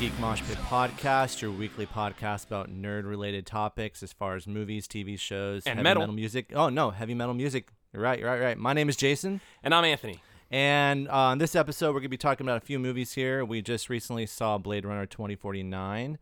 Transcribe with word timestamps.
Geek 0.00 0.18
Mosh 0.18 0.40
Pit 0.48 0.56
podcast, 0.56 1.42
your 1.42 1.50
weekly 1.50 1.84
podcast 1.84 2.46
about 2.46 2.70
nerd-related 2.70 3.44
topics 3.44 4.02
as 4.02 4.14
far 4.14 4.34
as 4.34 4.46
movies, 4.46 4.88
TV 4.88 5.18
shows, 5.18 5.66
And 5.66 5.78
heavy 5.78 5.84
metal. 5.84 6.06
music. 6.10 6.52
Oh 6.54 6.70
no, 6.70 6.90
heavy 6.90 7.12
metal 7.12 7.34
music. 7.34 7.68
You're 7.92 8.02
right. 8.02 8.18
You're 8.18 8.28
right. 8.30 8.36
You're 8.36 8.46
right. 8.46 8.56
My 8.56 8.72
name 8.72 8.88
is 8.88 8.96
Jason, 8.96 9.42
And 9.62 9.74
I'm 9.74 9.84
Anthony. 9.84 10.22
and 10.50 11.06
uh, 11.08 11.12
on 11.12 11.36
this 11.38 11.54
episode, 11.54 11.92
we're 11.92 12.00
gonna 12.00 12.08
be 12.08 12.16
talking 12.16 12.46
about 12.46 12.56
a 12.56 12.64
few 12.64 12.78
movies 12.78 13.12
here. 13.12 13.44
We 13.44 13.60
just 13.60 13.90
recently 13.90 14.24
saw 14.24 14.56
Blade 14.56 14.86
Runner 14.86 15.04
2049. 15.04 16.18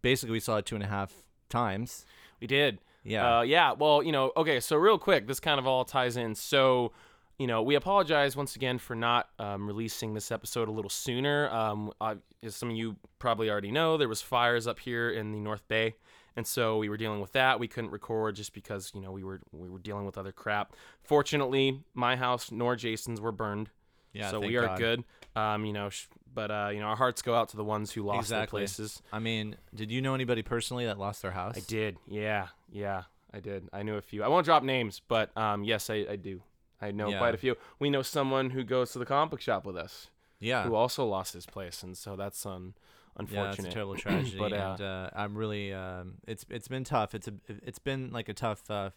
Basically, 0.00 0.32
we 0.32 0.40
saw 0.40 0.56
it 0.56 0.66
two 0.66 0.74
and 0.74 0.82
a 0.82 0.88
half 0.88 1.12
times. 1.48 2.04
We 2.40 2.48
did. 2.48 2.80
Yeah. 3.04 3.38
Uh, 3.38 3.42
yeah. 3.42 3.70
Well, 3.72 4.02
you 4.02 4.10
know, 4.10 4.32
okay, 4.36 4.58
so 4.58 4.74
real 4.76 4.98
quick, 4.98 5.28
this 5.28 5.38
kind 5.38 5.60
of 5.60 5.66
all 5.68 5.84
ties 5.84 6.16
in. 6.16 6.34
So, 6.34 6.90
you 7.38 7.46
know, 7.46 7.62
we 7.62 7.74
apologize 7.74 8.36
once 8.36 8.56
again 8.56 8.78
for 8.78 8.94
not 8.94 9.28
um, 9.38 9.66
releasing 9.66 10.14
this 10.14 10.30
episode 10.30 10.68
a 10.68 10.72
little 10.72 10.90
sooner. 10.90 11.48
Um, 11.50 11.92
I, 12.00 12.16
as 12.42 12.54
some 12.54 12.70
of 12.70 12.76
you 12.76 12.96
probably 13.18 13.50
already 13.50 13.70
know, 13.70 13.96
there 13.96 14.08
was 14.08 14.22
fires 14.22 14.66
up 14.66 14.78
here 14.78 15.10
in 15.10 15.32
the 15.32 15.38
North 15.40 15.66
Bay. 15.68 15.94
And 16.36 16.46
so 16.46 16.78
we 16.78 16.88
were 16.88 16.96
dealing 16.96 17.20
with 17.20 17.32
that. 17.32 17.60
We 17.60 17.68
couldn't 17.68 17.90
record 17.90 18.36
just 18.36 18.54
because, 18.54 18.90
you 18.94 19.00
know, 19.00 19.10
we 19.12 19.22
were 19.22 19.40
we 19.52 19.68
were 19.68 19.78
dealing 19.78 20.06
with 20.06 20.16
other 20.16 20.32
crap. 20.32 20.74
Fortunately, 21.02 21.82
my 21.94 22.16
house 22.16 22.50
nor 22.50 22.74
Jason's 22.76 23.20
were 23.20 23.32
burned. 23.32 23.68
Yeah. 24.14 24.30
so 24.30 24.40
we 24.40 24.56
are 24.56 24.66
God. 24.66 24.78
good. 24.78 25.04
Um, 25.36 25.64
you 25.64 25.72
know, 25.72 25.88
sh- 25.90 26.06
but 26.34 26.50
uh, 26.50 26.70
you 26.72 26.80
know, 26.80 26.86
our 26.86 26.96
hearts 26.96 27.22
go 27.22 27.34
out 27.34 27.50
to 27.50 27.56
the 27.56 27.64
ones 27.64 27.92
who 27.92 28.02
lost 28.02 28.20
Exactly. 28.26 28.60
their 28.60 28.66
places. 28.66 29.02
I 29.12 29.18
mean, 29.18 29.56
did 29.74 29.90
you 29.90 30.00
know 30.02 30.14
anybody 30.14 30.42
personally 30.42 30.86
that 30.86 30.98
lost 30.98 31.22
their 31.22 31.30
house? 31.32 31.56
I 31.56 31.60
did. 31.60 31.96
Yeah, 32.06 32.48
yeah, 32.70 33.02
I 33.32 33.40
did. 33.40 33.68
I 33.72 33.82
knew 33.82 33.96
a 33.96 34.02
few. 34.02 34.22
I 34.22 34.28
won't 34.28 34.44
drop 34.44 34.62
names, 34.62 35.00
but 35.08 35.36
um, 35.36 35.64
yes, 35.64 35.90
I, 35.90 36.06
I 36.10 36.16
do. 36.16 36.42
I 36.82 36.90
know 36.90 37.08
Yeah. 37.08 37.18
quite 37.18 37.34
a 37.34 37.38
few. 37.38 37.56
We 37.78 37.88
know 37.90 38.02
someone 38.02 38.50
who 38.50 38.64
goes 38.64 38.92
to 38.92 38.98
the 38.98 39.06
comic 39.06 39.30
book 39.30 39.40
shop 39.40 39.64
with 39.64 39.76
us 39.76 40.10
Yeah. 40.40 40.64
who 40.64 40.74
also 40.74 41.06
lost 41.06 41.32
his 41.32 41.46
place, 41.46 41.82
and 41.82 41.96
so 41.96 42.16
that's 42.16 42.44
un- 42.44 42.74
Yeah, 42.74 43.22
it's 43.22 43.30
unfortunate. 43.32 43.68
a 43.68 43.72
terrible 43.72 43.94
tragedy, 44.04 44.38
But, 44.38 44.52
uh, 44.52 44.56
and 44.56 44.80
uh, 44.82 45.10
I'm 45.14 45.34
really 45.38 45.72
um, 45.72 46.14
it's 46.26 46.44
it's 46.50 46.68
been 46.68 46.84
tough. 46.84 47.14
It's 47.14 47.28
a 47.28 47.34
it's 47.48 47.78
been 47.78 48.10
like 48.10 48.28
a 48.28 48.34
tough 48.34 48.68
uh, 48.70 48.90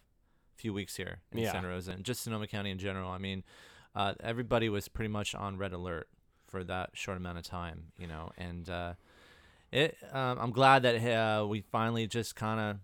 few 0.55 0.73
weeks 0.73 0.95
here 0.95 1.19
in 1.31 1.39
Yeah. 1.39 1.51
Santa 1.51 1.67
Rosa 1.67 1.91
and 1.91 2.03
just 2.03 2.23
Sonoma 2.23 2.47
County 2.47 2.71
in 2.71 2.77
general. 2.79 3.11
I 3.11 3.17
mean, 3.19 3.43
uh, 3.93 4.13
everybody 4.21 4.67
was 4.69 4.87
pretty 4.87 5.09
much 5.09 5.35
on 5.35 5.57
red 5.57 5.73
alert 5.73 6.07
for 6.47 6.63
that 6.63 6.91
short 6.93 7.17
amount 7.17 7.37
of 7.37 7.43
time, 7.43 7.91
you 7.97 8.07
know, 8.07 8.31
and 8.37 8.69
uh, 8.69 8.93
it. 9.71 9.97
Um, 10.13 10.37
I'm 10.39 10.51
glad 10.51 10.83
that 10.83 10.95
uh, 11.03 11.45
we 11.45 11.61
finally 11.61 12.07
just 12.07 12.35
kind 12.35 12.59
of 12.59 12.77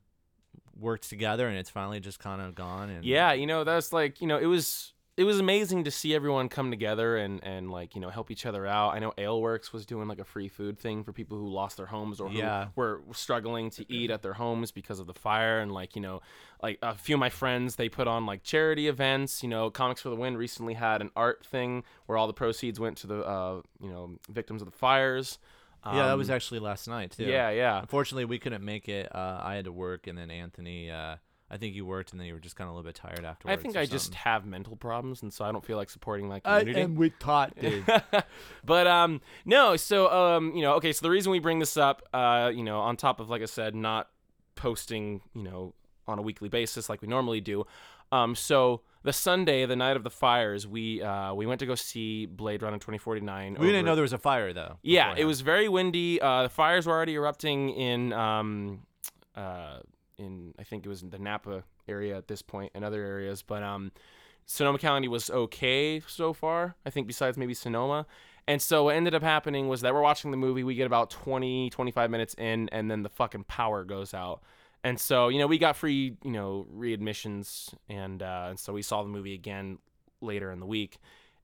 worked 0.78 1.10
together, 1.10 1.48
and 1.48 1.58
it's 1.58 1.70
finally 1.70 2.00
just 2.00 2.20
kind 2.20 2.42
of 2.42 2.56
gone. 2.56 2.90
And 2.90 3.06
Yeah, 3.06 3.34
you 3.34 3.46
know, 3.46 3.64
that's 3.64 3.92
like, 3.94 4.22
you 4.22 4.28
know, 4.28 4.38
it 4.38 4.46
was 4.48 4.94
it 5.18 5.26
was 5.26 5.40
amazing 5.40 5.84
to 5.84 5.92
see 5.92 6.16
everyone 6.16 6.48
come 6.48 6.72
together 6.72 7.18
and 7.18 7.44
and 7.44 7.70
like, 7.70 7.96
you 7.96 8.02
know, 8.02 8.10
help 8.10 8.32
each 8.32 8.46
other 8.46 8.66
out. 8.66 8.94
I 8.96 9.00
know 9.00 9.12
Aleworks 9.18 9.74
was 9.74 9.86
doing 9.86 10.08
like 10.08 10.20
a 10.20 10.24
free 10.24 10.48
food 10.48 10.80
thing 10.80 11.04
for 11.04 11.12
people 11.12 11.38
who 11.38 11.48
lost 11.50 11.78
their 11.78 11.86
homes 11.88 12.20
or 12.22 12.30
who 12.30 12.38
Yeah. 12.40 12.68
were 12.76 13.02
struggling 13.14 13.70
to 13.72 13.86
eat 13.92 14.10
at 14.10 14.22
their 14.22 14.34
homes 14.34 14.72
because 14.72 15.00
of 15.00 15.08
the 15.08 15.14
fire 15.14 15.60
and 15.60 15.72
like, 15.72 15.96
you 15.96 16.02
know, 16.02 16.22
like 16.64 16.80
a 16.82 16.96
few 16.96 17.16
of 17.16 17.20
my 17.20 17.30
friends, 17.30 17.76
they 17.76 17.90
put 17.90 18.08
on 18.08 18.26
like 18.26 18.42
charity 18.44 18.88
events, 18.88 19.44
you 19.44 19.50
know, 19.50 19.70
Comics 19.70 20.02
for 20.02 20.10
the 20.10 20.16
Win 20.16 20.38
recently 20.38 20.76
had 20.76 21.02
an 21.02 21.12
art 21.16 21.46
thing 21.46 21.84
where 22.06 22.18
all 22.18 22.28
the 22.28 22.34
proceeds 22.34 22.80
went 22.80 22.98
to 23.00 23.08
the 23.08 23.22
uh, 23.26 23.62
you 23.82 23.90
know, 23.90 24.16
victims 24.30 24.62
of 24.62 24.72
the 24.72 24.78
fires. 24.78 25.38
Yeah, 25.86 26.08
that 26.08 26.18
was 26.18 26.30
Um, 26.30 26.36
actually 26.36 26.60
last 26.60 26.88
night 26.88 27.12
too. 27.12 27.26
Yeah, 27.26 27.50
yeah. 27.50 27.80
Unfortunately, 27.80 28.26
we 28.26 28.40
couldn't 28.40 28.64
make 28.64 28.88
it. 28.90 29.14
Uh, 29.14 29.40
I 29.44 29.56
had 29.56 29.66
to 29.66 29.72
work, 29.72 30.08
and 30.08 30.18
then 30.18 30.30
Anthony. 30.32 30.92
Uh, 30.92 31.16
I 31.54 31.58
think 31.58 31.76
you 31.76 31.86
worked, 31.86 32.12
and 32.12 32.20
then 32.20 32.28
you 32.28 32.34
were 32.34 32.40
just 32.40 32.56
kind 32.56 32.70
of 32.70 32.74
a 32.76 32.78
little 32.78 32.88
bit 32.88 32.96
tired 32.96 33.26
afterwards. 33.26 33.60
I 33.60 33.62
think 33.62 33.76
I 33.76 33.86
just 33.86 34.14
have 34.16 34.46
mental 34.46 34.78
problems 34.78 35.22
and 35.22 35.34
so 35.34 35.44
I 35.44 35.52
don't 35.52 35.66
feel 35.66 35.76
like 35.76 35.90
supporting 35.90 36.30
my 36.30 36.40
community. 36.40 36.86
with 36.86 37.20
Tot, 37.20 37.54
dude. 37.60 37.84
but 38.64 38.88
um 38.88 39.20
no 39.44 39.76
so 39.76 40.10
um 40.10 40.56
you 40.56 40.62
know 40.62 40.76
okay 40.76 40.94
so 40.94 41.04
the 41.04 41.10
reason 41.10 41.30
we 41.30 41.40
bring 41.40 41.60
this 41.60 41.76
up 41.76 42.04
uh 42.14 42.50
you 42.56 42.64
know 42.64 42.80
on 42.80 42.96
top 42.96 43.20
of 43.20 43.30
like 43.30 43.42
i 43.42 43.46
said 43.46 43.76
not 43.76 44.08
posting 44.56 45.22
you 45.34 45.44
know 45.44 45.74
on 46.08 46.20
a 46.20 46.22
weekly 46.22 46.50
basis 46.50 46.90
like 46.90 47.02
we 47.02 47.08
normally 47.08 47.42
do 47.42 47.66
um 48.12 48.36
so 48.36 48.82
the 49.04 49.14
sunday 49.14 49.66
the 49.66 49.76
night 49.76 49.98
of 49.98 50.04
the 50.04 50.10
fires 50.10 50.68
we 50.68 51.02
uh 51.02 51.34
we 51.34 51.46
went 51.46 51.60
to 51.60 51.66
go 51.66 51.76
see 51.76 52.26
blade 52.26 52.62
runner 52.62 52.78
2049 52.78 53.58
we 53.60 53.68
didn't 53.68 53.86
know 53.86 53.96
there 53.96 54.02
was 54.02 54.14
a 54.14 54.18
fire 54.18 54.54
though. 54.54 54.78
yeah 54.84 55.14
it 55.18 55.26
was 55.26 55.42
very 55.42 55.68
windy. 55.68 56.22
Uh 56.22 56.44
the 56.44 56.50
fires 56.50 56.86
were 56.86 56.94
already 56.94 57.16
erupting 57.16 57.70
in 57.70 58.14
um 58.14 58.82
uh 59.36 59.80
in 60.18 60.54
i 60.60 60.64
think 60.64 60.86
it 60.86 60.90
was 60.90 61.02
in 61.02 61.10
the 61.10 61.20
napa 61.20 61.64
area 61.88 62.16
at 62.18 62.28
this 62.28 62.42
point 62.42 62.72
and 62.76 62.86
other 62.86 63.04
areas 63.04 63.42
but 63.42 63.64
um 63.64 63.92
sonoma 64.46 64.78
county 64.78 65.08
was 65.08 65.30
okay 65.30 66.02
so 66.08 66.34
far 66.34 66.76
i 66.86 66.90
think 66.90 67.08
besides 67.08 67.38
maybe 67.38 67.54
sonoma. 67.54 68.06
And 68.48 68.60
so 68.60 68.86
what 68.86 68.96
ended 68.96 69.14
up 69.14 69.22
happening 69.22 69.68
was 69.68 69.82
that 69.82 69.94
we're 69.94 70.02
watching 70.02 70.32
the 70.32 70.36
movie 70.36 70.64
we 70.64 70.74
get 70.74 70.88
about 70.88 71.12
20 71.12 71.70
25 71.70 72.10
minutes 72.10 72.34
in 72.40 72.70
and 72.70 72.90
then 72.90 73.04
the 73.04 73.10
fucking 73.10 73.44
power 73.44 73.84
goes 73.84 74.16
out 74.16 74.42
and 74.84 75.00
so 75.00 75.28
you 75.30 75.40
know 75.40 75.48
we 75.48 75.58
got 75.58 75.76
free 75.76 76.16
you 76.24 76.32
know 76.32 76.66
readmissions 76.76 77.74
and 77.90 78.22
uh 78.24 78.48
and 78.50 78.60
so 78.60 78.74
we 78.74 78.82
saw 78.82 79.04
the 79.04 79.10
movie 79.10 79.34
again 79.34 79.78
later 80.22 80.52
in 80.52 80.60
the 80.60 80.66
week 80.66 80.98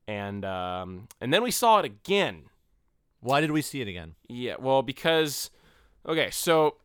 and 0.07 0.43
um 0.45 1.07
and 1.21 1.33
then 1.33 1.43
we 1.43 1.51
saw 1.51 1.79
it 1.79 1.85
again 1.85 2.43
Why 3.19 3.41
did 3.41 3.51
we 3.51 3.61
see 3.61 3.81
it 3.81 3.87
again? 3.87 4.15
yeah, 4.27 4.55
well, 4.59 4.81
because 4.83 5.49
okay, 6.07 6.29
so 6.31 6.75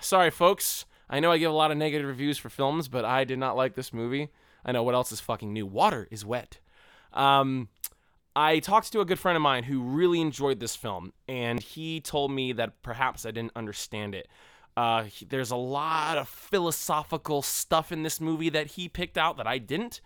sorry, 0.00 0.30
folks. 0.30 0.84
I 1.10 1.20
know 1.20 1.32
I 1.32 1.38
give 1.38 1.50
a 1.50 1.54
lot 1.54 1.70
of 1.70 1.78
negative 1.78 2.06
reviews 2.06 2.36
for 2.36 2.50
films, 2.50 2.86
but 2.88 3.04
I 3.04 3.24
did 3.24 3.38
not 3.38 3.56
like 3.56 3.74
this 3.74 3.92
movie. 3.94 4.28
I 4.64 4.72
know 4.72 4.82
what 4.82 4.94
else 4.94 5.10
is 5.10 5.20
fucking 5.20 5.52
new. 5.52 5.64
Water 5.66 6.06
is 6.10 6.24
wet. 6.24 6.60
Um, 7.14 7.68
I 8.36 8.58
talked 8.60 8.92
to 8.92 9.00
a 9.00 9.06
good 9.06 9.18
friend 9.18 9.34
of 9.34 9.42
mine 9.42 9.64
who 9.64 9.80
really 9.80 10.20
enjoyed 10.20 10.60
this 10.60 10.76
film, 10.76 11.12
and 11.26 11.60
he 11.60 12.00
told 12.00 12.30
me 12.30 12.52
that 12.52 12.82
perhaps 12.82 13.24
I 13.24 13.30
didn't 13.30 13.56
understand 13.56 14.14
it. 14.14 14.28
Uh, 14.78 15.02
he- 15.04 15.24
there's 15.26 15.50
a 15.50 15.56
lot 15.56 16.16
of 16.18 16.28
philosophical 16.28 17.42
stuff 17.42 17.90
in 17.90 18.02
this 18.02 18.20
movie 18.20 18.50
that 18.50 18.66
he 18.68 18.88
picked 18.88 19.18
out 19.18 19.36
that 19.36 19.46
I 19.46 19.58
didn't 19.58 20.00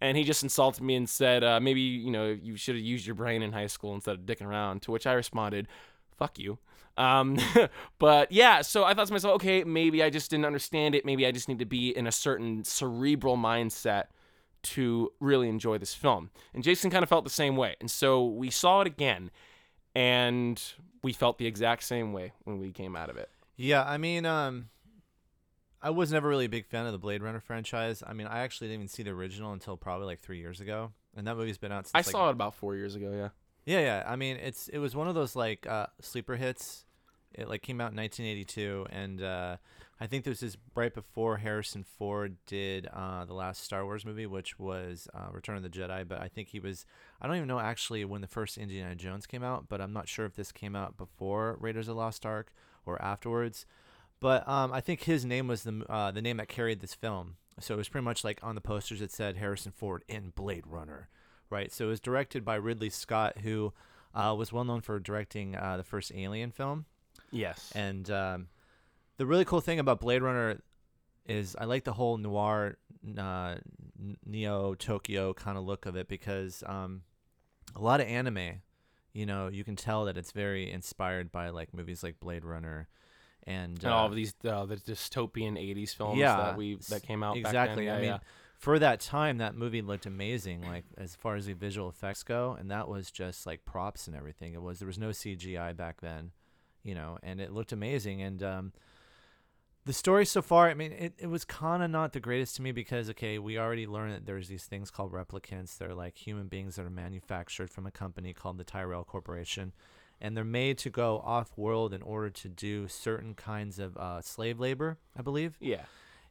and 0.00 0.16
he 0.16 0.24
just 0.24 0.42
insulted 0.42 0.82
me 0.82 0.94
and 0.96 1.08
said, 1.08 1.44
uh, 1.44 1.60
maybe 1.60 1.80
you 1.80 2.10
know 2.10 2.26
you 2.28 2.56
should 2.56 2.74
have 2.74 2.84
used 2.84 3.06
your 3.06 3.14
brain 3.14 3.42
in 3.42 3.52
high 3.52 3.66
school 3.66 3.94
instead 3.94 4.14
of 4.16 4.20
dicking 4.22 4.46
around. 4.46 4.82
To 4.82 4.90
which 4.90 5.06
I 5.06 5.12
responded, 5.12 5.68
"Fuck 6.16 6.38
you." 6.38 6.58
Um, 6.96 7.38
but 7.98 8.32
yeah, 8.32 8.62
so 8.62 8.84
I 8.84 8.94
thought 8.94 9.06
to 9.06 9.12
myself, 9.12 9.34
okay, 9.36 9.64
maybe 9.64 10.02
I 10.02 10.10
just 10.10 10.30
didn't 10.30 10.46
understand 10.46 10.94
it. 10.94 11.04
Maybe 11.04 11.26
I 11.26 11.32
just 11.32 11.48
need 11.48 11.58
to 11.60 11.66
be 11.66 11.96
in 11.96 12.06
a 12.06 12.12
certain 12.12 12.64
cerebral 12.64 13.36
mindset 13.36 14.04
to 14.62 15.12
really 15.20 15.48
enjoy 15.48 15.78
this 15.78 15.94
film. 15.94 16.30
And 16.52 16.62
Jason 16.62 16.90
kind 16.90 17.02
of 17.02 17.08
felt 17.08 17.24
the 17.24 17.30
same 17.30 17.56
way, 17.56 17.76
and 17.80 17.90
so 17.90 18.24
we 18.24 18.50
saw 18.50 18.80
it 18.80 18.86
again, 18.86 19.30
and 19.94 20.62
we 21.02 21.12
felt 21.12 21.38
the 21.38 21.46
exact 21.46 21.82
same 21.82 22.12
way 22.12 22.32
when 22.44 22.58
we 22.58 22.72
came 22.72 22.96
out 22.96 23.10
of 23.10 23.16
it. 23.16 23.30
Yeah, 23.60 23.84
I 23.84 23.98
mean, 23.98 24.24
um, 24.24 24.70
I 25.82 25.90
was 25.90 26.10
never 26.10 26.30
really 26.30 26.46
a 26.46 26.48
big 26.48 26.66
fan 26.66 26.86
of 26.86 26.92
the 26.92 26.98
Blade 26.98 27.22
Runner 27.22 27.40
franchise. 27.40 28.02
I 28.06 28.14
mean, 28.14 28.26
I 28.26 28.40
actually 28.40 28.68
didn't 28.68 28.80
even 28.80 28.88
see 28.88 29.02
the 29.02 29.10
original 29.10 29.52
until 29.52 29.76
probably 29.76 30.06
like 30.06 30.20
three 30.20 30.38
years 30.38 30.62
ago, 30.62 30.92
and 31.14 31.26
that 31.26 31.36
movie's 31.36 31.58
been 31.58 31.70
out 31.70 31.86
since. 31.86 31.94
I 31.94 31.98
like, 31.98 32.06
saw 32.06 32.28
it 32.28 32.32
about 32.32 32.54
four 32.54 32.74
years 32.74 32.94
ago. 32.94 33.12
Yeah. 33.12 33.28
Yeah, 33.66 33.80
yeah. 33.80 34.04
I 34.06 34.16
mean, 34.16 34.38
it's 34.38 34.68
it 34.68 34.78
was 34.78 34.96
one 34.96 35.08
of 35.08 35.14
those 35.14 35.36
like 35.36 35.66
uh, 35.66 35.88
sleeper 36.00 36.36
hits. 36.36 36.86
It 37.34 37.50
like 37.50 37.60
came 37.60 37.82
out 37.82 37.92
in 37.92 37.98
1982, 37.98 38.86
and 38.90 39.22
uh, 39.22 39.56
I 40.00 40.06
think 40.06 40.24
this 40.24 40.42
is 40.42 40.56
right 40.74 40.92
before 40.92 41.36
Harrison 41.36 41.84
Ford 41.84 42.38
did 42.46 42.86
uh, 42.86 43.26
the 43.26 43.34
last 43.34 43.62
Star 43.62 43.84
Wars 43.84 44.06
movie, 44.06 44.26
which 44.26 44.58
was 44.58 45.06
uh, 45.12 45.28
Return 45.32 45.58
of 45.58 45.62
the 45.62 45.68
Jedi. 45.68 46.08
But 46.08 46.22
I 46.22 46.28
think 46.28 46.48
he 46.48 46.60
was. 46.60 46.86
I 47.20 47.26
don't 47.26 47.36
even 47.36 47.48
know 47.48 47.60
actually 47.60 48.06
when 48.06 48.22
the 48.22 48.26
first 48.26 48.56
Indiana 48.56 48.94
Jones 48.94 49.26
came 49.26 49.44
out, 49.44 49.66
but 49.68 49.82
I'm 49.82 49.92
not 49.92 50.08
sure 50.08 50.24
if 50.24 50.34
this 50.34 50.50
came 50.50 50.74
out 50.74 50.96
before 50.96 51.58
Raiders 51.60 51.88
of 51.88 51.96
the 51.96 52.00
Lost 52.00 52.24
Ark 52.24 52.54
or 52.86 53.00
afterwards. 53.02 53.66
But 54.20 54.46
um, 54.48 54.72
I 54.72 54.80
think 54.80 55.02
his 55.02 55.24
name 55.24 55.48
was 55.48 55.62
the 55.62 55.84
uh, 55.88 56.10
the 56.10 56.22
name 56.22 56.36
that 56.36 56.48
carried 56.48 56.80
this 56.80 56.94
film. 56.94 57.36
So 57.58 57.74
it 57.74 57.78
was 57.78 57.88
pretty 57.88 58.04
much 58.04 58.24
like 58.24 58.40
on 58.42 58.54
the 58.54 58.60
posters 58.60 59.02
it 59.02 59.12
said 59.12 59.36
Harrison 59.36 59.72
Ford 59.72 60.04
in 60.08 60.32
Blade 60.34 60.66
Runner, 60.66 61.08
right? 61.50 61.72
So 61.72 61.86
it 61.86 61.88
was 61.88 62.00
directed 62.00 62.44
by 62.44 62.54
Ridley 62.54 62.90
Scott, 62.90 63.38
who 63.38 63.72
uh, 64.14 64.34
was 64.36 64.52
well 64.52 64.64
known 64.64 64.80
for 64.80 64.98
directing 64.98 65.56
uh, 65.56 65.76
the 65.76 65.84
first 65.84 66.12
Alien 66.14 66.50
film. 66.50 66.86
Yes. 67.30 67.72
And 67.74 68.10
um, 68.10 68.48
the 69.16 69.26
really 69.26 69.44
cool 69.44 69.60
thing 69.60 69.78
about 69.78 70.00
Blade 70.00 70.22
Runner 70.22 70.60
is 71.26 71.54
I 71.58 71.64
like 71.64 71.84
the 71.84 71.92
whole 71.92 72.16
noir, 72.16 72.76
uh, 73.18 73.56
neo 74.24 74.74
Tokyo 74.74 75.32
kind 75.32 75.56
of 75.56 75.64
look 75.64 75.86
of 75.86 75.96
it 75.96 76.08
because 76.08 76.64
um, 76.66 77.02
a 77.76 77.80
lot 77.80 78.00
of 78.00 78.06
anime, 78.06 78.62
you 79.12 79.26
know, 79.26 79.48
you 79.48 79.64
can 79.64 79.76
tell 79.76 80.04
that 80.06 80.16
it's 80.16 80.32
very 80.32 80.70
inspired 80.70 81.30
by 81.32 81.50
like 81.50 81.74
movies 81.74 82.02
like 82.02 82.20
Blade 82.20 82.44
Runner. 82.44 82.88
And, 83.46 83.82
and 83.82 83.86
all 83.92 84.04
uh, 84.04 84.08
of 84.08 84.14
these 84.14 84.34
uh, 84.44 84.66
the 84.66 84.76
dystopian 84.76 85.54
'80s 85.58 85.94
films 85.94 86.18
Yeah, 86.18 86.36
that 86.36 86.56
we 86.56 86.76
that 86.90 87.02
came 87.02 87.22
out 87.22 87.36
exactly. 87.36 87.86
Back 87.86 87.94
then. 87.94 87.94
I 87.94 87.96
Yeah, 87.96 88.00
mean, 88.00 88.10
yeah. 88.10 88.18
for 88.58 88.78
that 88.78 89.00
time, 89.00 89.38
that 89.38 89.54
movie 89.54 89.80
looked 89.82 90.04
amazing. 90.06 90.60
Like 90.62 90.84
as 90.98 91.14
far 91.16 91.36
as 91.36 91.46
the 91.46 91.54
visual 91.54 91.88
effects 91.88 92.22
go, 92.22 92.56
and 92.58 92.70
that 92.70 92.86
was 92.88 93.10
just 93.10 93.46
like 93.46 93.64
props 93.64 94.06
and 94.06 94.14
everything. 94.14 94.52
It 94.52 94.62
was 94.62 94.78
there 94.78 94.86
was 94.86 94.98
no 94.98 95.08
CGI 95.08 95.74
back 95.74 96.00
then, 96.02 96.32
you 96.82 96.94
know, 96.94 97.18
and 97.22 97.40
it 97.40 97.50
looked 97.50 97.72
amazing. 97.72 98.20
And 98.20 98.42
um, 98.42 98.72
the 99.86 99.92
story 99.92 100.26
so 100.26 100.42
far, 100.42 100.68
I 100.68 100.74
mean, 100.74 100.92
it, 100.92 101.14
it 101.18 101.26
was 101.26 101.44
kind 101.44 101.82
of 101.82 101.90
not 101.90 102.12
the 102.12 102.20
greatest 102.20 102.56
to 102.56 102.62
me 102.62 102.72
because 102.72 103.08
okay, 103.10 103.38
we 103.38 103.58
already 103.58 103.86
learned 103.86 104.14
that 104.14 104.26
there's 104.26 104.48
these 104.48 104.64
things 104.64 104.90
called 104.90 105.12
replicants. 105.12 105.76
They're 105.78 105.94
like 105.94 106.16
human 106.16 106.48
beings 106.48 106.76
that 106.76 106.84
are 106.86 106.90
manufactured 106.90 107.70
from 107.70 107.86
a 107.86 107.90
company 107.90 108.32
called 108.34 108.58
the 108.58 108.64
Tyrell 108.64 109.04
Corporation. 109.04 109.72
and 110.20 110.36
they're 110.36 110.44
made 110.44 110.76
to 110.78 110.90
go 110.90 111.18
off 111.24 111.56
world 111.56 111.94
in 111.94 112.02
order 112.02 112.28
to 112.28 112.48
do 112.48 112.86
certain 112.88 113.34
kinds 113.34 113.78
of 113.78 113.96
uh, 113.96 114.20
slave 114.20 114.60
labor, 114.60 114.98
I 115.18 115.22
believe. 115.22 115.56
Yeah. 115.60 115.84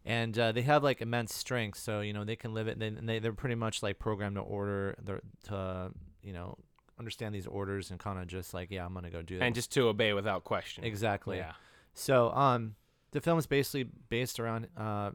And 0.05 0.37
uh, 0.37 0.51
they 0.51 0.61
have 0.61 0.83
like 0.83 1.01
immense 1.01 1.33
strength, 1.35 1.79
so 1.79 2.01
you 2.01 2.13
know 2.13 2.23
they 2.23 2.35
can 2.37 2.53
live 2.53 2.67
it. 2.67 2.81
And 2.81 3.09
they 3.09 3.17
they're 3.19 3.33
pretty 3.33 3.55
much 3.55 3.81
like 3.83 3.97
programmed 3.99 4.35
to 4.35 4.41
order, 4.41 4.95
their- 5.03 5.21
to 5.45 5.91
you 6.21 6.33
know 6.33 6.55
understand 6.99 7.33
these 7.33 7.47
orders 7.47 7.91
and 7.91 7.99
kind 7.99 8.19
of 8.19 8.27
just 8.27 8.53
like 8.53 8.69
yeah, 8.71 8.85
I'm 8.85 8.93
gonna 8.93 9.09
go 9.09 9.21
do 9.23 9.37
that. 9.39 9.43
And 9.43 9.55
just 9.55 9.71
to 9.73 9.87
obey 9.87 10.13
without 10.13 10.43
question. 10.43 10.83
exactly. 10.83 11.37
Yeah. 11.37 11.53
So, 11.95 12.31
um, 12.31 12.75
the 13.11 13.21
film 13.21 13.39
is 13.39 13.47
basically 13.47 13.89
based 14.09 14.39
around 14.39 14.67
uh, 14.77 15.11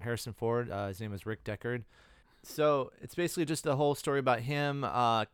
Harrison 0.00 0.32
Ford. 0.32 0.70
Uh, 0.70 0.88
his 0.88 1.00
name 1.00 1.12
is 1.12 1.26
Rick 1.26 1.44
Deckard. 1.44 1.84
So 2.42 2.92
it's 3.00 3.14
basically 3.14 3.46
just 3.46 3.64
the 3.64 3.76
whole 3.76 3.94
story 3.94 4.18
about 4.18 4.40
him 4.40 4.84
uh, 4.84 5.24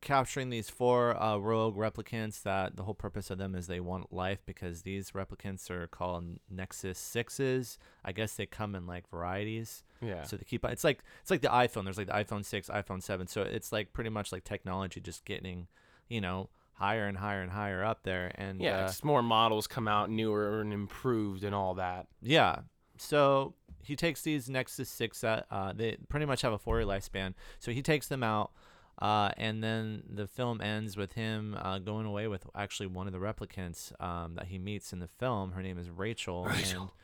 capturing 0.00 0.50
these 0.50 0.68
four 0.68 1.20
uh, 1.20 1.36
rogue 1.36 1.76
replicants. 1.76 2.42
That 2.42 2.76
the 2.76 2.82
whole 2.82 2.94
purpose 2.94 3.30
of 3.30 3.38
them 3.38 3.54
is 3.54 3.66
they 3.66 3.80
want 3.80 4.12
life 4.12 4.40
because 4.44 4.82
these 4.82 5.12
replicants 5.12 5.70
are 5.70 5.86
called 5.86 6.38
Nexus 6.50 6.98
Sixes. 6.98 7.78
I 8.04 8.12
guess 8.12 8.34
they 8.34 8.46
come 8.46 8.74
in 8.74 8.86
like 8.86 9.08
varieties. 9.08 9.84
Yeah. 10.00 10.24
So 10.24 10.36
they 10.36 10.44
keep 10.44 10.64
it's 10.64 10.84
like 10.84 11.04
it's 11.22 11.30
like 11.30 11.42
the 11.42 11.48
iPhone. 11.48 11.84
There's 11.84 11.98
like 11.98 12.08
the 12.08 12.12
iPhone 12.12 12.44
six, 12.44 12.68
iPhone 12.68 13.02
seven. 13.02 13.28
So 13.28 13.42
it's 13.42 13.70
like 13.70 13.92
pretty 13.92 14.10
much 14.10 14.32
like 14.32 14.44
technology 14.44 15.00
just 15.00 15.24
getting, 15.24 15.68
you 16.08 16.20
know, 16.20 16.50
higher 16.76 17.06
and 17.06 17.16
higher 17.16 17.42
and 17.42 17.50
higher 17.50 17.82
up 17.82 18.02
there. 18.02 18.32
And 18.34 18.60
yeah, 18.60 18.86
uh, 18.86 18.92
more 19.02 19.22
models 19.22 19.66
come 19.66 19.88
out 19.88 20.10
newer 20.10 20.60
and 20.60 20.72
improved 20.72 21.42
and 21.42 21.54
all 21.54 21.74
that. 21.74 22.06
Yeah. 22.22 22.60
So 22.98 23.54
he 23.82 23.96
takes 23.96 24.22
these 24.22 24.48
Nexus 24.48 24.88
Six. 24.88 25.20
That 25.20 25.46
uh, 25.50 25.72
they 25.74 25.96
pretty 26.08 26.26
much 26.26 26.42
have 26.42 26.52
a 26.52 26.58
four-year 26.58 26.86
lifespan. 26.86 27.34
So 27.58 27.72
he 27.72 27.82
takes 27.82 28.08
them 28.08 28.22
out, 28.22 28.52
uh, 29.00 29.30
and 29.36 29.62
then 29.62 30.02
the 30.08 30.26
film 30.26 30.60
ends 30.60 30.96
with 30.96 31.12
him 31.12 31.56
uh, 31.60 31.78
going 31.78 32.06
away 32.06 32.28
with 32.28 32.46
actually 32.54 32.86
one 32.86 33.06
of 33.06 33.12
the 33.12 33.18
replicants 33.18 33.92
um, 34.02 34.34
that 34.34 34.46
he 34.46 34.58
meets 34.58 34.92
in 34.92 34.98
the 34.98 35.08
film. 35.08 35.52
Her 35.52 35.62
name 35.62 35.78
is 35.78 35.90
Rachel. 35.90 36.44
Rachel. 36.44 36.94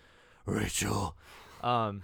And, 0.47 0.57
Rachel. 0.57 1.17
Um, 1.63 2.03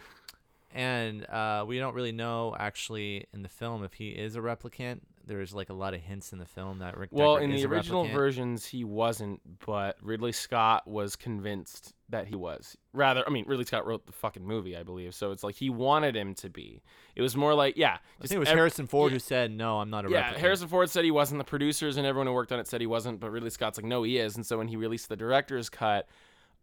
and 0.75 1.25
uh, 1.29 1.65
we 1.67 1.79
don't 1.79 1.95
really 1.95 2.13
know 2.13 2.55
actually 2.59 3.27
in 3.33 3.43
the 3.43 3.49
film 3.49 3.83
if 3.85 3.95
he 3.95 4.11
is 4.11 4.37
a 4.37 4.41
replicant. 4.41 5.01
There's 5.29 5.55
like 5.55 5.69
a 5.69 5.75
lot 5.75 5.93
of 5.95 6.01
hints 6.01 6.33
in 6.33 6.39
the 6.39 6.47
film 6.47 6.79
that 6.79 6.97
Rick. 6.97 7.11
Well, 7.13 7.37
Deckard 7.37 7.43
in 7.45 7.51
the 7.53 7.65
original 7.67 8.07
replicant. 8.07 8.13
versions, 8.15 8.67
he 8.67 8.83
wasn't, 8.83 9.41
but 9.65 9.97
Ridley 10.03 10.33
Scott 10.33 10.89
was 10.89 11.15
convinced 11.17 11.93
that 12.09 12.27
he 12.27 12.35
was. 12.35 12.77
Rather, 12.95 13.23
I 13.27 13.31
mean, 13.31 13.45
Ridley 13.47 13.67
Scott 13.67 13.87
wrote 13.87 14.07
the 14.07 14.13
fucking 14.13 14.45
movie, 14.45 14.75
I 14.75 14.83
believe. 14.83 15.15
So 15.15 15.31
it's 15.31 15.45
like 15.45 15.55
he 15.55 15.69
wanted 15.69 16.17
him 16.17 16.35
to 16.37 16.49
be. 16.49 16.83
It 17.15 17.21
was 17.23 17.37
more 17.37 17.55
like, 17.55 17.77
yeah, 17.77 17.99
I 18.19 18.27
think 18.27 18.37
it 18.37 18.39
was 18.39 18.49
ev- 18.49 18.57
Harrison 18.57 18.87
Ford 18.87 19.13
yeah. 19.13 19.17
who 19.17 19.21
said, 19.21 19.51
"No, 19.53 19.79
I'm 19.81 19.91
not 19.91 20.07
a 20.07 20.11
Yeah, 20.11 20.33
replicant." 20.33 20.37
Harrison 20.39 20.69
Ford 20.69 20.91
said 20.91 21.05
he 21.05 21.11
wasn't. 21.11 21.39
The 21.39 21.45
producers 21.45 21.99
and 21.99 22.07
everyone 22.07 22.27
who 22.27 22.33
worked 22.33 22.51
on 22.51 22.59
it 22.59 22.67
said 22.67 22.81
he 22.81 22.87
wasn't. 22.87 23.21
But 23.21 23.31
Ridley 23.31 23.51
Scott's 23.51 23.79
like, 23.79 23.85
no, 23.87 24.03
he 24.03 24.19
is. 24.19 24.35
And 24.37 24.47
so 24.47 24.57
when 24.59 24.69
he 24.69 24.77
released 24.77 25.09
the 25.11 25.17
director's 25.17 25.69
cut, 25.69 26.09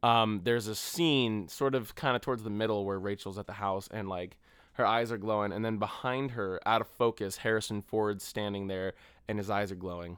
um, 0.03 0.41
there's 0.43 0.67
a 0.67 0.75
scene 0.75 1.47
sort 1.47 1.75
of 1.75 1.93
kind 1.95 2.15
of 2.15 2.21
towards 2.21 2.43
the 2.43 2.49
middle 2.49 2.83
where 2.83 2.99
Rachel's 2.99 3.37
at 3.37 3.45
the 3.47 3.53
house 3.53 3.87
and 3.91 4.09
like 4.09 4.37
her 4.75 4.85
eyes 4.85 5.11
are 5.11 5.17
glowing, 5.17 5.51
and 5.51 5.63
then 5.65 5.77
behind 5.77 6.31
her, 6.31 6.59
out 6.65 6.81
of 6.81 6.87
focus, 6.87 7.37
Harrison 7.37 7.81
Ford's 7.81 8.23
standing 8.23 8.67
there 8.67 8.93
and 9.27 9.37
his 9.37 9.49
eyes 9.49 9.71
are 9.71 9.75
glowing. 9.75 10.17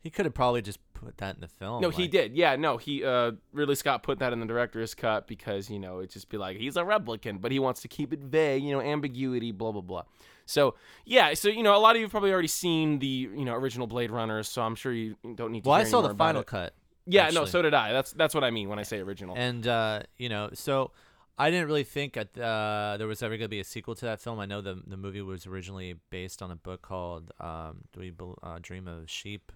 He 0.00 0.10
could 0.10 0.26
have 0.26 0.34
probably 0.34 0.62
just 0.62 0.78
put 0.94 1.16
that 1.18 1.34
in 1.34 1.40
the 1.40 1.48
film. 1.48 1.82
No, 1.82 1.90
he 1.90 2.06
did. 2.06 2.34
Yeah, 2.36 2.54
no, 2.56 2.76
he 2.76 3.04
uh 3.04 3.32
Ridley 3.52 3.74
Scott 3.74 4.02
put 4.02 4.20
that 4.20 4.32
in 4.32 4.40
the 4.40 4.46
director's 4.46 4.94
cut 4.94 5.26
because, 5.26 5.68
you 5.68 5.78
know, 5.78 5.98
it'd 5.98 6.10
just 6.10 6.28
be 6.28 6.36
like 6.36 6.56
he's 6.56 6.76
a 6.76 6.82
replicant, 6.82 7.40
but 7.40 7.50
he 7.50 7.58
wants 7.58 7.82
to 7.82 7.88
keep 7.88 8.12
it 8.12 8.20
vague, 8.20 8.62
you 8.62 8.72
know, 8.72 8.80
ambiguity, 8.80 9.50
blah 9.52 9.72
blah 9.72 9.80
blah. 9.80 10.02
So, 10.46 10.76
yeah, 11.04 11.34
so 11.34 11.48
you 11.48 11.62
know, 11.62 11.74
a 11.74 11.78
lot 11.78 11.96
of 11.96 12.00
you 12.00 12.04
have 12.04 12.10
probably 12.10 12.30
already 12.32 12.48
seen 12.48 13.00
the, 13.00 13.06
you 13.06 13.44
know, 13.44 13.54
original 13.54 13.86
Blade 13.86 14.10
Runner, 14.10 14.42
so 14.44 14.62
I'm 14.62 14.76
sure 14.76 14.92
you 14.92 15.16
don't 15.34 15.50
need 15.52 15.64
to 15.64 15.68
Well, 15.68 15.78
I 15.78 15.84
saw 15.84 16.00
the 16.00 16.14
final 16.14 16.40
it. 16.42 16.46
cut, 16.46 16.74
Yeah, 17.06 17.30
no, 17.30 17.44
so 17.44 17.60
did 17.60 17.74
I. 17.74 17.92
That's 17.92 18.12
that's 18.12 18.34
what 18.34 18.44
I 18.44 18.50
mean 18.50 18.68
when 18.68 18.78
I 18.78 18.84
say 18.84 19.00
original. 19.00 19.34
and 19.36 19.66
uh, 19.66 20.02
you 20.16 20.28
know, 20.28 20.50
so 20.54 20.92
I 21.38 21.50
didn't 21.50 21.66
really 21.66 21.84
think 21.84 22.16
at, 22.16 22.36
uh, 22.36 22.96
there 22.98 23.06
was 23.06 23.22
ever 23.22 23.36
going 23.36 23.44
to 23.44 23.48
be 23.48 23.60
a 23.60 23.64
sequel 23.64 23.94
to 23.94 24.04
that 24.06 24.20
film. 24.20 24.40
I 24.40 24.46
know 24.46 24.60
the 24.60 24.82
the 24.86 24.96
movie 24.96 25.22
was 25.22 25.46
originally 25.46 25.94
based 26.10 26.42
on 26.42 26.50
a 26.50 26.56
book 26.56 26.82
called 26.82 27.30
um, 27.40 27.82
"Do 27.92 28.00
We 28.00 28.10
Bel- 28.10 28.38
uh, 28.42 28.58
Dream 28.60 28.88
of 28.88 29.08
Sheep?" 29.08 29.52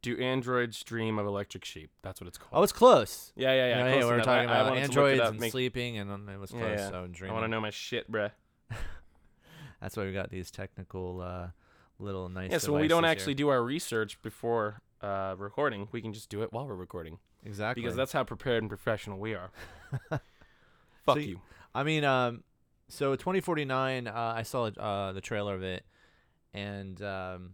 Do 0.00 0.16
androids 0.18 0.84
dream 0.84 1.18
of 1.18 1.26
electric 1.26 1.64
sheep? 1.64 1.90
That's 2.02 2.20
what 2.20 2.28
it's 2.28 2.38
called. 2.38 2.50
Oh, 2.52 2.62
it's 2.62 2.72
close. 2.72 3.32
yeah, 3.34 3.50
yeah, 3.52 3.54
yeah. 3.54 3.68
You 3.68 3.74
know, 3.74 3.82
close 3.90 3.94
hey, 3.94 4.10
we 4.10 4.16
were 4.16 4.22
talking 4.22 4.48
I- 4.48 4.52
I 4.52 4.60
about 4.60 4.70
wanted 4.70 4.92
to 4.92 5.00
look 5.00 5.08
it 5.08 5.12
androids 5.14 5.20
up, 5.20 5.30
and 5.32 5.40
make- 5.40 5.50
sleeping, 5.52 5.98
and 5.98 6.10
um, 6.12 6.28
it 6.28 6.38
was 6.38 6.50
close. 6.50 6.78
yeah. 6.78 6.88
So 6.88 7.08
I 7.26 7.32
want 7.32 7.44
to 7.44 7.48
know 7.48 7.60
my 7.60 7.70
shit, 7.70 8.10
bruh. 8.10 8.30
That's 9.80 9.96
why 9.96 10.04
we 10.04 10.12
got 10.12 10.30
these 10.30 10.52
technical 10.52 11.20
uh, 11.20 11.48
little 11.98 12.28
nice. 12.28 12.52
Yeah, 12.52 12.58
so 12.58 12.74
we 12.78 12.86
don't 12.86 13.04
actually 13.04 13.32
here. 13.32 13.38
do 13.38 13.48
our 13.48 13.62
research 13.62 14.22
before 14.22 14.82
uh, 15.02 15.34
recording, 15.36 15.88
we 15.90 16.00
can 16.00 16.12
just 16.12 16.28
do 16.30 16.42
it 16.42 16.52
while 16.52 16.66
we're 16.66 16.74
recording. 16.76 17.18
exactly 17.44 17.82
because 17.82 17.96
that's 17.96 18.12
how 18.12 18.22
prepared 18.24 18.62
and 18.62 18.70
professional 18.70 19.18
we 19.18 19.34
are. 19.34 19.50
Fuck 21.08 21.16
So 21.16 21.20
you. 21.22 21.40
I 21.74 21.82
mean, 21.82 22.04
um, 22.04 22.44
so 22.88 23.14
2049, 23.16 24.06
uh, 24.06 24.12
I 24.36 24.42
saw 24.42 24.64
uh, 24.66 25.12
the 25.12 25.20
trailer 25.20 25.54
of 25.54 25.62
it, 25.62 25.84
and 26.54 27.00
um, 27.02 27.50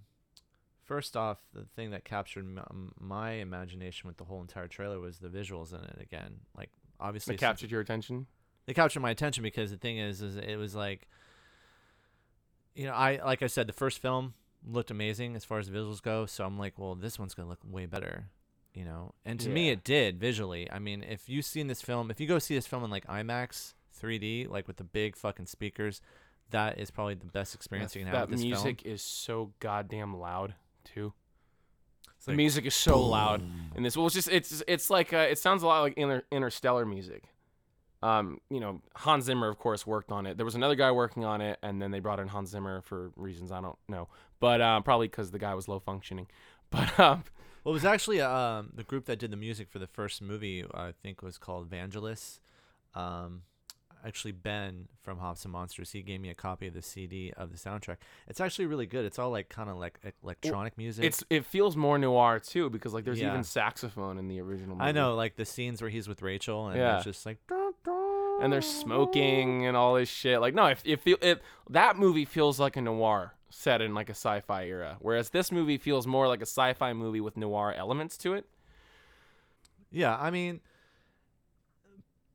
first 0.84 1.16
off, 1.16 1.38
the 1.52 1.64
thing 1.74 1.90
that 1.90 2.04
captured 2.04 2.44
m- 2.44 2.58
m- 2.70 2.92
my 3.00 3.32
imagination 3.32 4.06
with 4.08 4.16
the 4.16 4.24
whole 4.24 4.40
entire 4.40 4.68
trailer 4.68 5.00
was 5.00 5.18
the 5.18 5.28
visuals 5.28 5.72
in 5.72 5.80
it. 5.84 5.98
Again, 6.00 6.40
like 6.56 6.70
obviously, 7.00 7.34
It 7.34 7.38
captured 7.40 7.70
your 7.70 7.80
attention. 7.80 8.26
they 8.66 8.74
captured 8.74 9.00
my 9.00 9.10
attention 9.10 9.42
because 9.42 9.70
the 9.70 9.76
thing 9.76 9.98
is, 9.98 10.22
is 10.22 10.36
it 10.36 10.56
was 10.56 10.74
like, 10.74 11.08
you 12.74 12.86
know, 12.86 12.92
I 12.92 13.20
like 13.24 13.42
I 13.42 13.46
said, 13.46 13.66
the 13.66 13.72
first 13.72 13.98
film 14.00 14.34
looked 14.66 14.90
amazing 14.90 15.36
as 15.36 15.44
far 15.44 15.58
as 15.58 15.68
the 15.68 15.76
visuals 15.76 16.00
go. 16.02 16.26
So 16.26 16.44
I'm 16.44 16.58
like, 16.58 16.78
well, 16.78 16.94
this 16.94 17.18
one's 17.18 17.34
gonna 17.34 17.48
look 17.48 17.60
way 17.68 17.86
better, 17.86 18.26
you 18.74 18.84
know. 18.84 19.14
And 19.24 19.40
to 19.40 19.48
me, 19.48 19.70
it 19.70 19.84
did 19.84 20.18
visually. 20.18 20.70
I 20.70 20.78
mean, 20.78 21.02
if 21.02 21.28
you've 21.28 21.44
seen 21.44 21.68
this 21.68 21.80
film, 21.80 22.10
if 22.10 22.20
you 22.20 22.26
go 22.26 22.38
see 22.38 22.54
this 22.54 22.66
film 22.66 22.84
in 22.84 22.90
like 22.90 23.06
IMAX 23.06 23.74
3D, 24.00 24.50
like 24.50 24.66
with 24.66 24.76
the 24.76 24.84
big 24.84 25.16
fucking 25.16 25.46
speakers, 25.46 26.00
that 26.50 26.78
is 26.78 26.90
probably 26.90 27.14
the 27.14 27.26
best 27.26 27.54
experience 27.54 27.92
That, 27.92 28.00
you 28.00 28.04
can 28.04 28.12
have 28.12 28.22
that 28.22 28.30
with 28.30 28.38
this 28.38 28.44
music 28.44 28.82
film. 28.82 28.94
is 28.94 29.02
so 29.02 29.52
goddamn 29.60 30.18
loud 30.18 30.54
too. 30.84 31.12
It's 32.16 32.26
the 32.26 32.32
like, 32.32 32.36
music 32.36 32.66
is 32.66 32.74
so 32.74 33.00
loud 33.00 33.42
in 33.74 33.82
this. 33.82 33.96
Well, 33.96 34.06
it's 34.06 34.14
just 34.14 34.28
it's 34.28 34.62
it's 34.66 34.90
like 34.90 35.12
uh, 35.12 35.26
it 35.30 35.38
sounds 35.38 35.62
a 35.62 35.66
lot 35.66 35.80
like 35.82 35.94
inter- 35.96 36.24
interstellar 36.30 36.84
music. 36.84 37.24
Um, 38.02 38.38
you 38.50 38.60
know, 38.60 38.82
Hans 38.96 39.24
Zimmer, 39.24 39.48
of 39.48 39.58
course, 39.58 39.86
worked 39.86 40.12
on 40.12 40.26
it. 40.26 40.36
There 40.36 40.44
was 40.44 40.54
another 40.54 40.74
guy 40.74 40.90
working 40.90 41.24
on 41.24 41.40
it, 41.40 41.58
and 41.62 41.80
then 41.80 41.90
they 41.90 42.00
brought 42.00 42.20
in 42.20 42.28
Hans 42.28 42.50
Zimmer 42.50 42.82
for 42.82 43.12
reasons 43.16 43.50
I 43.50 43.62
don't 43.62 43.78
know, 43.88 44.08
but 44.40 44.60
uh, 44.60 44.80
probably 44.82 45.08
because 45.08 45.30
the 45.30 45.38
guy 45.38 45.54
was 45.54 45.68
low 45.68 45.78
functioning. 45.78 46.26
But 46.70 46.98
um, 46.98 47.22
Well, 47.64 47.72
it 47.72 47.76
was 47.76 47.84
actually 47.84 48.20
um, 48.20 48.70
the 48.74 48.82
group 48.84 49.06
that 49.06 49.18
did 49.18 49.30
the 49.30 49.36
music 49.36 49.68
for 49.70 49.78
the 49.78 49.86
first 49.86 50.20
movie. 50.20 50.64
I 50.74 50.92
think 51.02 51.22
was 51.22 51.38
called 51.38 51.70
Vangelis. 51.70 52.38
Um, 52.94 53.42
actually, 54.04 54.32
Ben 54.32 54.86
from 55.02 55.18
Hops 55.18 55.44
and 55.44 55.52
Monsters, 55.52 55.92
he 55.92 56.02
gave 56.02 56.20
me 56.20 56.28
a 56.28 56.34
copy 56.34 56.66
of 56.66 56.74
the 56.74 56.82
CD 56.82 57.32
of 57.36 57.50
the 57.50 57.56
soundtrack. 57.58 57.96
It's 58.28 58.38
actually 58.40 58.66
really 58.66 58.84
good. 58.86 59.06
It's 59.06 59.18
all 59.18 59.30
like 59.30 59.48
kind 59.48 59.70
of 59.70 59.78
like 59.78 59.98
electronic 60.22 60.76
music. 60.76 61.04
it's 61.06 61.24
it 61.30 61.46
feels 61.46 61.74
more 61.74 61.98
noir 61.98 62.38
too 62.38 62.68
because 62.68 62.92
like 62.92 63.04
there's 63.04 63.18
Yeah. 63.20 63.30
even 63.30 63.44
saxophone 63.44 64.18
in 64.18 64.28
the 64.28 64.40
original. 64.40 64.76
Movie. 64.76 64.88
I 64.88 64.92
know, 64.92 65.14
like 65.14 65.36
the 65.36 65.46
scenes 65.46 65.80
where 65.80 65.90
he's 65.90 66.06
with 66.06 66.20
Rachel, 66.20 66.68
and 66.68 66.76
Yeah. 66.78 66.96
it's 66.96 67.04
just 67.04 67.24
like, 67.24 67.38
and 68.42 68.52
they're 68.52 68.60
smoking 68.60 69.64
and 69.64 69.74
all 69.76 69.94
this 69.94 70.08
shit. 70.10 70.40
Like, 70.40 70.54
no, 70.54 70.66
if 70.66 70.82
it 70.84 71.00
feel 71.00 71.16
it 71.22 71.40
that 71.70 71.96
movie 71.96 72.24
feels 72.26 72.60
like 72.60 72.76
a 72.76 72.82
noir 72.82 73.32
set 73.54 73.80
in 73.80 73.94
like 73.94 74.08
a 74.08 74.14
sci-fi 74.14 74.66
era, 74.66 74.96
whereas 75.00 75.30
this 75.30 75.52
movie 75.52 75.78
feels 75.78 76.06
more 76.06 76.26
like 76.26 76.40
a 76.40 76.46
sci-fi 76.46 76.92
movie 76.92 77.20
with 77.20 77.36
noir 77.36 77.72
elements 77.72 78.16
to 78.18 78.34
it. 78.34 78.46
Yeah, 79.90 80.16
I 80.16 80.30
mean, 80.30 80.60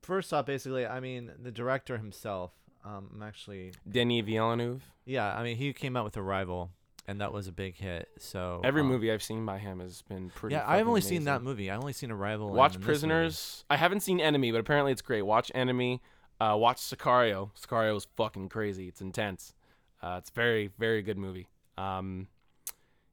first 0.01 0.33
off, 0.33 0.45
basically, 0.45 0.85
I 0.85 0.99
mean, 0.99 1.31
the 1.41 1.51
director 1.51 1.97
himself. 1.97 2.51
Um, 2.85 3.09
I'm 3.13 3.21
actually, 3.23 3.73
Denis 3.89 4.23
Villeneuve. 4.25 4.81
yeah, 5.05 5.35
I 5.37 5.43
mean, 5.43 5.57
he 5.57 5.73
came 5.73 5.97
out 5.97 6.05
with 6.05 6.15
Arrival, 6.15 6.69
and 7.05 7.19
that 7.19 7.33
was 7.33 7.47
a 7.47 7.51
big 7.51 7.75
hit. 7.75 8.07
So 8.17 8.61
Every 8.63 8.81
um, 8.81 8.87
movie 8.87 9.11
I've 9.11 9.21
seen 9.21 9.45
by 9.45 9.57
him 9.57 9.81
has 9.81 10.01
been 10.03 10.29
pretty. 10.29 10.55
Yeah, 10.55 10.63
I've 10.65 10.87
only 10.87 11.01
seen 11.01 11.25
that 11.25 11.41
movie. 11.41 11.69
I've 11.69 11.81
only 11.81 11.93
seen 11.93 12.11
Arrival. 12.11 12.49
Watch 12.53 12.75
and 12.75 12.83
Prisoners. 12.83 13.65
I 13.69 13.75
haven't 13.75 13.99
seen 13.99 14.21
Enemy, 14.21 14.53
but 14.53 14.59
apparently 14.59 14.93
it's 14.93 15.01
great. 15.01 15.23
Watch 15.23 15.51
Enemy. 15.53 16.01
Uh, 16.39 16.55
watch 16.57 16.77
Sicario. 16.77 17.49
Sicario 17.59 17.97
is 17.97 18.07
fucking 18.15 18.47
crazy. 18.47 18.87
It's 18.87 19.01
intense. 19.01 19.53
Uh, 20.01 20.15
it's 20.17 20.29
very, 20.29 20.71
very 20.77 21.01
good 21.01 21.17
movie. 21.17 21.49
Um, 21.77 22.27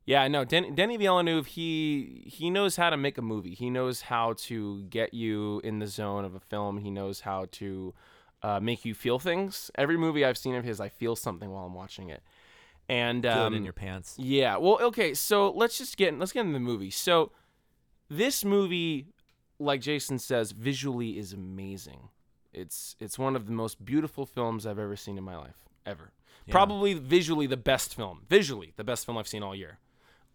yeah, 0.04 0.28
no, 0.28 0.44
Den- 0.44 0.74
Denny 0.76 0.96
Villeneuve, 0.96 1.46
he 1.46 2.22
he 2.26 2.48
knows 2.48 2.76
how 2.76 2.90
to 2.90 2.96
make 2.96 3.18
a 3.18 3.22
movie. 3.22 3.54
He 3.54 3.70
knows 3.70 4.02
how 4.02 4.34
to 4.38 4.82
get 4.84 5.12
you 5.12 5.60
in 5.64 5.80
the 5.80 5.86
zone 5.88 6.24
of 6.24 6.34
a 6.34 6.40
film. 6.40 6.78
He 6.78 6.90
knows 6.90 7.20
how 7.20 7.46
to 7.52 7.92
uh, 8.42 8.60
make 8.60 8.84
you 8.84 8.94
feel 8.94 9.18
things. 9.18 9.70
Every 9.74 9.96
movie 9.96 10.24
I've 10.24 10.38
seen 10.38 10.54
of 10.54 10.64
his, 10.64 10.80
I 10.80 10.88
feel 10.88 11.16
something 11.16 11.50
while 11.50 11.64
I'm 11.64 11.74
watching 11.74 12.08
it. 12.10 12.22
And 12.88 13.26
um, 13.26 13.52
in 13.54 13.64
your 13.64 13.72
pants. 13.72 14.14
yeah. 14.16 14.56
Well, 14.58 14.78
okay. 14.80 15.12
So 15.12 15.50
let's 15.50 15.76
just 15.76 15.96
get 15.96 16.16
let's 16.16 16.30
get 16.30 16.42
into 16.42 16.52
the 16.52 16.60
movie. 16.60 16.90
So 16.90 17.32
this 18.08 18.44
movie, 18.44 19.08
like 19.58 19.80
Jason 19.80 20.20
says, 20.20 20.52
visually 20.52 21.18
is 21.18 21.32
amazing. 21.32 22.10
It's 22.52 22.94
it's 23.00 23.18
one 23.18 23.34
of 23.34 23.46
the 23.46 23.52
most 23.52 23.84
beautiful 23.84 24.24
films 24.24 24.66
I've 24.66 24.78
ever 24.78 24.94
seen 24.94 25.18
in 25.18 25.24
my 25.24 25.36
life, 25.36 25.56
ever. 25.86 26.12
Yeah. 26.46 26.52
Probably 26.52 26.94
visually 26.94 27.46
the 27.46 27.56
best 27.56 27.94
film. 27.94 28.22
Visually 28.28 28.72
the 28.76 28.84
best 28.84 29.06
film 29.06 29.16
I've 29.18 29.28
seen 29.28 29.42
all 29.42 29.54
year. 29.54 29.78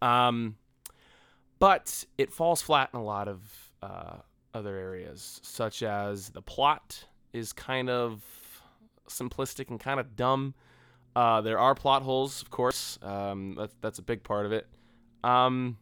Um, 0.01 0.55
but 1.59 2.05
it 2.17 2.31
falls 2.33 2.61
flat 2.61 2.89
in 2.93 2.99
a 2.99 3.03
lot 3.03 3.27
of 3.27 3.39
uh, 3.81 4.17
other 4.53 4.75
areas, 4.75 5.39
such 5.43 5.83
as 5.83 6.29
the 6.29 6.41
plot 6.41 7.05
is 7.33 7.53
kind 7.53 7.89
of 7.89 8.23
simplistic 9.07 9.69
and 9.69 9.79
kind 9.79 9.99
of 9.99 10.15
dumb. 10.15 10.53
Uh, 11.15 11.41
there 11.41 11.59
are 11.59 11.75
plot 11.75 12.01
holes, 12.03 12.41
of 12.41 12.49
course. 12.49 12.97
Um, 13.01 13.55
that's 13.57 13.75
that's 13.81 13.99
a 13.99 14.01
big 14.01 14.23
part 14.23 14.45
of 14.45 14.51
it. 14.53 14.67
Um, 15.23 15.77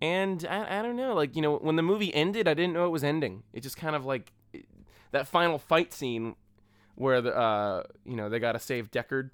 and 0.00 0.46
I, 0.48 0.78
I 0.78 0.82
don't 0.82 0.96
know, 0.96 1.14
like 1.14 1.36
you 1.36 1.42
know, 1.42 1.56
when 1.56 1.76
the 1.76 1.82
movie 1.82 2.14
ended, 2.14 2.48
I 2.48 2.54
didn't 2.54 2.72
know 2.72 2.86
it 2.86 2.90
was 2.90 3.04
ending. 3.04 3.42
It 3.52 3.62
just 3.62 3.76
kind 3.76 3.94
of 3.96 4.04
like 4.04 4.32
it- 4.52 4.66
that 5.10 5.26
final 5.28 5.58
fight 5.58 5.92
scene 5.92 6.34
where 6.96 7.20
the 7.20 7.36
uh, 7.36 7.82
you 8.04 8.16
know 8.16 8.28
they 8.28 8.38
got 8.38 8.52
to 8.52 8.58
save 8.58 8.90
Deckard. 8.90 9.30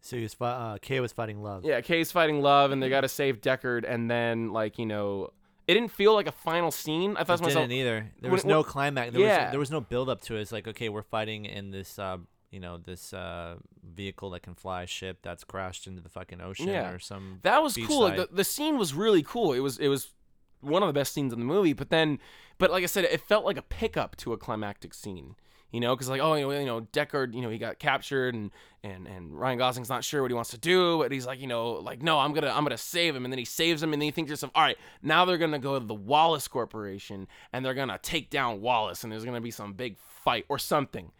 So 0.00 0.16
he 0.16 0.22
was 0.22 0.34
fi- 0.34 0.46
uh, 0.74 0.78
Kay 0.80 1.00
was 1.00 1.12
fighting 1.12 1.42
love. 1.42 1.64
Yeah, 1.64 1.80
Kay's 1.80 2.12
fighting 2.12 2.40
Love, 2.40 2.70
and 2.70 2.80
they 2.82 2.88
got 2.88 3.00
to 3.00 3.08
save 3.08 3.40
Deckard, 3.40 3.84
and 3.88 4.08
then 4.10 4.52
like 4.52 4.78
you 4.78 4.86
know, 4.86 5.30
it 5.66 5.74
didn't 5.74 5.90
feel 5.90 6.14
like 6.14 6.28
a 6.28 6.32
final 6.32 6.70
scene. 6.70 7.16
I 7.16 7.24
thought 7.24 7.34
It 7.34 7.36
to 7.38 7.42
myself, 7.44 7.62
didn't 7.64 7.72
either. 7.80 8.12
There 8.20 8.30
when- 8.30 8.32
was 8.32 8.44
no 8.44 8.60
when- 8.60 8.64
climax. 8.70 9.12
There 9.12 9.20
Yeah. 9.22 9.44
was 9.46 9.50
there 9.52 9.58
was 9.60 9.70
no 9.70 9.80
build 9.80 10.08
up 10.08 10.20
to 10.22 10.36
it. 10.36 10.42
It's 10.42 10.52
like 10.52 10.68
okay, 10.68 10.88
we're 10.88 11.02
fighting 11.02 11.44
in 11.44 11.70
this 11.72 11.98
uh, 11.98 12.18
you 12.52 12.60
know 12.60 12.76
this 12.78 13.12
uh, 13.12 13.56
vehicle 13.82 14.30
that 14.30 14.40
can 14.42 14.54
fly 14.54 14.84
ship 14.84 15.18
that's 15.22 15.42
crashed 15.42 15.86
into 15.88 16.02
the 16.02 16.08
fucking 16.08 16.40
ocean 16.40 16.68
Yeah. 16.68 16.90
or 16.90 16.98
some. 17.00 17.40
that 17.42 17.60
was 17.62 17.76
cool. 17.76 18.02
Like 18.02 18.16
the, 18.16 18.28
the 18.30 18.44
scene 18.44 18.78
was 18.78 18.94
really 18.94 19.22
cool. 19.24 19.54
It 19.54 19.60
was 19.60 19.78
it 19.78 19.88
was 19.88 20.10
one 20.60 20.82
of 20.84 20.86
the 20.88 20.92
best 20.92 21.12
scenes 21.14 21.32
in 21.32 21.40
the 21.40 21.44
movie. 21.44 21.72
But 21.72 21.90
then, 21.90 22.20
but 22.58 22.70
like 22.70 22.84
I 22.84 22.86
said, 22.86 23.04
it 23.04 23.20
felt 23.20 23.44
like 23.44 23.56
a 23.56 23.62
pickup 23.62 24.14
to 24.18 24.32
a 24.32 24.38
climactic 24.38 24.94
scene. 24.94 25.34
You 25.76 25.80
know, 25.80 25.94
because 25.94 26.08
like 26.08 26.22
oh 26.22 26.32
you 26.36 26.48
know, 26.48 26.58
you 26.58 26.64
know 26.64 26.80
Deckard, 26.94 27.34
you 27.34 27.42
know 27.42 27.50
he 27.50 27.58
got 27.58 27.78
captured 27.78 28.34
and 28.34 28.50
and 28.82 29.06
and 29.06 29.38
Ryan 29.38 29.58
Gosling's 29.58 29.90
not 29.90 30.04
sure 30.04 30.22
what 30.22 30.30
he 30.30 30.34
wants 30.34 30.48
to 30.52 30.58
do, 30.58 30.96
but 30.96 31.12
he's 31.12 31.26
like 31.26 31.38
you 31.38 31.46
know 31.46 31.72
like 31.72 32.00
no 32.00 32.18
I'm 32.18 32.32
gonna 32.32 32.48
I'm 32.48 32.64
gonna 32.64 32.78
save 32.78 33.14
him, 33.14 33.26
and 33.26 33.30
then 33.30 33.38
he 33.38 33.44
saves 33.44 33.82
him, 33.82 33.92
and 33.92 34.00
then 34.00 34.06
you 34.06 34.12
think 34.12 34.28
to 34.28 34.32
yourself, 34.32 34.52
all 34.54 34.62
right, 34.62 34.78
now 35.02 35.26
they're 35.26 35.36
gonna 35.36 35.58
go 35.58 35.78
to 35.78 35.84
the 35.84 35.92
Wallace 35.92 36.48
Corporation 36.48 37.28
and 37.52 37.62
they're 37.62 37.74
gonna 37.74 37.98
take 38.02 38.30
down 38.30 38.62
Wallace, 38.62 39.02
and 39.02 39.12
there's 39.12 39.26
gonna 39.26 39.38
be 39.38 39.50
some 39.50 39.74
big 39.74 39.98
fight 39.98 40.46
or 40.48 40.58
something, 40.58 41.12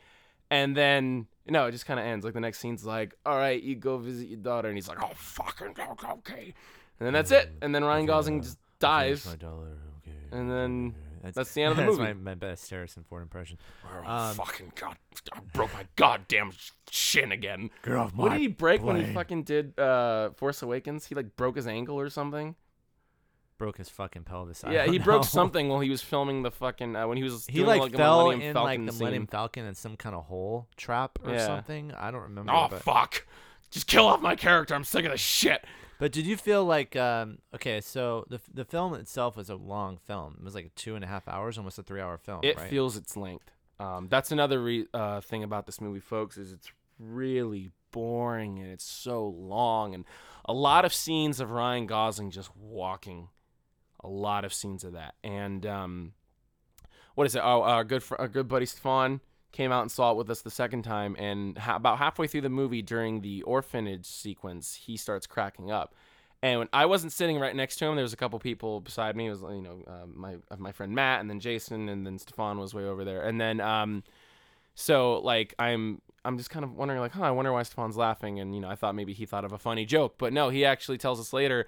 and 0.51 0.75
then 0.75 1.27
you 1.45 1.53
no, 1.53 1.67
it 1.67 1.73
just 1.73 1.85
kind 1.85 2.01
of 2.01 2.07
ends. 2.07 2.25
Like 2.25 2.33
the 2.33 2.41
next 2.41 2.59
scene's 2.59 2.83
like, 2.83 3.15
all 3.27 3.37
right, 3.37 3.63
you 3.63 3.75
go 3.75 3.99
visit 3.99 4.27
your 4.27 4.39
daughter, 4.39 4.69
and 4.69 4.77
he's 4.79 4.89
like, 4.89 5.03
oh 5.03 5.13
fucking 5.17 5.75
okay, 6.03 6.55
and 6.99 7.07
then 7.07 7.13
that's 7.13 7.31
it, 7.31 7.51
and 7.61 7.75
then 7.75 7.85
Ryan 7.85 8.07
Gosling 8.07 8.41
just 8.41 8.57
dies. 8.79 9.27
My 9.27 9.37
dollar, 9.37 9.77
okay. 10.01 10.17
And 10.33 10.51
then 10.51 10.95
That's, 11.27 11.37
that's 11.37 11.53
the 11.55 11.63
end 11.63 11.73
of 11.73 11.77
the 11.77 11.83
that's 11.85 11.99
movie. 11.99 12.13
my, 12.15 12.31
my 12.31 12.35
best 12.35 12.69
Harrison 12.71 13.05
Ford 13.09 13.23
impression. 13.23 13.59
Oh, 13.85 14.11
Um, 14.11 14.35
fucking 14.35 14.73
god! 14.75 14.97
I 15.33 15.41
broke 15.53 15.73
my 15.75 15.85
goddamn 15.97 16.53
shin 16.91 17.33
again. 17.33 17.71
Get 17.83 17.95
off 17.95 18.15
What 18.15 18.31
did 18.33 18.41
he 18.41 18.47
break 18.49 18.83
when 18.83 18.97
he 18.97 19.13
fucking 19.13 19.43
did 19.45 19.79
uh, 19.79 20.31
Force 20.31 20.63
Awakens? 20.63 21.07
He 21.07 21.15
like 21.15 21.37
broke 21.37 21.57
his 21.57 21.67
ankle 21.67 21.99
or 21.99 22.09
something. 22.11 22.55
Broke 23.59 23.79
his 23.79 23.89
fucking 23.89 24.25
pelvis. 24.25 24.63
I 24.65 24.73
yeah, 24.73 24.85
don't 24.85 24.93
he 24.93 24.99
broke 24.99 25.25
something 25.25 25.71
while 25.71 25.81
he 25.81 25.89
was 25.89 26.03
filming 26.03 26.43
the 26.43 26.51
fucking 26.51 26.95
uh, 26.95 27.09
when 27.09 27.17
he 27.17 27.23
was 27.23 27.47
He 27.47 27.55
doing, 27.55 27.69
like, 27.69 27.81
like 27.81 27.95
a 27.95 27.97
fell 27.97 28.25
Millennium 28.25 28.49
in 28.49 28.53
Falcon 28.55 28.65
like 28.81 28.87
the 28.87 28.93
scene. 28.93 28.99
Millennium 28.99 29.27
Falcon 29.29 29.65
in 29.65 29.75
some 29.75 29.97
kind 29.97 30.15
of 30.15 30.25
hole 30.27 30.69
trap 30.77 31.19
or 31.25 31.33
Yeah. 31.33 31.47
something. 31.47 31.91
I 31.93 32.11
don't 32.11 32.21
remember. 32.23 32.53
Oh 32.53 32.67
but, 32.71 32.83
fuck! 32.83 33.27
Just 33.71 33.87
kill 33.87 34.07
off 34.07 34.21
my 34.21 34.37
character. 34.37 34.75
I'm 34.75 34.85
sick 34.85 35.07
of 35.07 35.11
this 35.11 35.23
shit. 35.23 35.65
But 35.99 36.13
did 36.13 36.27
you 36.27 36.37
feel 36.37 36.65
like 36.65 36.97
um 36.97 37.39
okay? 37.55 37.81
So 37.81 38.25
the 38.29 38.41
the 38.53 38.65
film 38.65 38.95
itself 38.95 39.37
was 39.37 39.51
a 39.51 39.57
long 39.57 39.99
film. 39.99 40.37
It 40.39 40.45
was 40.45 40.55
like 40.55 40.75
two 40.75 40.95
and 40.95 41.05
a 41.05 41.09
half 41.09 41.29
hours, 41.29 41.59
almost 41.59 41.79
a 41.79 41.83
three 41.83 42.01
hour 42.01 42.17
film. 42.19 42.41
It 42.43 42.57
right? 42.57 42.69
feels 42.69 42.97
its 42.97 43.17
length. 43.17 43.51
Um, 43.79 44.09
that's 44.09 44.33
another 44.33 44.63
re- 44.63 44.87
uh, 44.95 45.21
thing 45.21 45.43
about 45.43 45.67
this 45.67 45.81
movie, 45.81 46.01
folks, 46.01 46.39
is 46.39 46.53
it's 46.53 46.73
really 46.99 47.71
boring 47.93 48.59
and 48.59 48.71
it's 48.71 48.85
so 48.85 49.27
long 49.27 49.95
and 49.95 50.05
a 50.47 50.53
lot 50.53 50.85
of 50.85 50.95
scenes 50.95 51.41
of 51.41 51.51
Ryan 51.51 51.87
Gosling 51.87 52.31
just 52.31 52.55
walking. 52.57 53.29
A 54.01 54.09
lot 54.09 54.45
of 54.45 54.55
scenes 54.55 54.85
of 54.85 54.93
that, 54.93 55.15
and 55.25 55.67
um, 55.67 56.13
what 57.17 57.27
is 57.27 57.35
it? 57.35 57.41
Oh, 57.43 57.63
our 57.63 57.83
good 57.83 58.03
fr- 58.03 58.15
our 58.19 58.29
good 58.29 58.47
buddy 58.47 58.67
Stefan 58.67 59.21
came 59.57 59.73
out 59.73 59.81
and 59.81 59.91
saw 59.91 60.11
it 60.11 60.17
with 60.17 60.29
us 60.29 60.43
the 60.43 60.51
second 60.51 60.83
time, 60.83 61.17
and 61.19 61.57
ha- 61.57 61.77
about 61.77 61.99
halfway 61.99 62.27
through 62.27 62.43
the 62.43 62.51
movie, 62.51 62.83
during 62.83 63.23
the 63.23 63.43
orphanage 63.43 64.05
sequence, 64.05 64.75
he 64.75 64.97
starts 64.97 65.27
cracking 65.27 65.71
up. 65.71 65.95
And 66.43 66.59
when 66.59 66.69
I 66.73 66.85
wasn't 66.85 67.13
sitting 67.13 67.39
right 67.39 67.57
next 67.57 67.77
to 67.77 67.87
him, 67.87 67.97
there 67.97 68.03
was 68.03 68.13
a 68.13 68.17
couple 68.17 68.39
people 68.39 68.81
beside 68.81 69.17
me. 69.17 69.27
It 69.27 69.31
was 69.31 69.41
you 69.41 69.63
know 69.63 69.83
uh, 69.87 70.07
my 70.15 70.37
my 70.59 70.73
friend 70.73 70.95
Matt, 70.95 71.21
and 71.21 71.31
then 71.31 71.41
Jason, 71.41 71.89
and 71.89 72.07
then 72.07 72.19
Stefan 72.19 72.59
was 72.59 72.75
way 72.75 72.85
over 72.85 73.05
there, 73.05 73.23
and 73.23 73.41
then 73.41 73.61
um, 73.61 74.05
so 74.75 75.21
like 75.21 75.55
I'm 75.59 76.03
I'm 76.25 76.37
just 76.37 76.51
kind 76.51 76.65
of 76.65 76.75
wondering 76.75 77.01
like, 77.01 77.13
huh, 77.13 77.23
I 77.23 77.31
wonder 77.31 77.53
why 77.53 77.63
Stefan's 77.63 77.97
laughing, 77.97 78.39
and 78.39 78.55
you 78.55 78.61
know 78.61 78.69
I 78.69 78.75
thought 78.75 78.95
maybe 78.95 79.15
he 79.15 79.25
thought 79.25 79.47
of 79.47 79.53
a 79.53 79.59
funny 79.59 79.87
joke, 79.87 80.17
but 80.19 80.35
no, 80.35 80.51
he 80.51 80.67
actually 80.67 80.99
tells 80.99 81.19
us 81.19 81.33
later. 81.33 81.67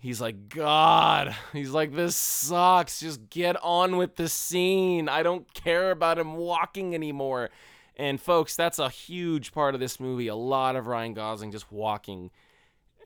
He's 0.00 0.20
like, 0.20 0.48
God, 0.48 1.36
he's 1.52 1.70
like, 1.70 1.94
this 1.94 2.16
sucks. 2.16 3.00
Just 3.00 3.28
get 3.28 3.62
on 3.62 3.98
with 3.98 4.16
the 4.16 4.28
scene. 4.28 5.10
I 5.10 5.22
don't 5.22 5.52
care 5.52 5.90
about 5.90 6.18
him 6.18 6.36
walking 6.36 6.94
anymore. 6.94 7.50
And 7.96 8.18
folks, 8.18 8.56
that's 8.56 8.78
a 8.78 8.88
huge 8.88 9.52
part 9.52 9.74
of 9.74 9.80
this 9.80 10.00
movie. 10.00 10.28
A 10.28 10.34
lot 10.34 10.74
of 10.74 10.86
Ryan 10.86 11.12
Gosling 11.12 11.52
just 11.52 11.70
walking 11.70 12.30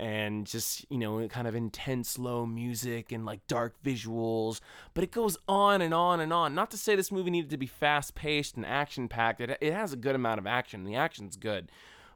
and 0.00 0.46
just 0.46 0.84
you 0.90 0.98
know 0.98 1.26
kind 1.28 1.46
of 1.46 1.54
intense 1.54 2.18
low 2.18 2.44
music 2.46 3.12
and 3.12 3.24
like 3.24 3.46
dark 3.46 3.74
visuals 3.84 4.60
but 4.92 5.04
it 5.04 5.12
goes 5.12 5.36
on 5.46 5.80
and 5.80 5.94
on 5.94 6.18
and 6.18 6.32
on 6.32 6.54
not 6.54 6.70
to 6.70 6.76
say 6.76 6.96
this 6.96 7.12
movie 7.12 7.30
needed 7.30 7.50
to 7.50 7.56
be 7.56 7.66
fast 7.66 8.14
paced 8.14 8.56
and 8.56 8.66
action 8.66 9.08
packed 9.08 9.40
it, 9.40 9.56
it 9.60 9.72
has 9.72 9.92
a 9.92 9.96
good 9.96 10.16
amount 10.16 10.38
of 10.38 10.46
action 10.46 10.84
the 10.84 10.96
action's 10.96 11.36
good 11.36 11.70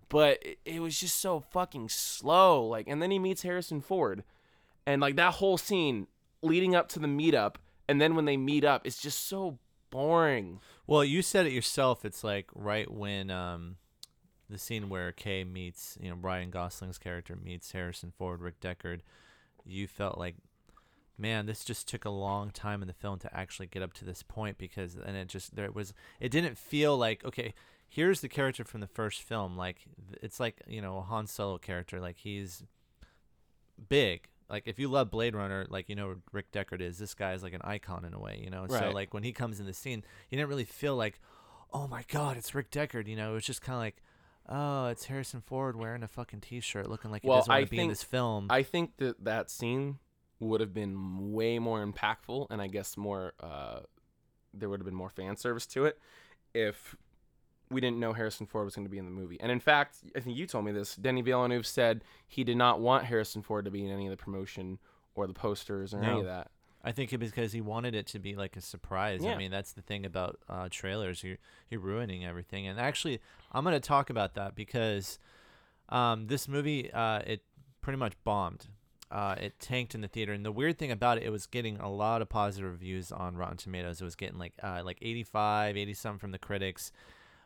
but 0.08 0.44
it, 0.44 0.58
it 0.64 0.82
was 0.82 0.98
just 0.98 1.20
so 1.20 1.38
fucking 1.38 1.88
slow 1.88 2.64
like 2.64 2.88
and 2.88 3.00
then 3.00 3.12
he 3.12 3.18
meets 3.18 3.42
harrison 3.42 3.80
ford 3.80 4.24
and 4.86 5.00
like 5.00 5.16
that 5.16 5.34
whole 5.34 5.58
scene 5.58 6.06
leading 6.42 6.74
up 6.74 6.88
to 6.88 6.98
the 6.98 7.08
meetup 7.08 7.56
and 7.88 8.00
then 8.00 8.14
when 8.14 8.24
they 8.24 8.36
meet 8.36 8.64
up 8.64 8.86
it's 8.86 9.00
just 9.00 9.26
so 9.28 9.58
boring 9.90 10.60
Well, 10.86 11.04
you 11.04 11.20
said 11.20 11.46
it 11.46 11.52
yourself. 11.52 12.04
It's 12.04 12.24
like 12.24 12.48
right 12.54 12.90
when 12.90 13.30
um, 13.30 13.76
the 14.48 14.58
scene 14.58 14.88
where 14.88 15.12
Kay 15.12 15.44
meets, 15.44 15.98
you 16.00 16.08
know, 16.10 16.16
Ryan 16.16 16.50
Gosling's 16.50 16.98
character 16.98 17.36
meets 17.36 17.72
Harrison 17.72 18.12
Ford, 18.16 18.40
Rick 18.40 18.60
Deckard. 18.60 19.00
You 19.66 19.86
felt 19.86 20.16
like, 20.18 20.36
man, 21.18 21.46
this 21.46 21.64
just 21.64 21.86
took 21.88 22.06
a 22.06 22.10
long 22.10 22.50
time 22.50 22.80
in 22.80 22.88
the 22.88 22.94
film 22.94 23.18
to 23.18 23.36
actually 23.36 23.66
get 23.66 23.82
up 23.82 23.92
to 23.94 24.04
this 24.06 24.22
point 24.22 24.56
because, 24.56 24.96
and 24.96 25.16
it 25.16 25.28
just 25.28 25.56
there 25.56 25.70
was, 25.70 25.92
it 26.20 26.30
didn't 26.30 26.56
feel 26.56 26.96
like 26.96 27.24
okay. 27.24 27.54
Here's 27.90 28.20
the 28.20 28.28
character 28.28 28.64
from 28.64 28.80
the 28.80 28.86
first 28.86 29.22
film. 29.22 29.56
Like 29.56 29.86
it's 30.22 30.38
like 30.38 30.60
you 30.66 30.82
know 30.82 30.98
a 30.98 31.02
Han 31.02 31.26
Solo 31.26 31.56
character. 31.56 32.00
Like 32.00 32.18
he's 32.18 32.62
big. 33.88 34.28
Like 34.50 34.64
if 34.66 34.78
you 34.78 34.88
love 34.88 35.10
Blade 35.10 35.34
Runner, 35.34 35.66
like 35.68 35.88
you 35.88 35.94
know 35.94 36.16
Rick 36.32 36.52
Deckard 36.52 36.80
is, 36.80 36.98
this 36.98 37.14
guy 37.14 37.32
is 37.32 37.42
like 37.42 37.52
an 37.52 37.60
icon 37.64 38.04
in 38.04 38.14
a 38.14 38.18
way, 38.18 38.40
you 38.42 38.50
know. 38.50 38.66
Right. 38.66 38.80
So 38.80 38.90
like 38.90 39.12
when 39.12 39.22
he 39.22 39.32
comes 39.32 39.60
in 39.60 39.66
the 39.66 39.74
scene, 39.74 40.02
you 40.30 40.38
didn't 40.38 40.48
really 40.48 40.64
feel 40.64 40.96
like, 40.96 41.20
oh 41.72 41.86
my 41.86 42.04
god, 42.08 42.36
it's 42.36 42.54
Rick 42.54 42.70
Deckard. 42.70 43.06
You 43.08 43.16
know, 43.16 43.32
it 43.32 43.34
was 43.34 43.44
just 43.44 43.60
kind 43.60 43.74
of 43.74 43.80
like, 43.80 44.02
oh, 44.48 44.86
it's 44.86 45.04
Harrison 45.04 45.42
Ford 45.42 45.76
wearing 45.76 46.02
a 46.02 46.08
fucking 46.08 46.40
t-shirt, 46.40 46.88
looking 46.88 47.10
like 47.10 47.22
he 47.22 47.28
Well, 47.28 47.38
doesn't 47.38 47.52
want 47.52 47.66
to 47.66 47.70
be 47.70 47.80
in 47.80 47.88
this 47.88 48.02
film. 48.02 48.46
I 48.48 48.62
think 48.62 48.96
that 48.98 49.22
that 49.24 49.50
scene 49.50 49.98
would 50.40 50.60
have 50.60 50.72
been 50.72 51.32
way 51.32 51.58
more 51.58 51.84
impactful, 51.84 52.46
and 52.50 52.62
I 52.62 52.68
guess 52.68 52.96
more. 52.96 53.34
Uh, 53.40 53.80
there 54.54 54.68
would 54.70 54.80
have 54.80 54.86
been 54.86 54.94
more 54.94 55.10
fan 55.10 55.36
service 55.36 55.66
to 55.66 55.84
it 55.84 55.98
if 56.54 56.96
we 57.70 57.80
didn't 57.80 57.98
know 58.00 58.12
Harrison 58.12 58.46
Ford 58.46 58.64
was 58.64 58.74
going 58.74 58.86
to 58.86 58.90
be 58.90 58.98
in 58.98 59.04
the 59.04 59.10
movie. 59.10 59.38
And 59.40 59.52
in 59.52 59.60
fact, 59.60 59.96
I 60.16 60.20
think 60.20 60.36
you 60.36 60.46
told 60.46 60.64
me 60.64 60.72
this. 60.72 60.94
Denny 60.96 61.20
Villeneuve 61.22 61.66
said 61.66 62.02
he 62.26 62.44
did 62.44 62.56
not 62.56 62.80
want 62.80 63.04
Harrison 63.04 63.42
Ford 63.42 63.64
to 63.66 63.70
be 63.70 63.84
in 63.84 63.90
any 63.90 64.06
of 64.06 64.10
the 64.10 64.16
promotion 64.16 64.78
or 65.14 65.26
the 65.26 65.34
posters 65.34 65.92
or 65.92 65.98
any 65.98 66.06
No. 66.06 66.18
of 66.20 66.24
that. 66.26 66.50
I 66.84 66.92
think 66.92 67.12
it 67.12 67.20
was 67.20 67.30
because 67.30 67.52
he 67.52 67.60
wanted 67.60 67.94
it 67.94 68.06
to 68.08 68.18
be 68.20 68.36
like 68.36 68.56
a 68.56 68.60
surprise. 68.60 69.22
Yeah. 69.22 69.32
I 69.32 69.36
mean, 69.36 69.50
that's 69.50 69.72
the 69.72 69.82
thing 69.82 70.06
about 70.06 70.38
uh, 70.48 70.68
trailers. 70.70 71.22
You're 71.24 71.36
you're 71.68 71.80
ruining 71.80 72.24
everything. 72.24 72.66
And 72.68 72.78
actually, 72.78 73.20
I'm 73.52 73.64
gonna 73.64 73.80
talk 73.80 74.10
about 74.10 74.34
that 74.34 74.54
because 74.54 75.18
um, 75.88 76.28
this 76.28 76.46
movie 76.48 76.90
uh, 76.92 77.18
it 77.26 77.42
pretty 77.82 77.98
much 77.98 78.14
bombed. 78.24 78.68
Uh, 79.10 79.34
it 79.40 79.58
tanked 79.58 79.94
in 79.94 80.02
the 80.02 80.08
theater, 80.08 80.32
and 80.32 80.44
the 80.44 80.52
weird 80.52 80.78
thing 80.78 80.90
about 80.92 81.16
it, 81.18 81.24
it 81.24 81.30
was 81.30 81.46
getting 81.46 81.78
a 81.78 81.90
lot 81.90 82.20
of 82.22 82.28
positive 82.28 82.70
reviews 82.70 83.10
on 83.10 83.36
Rotten 83.36 83.56
Tomatoes. 83.56 84.00
It 84.00 84.04
was 84.04 84.14
getting 84.16 84.38
like 84.38 84.52
uh, 84.62 84.82
like 84.84 84.98
85, 85.00 85.76
80 85.76 85.94
some 85.94 86.18
from 86.18 86.30
the 86.30 86.38
critics. 86.38 86.92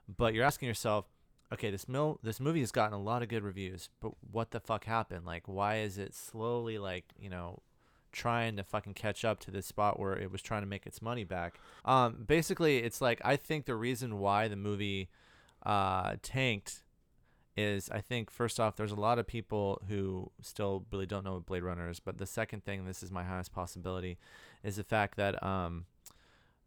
But 0.09 0.35
you're 0.35 0.45
asking 0.45 0.69
yourself, 0.69 1.07
okay, 1.53 1.71
this 1.71 1.89
mil- 1.89 2.19
this 2.23 2.41
movie 2.41 2.61
has 2.61 2.73
gotten 2.73 2.95
a 2.95 3.01
lot 3.01 3.23
of 3.23 3.29
good 3.29 3.43
reviews, 3.43 3.89
but 4.01 4.13
what 4.31 4.51
the 4.51 4.61
fuck 4.61 4.85
happened? 4.85 5.25
Like, 5.25 5.47
why 5.47 5.79
is 5.79 5.99
it 5.99 6.15
slowly 6.15 6.79
like 6.79 7.07
you 7.19 7.31
know 7.31 7.61
trying 8.13 8.57
to 8.57 8.63
fucking 8.63 8.95
catch 8.95 9.25
up 9.25 9.41
to 9.41 9.51
this 9.51 9.67
spot 9.67 9.99
where 9.99 10.17
it 10.17 10.31
was 10.31 10.43
trying 10.43 10.63
to 10.63 10.69
make 10.69 10.87
its 10.87 11.03
money 11.03 11.25
back. 11.25 11.55
Um, 11.85 12.25
basically, 12.27 12.79
it's 12.79 13.01
like 13.01 13.21
I 13.25 13.37
think 13.37 13.65
the 13.65 13.75
reason 13.75 14.19
why 14.19 14.49
the 14.49 14.57
movie 14.57 15.09
uh, 15.65 16.17
tanked 16.23 16.83
is 17.57 17.91
I 17.91 18.01
think 18.01 18.31
first 18.31 18.61
off, 18.61 18.77
there's 18.77 18.93
a 18.93 18.97
lot 18.97 19.19
of 19.19 19.27
people 19.27 19.83
who 19.89 20.31
still 20.41 20.85
really 20.93 21.07
don't 21.07 21.25
know 21.25 21.35
what 21.35 21.47
Blade 21.47 21.63
Runner 21.63 21.89
is. 21.91 22.01
But 22.01 22.19
the 22.19 22.27
second 22.27 22.65
thing, 22.65 22.85
this 22.85 23.03
is 23.03 23.11
my 23.11 23.25
highest 23.25 23.53
possibility, 23.53 24.19
is 24.63 24.77
the 24.77 24.85
fact 24.85 25.17
that 25.17 25.43
um, 25.43 25.87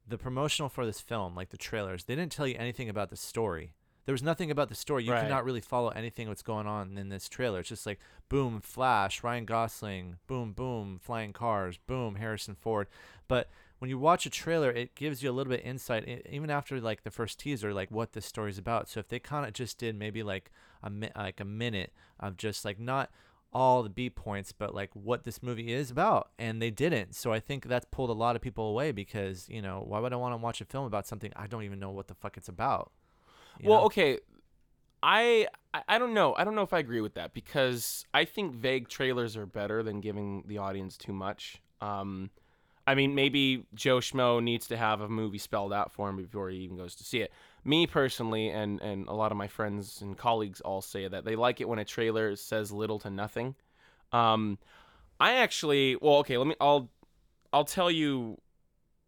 the 0.07 0.17
promotional 0.17 0.69
for 0.69 0.85
this 0.85 1.01
film, 1.01 1.35
like 1.35 1.49
the 1.49 1.57
trailers, 1.57 2.03
they 2.03 2.15
didn't 2.15 2.31
tell 2.31 2.47
you 2.47 2.55
anything 2.57 2.89
about 2.89 3.09
the 3.09 3.15
story. 3.17 3.73
There 4.05 4.13
was 4.13 4.21
nothing 4.21 4.51
about 4.51 4.69
the 4.69 4.75
story. 4.75 5.03
You 5.03 5.13
Right. 5.13 5.21
cannot 5.23 5.45
really 5.45 5.61
follow 5.61 5.89
anything 5.89 6.27
that's 6.27 6.43
going 6.43 6.67
on 6.67 6.95
in 6.97 7.09
this 7.09 7.27
trailer. 7.27 7.59
It's 7.61 7.69
just 7.69 7.87
like 7.87 7.99
boom, 8.29 8.61
Flash, 8.61 9.23
Ryan 9.23 9.45
Gosling, 9.45 10.17
boom, 10.27 10.53
boom, 10.53 10.99
flying 10.99 11.33
cars, 11.33 11.77
boom, 11.77 12.15
Harrison 12.15 12.53
Ford. 12.55 12.87
But 13.27 13.49
when 13.79 13.89
you 13.89 13.97
watch 13.97 14.25
a 14.27 14.29
trailer, 14.29 14.69
it 14.71 14.93
gives 14.95 15.23
you 15.23 15.31
a 15.31 15.33
little 15.33 15.49
bit 15.51 15.65
insight, 15.65 16.07
even 16.29 16.49
after 16.51 16.79
like 16.79 17.03
the 17.03 17.09
first 17.11 17.39
teaser, 17.39 17.73
like 17.73 17.89
what 17.89 18.13
the 18.13 18.21
story's 18.21 18.59
about. 18.59 18.87
So 18.89 18.99
if 18.99 19.07
they 19.07 19.19
kind 19.19 19.45
of 19.45 19.53
just 19.53 19.79
did 19.79 19.95
maybe 19.95 20.21
like 20.21 20.51
a 20.83 20.89
mi- 20.91 21.11
like 21.15 21.39
a 21.39 21.45
minute 21.45 21.91
of 22.19 22.37
just 22.37 22.63
like 22.63 22.79
not 22.79 23.09
all 23.55 23.81
the 23.83 23.89
beat 23.89 24.15
points, 24.15 24.51
but 24.51 24.75
like 24.75 24.89
what 24.93 25.23
this 25.23 25.41
movie 25.41 25.71
is 25.71 25.89
about, 25.89 26.29
and 26.37 26.61
they 26.61 26.69
didn't. 26.69 27.15
So 27.15 27.31
I 27.31 27.39
think 27.39 27.67
that's 27.67 27.85
pulled 27.89 28.09
a 28.09 28.13
lot 28.13 28.35
of 28.35 28.41
people 28.41 28.67
away 28.67 28.91
because 28.91 29.47
you 29.49 29.61
know 29.61 29.81
why 29.87 29.99
would 29.99 30.11
I 30.11 30.17
want 30.17 30.33
to 30.33 30.37
watch 30.37 30.59
a 30.59 30.65
film 30.65 30.85
about 30.85 31.07
something 31.07 31.31
I 31.37 31.47
don't 31.47 31.63
even 31.63 31.79
know 31.79 31.89
what 31.89 32.07
the 32.09 32.15
fuck 32.15 32.35
it's 32.35 32.49
about? 32.49 32.91
Well, 33.63 33.79
know? 33.79 33.85
okay. 33.85 34.19
I 35.01 35.47
I- 35.73 35.83
I 35.87 35.97
don't 35.97 36.13
know. 36.13 36.35
I 36.37 36.43
don't 36.43 36.55
know 36.55 36.63
if 36.63 36.73
I 36.73 36.79
agree 36.79 37.01
with 37.01 37.13
that 37.15 37.33
because 37.33 38.05
I 38.13 38.25
think 38.25 38.53
vague 38.55 38.89
trailers 38.89 39.37
are 39.37 39.45
better 39.45 39.81
than 39.83 40.01
giving 40.01 40.43
the 40.47 40.57
audience 40.57 40.97
too 40.97 41.13
much. 41.13 41.61
Um, 41.81 42.29
I 42.87 42.93
mean, 42.95 43.15
maybe 43.15 43.65
Joe 43.73 43.97
Schmo 43.97 44.43
needs 44.43 44.67
to 44.67 44.77
have 44.77 45.01
a 45.01 45.09
movie 45.09 45.37
spelled 45.37 45.73
out 45.73 45.91
for 45.93 46.09
him 46.09 46.17
before 46.17 46.49
he 46.49 46.57
even 46.59 46.77
goes 46.77 46.95
to 46.95 47.03
see 47.03 47.21
it. 47.21 47.31
Me 47.67 47.87
personally, 47.87 48.49
and 48.49 48.79
and 48.81 49.07
a 49.07 49.13
lot 49.13 49.31
of 49.31 49.37
my 49.37 49.47
friends 49.47 50.01
and 50.01 50.15
colleagues 50.15 50.61
all 50.61 50.81
say 50.81 51.07
that 51.07 51.25
they 51.25 51.35
like 51.35 51.59
it 51.59 51.67
when 51.67 51.79
a 51.79 51.85
trailer 51.85 52.35
says 52.35 52.71
little 52.71 52.99
to 52.99 53.09
nothing. 53.09 53.55
Um, 54.11 54.59
I 55.19 55.37
actually, 55.37 55.95
well, 55.95 56.17
okay, 56.17 56.37
let 56.37 56.45
me. 56.45 56.55
I'll 56.61 56.89
I'll 57.51 57.65
tell 57.65 57.89
you 57.89 58.39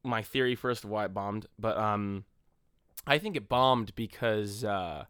my 0.04 0.24
theory 0.24 0.56
first 0.56 0.84
of 0.84 0.90
why 0.90 1.06
it 1.06 1.14
bombed, 1.14 1.46
but 1.60 1.78
um, 1.78 2.26
I 3.06 3.20
think 3.20 3.36
it 3.36 3.48
bombed 3.48 3.94
because 3.96 4.64
uh, 4.64 5.06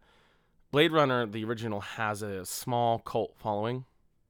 Blade 0.72 0.92
Runner, 0.92 1.26
the 1.26 1.44
original, 1.46 1.80
has 1.82 2.22
a 2.22 2.46
small 2.46 3.00
cult 3.00 3.34
following. 3.38 3.86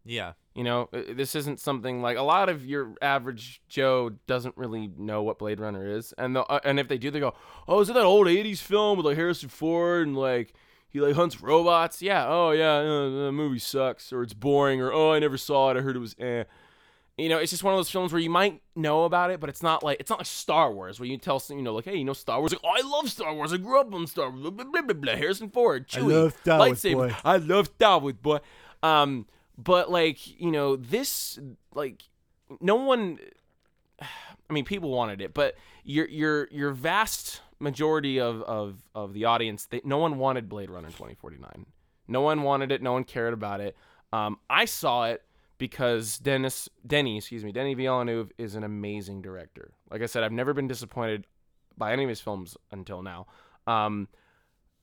yeah, 0.05 0.33
You 0.57 0.63
know, 0.63 0.89
Uh, 0.91 1.01
this 1.13 1.35
isn't 1.35 1.59
something 1.59 2.01
like 2.01 2.17
a 2.17 2.23
lot 2.23 2.49
of 2.49 2.65
your 2.65 2.95
average 2.99 3.61
Joe 3.69 4.09
doesn't 4.25 4.57
really 4.57 4.89
know 4.97 5.21
what 5.21 5.37
Blade 5.37 5.59
Runner 5.59 5.85
is, 5.87 6.13
and 6.17 6.35
the, 6.35 6.43
uh, 6.45 6.59
and 6.63 6.79
if 6.79 6.87
they 6.87 6.97
do, 6.97 7.11
they 7.11 7.19
go, 7.19 7.35
"Oh, 7.67 7.79
is 7.79 7.89
it 7.91 7.93
that 7.93 8.05
old 8.05 8.25
'80s 8.25 8.59
film 8.59 8.97
with 8.97 9.05
like 9.05 9.17
Harrison 9.17 9.49
Ford 9.49 10.07
and 10.07 10.17
like 10.17 10.53
he 10.89 10.99
like 10.99 11.13
hunts 11.15 11.41
robots?" 11.41 12.01
Yeah, 12.01 12.25
oh 12.27 12.49
yeah, 12.51 12.77
uh, 12.77 13.25
the 13.25 13.31
movie 13.31 13.59
sucks 13.59 14.11
or 14.11 14.23
it's 14.23 14.33
boring 14.33 14.81
or 14.81 14.91
oh 14.91 15.11
I 15.13 15.19
never 15.19 15.37
saw 15.37 15.69
it, 15.69 15.77
I 15.77 15.81
heard 15.81 15.95
it 15.95 15.99
was 15.99 16.15
eh. 16.19 16.45
You 17.19 17.29
know, 17.29 17.37
it's 17.39 17.49
just 17.51 17.63
one 17.63 17.73
of 17.73 17.77
those 17.79 17.89
films 17.89 18.11
where 18.11 18.21
you 18.21 18.29
might 18.29 18.61
know 18.75 19.03
about 19.03 19.29
it, 19.31 19.39
but 19.39 19.49
it's 19.49 19.61
not 19.63 19.83
like 19.83 19.99
it's 19.99 20.09
not 20.09 20.19
like 20.19 20.27
Star 20.27 20.71
Wars 20.71 20.99
where 20.99 21.07
you 21.07 21.17
tell 21.19 21.39
some, 21.39 21.57
you 21.57 21.63
know, 21.63 21.75
like, 21.75 21.85
hey, 21.85 21.97
you 21.97 22.03
know 22.03 22.13
Star 22.13 22.39
Wars, 22.39 22.51
like, 22.51 22.61
oh, 22.63 22.69
I 22.75 22.81
love 22.81 23.11
Star 23.11 23.31
Wars, 23.33 23.53
I 23.53 23.57
grew 23.57 23.79
up 23.79 23.93
on 23.93 24.07
Star 24.07 24.31
Wars, 24.31 24.41
blah 24.41 24.49
blah 24.49 24.81
blah, 24.81 24.93
blah. 24.93 25.15
Harrison 25.15 25.49
Ford, 25.51 25.87
Chewie, 25.87 26.11
love 26.11 26.35
Star 26.41 26.57
Wars, 26.57 26.81
lightsaber, 26.81 26.93
boy. 27.09 27.15
I 27.23 27.37
love 27.37 27.67
Star 27.67 27.99
Wars, 27.99 28.15
boy. 28.15 28.39
Um, 28.81 29.27
but 29.57 29.89
like 29.89 30.39
you 30.39 30.51
know, 30.51 30.75
this 30.75 31.39
like 31.73 32.03
no 32.61 32.75
one. 32.75 33.19
I 34.49 34.53
mean, 34.53 34.63
people 34.63 34.91
wanted 34.91 35.21
it, 35.21 35.33
but 35.33 35.55
your 35.83 36.07
your 36.07 36.47
your 36.51 36.71
vast 36.71 37.41
majority 37.59 38.19
of 38.19 38.41
of 38.43 38.83
of 38.93 39.13
the 39.13 39.25
audience, 39.25 39.65
they, 39.65 39.81
no 39.83 39.97
one 39.97 40.17
wanted 40.17 40.47
Blade 40.47 40.69
Runner 40.69 40.87
2049. 40.87 41.65
No 42.07 42.21
one 42.21 42.43
wanted 42.43 42.71
it. 42.71 42.81
No 42.81 42.93
one 42.93 43.03
cared 43.03 43.33
about 43.33 43.59
it. 43.59 43.75
Um, 44.13 44.37
I 44.49 44.65
saw 44.65 45.05
it 45.05 45.23
because 45.57 46.17
Dennis 46.19 46.69
Denny, 46.85 47.17
excuse 47.17 47.43
me, 47.43 47.51
Denny 47.51 47.73
Villeneuve 47.73 48.31
is 48.37 48.55
an 48.55 48.63
amazing 48.63 49.21
director. 49.21 49.73
Like 49.89 50.01
I 50.01 50.05
said, 50.05 50.23
I've 50.23 50.31
never 50.31 50.53
been 50.53 50.67
disappointed 50.67 51.25
by 51.77 51.91
any 51.91 52.03
of 52.03 52.09
his 52.09 52.21
films 52.21 52.55
until 52.71 53.01
now. 53.01 53.27
Um, 53.65 54.07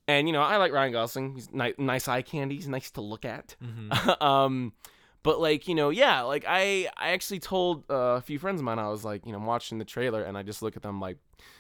and 0.09 0.29
you 0.29 0.33
know, 0.33 0.43
I 0.43 0.57
like 0.57 0.73
Ryan 0.73 0.93
Gosling. 0.93 1.35
He's 1.35 1.51
ni- 1.53 1.75
nice 1.79 2.09
eye 2.09 2.23
candy. 2.23 2.57
He's 2.57 2.69
nice 2.69 2.91
to 2.93 3.01
look 3.01 3.25
at. 3.25 3.57
Mhm. 3.63 4.23
um, 4.23 4.73
but 5.23 5.41
like 5.41 5.67
you 5.69 5.75
know, 5.75 5.91
yeah, 5.91 6.21
like 6.23 6.45
I 6.47 6.89
I 6.97 7.11
actually 7.11 7.41
told 7.41 7.85
uh, 7.91 7.95
a 8.17 8.21
few 8.21 8.39
friends 8.39 8.61
of 8.61 8.65
mine 8.65 8.79
I 8.79 8.89
was 8.89 9.05
like, 9.05 9.25
you 9.27 9.33
know, 9.33 9.39
I'm 9.39 9.47
watching 9.47 9.79
the 9.79 9.85
trailer 9.85 10.23
and 10.23 10.37
I 10.37 10.43
just 10.43 10.61
look 10.63 10.77
at 10.77 10.83
them 10.83 11.01
like, 11.01 11.17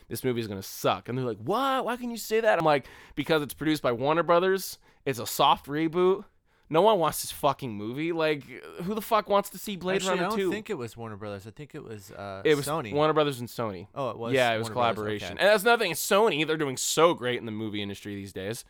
this 0.08 0.22
movie 0.22 0.40
is 0.40 0.46
gonna 0.48 0.62
suck, 0.62 1.08
and 1.08 1.16
they're 1.16 1.24
like, 1.24 1.38
what? 1.38 1.84
Why 1.84 1.96
can 1.96 2.10
you 2.10 2.18
say 2.18 2.40
that? 2.40 2.58
I'm 2.58 2.64
like, 2.64 2.86
because 3.14 3.42
it's 3.42 3.54
produced 3.54 3.82
by 3.82 3.92
Warner 3.92 4.22
Brothers. 4.22 4.78
It's 5.06 5.18
a 5.18 5.26
soft 5.26 5.66
reboot. 5.66 6.24
No 6.70 6.80
one 6.80 6.98
wants 6.98 7.22
this 7.22 7.30
fucking 7.30 7.72
movie. 7.74 8.12
Like, 8.12 8.44
who 8.82 8.94
the 8.94 9.02
fuck 9.02 9.28
wants 9.28 9.50
to 9.50 9.58
see 9.58 9.76
Blade 9.76 9.96
Actually, 9.96 10.10
Runner 10.10 10.22
I 10.24 10.28
don't 10.30 10.38
2? 10.38 10.50
think 10.50 10.70
it 10.70 10.78
was 10.78 10.96
Warner 10.96 11.16
Brothers. 11.16 11.46
I 11.46 11.50
think 11.50 11.74
it 11.74 11.84
was 11.84 12.10
uh, 12.10 12.40
it 12.44 12.56
was 12.56 12.66
Sony. 12.66 12.92
Warner 12.92 13.12
Brothers 13.12 13.38
and 13.40 13.48
Sony. 13.48 13.86
oh, 13.94 14.10
it 14.10 14.18
was. 14.18 14.32
yeah, 14.32 14.52
it 14.54 14.58
was 14.58 14.68
Warner 14.70 14.74
Brothers, 14.74 14.94
collaboration. 14.94 15.32
okay. 15.34 15.40
And 15.40 15.48
that's 15.48 15.64
nothing. 15.64 15.90
It's 15.90 16.04
Sony. 16.04 16.46
They're 16.46 16.56
doing 16.56 16.76
so 16.76 17.12
great 17.14 17.38
in 17.38 17.46
the 17.46 17.52
movie 17.52 17.82
industry 17.82 18.14
these 18.14 18.32
days. 18.32 18.64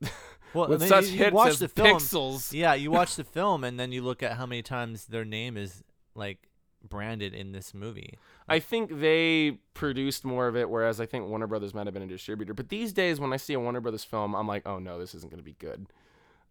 Well, 0.54 0.68
With 0.68 0.82
mean, 0.82 0.88
such 0.88 1.06
you, 1.06 1.12
you 1.14 1.18
hits 1.18 1.34
watch 1.34 1.48
as 1.50 1.58
the 1.58 1.68
film. 1.68 1.98
Pixels. 1.98 2.52
Yeah, 2.52 2.74
you 2.74 2.92
watch 2.92 3.16
the 3.16 3.24
film 3.24 3.64
and 3.64 3.78
then 3.78 3.90
you 3.90 4.02
look 4.02 4.22
at 4.22 4.34
how 4.34 4.46
many 4.46 4.62
times 4.62 5.06
their 5.06 5.24
name 5.24 5.56
is 5.56 5.82
like 6.14 6.48
branded 6.88 7.34
in 7.34 7.50
this 7.50 7.74
movie. 7.74 8.18
I 8.48 8.60
think 8.60 9.00
they 9.00 9.58
produced 9.74 10.24
more 10.24 10.46
of 10.46 10.54
it, 10.56 10.70
whereas 10.70 11.00
I 11.00 11.06
think 11.06 11.26
Warner 11.26 11.48
Brothers 11.48 11.74
might 11.74 11.88
have 11.88 11.94
been 11.94 12.04
a 12.04 12.06
distributor. 12.06 12.54
But 12.54 12.68
these 12.68 12.92
days, 12.92 13.18
when 13.18 13.32
I 13.32 13.36
see 13.36 13.54
a 13.54 13.58
Warner 13.58 13.80
Brothers 13.80 14.04
film, 14.04 14.34
I'm 14.36 14.46
like, 14.46 14.62
oh 14.64 14.78
no, 14.78 14.96
this 14.96 15.12
isn't 15.16 15.28
going 15.30 15.40
to 15.40 15.44
be 15.44 15.56
good. 15.58 15.86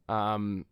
Um, 0.09 0.65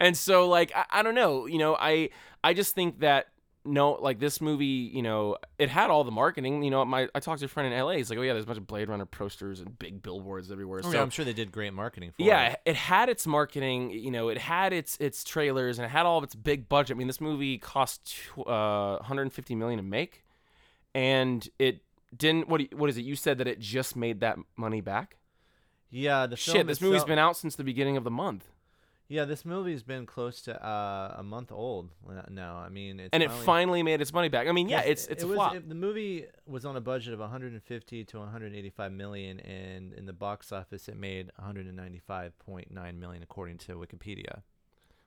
and 0.00 0.16
so 0.16 0.48
like 0.48 0.72
I, 0.74 0.84
I 0.90 1.02
don't 1.02 1.14
know, 1.14 1.46
you 1.46 1.58
know, 1.58 1.76
I 1.78 2.10
I 2.42 2.54
just 2.54 2.74
think 2.74 3.00
that 3.00 3.28
no, 3.66 3.92
like 3.92 4.18
this 4.18 4.40
movie, 4.40 4.90
you 4.92 5.00
know, 5.00 5.38
it 5.58 5.70
had 5.70 5.88
all 5.88 6.04
the 6.04 6.10
marketing. 6.10 6.62
You 6.62 6.70
know, 6.70 6.84
my 6.84 7.08
I 7.14 7.20
talked 7.20 7.40
to 7.40 7.46
a 7.46 7.48
friend 7.48 7.72
in 7.72 7.80
LA. 7.80 7.92
He's 7.92 8.10
like, 8.10 8.18
oh 8.18 8.22
yeah, 8.22 8.34
there's 8.34 8.44
a 8.44 8.46
bunch 8.46 8.58
of 8.58 8.66
Blade 8.66 8.88
Runner 8.88 9.06
posters 9.06 9.60
and 9.60 9.78
big 9.78 10.02
billboards 10.02 10.50
everywhere. 10.50 10.80
Oh, 10.84 10.90
so 10.90 10.96
yeah, 10.96 11.02
I'm 11.02 11.10
sure 11.10 11.24
they 11.24 11.32
did 11.32 11.50
great 11.50 11.72
marketing 11.72 12.10
for 12.10 12.22
yeah, 12.22 12.50
it. 12.50 12.60
it 12.66 12.76
had 12.76 13.08
its 13.08 13.26
marketing, 13.26 13.90
you 13.90 14.10
know, 14.10 14.28
it 14.28 14.36
had 14.36 14.74
its 14.74 14.98
its 15.00 15.24
trailers 15.24 15.78
and 15.78 15.86
it 15.86 15.88
had 15.88 16.04
all 16.04 16.18
of 16.18 16.24
its 16.24 16.34
big 16.34 16.68
budget. 16.68 16.96
I 16.96 16.98
mean, 16.98 17.06
this 17.06 17.22
movie 17.22 17.56
cost 17.56 18.14
uh, 18.38 18.96
150 18.96 19.54
million 19.54 19.78
to 19.78 19.82
make, 19.82 20.24
and 20.94 21.48
it 21.58 21.80
didn't. 22.14 22.48
What 22.48 22.74
what 22.74 22.90
is 22.90 22.98
it? 22.98 23.02
You 23.02 23.16
said 23.16 23.38
that 23.38 23.48
it 23.48 23.60
just 23.60 23.96
made 23.96 24.20
that 24.20 24.36
money 24.56 24.82
back. 24.82 25.16
Yeah, 25.90 26.26
the 26.26 26.36
film 26.36 26.56
Shit, 26.58 26.66
this 26.66 26.80
movie's 26.80 27.04
been 27.04 27.18
out 27.18 27.36
since 27.36 27.56
the 27.56 27.64
beginning 27.64 27.96
of 27.96 28.04
the 28.04 28.10
month, 28.10 28.44
Yeah, 29.06 29.26
this 29.26 29.44
movie's 29.44 29.82
been 29.82 30.06
close 30.06 30.40
to 30.42 30.66
uh, 30.66 31.16
a 31.18 31.22
month 31.22 31.52
old 31.52 31.90
now. 32.30 32.56
I 32.56 32.70
mean, 32.70 32.98
it's 33.00 33.10
and 33.12 33.22
it 33.22 33.28
finally, 33.28 33.44
finally 33.46 33.82
made 33.82 34.00
its 34.00 34.12
money 34.14 34.30
back. 34.30 34.48
I 34.48 34.52
mean, 34.52 34.68
yeah, 34.70 34.80
it's 34.80 35.04
it- 35.06 35.12
it's 35.12 35.22
it 35.22 35.26
a 35.26 35.28
was, 35.28 35.36
flop. 35.36 35.54
it- 35.56 35.68
the 35.68 35.74
movie 35.74 36.24
was 36.46 36.64
on 36.64 36.74
a 36.76 36.80
budget 36.80 37.12
of 37.12 37.20
150 37.20 38.04
to 38.04 38.18
185 38.18 38.92
million, 38.92 39.40
and 39.40 39.92
in 39.92 40.06
the 40.06 40.14
box 40.14 40.52
office, 40.52 40.88
it 40.88 40.96
made 40.96 41.30
195.9 41.38 42.98
million 42.98 43.22
according 43.22 43.58
to 43.58 43.74
Wikipedia. 43.74 44.42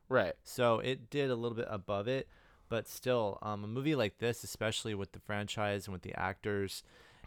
right. 0.09 0.33
So 0.43 0.79
it 0.79 1.09
did 1.09 1.29
a 1.29 1.35
little 1.35 1.55
bit 1.57 1.67
above 1.69 2.07
it, 2.07 2.27
but 2.69 2.87
still, 2.87 3.39
um, 3.41 3.63
a 3.63 3.67
movie 3.67 3.95
like 3.95 4.19
this, 4.19 4.43
especially 4.43 4.93
with 4.93 5.11
the 5.13 5.19
franchise 5.19 5.87
and 5.87 5.93
with 5.93 6.03
the 6.03 6.13
actors, 6.13 6.83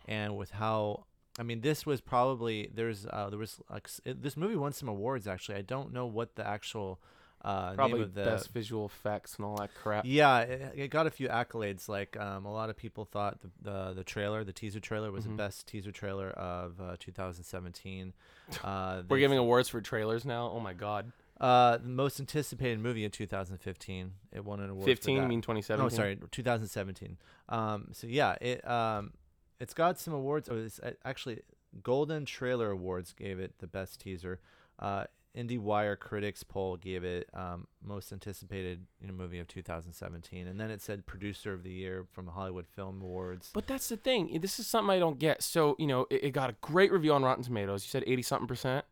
and 0.06 0.37
with 0.37 0.52
how 0.52 1.04
I 1.38 1.42
mean, 1.42 1.60
this 1.60 1.86
was 1.86 2.00
probably 2.00 2.68
there's 2.74 3.06
uh, 3.06 3.30
there 3.30 3.38
was 3.38 3.60
like 3.70 3.88
this 4.04 4.36
movie 4.36 4.56
won 4.56 4.72
some 4.72 4.88
awards 4.88 5.26
actually. 5.26 5.56
I 5.58 5.62
don't 5.62 5.92
know 5.92 6.06
what 6.06 6.34
the 6.36 6.46
actual 6.46 7.00
uh, 7.42 7.72
Probably 7.72 7.94
name 8.00 8.02
of 8.02 8.14
the 8.14 8.24
best 8.24 8.52
visual 8.52 8.84
effects 8.84 9.36
and 9.36 9.46
all 9.46 9.56
that 9.56 9.70
crap. 9.74 10.04
yeah, 10.06 10.40
it, 10.40 10.72
it 10.76 10.88
got 10.90 11.06
a 11.06 11.10
few 11.10 11.28
accolades. 11.28 11.88
Like 11.88 12.14
um, 12.18 12.44
a 12.44 12.52
lot 12.52 12.68
of 12.68 12.76
people 12.76 13.04
thought 13.06 13.40
the 13.40 13.50
the, 13.62 13.92
the 13.94 14.04
trailer, 14.04 14.44
the 14.44 14.52
teaser 14.52 14.80
trailer, 14.80 15.10
was 15.10 15.24
Mhm. 15.24 15.28
the 15.30 15.34
best 15.36 15.66
teaser 15.66 15.92
trailer 15.92 16.30
of 16.30 16.80
uh, 16.80 16.96
2017. 16.98 18.12
Uh, 18.64 19.02
We're 19.08 19.20
giving 19.20 19.38
awards 19.38 19.68
for 19.68 19.80
trailers 19.80 20.24
now. 20.24 20.50
Oh 20.52 20.58
my 20.58 20.72
god. 20.74 21.12
uh, 21.40 21.76
the 21.78 21.88
most 21.88 22.18
anticipated 22.18 22.80
movie 22.80 23.04
in 23.04 23.10
2015. 23.12 24.12
It 24.32 24.44
won 24.44 24.58
an 24.60 24.70
award. 24.70 24.82
for 24.82 24.90
15 24.90 25.18
that. 25.22 25.28
mean 25.28 25.40
2017. 25.40 25.84
No, 25.84 25.88
sorry, 25.88 26.18
2017. 26.32 27.16
Um, 27.48 27.88
so 27.92 28.08
yeah, 28.08 28.34
it 28.40 28.68
um, 28.68 29.12
it's 29.60 29.74
got 29.74 29.98
some 29.98 30.14
awards. 30.14 30.48
Oh, 30.50 30.56
it's 30.56 30.80
uh, 30.80 30.92
actually 31.04 31.40
Golden 31.82 32.24
Trailer 32.24 32.70
Awards 32.70 33.12
gave 33.12 33.38
it 33.38 33.58
the 33.58 33.66
best 33.66 34.00
teaser. 34.00 34.40
Uh, 34.78 35.04
IndieWire 35.36 35.96
critics 35.98 36.42
poll 36.42 36.76
gave 36.76 37.04
it 37.04 37.28
um, 37.34 37.68
most 37.84 38.12
anticipated 38.12 38.86
you 39.00 39.06
know, 39.06 39.12
movie 39.14 39.38
of 39.38 39.46
2017, 39.46 40.48
and 40.48 40.58
then 40.58 40.70
it 40.70 40.82
said 40.82 41.06
producer 41.06 41.52
of 41.52 41.62
the 41.62 41.70
year 41.70 42.06
from 42.10 42.26
the 42.26 42.32
Hollywood 42.32 42.66
Film 42.66 43.00
Awards. 43.00 43.50
But 43.54 43.68
that's 43.68 43.88
the 43.88 43.96
thing. 43.96 44.36
This 44.40 44.58
is 44.58 44.66
something 44.66 44.90
I 44.90 44.98
don't 44.98 45.18
get. 45.18 45.42
So, 45.42 45.76
you 45.78 45.86
know, 45.86 46.06
it, 46.10 46.24
it 46.24 46.30
got 46.32 46.50
a 46.50 46.56
great 46.60 46.90
review 46.90 47.12
on 47.12 47.22
Rotten 47.22 47.44
Tomatoes. 47.44 47.84
You 47.84 47.90
said 47.90 48.02
80 48.06 48.22
something 48.22 48.48
percent. 48.48 48.84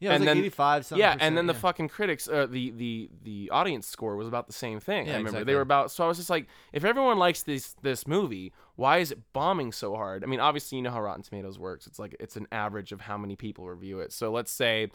yeah, 0.00 0.10
it 0.10 0.12
was 0.12 0.16
and 0.16 0.26
like 0.26 0.34
then- 0.34 0.44
85. 0.44 0.84
Something 0.84 1.00
yeah, 1.00 1.12
percent, 1.12 1.22
and 1.22 1.38
then 1.38 1.46
the 1.46 1.54
fucking 1.54 1.88
critics, 1.88 2.28
uh, 2.28 2.46
the 2.46 2.70
the 2.72 3.10
the 3.22 3.50
audience 3.50 3.86
score 3.86 4.16
was 4.16 4.28
about 4.28 4.48
the 4.48 4.52
same 4.52 4.80
thing. 4.80 5.06
Yeah, 5.06 5.12
I 5.12 5.16
remember 5.16 5.28
exactly. 5.38 5.44
they 5.44 5.54
were 5.54 5.62
about. 5.62 5.90
So 5.90 6.04
I 6.04 6.08
was 6.08 6.18
just 6.18 6.30
like, 6.30 6.46
if 6.74 6.84
everyone 6.84 7.18
likes 7.18 7.42
this 7.42 7.74
this 7.80 8.06
movie, 8.06 8.52
why 8.80 8.98
is 8.98 9.10
it 9.12 9.18
bombing 9.34 9.72
so 9.72 9.94
hard? 9.94 10.24
I 10.24 10.26
mean, 10.26 10.40
obviously 10.40 10.76
you 10.76 10.82
know 10.82 10.90
how 10.90 11.02
Rotten 11.02 11.22
Tomatoes 11.22 11.58
works. 11.58 11.86
It's 11.86 11.98
like 11.98 12.16
it's 12.18 12.36
an 12.36 12.46
average 12.50 12.92
of 12.92 13.00
how 13.02 13.18
many 13.18 13.36
people 13.36 13.68
review 13.68 14.00
it. 14.00 14.10
So 14.12 14.32
let's 14.32 14.50
say, 14.50 14.90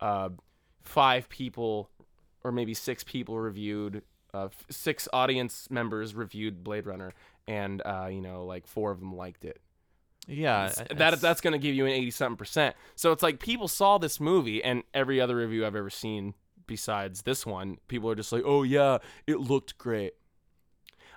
uh, 0.00 0.30
five 0.82 1.28
people, 1.28 1.90
or 2.44 2.50
maybe 2.52 2.72
six 2.74 3.04
people 3.04 3.38
reviewed. 3.38 4.02
Uh, 4.34 4.46
f- 4.46 4.66
six 4.70 5.08
audience 5.12 5.68
members 5.70 6.14
reviewed 6.14 6.64
Blade 6.64 6.86
Runner, 6.86 7.12
and 7.46 7.82
uh, 7.84 8.08
you 8.10 8.20
know, 8.20 8.44
like 8.44 8.66
four 8.66 8.90
of 8.90 9.00
them 9.00 9.14
liked 9.14 9.44
it. 9.44 9.60
Yeah, 10.26 10.64
s- 10.64 10.80
I- 10.80 10.94
that 10.94 11.12
it's- 11.14 11.20
that's 11.22 11.40
going 11.40 11.52
to 11.52 11.58
give 11.58 11.74
you 11.74 11.84
an 11.86 11.92
80 11.92 12.10
something 12.10 12.36
percent. 12.36 12.74
So 12.96 13.12
it's 13.12 13.22
like 13.22 13.38
people 13.38 13.68
saw 13.68 13.98
this 13.98 14.18
movie 14.18 14.62
and 14.64 14.82
every 14.94 15.20
other 15.20 15.36
review 15.36 15.64
I've 15.66 15.76
ever 15.76 15.90
seen 15.90 16.34
besides 16.66 17.22
this 17.22 17.46
one, 17.46 17.78
people 17.88 18.10
are 18.10 18.14
just 18.16 18.32
like, 18.32 18.42
"Oh 18.44 18.62
yeah, 18.62 18.98
it 19.26 19.38
looked 19.40 19.78
great." 19.78 20.14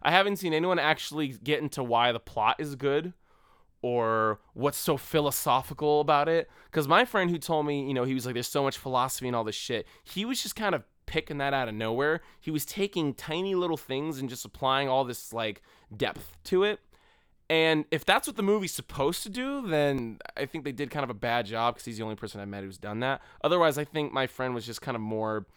I 0.02 0.12
haven't 0.12 0.38
seen 0.38 0.54
anyone 0.54 0.80
actually 0.80 1.30
get 1.30 1.62
into 1.62 1.84
why 1.84 2.12
the 2.12 2.20
plot 2.20 2.58
is 2.60 2.76
good 2.76 3.14
or 3.82 4.40
what's 4.54 4.78
so 4.78 4.98
philosophical 4.98 6.02
about 6.02 6.28
it 6.28 6.50
cuz 6.72 6.88
my 6.88 7.06
friend 7.06 7.30
who 7.30 7.38
told 7.38 7.66
me, 7.66 7.88
you 7.88 7.94
know, 7.94 8.04
he 8.04 8.14
was 8.14 8.26
like 8.26 8.34
there's 8.34 8.48
so 8.48 8.64
much 8.64 8.78
philosophy 8.78 9.28
and 9.28 9.36
all 9.36 9.44
this 9.44 9.56
shit. 9.56 9.88
He 10.04 10.26
was 10.26 10.44
just 10.44 10.56
kind 10.56 10.76
of 10.76 10.84
picking 11.06 11.40
that 11.40 11.54
out 11.54 11.68
of 11.68 11.74
nowhere. 11.74 12.22
He 12.40 12.52
was 12.52 12.66
taking 12.66 13.14
tiny 13.14 13.56
little 13.56 13.78
things 13.78 14.20
and 14.20 14.30
just 14.30 14.46
applying 14.46 14.88
all 14.88 15.04
this 15.04 15.34
like 15.34 15.62
depth 15.96 16.38
to 16.46 16.64
it. 16.64 16.80
And 17.50 17.86
if 17.90 18.06
that's 18.06 18.28
what 18.28 18.36
the 18.36 18.44
movie's 18.44 18.74
supposed 18.74 19.24
to 19.24 19.30
do, 19.30 19.68
then 19.68 20.20
I 20.38 20.46
think 20.46 20.64
they 20.66 20.72
did 20.72 20.92
kind 20.92 21.04
of 21.04 21.10
a 21.10 21.16
bad 21.16 21.48
job 21.48 21.74
because 21.74 21.86
he's 21.86 21.98
the 21.98 22.04
only 22.04 22.16
person 22.16 22.40
I've 22.40 22.48
met 22.48 22.64
who's 22.64 22.78
done 22.78 23.00
that. 23.00 23.22
Otherwise, 23.44 23.80
I 23.80 23.86
think 23.86 24.14
my 24.14 24.28
friend 24.28 24.54
was 24.54 24.68
just 24.68 24.82
kind 24.82 24.96
of 24.96 25.02
more. 25.02 25.48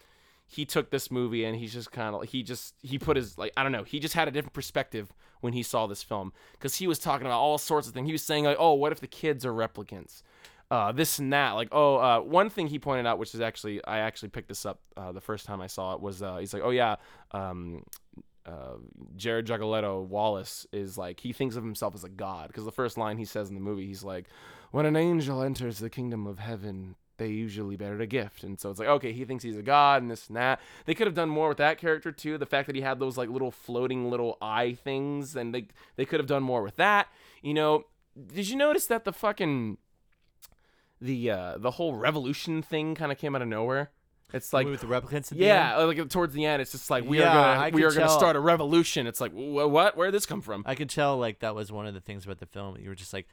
He 0.53 0.67
took 0.67 0.91
this 0.91 1.11
movie 1.11 1.45
and 1.45 1.57
he's 1.57 1.73
just 1.73 1.91
kind 1.91 2.15
of 2.15 2.25
he 2.25 2.43
just 2.43 2.75
he 2.83 2.99
put 2.99 3.17
his 3.17 3.39
like 3.39 3.53
I 3.57 3.63
don't 3.63 3.73
know 3.73 3.85
he 3.85 3.99
just 3.99 4.15
had 4.15 4.29
a 4.29 4.31
different 4.31 4.53
perspective 4.53 5.13
when 5.41 5.55
he 5.55 5.63
saw 5.63 5.87
this 5.87 6.03
film 6.03 6.33
because 6.53 6.77
he 6.77 6.87
was 6.87 6.99
talking 6.99 7.27
about 7.27 7.41
all 7.41 7.59
sorts 7.59 7.89
of 7.89 7.95
things. 7.95 8.07
He 8.07 8.13
was 8.13 8.23
saying 8.23 8.45
like, 8.45 8.59
oh, 8.61 8.75
what 8.75 8.93
if 8.93 9.01
the 9.01 9.07
kids 9.07 9.47
are 9.47 9.53
replicants? 9.53 10.23
Uh, 10.71 10.93
this 10.93 11.19
and 11.19 11.33
that. 11.33 11.53
Like, 11.53 11.69
oh, 11.73 11.97
uh, 11.97 12.21
one 12.21 12.49
thing 12.49 12.67
he 12.67 12.79
pointed 12.79 13.07
out, 13.07 13.19
which 13.19 13.35
is 13.35 13.41
actually 13.41 13.85
I 13.85 13.99
actually 13.99 14.29
picked 14.29 14.49
this 14.49 14.67
up 14.67 14.81
uh, 14.97 15.13
the 15.13 15.21
first 15.21 15.47
time 15.47 15.61
I 15.61 15.67
saw 15.69 15.95
it 15.95 16.01
was 16.01 16.23
uh, 16.23 16.37
he's 16.37 16.53
like, 16.53 16.63
oh 16.63 16.71
yeah, 16.71 16.97
um, 17.31 17.83
uh, 18.47 18.77
Jared 19.17 19.47
Jagoletto 19.47 20.07
Wallace 20.07 20.67
is 20.73 20.99
like 20.99 21.21
he 21.21 21.33
thinks 21.33 21.57
of 21.57 21.65
himself 21.65 21.95
as 21.95 22.05
a 22.05 22.09
god 22.09 22.49
because 22.49 22.65
the 22.65 22.73
first 22.73 22.99
line 22.99 23.19
he 23.19 23.25
says 23.25 23.49
in 23.49 23.55
the 23.55 23.61
movie 23.61 23.87
he's 23.87 24.03
like, 24.03 24.27
"When 24.71 24.87
an 24.87 24.97
angel 24.97 25.43
enters 25.43 25.79
the 25.79 25.91
kingdom 25.91 26.27
of 26.27 26.39
heaven, 26.39 26.97
they 27.19 27.29
usually 27.29 27.77
bear 27.77 28.01
a 28.01 28.07
gift." 28.07 28.43
And 28.45 28.59
so 28.59 28.71
it's 28.71 28.79
like, 28.79 28.89
okay, 28.89 29.13
he 29.13 29.25
thinks 29.25 29.45
he's 29.45 29.57
a 29.57 29.63
god 29.63 30.03
and 30.03 30.11
this 30.11 30.29
and 30.29 30.37
that. 30.37 30.61
They 30.87 30.95
could 30.95 31.07
have 31.07 31.15
done 31.15 31.29
more 31.29 31.49
with 31.49 31.59
that 31.59 31.79
character 31.79 32.13
too. 32.13 32.39
The 32.39 32.47
fact 32.47 32.67
that 32.67 32.77
he 32.77 32.83
had 32.83 32.99
those 32.99 33.17
like 33.17 33.29
little 33.29 33.51
floating 33.51 34.11
little 34.11 34.39
eye 34.41 34.75
things, 34.75 35.37
and 35.37 35.55
they 35.55 35.69
they 35.97 36.05
could 36.05 36.21
have 36.21 36.27
done 36.29 36.43
more 36.43 36.63
with 36.63 36.77
that. 36.77 37.09
You 37.43 37.55
know, 37.55 37.85
did 38.35 38.49
you 38.49 38.57
notice 38.57 38.87
that 38.87 39.05
the 39.05 39.13
fucking 39.13 39.79
the 41.01 41.31
uh 41.31 41.59
the 41.59 41.73
whole 41.73 41.95
revolution 41.95 42.63
thing 42.63 42.95
kind 42.95 43.11
of 43.13 43.19
came 43.19 43.35
out 43.35 43.43
of 43.43 43.49
nowhere? 43.49 43.91
It's 44.33 44.53
like 44.53 44.67
with 44.67 44.81
the 44.81 44.87
replicants. 44.87 45.31
At 45.31 45.39
the 45.39 45.45
yeah, 45.45 45.79
end? 45.79 45.89
like 45.99 46.09
towards 46.09 46.33
the 46.33 46.47
end, 46.47 46.63
it's 46.63 46.73
just 46.73 46.89
like 46.89 47.05
we 47.05 47.19
Yeah, 47.19 47.29
are 47.31 47.55
gonna 47.57 47.77
we 47.77 47.83
could 47.83 47.93
are 47.93 47.99
gonna 47.99 48.09
start 48.09 48.35
a 48.35 48.41
revolution. 48.41 49.07
It's 49.07 49.21
like 49.21 49.33
wh- 49.33 49.69
what? 49.71 49.97
Where 49.97 50.07
did 50.07 50.15
this 50.15 50.27
come 50.27 50.41
from? 50.41 50.63
I 50.67 50.75
could 50.75 50.89
tell 50.89 51.19
like 51.19 51.41
that 51.41 51.55
was 51.55 51.71
one 51.71 51.87
of 51.87 51.93
the 51.93 52.01
things 52.01 52.25
about 52.25 52.39
the 52.39 52.47
film. 52.47 52.79
You 52.79 52.89
were 52.89 52.95
just 52.95 53.13
like, 53.13 53.27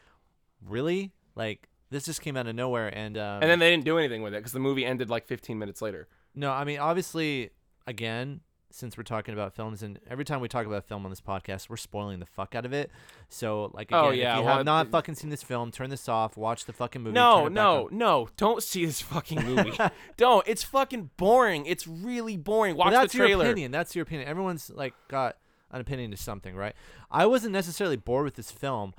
really? 0.66 1.14
Like 1.36 1.69
this 1.90 2.06
just 2.06 2.22
came 2.22 2.38
out 2.38 2.48
of 2.48 2.56
nowhere, 2.56 2.88
and 2.88 3.18
um, 3.18 3.42
And 3.42 3.50
then 3.50 3.60
they 3.60 3.70
didn't 3.72 3.86
do 3.86 3.98
anything 3.98 4.22
with 4.22 4.34
it 4.34 4.38
because 4.38 4.52
the 4.54 4.60
movie 4.60 4.86
ended 4.86 5.10
like 5.10 5.26
15 5.28 5.58
minutes 5.58 5.82
later. 5.82 6.08
no, 6.36 6.52
I 6.52 6.64
mean 6.64 6.80
obviously, 6.80 7.50
again, 7.88 8.42
since 8.72 8.96
we're 8.96 9.04
talking 9.04 9.34
about 9.34 9.56
films, 9.56 9.82
and 9.82 9.98
every 10.08 10.24
time 10.24 10.42
we 10.42 10.48
talk 10.48 10.68
about 10.68 10.86
film 10.86 11.04
on 11.04 11.10
this 11.10 11.22
podcast, 11.22 11.70
we're 11.70 11.76
spoiling 11.78 12.20
the 12.20 12.26
fuck 12.28 12.54
out 12.54 12.66
of 12.66 12.74
it. 12.74 12.92
So 13.28 13.72
like, 13.74 13.88
again, 13.90 14.00
Oh, 14.00 14.10
yeah, 14.12 14.34
if 14.34 14.40
you 14.42 14.46
well, 14.46 14.58
have 14.58 14.66
not 14.66 14.92
fucking 14.92 15.16
seen 15.16 15.32
this 15.32 15.42
film, 15.42 15.72
turn 15.72 15.90
this 15.90 16.08
off, 16.08 16.38
watch 16.38 16.66
the 16.66 16.74
fucking 16.74 17.02
movie. 17.02 17.16
No, 17.16 17.38
turn 17.38 17.46
it 17.48 17.50
back 17.50 17.54
no, 17.56 17.90
no! 17.92 18.30
Don't 18.38 18.62
see 18.62 18.86
this 18.86 19.02
fucking 19.02 19.44
movie. 19.56 19.74
don't. 20.18 20.48
It's 20.48 20.64
fucking 20.64 21.10
boring. 21.18 21.66
It's 21.66 21.88
really 21.88 22.38
boring. 22.38 22.76
Watch 22.76 22.92
Well, 22.92 23.02
that's 23.02 23.14
the 23.14 23.28
your 23.28 23.42
opinion. 23.42 23.72
That's 23.72 23.96
your 23.96 24.04
opinion. 24.04 24.30
Everyone's 24.30 24.70
like 24.70 24.94
got 25.08 25.38
an 25.72 25.82
opinion 25.82 26.12
to 26.12 26.18
something, 26.18 26.56
right? 26.56 26.76
I 27.10 27.26
wasn't 27.26 27.54
necessarily 27.54 27.96
bored 27.98 28.26
with 28.26 28.36
this 28.36 28.52
film. 28.52 28.94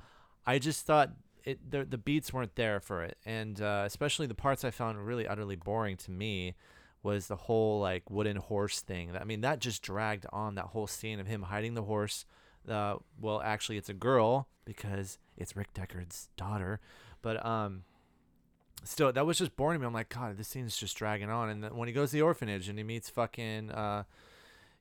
I 0.45 0.59
just 0.59 0.85
thought 0.85 1.11
it 1.43 1.71
the 1.71 1.85
the 1.85 1.97
beats 1.97 2.33
weren't 2.33 2.55
there 2.55 2.79
for 2.79 3.03
it, 3.03 3.17
and 3.25 3.61
uh, 3.61 3.83
especially 3.85 4.27
the 4.27 4.35
parts 4.35 4.63
I 4.63 4.71
found 4.71 5.05
really 5.05 5.27
utterly 5.27 5.55
boring 5.55 5.97
to 5.97 6.11
me 6.11 6.55
was 7.03 7.27
the 7.27 7.35
whole 7.35 7.79
like 7.79 8.09
wooden 8.09 8.37
horse 8.37 8.81
thing. 8.81 9.11
I 9.19 9.23
mean, 9.23 9.41
that 9.41 9.59
just 9.59 9.81
dragged 9.81 10.25
on 10.31 10.55
that 10.55 10.65
whole 10.65 10.87
scene 10.87 11.19
of 11.19 11.27
him 11.27 11.43
hiding 11.43 11.73
the 11.73 11.83
horse. 11.83 12.25
Uh, 12.69 12.95
well, 13.19 13.41
actually, 13.43 13.77
it's 13.77 13.89
a 13.89 13.93
girl 13.93 14.47
because 14.65 15.17
it's 15.35 15.55
Rick 15.55 15.73
Deckard's 15.73 16.29
daughter, 16.37 16.79
but 17.21 17.43
um 17.45 17.83
still 18.83 19.11
that 19.11 19.25
was 19.25 19.37
just 19.37 19.55
boring 19.55 19.79
to 19.79 19.81
me. 19.81 19.87
I'm 19.87 19.93
like, 19.93 20.09
God, 20.09 20.37
this 20.37 20.47
scene's 20.47 20.77
just 20.77 20.95
dragging 20.97 21.29
on. 21.29 21.49
And 21.49 21.63
then 21.63 21.75
when 21.75 21.87
he 21.87 21.93
goes 21.93 22.11
to 22.11 22.17
the 22.17 22.21
orphanage 22.21 22.69
and 22.69 22.77
he 22.77 22.83
meets 22.83 23.09
fucking, 23.09 23.71
uh, 23.71 24.03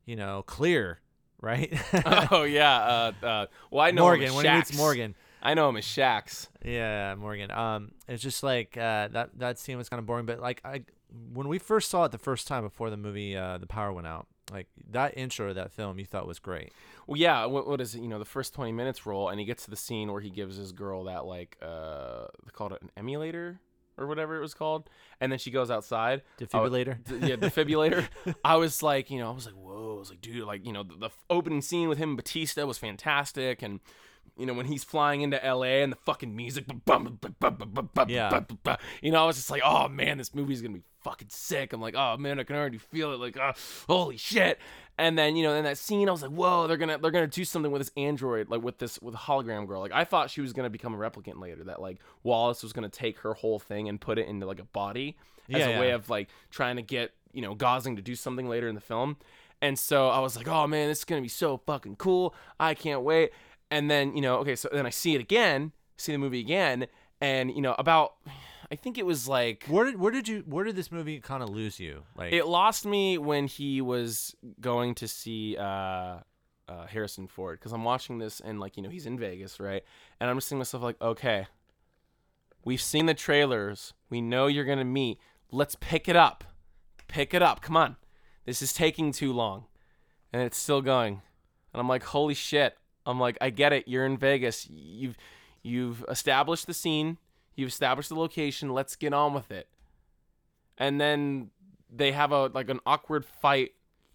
you 0.05 0.17
know, 0.17 0.43
Clear, 0.47 1.01
right? 1.41 1.73
oh 2.31 2.43
yeah. 2.45 3.13
Uh, 3.23 3.27
uh, 3.27 3.47
well, 3.71 3.85
I 3.85 3.91
know 3.91 4.03
Morgan 4.03 4.35
when 4.35 4.45
he 4.45 4.53
meets 4.53 4.77
Morgan. 4.77 5.15
I 5.43 5.55
know 5.55 5.69
him 5.69 5.77
as 5.77 5.95
Drax. 5.95 6.49
Yeah, 6.65 7.15
Morgan. 7.15 7.51
Um, 7.51 7.93
it's 8.09 8.23
just 8.23 8.43
like 8.43 8.77
uh, 8.77 9.09
that. 9.09 9.31
That 9.39 9.59
scene 9.59 9.79
was 9.79 9.89
kind 9.89 9.99
of 9.99 10.07
boring. 10.07 10.27
But 10.27 10.41
like 10.41 10.61
I, 10.65 10.85
when 11.33 11.49
we 11.49 11.59
first 11.59 11.91
saw 11.91 12.05
it 12.05 12.13
the 12.13 12.19
first 12.19 12.47
time 12.47 12.63
before 12.63 12.91
the 12.91 12.97
movie, 12.97 13.37
uh, 13.37 13.59
the 13.59 13.67
power 13.67 13.93
went 13.93 14.07
out. 14.07 14.27
Like 14.53 14.67
that 14.91 15.17
intro 15.17 15.49
to 15.49 15.55
that 15.55 15.73
film, 15.73 15.99
you 15.99 16.05
thought 16.05 16.27
was 16.27 16.39
great. 16.39 16.73
Well, 17.07 17.17
yeah. 17.17 17.45
What, 17.47 17.67
what 17.69 17.81
is 17.81 17.95
it? 17.95 18.01
You 18.01 18.09
know, 18.09 18.19
the 18.19 18.25
first 18.25 18.53
20 18.55 18.73
minutes 18.73 19.07
roll, 19.07 19.29
and 19.29 19.39
he 19.39 19.47
gets 19.47 19.65
to 19.65 19.71
the 19.71 19.77
scene 19.77 20.13
where 20.13 20.21
he 20.21 20.31
gives 20.31 20.57
his 20.57 20.73
girl 20.73 21.05
that 21.05 21.25
like 21.25 21.57
uh, 21.63 22.27
they 22.45 22.51
called 22.53 22.73
it 22.73 22.83
an 22.83 22.91
emulator 22.97 23.61
or 23.97 24.07
whatever 24.07 24.37
it 24.37 24.41
was 24.41 24.55
called, 24.55 24.89
and 25.21 25.31
then 25.31 25.39
she 25.39 25.51
goes 25.51 25.71
outside. 25.71 26.23
Defibrillator. 26.39 27.05
D- 27.05 27.29
yeah, 27.29 27.37
defibrillator. 27.37 28.09
I 28.45 28.57
was 28.57 28.83
like, 28.83 29.11
you 29.11 29.19
know, 29.19 29.31
I 29.31 29.35
was 29.35 29.47
like, 29.47 29.55
whoa. 29.55 29.97
I 29.97 29.99
was 29.99 30.11
like, 30.11 30.23
dude, 30.23 30.47
like, 30.47 30.65
you 30.65 30.73
know, 30.73 30.83
the, 30.83 30.97
the 30.97 31.11
opening 31.29 31.61
scene 31.61 31.89
with 31.89 31.99
him 31.99 32.11
and 32.11 32.17
Batista 32.17 32.65
was 32.65 32.79
fantastic, 32.79 33.61
and 33.63 33.81
you 34.37 34.47
know 34.47 34.55
when 34.55 34.67
he's 34.67 34.85
flying 34.85 35.21
into 35.21 35.45
L.A. 35.45 35.83
and 35.83 35.93
the 35.93 35.97
fucking 35.97 36.35
music, 36.35 36.65
Yeah. 38.09 38.41
You 39.03 39.13
know, 39.13 39.23
I 39.23 39.27
was 39.27 39.37
just 39.37 39.51
like, 39.51 39.63
oh 39.65 39.89
man, 39.89 40.19
this 40.19 40.35
movie's 40.35 40.63
gonna 40.63 40.75
be 40.75 40.83
fucking 41.03 41.29
sick. 41.31 41.73
I'm 41.73 41.81
like, 41.81 41.95
oh 41.95 42.17
man, 42.17 42.41
I 42.41 42.45
can 42.45 42.57
already 42.57 42.79
feel 42.79 43.13
it. 43.13 43.21
Like, 43.21 43.37
oh, 43.39 43.53
holy 43.89 44.17
shit. 44.17 44.59
And 44.99 45.19
then 45.19 45.37
you 45.37 45.43
know, 45.43 45.55
in 45.55 45.65
that 45.65 45.79
scene, 45.79 46.09
I 46.09 46.13
was 46.13 46.23
like, 46.23 46.31
whoa, 46.31 46.67
they're 46.67 46.77
gonna 46.77 46.99
they're 46.99 47.11
gonna 47.11 47.27
do 47.27 47.45
something 47.45 47.71
with 47.73 47.81
this 47.81 47.91
android, 47.97 48.49
like 48.51 48.63
with 48.63 48.79
this 48.79 49.01
with 49.01 49.15
hologram 49.15 49.67
girl. 49.67 49.81
Like, 49.81 49.93
I 49.93 50.05
thought 50.05 50.31
she 50.31 50.41
was 50.41 50.53
gonna 50.53 50.71
become 50.71 50.95
a 50.95 50.99
replicant 50.99 51.41
later. 51.41 51.65
That 51.65 51.81
like 51.81 51.99
Wallace 52.23 52.63
was 52.63 52.73
gonna 52.73 52.89
take 52.89 53.19
her 53.21 53.35
whole 53.35 53.59
thing 53.59 53.89
and 53.89 54.01
put 54.01 54.19
it 54.19 54.27
into 54.27 54.47
like 54.47 54.61
a 54.61 54.65
body 54.65 55.17
as 55.53 55.61
Yeah, 55.61 55.77
a 55.77 55.81
way 55.81 55.89
yeah. 55.89 55.95
of 55.97 56.09
like 56.11 56.29
trying 56.51 56.77
to 56.77 56.83
get 56.83 57.13
you 57.33 57.43
know 57.43 57.55
Gosling 57.55 57.97
to 57.97 58.03
do 58.03 58.15
something 58.15 58.49
later 58.49 58.69
in 58.69 58.75
the 58.75 58.81
film. 58.81 59.17
And 59.63 59.79
so 59.79 60.09
I 60.09 60.21
was 60.21 60.37
like, 60.37 60.49
oh 60.49 60.67
man, 60.67 60.89
this 60.89 60.99
is 61.01 61.05
gonna 61.05 61.21
be 61.21 61.29
so 61.29 61.59
fucking 61.67 61.97
cool. 61.97 62.35
I 62.59 62.75
can't 62.75 63.03
wait. 63.03 63.31
And 63.71 63.91
then 63.91 64.15
you 64.17 64.23
know, 64.23 64.37
okay, 64.39 64.57
so 64.57 64.69
then 64.73 64.87
I 64.87 64.91
see 64.91 65.15
it 65.15 65.21
again, 65.21 65.73
see 65.97 66.13
the 66.13 66.19
movie 66.19 66.41
again, 66.41 66.87
and 67.21 67.51
you 67.51 67.63
know 67.63 67.75
about, 67.79 68.15
I 68.73 68.77
think 68.77 68.99
it 68.99 69.07
was 69.07 69.29
like 69.29 69.65
Where 69.67 69.85
did 69.85 69.99
where 69.99 70.13
did 70.13 70.29
you 70.29 70.45
where 70.47 70.65
did 70.65 70.77
this 70.77 70.91
movie 70.91 71.21
kind 71.21 71.43
of 71.43 71.49
lose 71.51 71.79
you? 71.81 72.03
Like 72.17 72.33
it 72.33 72.47
lost 72.47 72.87
me 72.87 73.19
when 73.19 73.47
he 73.47 73.81
was 73.81 74.35
going 74.61 74.95
to 74.97 75.09
see 75.09 75.57
uh, 75.57 76.19
uh, 76.71 76.87
Harrison 76.87 77.27
Ford 77.27 77.59
because 77.59 77.73
I'm 77.73 77.85
watching 77.85 78.19
this 78.19 78.41
and 78.41 78.61
like 78.61 78.77
you 78.77 78.83
know 78.83 78.89
he's 78.89 79.07
in 79.07 79.19
Vegas 79.19 79.59
right, 79.59 79.83
and 80.21 80.31
I'm 80.31 80.37
just 80.37 80.49
thinking 80.49 80.59
to 80.59 80.61
myself 80.61 80.83
like 80.83 81.01
okay, 81.03 81.49
we've 82.65 82.81
seen 82.81 83.07
the 83.07 83.15
trailers, 83.15 83.93
we 84.09 84.21
know 84.21 84.47
you're 84.47 84.65
gonna 84.65 84.85
meet, 84.85 85.19
let's 85.51 85.77
pick 85.81 86.09
it 86.09 86.17
up, 86.17 86.45
pick 87.09 87.35
it 87.35 87.43
up, 87.43 87.61
come 87.61 87.77
on, 87.77 87.97
this 88.47 88.63
is 88.63 88.73
taking 88.73 89.11
too 89.11 89.33
long, 89.33 89.65
and 90.33 90.43
it's 90.43 90.59
still 90.59 90.81
going, 90.81 91.23
and 91.73 91.81
I'm 91.81 91.89
like 91.89 92.05
holy 92.05 92.35
shit, 92.35 92.79
I'm 93.07 93.19
like 93.21 93.39
I 93.41 93.51
get 93.51 93.73
it, 93.73 93.89
you're 93.89 94.07
in 94.07 94.17
Vegas, 94.17 94.69
you've 94.71 95.17
you've 95.63 96.05
established 96.09 96.67
the 96.67 96.75
scene, 96.75 97.19
you've 97.55 97.69
established 97.69 98.09
the 98.09 98.15
location, 98.17 98.73
let's 98.73 98.97
get 98.97 99.13
on 99.13 99.35
with 99.35 99.51
it 99.51 99.69
and 100.81 101.01
then 101.01 101.51
they 101.95 102.11
have 102.11 102.33
a 102.33 102.47
like 102.47 102.69
an 102.69 102.81
awkward 102.85 103.25
fight 103.25 103.73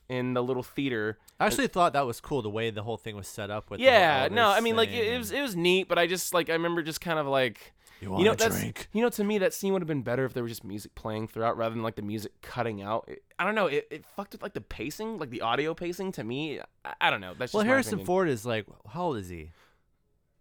in 0.10 0.34
the 0.34 0.44
little 0.44 0.64
theater. 0.64 1.18
I 1.40 1.46
actually 1.46 1.68
thought 1.68 1.94
that 1.94 2.06
was 2.06 2.20
cool 2.20 2.42
the 2.42 2.50
way 2.50 2.70
the 2.72 2.84
whole 2.84 2.98
thing 2.98 3.16
was 3.16 3.28
set 3.28 3.50
up 3.50 3.70
with. 3.70 3.80
Yeah, 3.80 4.28
no, 4.32 4.50
I 4.50 4.60
mean 4.60 4.76
like 4.76 4.90
it, 4.90 5.14
it 5.14 5.18
was 5.18 5.32
it 5.32 5.42
was 5.42 5.56
neat, 5.56 5.88
but 5.88 5.98
I 5.98 6.08
just 6.08 6.34
like 6.34 6.50
I 6.50 6.54
remember 6.54 6.82
just 6.82 7.00
kind 7.00 7.20
of 7.20 7.28
like 7.28 7.74
You 8.02 8.08
you 8.08 8.12
want 8.12 8.26
know 8.40 8.46
a 8.46 8.50
drink? 8.50 8.88
you 8.94 9.02
know 9.02 9.10
to 9.10 9.24
me 9.24 9.38
that 9.40 9.54
scene 9.54 9.72
would 9.74 9.82
have 9.82 9.88
been 9.88 10.02
better 10.04 10.26
if 10.26 10.34
there 10.34 10.44
was 10.44 10.52
just 10.52 10.64
music 10.64 10.94
playing 10.96 11.28
throughout 11.28 11.58
rather 11.58 11.74
than 11.74 11.84
like 11.84 11.96
the 11.96 12.02
music 12.02 12.32
cutting 12.42 12.82
out. 12.82 13.06
It- 13.08 13.24
I 13.40 13.44
don't 13.46 13.56
know, 13.56 13.68
it, 13.68 13.88
it 13.92 14.06
fucked 14.16 14.32
with 14.34 14.42
like 14.44 14.54
the 14.54 14.62
pacing, 14.62 15.18
like 15.20 15.30
the 15.30 15.42
audio 15.42 15.74
pacing 15.74 16.12
to 16.14 16.24
me. 16.24 16.60
I, 16.86 16.94
I 17.02 17.10
don't 17.10 17.22
know. 17.22 17.34
That's 17.38 17.54
Well, 17.54 17.64
Harrison. 17.66 18.06
Ford 18.06 18.30
is 18.30 18.46
like, 18.46 18.66
how 18.90 19.06
old 19.08 19.18
is 19.18 19.28
he? 19.30 19.52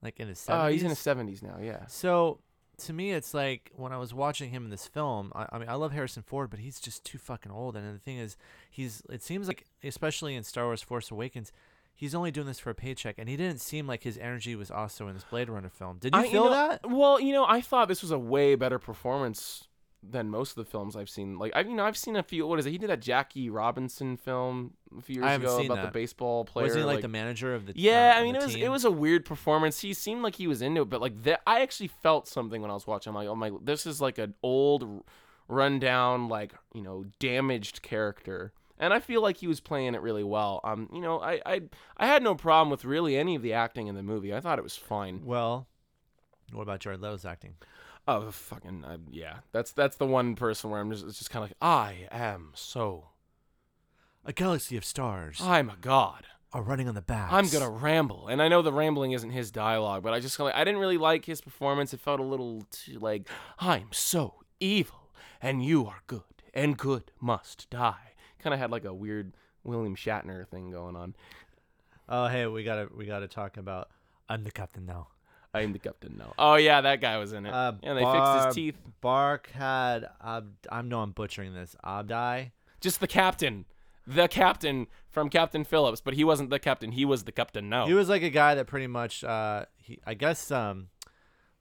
Like 0.02 0.20
in 0.20 0.28
his 0.28 0.38
Oh, 0.48 0.52
seventies. 0.52 0.74
he's 0.74 0.82
in 0.84 0.88
his 0.90 0.98
seventies 0.98 1.42
now. 1.42 1.58
Yeah. 1.60 1.86
So 1.86 2.38
to 2.78 2.92
me, 2.92 3.12
it's 3.12 3.32
like 3.34 3.70
when 3.76 3.92
I 3.92 3.96
was 3.98 4.12
watching 4.12 4.50
him 4.50 4.64
in 4.64 4.70
this 4.70 4.86
film. 4.86 5.32
I, 5.34 5.46
I 5.52 5.58
mean, 5.58 5.68
I 5.68 5.74
love 5.74 5.92
Harrison 5.92 6.22
Ford, 6.22 6.50
but 6.50 6.58
he's 6.60 6.78
just 6.80 7.04
too 7.04 7.18
fucking 7.18 7.50
old. 7.52 7.76
And 7.76 7.94
the 7.94 7.98
thing 8.00 8.18
is, 8.18 8.36
he's. 8.70 9.02
It 9.08 9.22
seems 9.22 9.48
like, 9.48 9.64
especially 9.82 10.34
in 10.34 10.42
Star 10.44 10.64
Wars: 10.66 10.82
Force 10.82 11.10
Awakens, 11.10 11.52
he's 11.94 12.14
only 12.14 12.30
doing 12.30 12.46
this 12.46 12.58
for 12.58 12.70
a 12.70 12.74
paycheck, 12.74 13.16
and 13.18 13.28
he 13.28 13.36
didn't 13.36 13.60
seem 13.60 13.86
like 13.86 14.02
his 14.02 14.18
energy 14.18 14.54
was 14.56 14.70
also 14.70 15.08
in 15.08 15.14
this 15.14 15.24
Blade 15.24 15.48
Runner 15.48 15.70
film. 15.70 15.98
Did 15.98 16.14
you 16.14 16.20
I- 16.20 16.28
feel 16.28 16.44
know- 16.44 16.50
that? 16.50 16.88
Well, 16.88 17.20
you 17.20 17.32
know, 17.32 17.44
I 17.46 17.60
thought 17.60 17.88
this 17.88 18.02
was 18.02 18.10
a 18.10 18.18
way 18.18 18.54
better 18.54 18.78
performance 18.78 19.68
than 20.06 20.28
most 20.28 20.50
of 20.50 20.56
the 20.56 20.70
films 20.70 20.96
I've 20.96 21.08
seen. 21.08 21.38
Like 21.38 21.52
I, 21.56 21.60
you 21.60 21.74
know, 21.74 21.84
I've 21.84 21.96
seen 21.96 22.14
a 22.14 22.22
few. 22.22 22.46
What 22.46 22.58
is 22.58 22.66
it? 22.66 22.72
He 22.72 22.76
did 22.78 22.90
that 22.90 23.00
Jackie 23.00 23.48
Robinson 23.48 24.18
film 24.18 24.74
a 24.98 25.00
few 25.00 25.22
years 25.22 25.36
ago 25.36 25.64
about 25.64 25.82
the 25.82 25.90
baseball 25.90 26.44
player. 26.44 26.66
Was 26.66 26.74
he 26.74 26.82
like, 26.82 27.00
the 27.00 27.08
manager 27.08 27.54
of 27.54 27.64
the? 27.64 27.72
yeah, 27.74 28.12
uh, 28.14 28.20
I 28.20 28.22
mean, 28.22 28.34
it 28.36 28.42
was 28.42 28.54
team? 28.54 28.64
it 28.64 28.68
was 28.68 28.84
a 28.84 28.90
weird 28.90 29.24
performance. 29.24 29.80
He 29.80 29.94
seemed 29.94 30.20
like 30.22 30.34
he 30.36 30.46
was 30.46 30.60
into 30.60 30.82
it, 30.82 30.90
but 30.90 31.00
like 31.00 31.22
that, 31.22 31.40
I 31.46 31.62
actually 31.62 31.88
felt 31.88 32.28
something 32.28 32.60
when 32.60 32.70
I 32.70 32.74
was 32.74 32.86
watching. 32.86 33.12
I'm 33.12 33.14
like, 33.14 33.28
oh 33.28 33.34
my, 33.34 33.50
this 33.62 33.86
is 33.86 34.02
like 34.02 34.18
an 34.18 34.34
old, 34.42 35.04
rundown, 35.48 36.28
like 36.28 36.52
you 36.74 36.82
know, 36.82 37.04
damaged 37.18 37.82
character, 37.82 38.52
and 38.78 38.92
I 38.92 39.00
feel 39.00 39.22
like 39.22 39.38
he 39.38 39.46
was 39.46 39.60
playing 39.60 39.94
it 39.94 40.02
really 40.02 40.24
well. 40.24 40.60
Um, 40.64 40.88
you 40.92 41.00
know, 41.00 41.20
I 41.20 41.40
I 41.46 41.62
I 41.96 42.06
had 42.06 42.22
no 42.22 42.34
problem 42.34 42.70
with 42.70 42.84
really 42.84 43.16
any 43.16 43.34
of 43.34 43.42
the 43.42 43.52
acting 43.52 43.86
in 43.86 43.94
the 43.94 44.02
movie. 44.02 44.34
I 44.34 44.40
thought 44.40 44.58
it 44.58 44.64
was 44.64 44.76
fine. 44.76 45.22
Well, 45.24 45.66
what 46.52 46.62
about 46.62 46.80
Jared 46.80 47.00
Leto's 47.00 47.24
acting? 47.24 47.54
Oh, 48.06 48.30
fucking 48.30 48.84
uh, 48.84 48.98
yeah. 49.10 49.38
That's 49.52 49.72
that's 49.72 49.96
the 49.96 50.06
one 50.06 50.34
person 50.36 50.70
where 50.70 50.80
I'm 50.80 50.90
just 50.90 51.04
it's 51.06 51.18
just 51.18 51.30
kind 51.30 51.44
of 51.44 51.50
like 51.50 51.56
I 51.62 52.08
am 52.10 52.52
so. 52.54 53.08
A 54.26 54.32
galaxy 54.32 54.76
of 54.76 54.84
stars 54.84 55.38
I'm 55.42 55.68
a 55.68 55.76
god. 55.80 56.26
are 56.52 56.62
running 56.62 56.88
on 56.88 56.94
the 56.94 57.02
back. 57.02 57.30
I'm 57.32 57.48
gonna 57.48 57.68
ramble, 57.70 58.28
and 58.28 58.40
I 58.40 58.48
know 58.48 58.62
the 58.62 58.72
rambling 58.72 59.12
isn't 59.12 59.30
his 59.30 59.50
dialogue, 59.50 60.02
but 60.02 60.12
I 60.14 60.20
just 60.20 60.36
kinda, 60.36 60.56
I 60.56 60.64
didn't 60.64 60.80
really 60.80 60.96
like 60.98 61.24
his 61.26 61.40
performance. 61.40 61.92
It 61.92 62.00
felt 62.00 62.20
a 62.20 62.24
little 62.24 62.62
too 62.70 62.98
like 62.98 63.28
I'm 63.58 63.88
so 63.92 64.44
evil, 64.60 65.12
and 65.42 65.64
you 65.64 65.86
are 65.86 66.00
good, 66.06 66.22
and 66.54 66.78
good 66.78 67.10
must 67.20 67.68
die. 67.70 68.13
Kind 68.44 68.52
of 68.52 68.60
had 68.60 68.70
like 68.70 68.84
a 68.84 68.92
weird 68.92 69.32
William 69.64 69.96
Shatner 69.96 70.46
thing 70.46 70.70
going 70.70 70.96
on. 70.96 71.16
Oh, 72.10 72.26
hey, 72.26 72.46
we 72.46 72.62
gotta 72.62 72.88
we 72.94 73.06
gotta 73.06 73.26
talk 73.26 73.56
about. 73.56 73.88
I'm 74.28 74.44
the 74.44 74.50
captain 74.50 74.84
now. 74.84 75.08
I 75.54 75.62
am 75.62 75.72
the 75.72 75.78
captain 75.78 76.16
now. 76.18 76.34
Oh 76.38 76.56
yeah, 76.56 76.82
that 76.82 77.00
guy 77.00 77.16
was 77.16 77.32
in 77.32 77.46
it. 77.46 77.54
Uh, 77.54 77.72
and 77.82 77.96
they 77.96 78.04
fixed 78.04 78.46
his 78.46 78.54
teeth. 78.54 78.76
Barkhad. 79.02 80.10
Ab- 80.22 80.52
I 80.70 80.82
know 80.82 81.00
I'm 81.00 81.12
butchering 81.12 81.54
this. 81.54 81.74
Abdai. 81.82 82.50
Just 82.82 83.00
the 83.00 83.06
captain, 83.06 83.64
the 84.06 84.28
captain 84.28 84.88
from 85.08 85.30
Captain 85.30 85.64
Phillips, 85.64 86.02
but 86.02 86.12
he 86.12 86.22
wasn't 86.24 86.50
the 86.50 86.58
captain. 86.58 86.92
He 86.92 87.06
was 87.06 87.24
the 87.24 87.32
captain 87.32 87.70
now. 87.70 87.86
He 87.86 87.94
was 87.94 88.10
like 88.10 88.22
a 88.22 88.28
guy 88.28 88.54
that 88.56 88.66
pretty 88.66 88.88
much. 88.88 89.24
Uh, 89.24 89.64
he 89.78 90.00
I 90.06 90.12
guess 90.12 90.50
um, 90.50 90.88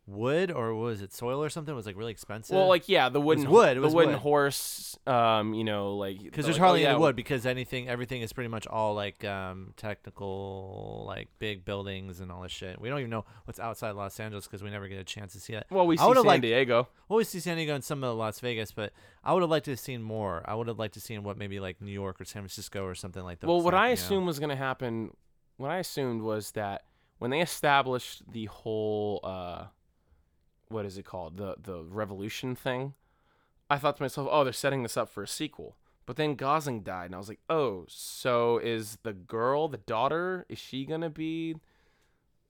wood 0.05 0.51
or 0.51 0.75
was 0.75 1.01
it 1.01 1.13
soil 1.13 1.41
or 1.41 1.49
something 1.49 1.71
It 1.71 1.75
was 1.75 1.85
like 1.85 1.97
really 1.97 2.11
expensive. 2.11 2.55
Well, 2.55 2.67
like 2.67 2.89
yeah, 2.89 3.09
the 3.09 3.21
wooden 3.21 3.49
wood, 3.49 3.77
it 3.77 3.81
the 3.81 3.87
wooden 3.87 4.13
wood. 4.13 4.19
horse. 4.19 4.97
Um, 5.07 5.53
you 5.53 5.63
know, 5.63 5.95
like 5.95 6.21
because 6.21 6.39
like, 6.39 6.45
there's 6.45 6.57
oh, 6.57 6.61
hardly 6.61 6.81
yeah, 6.83 6.91
any 6.91 6.99
wood 6.99 7.15
because 7.15 7.45
anything 7.45 7.87
everything 7.87 8.21
is 8.21 8.33
pretty 8.33 8.49
much 8.49 8.67
all 8.67 8.95
like 8.95 9.23
um 9.23 9.73
technical 9.77 11.05
like 11.07 11.29
big 11.39 11.63
buildings 11.65 12.19
and 12.19 12.31
all 12.31 12.41
this 12.41 12.51
shit. 12.51 12.79
We 12.79 12.89
don't 12.89 12.99
even 12.99 13.11
know 13.11 13.25
what's 13.45 13.59
outside 13.59 13.91
Los 13.91 14.19
Angeles 14.19 14.45
because 14.45 14.61
we 14.61 14.69
never 14.69 14.87
get 14.87 14.99
a 14.99 15.03
chance 15.03 15.33
to 15.33 15.39
see 15.39 15.53
it. 15.53 15.65
Well, 15.69 15.87
we 15.87 15.97
I 15.97 16.05
see 16.05 16.13
San 16.13 16.23
liked- 16.23 16.41
Diego. 16.41 16.87
Well, 17.07 17.17
we 17.17 17.23
see 17.23 17.39
San 17.39 17.57
Diego 17.57 17.75
and 17.75 17.83
some 17.83 18.03
of 18.03 18.17
Las 18.17 18.39
Vegas, 18.39 18.71
but 18.71 18.91
I 19.23 19.33
would 19.33 19.41
have 19.41 19.49
liked 19.49 19.65
to 19.65 19.71
have 19.71 19.79
seen 19.79 20.01
more. 20.01 20.41
I 20.45 20.55
would 20.55 20.67
have 20.67 20.79
liked 20.79 20.95
to 20.95 20.99
seen 20.99 21.23
what 21.23 21.37
maybe 21.37 21.59
like 21.59 21.81
New 21.81 21.91
York 21.91 22.19
or 22.19 22.25
San 22.25 22.41
Francisco 22.41 22.83
or 22.83 22.95
something 22.95 23.23
like 23.23 23.39
that. 23.39 23.47
Well, 23.47 23.61
what 23.61 23.73
like, 23.73 23.81
I 23.81 23.85
you 23.85 23.89
know. 23.89 23.93
assumed 23.93 24.25
was 24.25 24.39
going 24.39 24.49
to 24.49 24.55
happen, 24.55 25.15
what 25.57 25.71
I 25.71 25.77
assumed 25.77 26.21
was 26.21 26.51
that 26.51 26.83
when 27.19 27.31
they 27.31 27.41
established 27.41 28.23
the 28.31 28.45
whole, 28.45 29.19
uh, 29.23 29.65
what 30.73 30.85
is 30.85 30.97
it 30.97 31.05
called, 31.05 31.37
the 31.37 31.55
the 31.61 31.83
revolution 31.83 32.55
thing, 32.55 32.93
I 33.69 33.77
thought 33.77 33.97
to 33.97 34.03
myself, 34.03 34.27
oh, 34.31 34.43
they're 34.43 34.51
setting 34.53 34.83
this 34.83 34.97
up 34.97 35.09
for 35.09 35.23
a 35.23 35.27
sequel. 35.27 35.77
But 36.05 36.17
then 36.17 36.35
Gosling 36.35 36.81
died, 36.81 37.05
and 37.05 37.15
I 37.15 37.17
was 37.17 37.29
like, 37.29 37.39
oh, 37.49 37.85
so 37.87 38.57
is 38.57 38.97
the 39.03 39.13
girl, 39.13 39.69
the 39.69 39.77
daughter, 39.77 40.45
is 40.49 40.59
she 40.59 40.83
gonna 40.85 41.09
be 41.09 41.55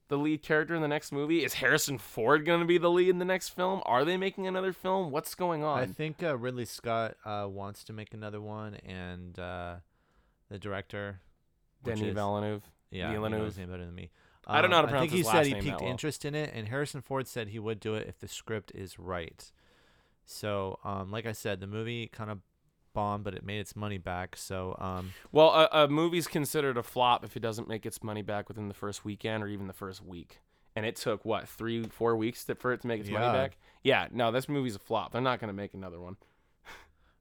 the 0.07 0.17
lead 0.17 0.41
character 0.41 0.73
in 0.73 0.81
the 0.81 0.87
next 0.87 1.11
movie? 1.11 1.43
Is 1.43 1.53
Harrison 1.55 1.97
Ford 1.99 2.45
gonna 2.47 2.65
be 2.65 2.79
the 2.79 2.89
lead 2.89 3.09
in 3.09 3.19
the 3.19 3.25
next 3.25 3.49
film? 3.49 3.81
Are 3.85 4.03
they 4.05 4.17
making 4.17 4.47
another 4.47 4.73
film? 4.73 5.11
What's 5.11 5.35
going 5.35 5.63
on? 5.63 5.77
I 5.79 5.85
think 5.85 6.23
uh, 6.23 6.35
Ridley 6.35 6.65
Scott 6.65 7.15
uh, 7.25 7.45
wants 7.47 7.83
to 7.85 7.93
make 7.93 8.13
another 8.15 8.41
one, 8.41 8.73
and 8.87 9.37
uh, 9.37 9.75
the 10.49 10.57
director, 10.57 11.19
Denis 11.83 12.01
is- 12.01 12.13
Villeneuve. 12.15 12.63
yeah, 12.89 13.09
he 13.09 13.13
Villeneuve. 13.13 13.39
knows 13.39 13.47
his 13.49 13.57
name 13.59 13.69
better 13.69 13.85
than 13.85 13.93
me. 13.95 14.09
I 14.47 14.61
don't 14.61 14.69
know 14.69 14.77
how 14.77 14.81
to 14.83 14.93
Uh, 14.95 14.97
I 14.97 14.99
think 15.01 15.11
he 15.13 15.23
said 15.23 15.45
he 15.45 15.53
piqued 15.55 15.81
well. 15.81 15.89
interest 15.89 16.25
in 16.25 16.35
it, 16.35 16.51
and 16.53 16.67
Harrison 16.67 17.01
Ford 17.01 17.27
said 17.27 17.49
he 17.49 17.59
would 17.59 17.79
do 17.79 17.95
it 17.95 18.07
if 18.07 18.19
the 18.19 18.27
script 18.27 18.71
is 18.75 18.99
right. 18.99 19.51
So, 20.25 20.79
um, 20.83 21.11
like 21.11 21.25
I 21.25 21.31
said, 21.31 21.59
the 21.59 21.67
movie 21.67 22.07
kind 22.07 22.29
of 22.29 22.39
bombed, 22.93 23.23
but 23.23 23.33
it 23.33 23.43
made 23.43 23.59
its 23.59 23.75
money 23.75 23.97
back. 23.97 24.35
So, 24.37 24.75
um, 24.79 25.13
Well, 25.31 25.49
a, 25.49 25.83
a 25.83 25.87
movie's 25.87 26.27
considered 26.27 26.77
a 26.77 26.83
flop 26.83 27.23
if 27.25 27.35
it 27.35 27.41
doesn't 27.41 27.67
make 27.67 27.85
its 27.85 28.03
money 28.03 28.21
back 28.21 28.47
within 28.47 28.67
the 28.67 28.73
first 28.73 29.03
weekend 29.03 29.43
or 29.43 29.47
even 29.47 29.67
the 29.67 29.73
first 29.73 30.03
week. 30.03 30.39
And 30.75 30.85
it 30.85 30.95
took 30.95 31.23
what 31.25 31.47
three, 31.47 31.83
four 31.85 32.15
weeks 32.15 32.45
to, 32.45 32.55
for 32.55 32.73
it 32.73 32.81
to 32.81 32.87
make 32.87 33.01
its 33.01 33.09
money 33.09 33.25
back. 33.33 33.57
Yeah, 33.83 34.07
no, 34.11 34.31
this 34.31 34.47
movie's 34.49 34.75
a 34.75 34.79
flop. 34.79 35.11
They're 35.11 35.21
not 35.21 35.39
gonna 35.39 35.53
make 35.53 35.73
another 35.73 35.99
one. 35.99 36.17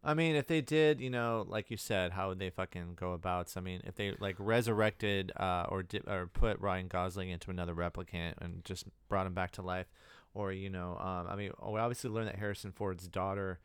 I 0.04 0.14
mean, 0.14 0.34
if 0.34 0.48
they 0.48 0.60
did, 0.60 1.00
you 1.00 1.10
know, 1.10 1.44
like 1.48 1.70
you 1.70 1.76
said, 1.76 2.10
how 2.12 2.28
would 2.28 2.38
they 2.40 2.50
fucking 2.50 2.94
go 2.96 3.12
about? 3.12 3.52
I 3.56 3.60
mean, 3.60 3.82
if 3.84 3.94
they 3.94 4.14
like 4.18 4.34
resurrected 4.38 5.30
uh, 5.36 5.66
or 5.68 5.84
di- 5.84 6.00
or 6.06 6.26
put 6.26 6.58
Ryan 6.60 6.88
Gosling 6.88 7.30
into 7.30 7.50
another 7.50 7.74
replicant 7.74 8.34
and 8.40 8.64
just 8.64 8.84
brought 9.08 9.26
him 9.26 9.34
back 9.34 9.52
to 9.52 9.62
life, 9.62 9.86
or 10.34 10.52
you 10.52 10.70
know, 10.70 10.96
um, 10.98 11.26
I 11.28 11.36
mean, 11.36 11.52
we 11.68 11.78
obviously 11.78 12.10
learned 12.10 12.28
that 12.28 12.36
Harrison 12.36 12.72
Ford's 12.72 13.06
daughter, 13.06 13.60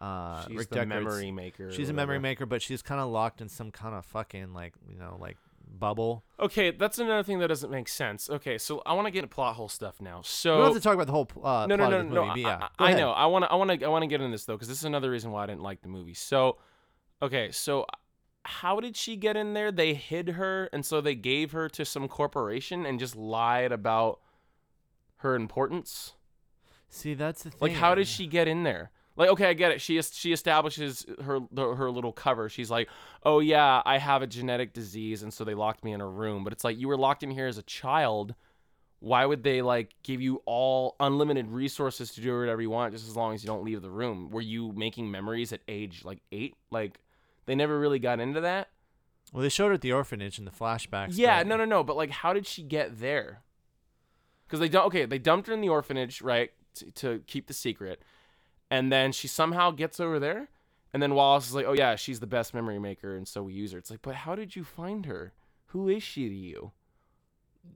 uh, 0.00 0.46
She's 0.46 0.56
Rick 0.58 0.68
the 0.70 0.76
Deckard's- 0.76 0.88
memory 0.88 1.30
maker. 1.32 1.72
She's 1.72 1.88
a 1.88 1.92
memory 1.92 2.20
maker, 2.20 2.46
but 2.46 2.62
she's 2.62 2.80
kind 2.82 3.00
of 3.00 3.10
locked 3.10 3.40
in 3.40 3.48
some 3.48 3.72
kind 3.72 3.94
of 3.96 4.04
fucking 4.06 4.52
like 4.52 4.74
you 4.88 4.98
know 4.98 5.16
like 5.20 5.36
bubble. 5.78 6.24
Okay, 6.38 6.70
that's 6.70 6.98
another 6.98 7.22
thing 7.22 7.38
that 7.40 7.48
doesn't 7.48 7.70
make 7.70 7.88
sense. 7.88 8.28
Okay, 8.30 8.58
so 8.58 8.82
I 8.84 8.92
want 8.94 9.06
to 9.06 9.10
get 9.10 9.20
into 9.20 9.34
plot 9.34 9.56
hole 9.56 9.68
stuff 9.68 10.00
now. 10.00 10.18
we 10.18 10.22
So 10.24 10.58
don't 10.58 10.66
have 10.66 10.74
to 10.74 10.80
talk 10.80 10.94
about 10.94 11.06
the 11.06 11.12
whole 11.12 11.28
uh, 11.42 11.66
no, 11.66 11.76
no, 11.76 11.84
plot 11.84 11.90
no, 11.90 11.98
of 12.00 12.08
the 12.08 12.14
no. 12.14 12.26
movie, 12.26 12.42
but 12.42 12.48
yeah, 12.48 12.68
I, 12.78 12.86
I, 12.86 12.90
I 12.92 12.94
know. 12.94 13.10
I 13.10 13.26
want 13.26 13.44
to. 13.44 13.52
I 13.52 13.54
want 13.54 13.70
to. 13.80 13.86
I 13.86 13.88
want 13.88 14.02
to 14.02 14.06
get 14.06 14.20
into 14.20 14.32
this 14.32 14.44
though, 14.44 14.54
because 14.54 14.68
this 14.68 14.78
is 14.78 14.84
another 14.84 15.10
reason 15.10 15.30
why 15.30 15.44
I 15.44 15.46
didn't 15.46 15.62
like 15.62 15.82
the 15.82 15.88
movie. 15.88 16.14
So, 16.14 16.58
okay, 17.20 17.50
so 17.50 17.86
how 18.44 18.80
did 18.80 18.96
she 18.96 19.16
get 19.16 19.36
in 19.36 19.54
there? 19.54 19.70
They 19.70 19.94
hid 19.94 20.30
her, 20.30 20.68
and 20.72 20.84
so 20.84 21.00
they 21.00 21.14
gave 21.14 21.52
her 21.52 21.68
to 21.70 21.84
some 21.84 22.08
corporation 22.08 22.84
and 22.86 22.98
just 22.98 23.16
lied 23.16 23.72
about 23.72 24.20
her 25.18 25.34
importance. 25.34 26.14
See, 26.88 27.14
that's 27.14 27.44
the 27.44 27.50
thing. 27.50 27.58
Like, 27.60 27.72
how 27.72 27.94
did 27.94 28.06
she 28.06 28.26
get 28.26 28.48
in 28.48 28.64
there? 28.64 28.90
Like, 29.16 29.28
okay, 29.30 29.46
I 29.46 29.52
get 29.52 29.72
it. 29.72 29.80
She 29.80 30.00
she 30.02 30.32
establishes 30.32 31.04
her 31.22 31.40
her 31.54 31.90
little 31.90 32.12
cover. 32.12 32.48
She's 32.48 32.70
like, 32.70 32.88
oh 33.24 33.40
yeah, 33.40 33.82
I 33.84 33.98
have 33.98 34.22
a 34.22 34.26
genetic 34.26 34.72
disease, 34.72 35.22
and 35.22 35.32
so 35.32 35.44
they 35.44 35.54
locked 35.54 35.84
me 35.84 35.92
in 35.92 36.00
a 36.00 36.08
room. 36.08 36.44
But 36.44 36.52
it's 36.52 36.64
like 36.64 36.78
you 36.78 36.88
were 36.88 36.96
locked 36.96 37.22
in 37.22 37.30
here 37.30 37.46
as 37.46 37.58
a 37.58 37.62
child. 37.62 38.34
Why 39.00 39.26
would 39.26 39.42
they 39.42 39.62
like 39.62 39.94
give 40.04 40.20
you 40.22 40.42
all 40.46 40.94
unlimited 41.00 41.50
resources 41.50 42.12
to 42.12 42.20
do 42.20 42.38
whatever 42.38 42.62
you 42.62 42.70
want, 42.70 42.94
just 42.94 43.08
as 43.08 43.16
long 43.16 43.34
as 43.34 43.42
you 43.42 43.48
don't 43.48 43.64
leave 43.64 43.82
the 43.82 43.90
room? 43.90 44.30
Were 44.30 44.40
you 44.40 44.72
making 44.76 45.10
memories 45.10 45.52
at 45.52 45.60
age 45.66 46.04
like 46.04 46.20
eight? 46.30 46.54
Like, 46.70 47.00
they 47.46 47.54
never 47.56 47.78
really 47.78 47.98
got 47.98 48.20
into 48.20 48.40
that. 48.42 48.68
Well, 49.32 49.42
they 49.42 49.48
showed 49.48 49.68
her 49.68 49.74
at 49.74 49.80
the 49.80 49.92
orphanage 49.92 50.38
in 50.38 50.44
the 50.44 50.50
flashbacks. 50.52 51.10
Yeah, 51.14 51.40
but- 51.40 51.48
no, 51.48 51.56
no, 51.56 51.64
no. 51.64 51.82
But 51.82 51.96
like, 51.96 52.10
how 52.10 52.32
did 52.32 52.46
she 52.46 52.62
get 52.62 53.00
there? 53.00 53.42
Because 54.46 54.60
they 54.60 54.68
don't. 54.68 54.86
Okay, 54.86 55.04
they 55.04 55.18
dumped 55.18 55.48
her 55.48 55.54
in 55.54 55.60
the 55.62 55.68
orphanage, 55.68 56.22
right, 56.22 56.50
to, 56.74 56.90
to 56.92 57.22
keep 57.26 57.46
the 57.48 57.54
secret, 57.54 58.02
and 58.72 58.90
then 58.90 59.12
she 59.12 59.28
somehow 59.28 59.70
gets 59.70 60.00
over 60.00 60.18
there, 60.18 60.48
and 60.94 61.02
then 61.02 61.14
Wallace 61.14 61.46
is 61.46 61.54
like, 61.54 61.66
"Oh 61.66 61.74
yeah, 61.74 61.94
she's 61.94 62.20
the 62.20 62.26
best 62.26 62.54
memory 62.54 62.78
maker, 62.78 63.14
and 63.14 63.28
so 63.28 63.42
we 63.42 63.52
use 63.52 63.72
her." 63.72 63.78
It's 63.78 63.90
like, 63.90 64.00
but 64.00 64.14
how 64.14 64.34
did 64.34 64.56
you 64.56 64.64
find 64.64 65.04
her? 65.04 65.34
Who 65.66 65.90
is 65.90 66.02
she 66.02 66.26
to 66.26 66.34
you? 66.34 66.72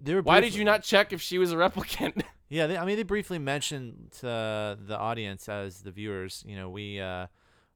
They 0.03 0.19
Why 0.19 0.41
did 0.41 0.55
you 0.55 0.65
not 0.65 0.83
check 0.83 1.13
if 1.13 1.21
she 1.21 1.37
was 1.37 1.53
a 1.53 1.57
replicant? 1.57 2.23
Yeah, 2.49 2.69
they, 2.69 2.77
I 2.77 2.85
mean, 2.85 2.95
they 2.95 3.03
briefly 3.03 3.41
mentioned 3.41 4.13
to 4.21 4.79
the 4.81 4.97
audience 4.97 5.49
as 5.49 5.83
the 5.83 5.91
viewers, 5.91 6.45
you 6.47 6.55
know, 6.55 6.71
we 6.71 7.01
uh, 7.01 7.27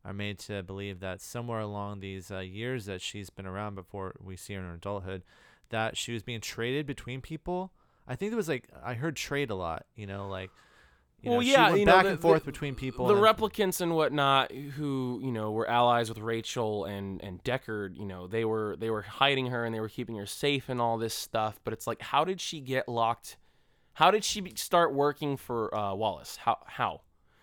are 0.05 0.13
made 0.13 0.39
to 0.41 0.63
believe 0.63 1.01
that 1.01 1.21
somewhere 1.21 1.59
along 1.59 1.99
these 1.99 2.31
uh, 2.31 2.39
years 2.39 2.87
that 2.87 3.03
she's 3.03 3.31
been 3.31 3.47
around 3.47 3.75
before 3.75 4.15
we 4.23 4.37
see 4.37 4.55
her 4.55 4.61
in 4.61 4.67
her 4.67 4.75
adulthood, 4.75 5.25
that 5.71 5.97
she 5.97 6.13
was 6.13 6.23
being 6.23 6.41
traded 6.41 6.87
between 6.87 7.21
people. 7.21 7.73
I 8.07 8.15
think 8.15 8.33
it 8.33 8.37
was 8.37 8.49
like 8.49 8.69
I 8.81 8.95
heard 8.95 9.17
trade 9.17 9.51
a 9.51 9.57
lot, 9.57 9.87
you 9.97 10.07
know, 10.07 10.29
like 10.29 10.53
you 11.23 11.31
Well, 11.31 11.41
know, 11.41 11.47
yeah, 11.47 11.67
she 11.67 11.71
went 11.73 11.81
you 11.81 11.87
know, 11.87 11.93
back 11.93 12.05
the- 12.05 12.11
and 12.11 12.21
forth 12.21 12.45
the- 12.45 12.51
between 12.53 12.75
people. 12.75 13.07
the 13.07 13.15
and 13.15 13.23
replicants 13.23 13.81
and 13.81 13.95
whatnot 13.95 14.51
who 14.53 15.21
you 15.23 15.31
know 15.33 15.51
were 15.51 15.69
allies 15.69 16.09
with 16.09 16.19
Rachel 16.19 16.85
and 16.87 17.23
and 17.23 17.43
Deckard 17.45 17.97
you 17.99 18.07
know 18.07 18.27
they 18.27 18.45
were 18.45 18.77
they 18.79 18.91
were 18.91 19.03
hiding 19.03 19.47
her 19.47 19.65
and 19.65 19.75
they 19.75 19.81
were 19.81 19.89
keeping 19.89 20.17
her 20.17 20.27
safe 20.27 20.69
and 20.69 20.81
all 20.81 20.97
this 20.99 21.15
stuff 21.15 21.61
but 21.65 21.73
it's 21.73 21.87
like 21.87 22.01
how 22.01 22.25
did 22.25 22.41
she 22.41 22.61
get 22.61 22.89
locked 22.89 23.37
how 23.95 24.11
did 24.11 24.25
she 24.25 24.41
be- 24.41 24.55
start 24.57 24.95
working 24.95 25.37
for 25.37 25.75
uh, 25.75 25.93
Wallace? 25.95 26.37
How 26.37 26.59
how? 26.67 27.03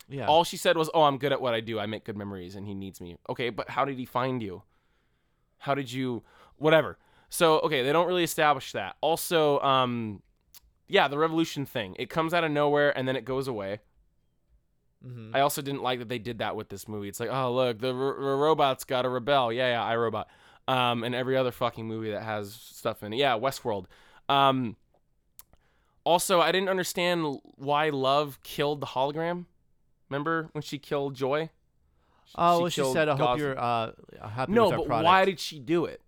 Yeah, 0.10 0.26
all 0.26 0.44
she 0.44 0.58
said 0.58 0.76
was 0.78 0.90
oh 0.94 1.04
I'm 1.04 1.18
good 1.18 1.32
at 1.34 1.42
what 1.42 1.54
I 1.54 1.60
do. 1.60 1.80
I 1.80 1.86
make 1.86 2.04
good 2.06 2.18
memories 2.18 2.56
and 2.56 2.66
he 2.66 2.74
needs 2.74 3.00
me. 3.02 3.18
Okay 3.30 3.50
but 3.50 3.70
how 3.70 3.86
did 3.86 3.98
he 4.00 4.06
find 4.06 4.42
you? 4.42 4.64
How 5.60 5.76
did 5.76 5.92
you 5.92 6.24
whatever. 6.56 6.98
So 7.30 7.60
okay 7.60 7.84
they 7.84 7.92
don't 7.92 8.08
really 8.08 8.24
establish 8.24 8.72
that. 8.72 8.96
Also 9.02 9.60
um 9.60 10.24
yeah 10.88 11.08
the 11.08 11.18
revolution 11.18 11.66
thing 11.66 11.96
it 12.00 12.10
comes 12.10 12.34
out 12.34 12.44
of 12.44 12.52
nowhere 12.52 12.96
and 12.98 13.08
then 13.08 13.16
it 13.16 13.26
goes 13.26 13.48
away 13.48 13.80
Mhm. 15.06 15.30
I 15.36 15.42
also 15.42 15.62
didn't 15.62 15.84
like 15.84 16.00
that 16.00 16.10
they 16.10 16.18
did 16.18 16.40
that 16.40 16.56
with 16.56 16.70
this 16.70 16.88
movie. 16.88 17.08
It's 17.08 17.20
like, 17.20 17.30
oh 17.32 17.54
look, 17.54 17.78
the, 17.80 17.94
r- 17.94 18.20
the 18.20 18.36
robot's 18.36 18.84
got 18.84 19.04
to 19.04 19.10
rebel. 19.10 19.54
Yeah, 19.54 19.70
yeah, 19.74 19.84
I 19.84 19.96
Robot. 19.96 20.28
Um, 20.68 21.04
and 21.04 21.14
every 21.14 21.38
other 21.38 21.52
fucking 21.52 21.86
movie 21.88 22.10
that 22.12 22.24
has 22.24 22.52
stuff 22.52 23.04
in 23.04 23.14
it. 23.14 23.18
Yeah, 23.18 23.34
Westworld. 23.38 23.86
Um, 24.28 24.76
also, 26.04 26.42
I 26.42 26.52
didn't 26.52 26.70
understand 26.70 27.40
why 27.58 27.90
Love 27.90 28.40
killed 28.42 28.82
the 28.82 28.88
hologram. 28.88 29.46
Remember 30.10 30.50
when 30.54 30.64
she 30.64 30.80
killed 30.80 31.14
Joy? 31.14 31.52
Oh, 32.36 32.62
well, 32.62 32.70
she 32.70 32.84
said, 32.92 33.08
"I 33.08 33.16
hope 33.16 33.38
you're 33.38 33.58
uh, 33.58 33.92
happy 34.28 34.52
No, 34.52 34.64
with 34.66 34.72
our 34.74 34.78
but 34.80 34.88
product." 34.88 35.06
why 35.06 35.26
did 35.26 35.40
she 35.40 35.60
do 35.60 35.86
it? 35.86 36.02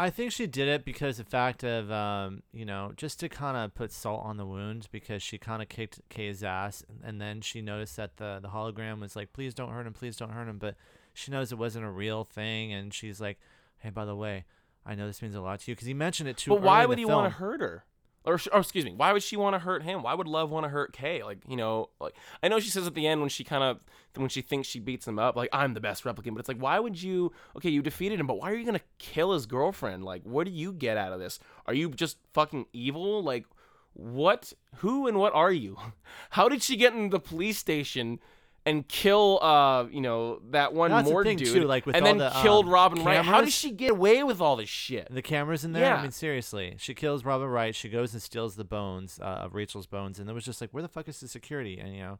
I 0.00 0.08
think 0.08 0.32
she 0.32 0.46
did 0.46 0.66
it 0.66 0.82
because 0.86 1.18
the 1.18 1.24
fact 1.24 1.62
of 1.62 1.92
um, 1.92 2.42
you 2.54 2.64
know, 2.64 2.92
just 2.96 3.20
to 3.20 3.28
kind 3.28 3.54
of 3.54 3.74
put 3.74 3.92
salt 3.92 4.24
on 4.24 4.38
the 4.38 4.46
wound 4.46 4.88
because 4.90 5.22
she 5.22 5.36
kind 5.36 5.60
of 5.60 5.68
kicked 5.68 6.00
Kay's 6.08 6.42
ass, 6.42 6.82
and, 7.04 7.20
then 7.20 7.42
she 7.42 7.60
noticed 7.60 7.96
that 7.96 8.16
the 8.16 8.38
the 8.40 8.48
hologram 8.48 9.00
was 9.00 9.14
like, 9.14 9.34
"Please 9.34 9.52
don't 9.52 9.70
hurt 9.70 9.86
him, 9.86 9.92
please 9.92 10.16
don't 10.16 10.30
hurt 10.30 10.48
him," 10.48 10.56
but 10.56 10.74
she 11.12 11.30
knows 11.30 11.52
it 11.52 11.58
wasn't 11.58 11.84
a 11.84 11.90
real 11.90 12.24
thing, 12.24 12.72
and 12.72 12.94
she's 12.94 13.20
like, 13.20 13.38
"Hey, 13.80 13.90
by 13.90 14.06
the 14.06 14.16
way, 14.16 14.46
I 14.86 14.94
know 14.94 15.06
this 15.06 15.20
means 15.20 15.34
a 15.34 15.42
lot 15.42 15.60
to 15.60 15.70
you 15.70 15.74
because 15.74 15.86
he 15.86 15.92
mentioned 15.92 16.30
it 16.30 16.38
too." 16.38 16.48
But 16.48 16.62
why 16.62 16.86
would 16.86 16.96
he 16.96 17.04
film. 17.04 17.20
want 17.20 17.30
to 17.34 17.38
hurt 17.38 17.60
her? 17.60 17.84
Or, 18.26 18.38
or 18.52 18.60
excuse 18.60 18.84
me, 18.84 18.92
why 18.94 19.12
would 19.12 19.22
she 19.22 19.36
want 19.36 19.54
to 19.54 19.58
hurt 19.58 19.82
him? 19.82 20.02
Why 20.02 20.12
would 20.12 20.28
Love 20.28 20.50
want 20.50 20.64
to 20.64 20.68
hurt 20.68 20.92
Kay? 20.92 21.22
Like, 21.22 21.38
you 21.48 21.56
know, 21.56 21.88
like 22.00 22.14
I 22.42 22.48
know 22.48 22.60
she 22.60 22.68
says 22.68 22.86
at 22.86 22.94
the 22.94 23.06
end 23.06 23.20
when 23.20 23.30
she 23.30 23.44
kind 23.44 23.64
of 23.64 23.78
when 24.14 24.28
she 24.28 24.42
thinks 24.42 24.68
she 24.68 24.78
beats 24.78 25.08
him 25.08 25.18
up, 25.18 25.36
like 25.36 25.48
I'm 25.52 25.72
the 25.72 25.80
best 25.80 26.04
replicant. 26.04 26.34
But 26.34 26.40
it's 26.40 26.48
like, 26.48 26.58
why 26.58 26.78
would 26.78 27.02
you? 27.02 27.32
Okay, 27.56 27.70
you 27.70 27.80
defeated 27.80 28.20
him, 28.20 28.26
but 28.26 28.38
why 28.38 28.50
are 28.50 28.54
you 28.54 28.66
gonna 28.66 28.80
kill 28.98 29.32
his 29.32 29.46
girlfriend? 29.46 30.04
Like, 30.04 30.22
what 30.24 30.44
do 30.44 30.52
you 30.52 30.72
get 30.72 30.98
out 30.98 31.12
of 31.12 31.20
this? 31.20 31.38
Are 31.66 31.72
you 31.72 31.88
just 31.90 32.18
fucking 32.34 32.66
evil? 32.74 33.22
Like, 33.22 33.46
what? 33.94 34.52
Who 34.76 35.06
and 35.06 35.18
what 35.18 35.34
are 35.34 35.52
you? 35.52 35.78
How 36.30 36.48
did 36.48 36.62
she 36.62 36.76
get 36.76 36.92
in 36.92 37.08
the 37.08 37.20
police 37.20 37.56
station? 37.56 38.20
And 38.66 38.86
kill, 38.86 39.38
uh, 39.42 39.86
you 39.90 40.02
know, 40.02 40.42
that 40.50 40.74
one 40.74 40.90
That's 40.90 41.08
the 41.08 41.12
more 41.12 41.24
thing, 41.24 41.38
dude, 41.38 41.48
too, 41.48 41.64
like, 41.64 41.86
with 41.86 41.96
and 41.96 42.04
all 42.04 42.10
then 42.10 42.18
the, 42.18 42.30
killed 42.42 42.66
um, 42.66 42.72
Robin 42.72 43.02
Wright. 43.02 43.16
How 43.16 43.22
does 43.22 43.32
cameras. 43.32 43.54
she 43.54 43.70
get 43.70 43.92
away 43.92 44.22
with 44.22 44.42
all 44.42 44.56
this 44.56 44.68
shit? 44.68 45.08
The 45.10 45.22
cameras 45.22 45.64
in 45.64 45.72
there. 45.72 45.82
Yeah. 45.82 45.96
I 45.96 46.02
mean, 46.02 46.10
seriously, 46.10 46.76
she 46.78 46.92
kills 46.92 47.24
Robin 47.24 47.48
Wright. 47.48 47.74
She 47.74 47.88
goes 47.88 48.12
and 48.12 48.20
steals 48.20 48.56
the 48.56 48.64
bones 48.64 49.18
uh, 49.20 49.24
of 49.24 49.54
Rachel's 49.54 49.86
bones, 49.86 50.18
and 50.18 50.28
it 50.28 50.34
was 50.34 50.44
just 50.44 50.60
like, 50.60 50.74
where 50.74 50.82
the 50.82 50.88
fuck 50.88 51.08
is 51.08 51.20
the 51.20 51.26
security? 51.26 51.78
And 51.78 51.94
you 51.94 52.02
know, 52.02 52.18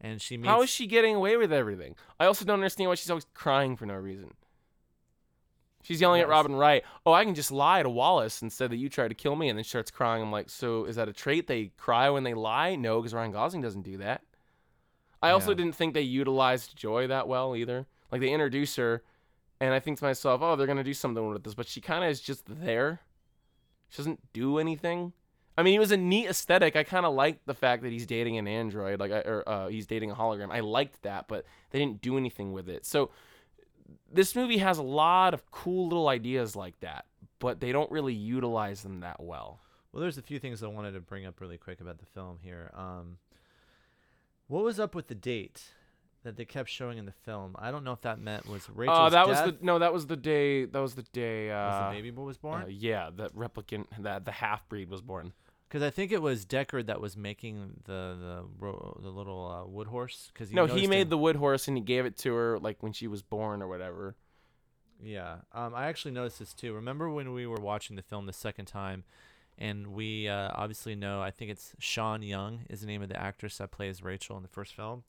and 0.00 0.20
she 0.20 0.36
meets. 0.36 0.48
How 0.48 0.62
is 0.62 0.70
she 0.70 0.88
getting 0.88 1.14
away 1.14 1.36
with 1.36 1.52
everything? 1.52 1.94
I 2.18 2.26
also 2.26 2.44
don't 2.44 2.54
understand 2.54 2.88
why 2.88 2.96
she's 2.96 3.10
always 3.10 3.26
crying 3.34 3.76
for 3.76 3.86
no 3.86 3.94
reason. 3.94 4.34
She's 5.82 6.00
yelling 6.00 6.20
at 6.20 6.28
Robin 6.28 6.54
Wright, 6.54 6.82
"Oh, 7.06 7.12
I 7.12 7.24
can 7.24 7.34
just 7.34 7.50
lie 7.52 7.82
to 7.82 7.88
Wallace 7.88 8.42
and 8.42 8.52
say 8.52 8.66
that 8.66 8.76
you 8.76 8.88
tried 8.88 9.08
to 9.08 9.14
kill 9.14 9.36
me," 9.36 9.48
and 9.48 9.56
then 9.56 9.62
she 9.62 9.70
starts 9.70 9.90
crying. 9.90 10.22
I'm 10.22 10.32
like, 10.32 10.50
"So 10.50 10.84
is 10.84 10.96
that 10.96 11.08
a 11.08 11.12
trait? 11.12 11.46
They 11.46 11.70
cry 11.76 12.10
when 12.10 12.24
they 12.24 12.34
lie? 12.34 12.76
No, 12.76 13.00
because 13.00 13.14
Ryan 13.14 13.32
Gosling 13.32 13.62
doesn't 13.62 13.82
do 13.82 13.98
that." 13.98 14.22
I 15.22 15.30
also 15.30 15.50
Yeah. 15.50 15.56
didn't 15.58 15.74
think 15.74 15.94
they 15.94 16.00
utilized 16.02 16.76
Joy 16.76 17.06
that 17.06 17.28
well 17.28 17.54
either. 17.54 17.86
Like 18.10 18.20
they 18.20 18.32
introduce 18.32 18.76
her, 18.76 19.02
and 19.60 19.74
I 19.74 19.80
think 19.80 19.98
to 19.98 20.04
myself, 20.04 20.40
"Oh, 20.42 20.56
they're 20.56 20.66
gonna 20.66 20.82
do 20.84 20.94
something 20.94 21.28
with 21.28 21.44
this," 21.44 21.54
but 21.54 21.66
she 21.66 21.80
kind 21.80 22.02
of 22.04 22.10
is 22.10 22.20
just 22.20 22.44
there. 22.46 23.00
She 23.88 23.98
doesn't 23.98 24.32
do 24.32 24.58
anything. 24.58 25.12
I 25.58 25.62
mean, 25.62 25.74
it 25.74 25.78
was 25.80 25.90
a 25.92 25.96
neat 25.96 26.28
aesthetic. 26.28 26.74
I 26.76 26.84
kind 26.84 27.04
of 27.04 27.12
liked 27.12 27.44
the 27.46 27.54
fact 27.54 27.82
that 27.82 27.92
he's 27.92 28.06
dating 28.06 28.38
an 28.38 28.48
android, 28.48 28.98
like, 28.98 29.10
or 29.10 29.42
uh, 29.46 29.68
he's 29.68 29.86
dating 29.86 30.10
a 30.10 30.14
hologram. 30.14 30.50
I 30.50 30.60
liked 30.60 31.02
that, 31.02 31.28
but 31.28 31.44
they 31.70 31.78
didn't 31.78 32.00
do 32.00 32.16
anything 32.16 32.52
with 32.52 32.68
it. 32.68 32.86
So 32.86 33.10
this 34.10 34.34
movie 34.34 34.58
has 34.58 34.78
a 34.78 34.82
lot 34.82 35.34
of 35.34 35.50
cool 35.50 35.88
little 35.88 36.08
ideas 36.08 36.56
like 36.56 36.78
that, 36.80 37.04
but 37.40 37.60
they 37.60 37.72
don't 37.72 37.90
really 37.90 38.14
utilize 38.14 38.82
them 38.82 39.00
that 39.00 39.20
well. 39.22 39.60
Well, 39.92 40.00
there's 40.00 40.18
a 40.18 40.22
few 40.22 40.38
things 40.38 40.62
I 40.62 40.68
wanted 40.68 40.92
to 40.92 41.00
bring 41.00 41.26
up 41.26 41.40
really 41.40 41.58
quick 41.58 41.80
about 41.80 41.98
the 41.98 42.06
film 42.06 42.38
here. 42.42 42.70
Um, 42.74 43.18
what 44.50 44.64
was 44.64 44.78
up 44.80 44.94
with 44.94 45.06
the 45.08 45.14
date 45.14 45.62
that 46.22 46.36
they 46.36 46.44
kept 46.44 46.68
showing 46.68 46.98
in 46.98 47.06
the 47.06 47.12
film? 47.12 47.56
I 47.58 47.70
don't 47.70 47.84
know 47.84 47.92
if 47.92 48.02
that 48.02 48.18
meant 48.20 48.46
was 48.48 48.68
Rachel's 48.68 48.98
Uh, 48.98 49.08
that 49.10 49.26
death, 49.26 49.46
was 49.46 49.54
the 49.54 49.64
no, 49.64 49.78
that 49.78 49.92
was 49.92 50.06
the 50.06 50.16
day. 50.16 50.64
That 50.66 50.80
was 50.80 50.94
the 50.94 51.02
day. 51.12 51.50
Uh, 51.50 51.66
was 51.68 51.92
the 51.94 51.96
baby 51.98 52.10
boy 52.10 52.22
was 52.24 52.36
born. 52.36 52.62
uh, 52.62 52.66
yeah, 52.68 53.10
that 53.16 53.34
replicant, 53.34 53.86
that 54.00 54.24
the 54.24 54.32
half 54.32 54.68
breed 54.68 54.90
was 54.90 55.00
born. 55.00 55.32
Because 55.68 55.82
I 55.84 55.90
think 55.90 56.10
it 56.10 56.20
was 56.20 56.44
Deckard 56.44 56.86
that 56.86 57.00
was 57.00 57.16
making 57.16 57.82
the 57.84 58.16
the 58.20 58.44
ro- 58.58 58.98
the 59.00 59.08
little 59.10 59.46
uh, 59.48 59.66
wood 59.70 59.86
horse. 59.86 60.30
Because 60.34 60.52
No, 60.52 60.66
he 60.66 60.86
made 60.88 61.10
the 61.10 61.18
wood 61.18 61.36
horse 61.36 61.68
and 61.68 61.76
he 61.76 61.82
gave 61.82 62.04
it 62.06 62.16
to 62.18 62.34
her 62.34 62.58
like 62.58 62.82
when 62.82 62.92
she 62.92 63.06
was 63.06 63.22
born 63.22 63.62
or 63.62 63.68
whatever. 63.68 64.16
Yeah, 65.02 65.36
um, 65.52 65.74
I 65.74 65.86
actually 65.86 66.10
noticed 66.10 66.40
this 66.40 66.52
too. 66.52 66.74
Remember 66.74 67.08
when 67.08 67.32
we 67.32 67.46
were 67.46 67.60
watching 67.60 67.96
the 67.96 68.02
film 68.02 68.26
the 68.26 68.32
second 68.32 68.66
time, 68.66 69.04
and 69.60 69.88
we 69.88 70.28
uh, 70.28 70.50
obviously 70.54 70.94
know 70.94 71.20
I 71.22 71.30
think 71.30 71.50
it's 71.50 71.74
Sean 71.78 72.22
Young 72.22 72.60
is 72.70 72.80
the 72.80 72.86
name 72.86 73.02
of 73.02 73.08
the 73.08 73.20
actress 73.20 73.58
that 73.58 73.70
plays 73.70 74.02
Rachel 74.02 74.36
in 74.36 74.42
the 74.42 74.48
first 74.48 74.74
film. 74.74 75.04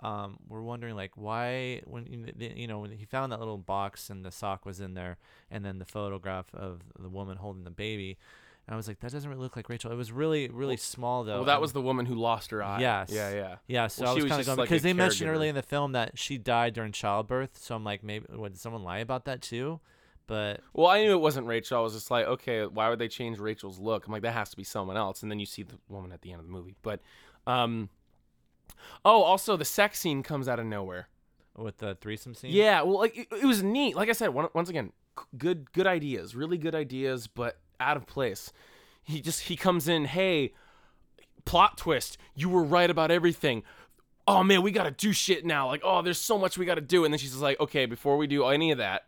Um, 0.00 0.36
we're 0.46 0.60
wondering 0.60 0.94
like 0.94 1.12
why 1.14 1.80
when 1.86 2.04
you 2.06 2.18
kn- 2.24 2.34
the- 2.36 2.60
you 2.60 2.66
know 2.66 2.80
when 2.80 2.90
he 2.92 3.06
found 3.06 3.32
that 3.32 3.38
little 3.38 3.56
box 3.56 4.10
and 4.10 4.24
the 4.24 4.30
sock 4.30 4.66
was 4.66 4.78
in 4.80 4.92
there, 4.94 5.16
and 5.50 5.64
then 5.64 5.78
the 5.78 5.86
photograph 5.86 6.46
of 6.54 6.80
the 6.98 7.08
woman 7.08 7.38
holding 7.38 7.64
the 7.64 7.70
baby, 7.70 8.18
and 8.66 8.74
I 8.74 8.76
was 8.76 8.88
like 8.88 9.00
that 9.00 9.10
doesn't 9.12 9.30
really 9.30 9.40
look 9.42 9.56
like 9.56 9.70
Rachel. 9.70 9.90
It 9.90 9.94
was 9.94 10.12
really 10.12 10.48
really 10.50 10.72
Well- 10.72 10.76
small 10.76 11.24
though. 11.24 11.36
well, 11.36 11.44
that 11.44 11.62
was 11.62 11.72
the 11.72 11.80
woman 11.80 12.04
who 12.04 12.14
lost 12.14 12.50
her 12.50 12.62
eye. 12.62 12.80
Yes. 12.80 13.08
Yeah, 13.10 13.32
yeah. 13.32 13.56
yeah, 13.68 13.86
so 13.86 14.02
Well, 14.02 14.10
I 14.10 14.14
was 14.16 14.24
was 14.24 14.30
kind 14.30 14.40
of 14.40 14.46
going 14.46 14.58
like 14.58 14.68
because 14.68 14.82
they 14.82 14.92
mentioned 14.92 15.30
early 15.30 15.48
in 15.48 15.54
the 15.54 15.62
film 15.62 15.92
that 15.92 16.18
she 16.18 16.36
died 16.36 16.74
during 16.74 16.92
childbirth. 16.92 17.56
So 17.56 17.74
I'm 17.74 17.84
like, 17.84 18.04
maybe 18.04 18.26
would 18.28 18.58
someone 18.58 18.82
lie 18.84 18.98
about 18.98 19.24
that 19.24 19.40
too? 19.40 19.80
But 20.26 20.60
Well, 20.72 20.88
I 20.88 21.02
knew 21.02 21.12
it 21.12 21.20
wasn't 21.20 21.46
Rachel. 21.46 21.78
I 21.78 21.80
was 21.82 21.92
just 21.92 22.10
like, 22.10 22.26
okay, 22.26 22.66
why 22.66 22.88
would 22.88 22.98
they 22.98 23.08
change 23.08 23.38
Rachel's 23.38 23.78
look? 23.78 24.06
I'm 24.06 24.12
like, 24.12 24.22
that 24.22 24.32
has 24.32 24.50
to 24.50 24.56
be 24.56 24.64
someone 24.64 24.96
else. 24.96 25.22
And 25.22 25.30
then 25.30 25.38
you 25.38 25.46
see 25.46 25.62
the 25.62 25.76
woman 25.88 26.12
at 26.12 26.22
the 26.22 26.32
end 26.32 26.40
of 26.40 26.46
the 26.46 26.52
movie. 26.52 26.74
But, 26.82 27.00
um, 27.46 27.90
oh, 29.04 29.22
also 29.22 29.56
the 29.56 29.64
sex 29.64 30.00
scene 30.00 30.22
comes 30.22 30.48
out 30.48 30.58
of 30.58 30.66
nowhere. 30.66 31.08
with 31.56 31.78
the 31.78 31.96
threesome 32.00 32.34
scene, 32.34 32.52
Yeah, 32.52 32.82
well, 32.82 32.98
like 32.98 33.16
it, 33.16 33.28
it 33.30 33.46
was 33.46 33.62
neat. 33.62 33.94
Like 33.96 34.08
I 34.08 34.12
said, 34.12 34.30
one, 34.30 34.48
once 34.52 34.68
again, 34.68 34.92
good, 35.38 35.72
good 35.72 35.86
ideas, 35.86 36.34
really 36.34 36.58
good 36.58 36.74
ideas, 36.74 37.26
but 37.26 37.58
out 37.80 37.96
of 37.96 38.06
place. 38.06 38.52
He 39.02 39.20
just 39.20 39.42
he 39.42 39.56
comes 39.56 39.86
in, 39.86 40.06
hey, 40.06 40.52
plot 41.44 41.78
twist. 41.78 42.18
You 42.34 42.48
were 42.48 42.64
right 42.64 42.90
about 42.90 43.10
everything. 43.10 43.62
Oh 44.26 44.42
man, 44.42 44.62
we 44.62 44.72
gotta 44.72 44.90
do 44.90 45.12
shit 45.12 45.44
now. 45.46 45.68
Like, 45.68 45.82
oh, 45.84 46.02
there's 46.02 46.18
so 46.18 46.36
much 46.36 46.58
we 46.58 46.66
gotta 46.66 46.80
do. 46.80 47.04
And 47.04 47.14
then 47.14 47.18
she's 47.18 47.30
just 47.30 47.42
like, 47.42 47.60
okay, 47.60 47.86
before 47.86 48.16
we 48.16 48.26
do 48.26 48.44
any 48.44 48.72
of 48.72 48.78
that, 48.78 49.06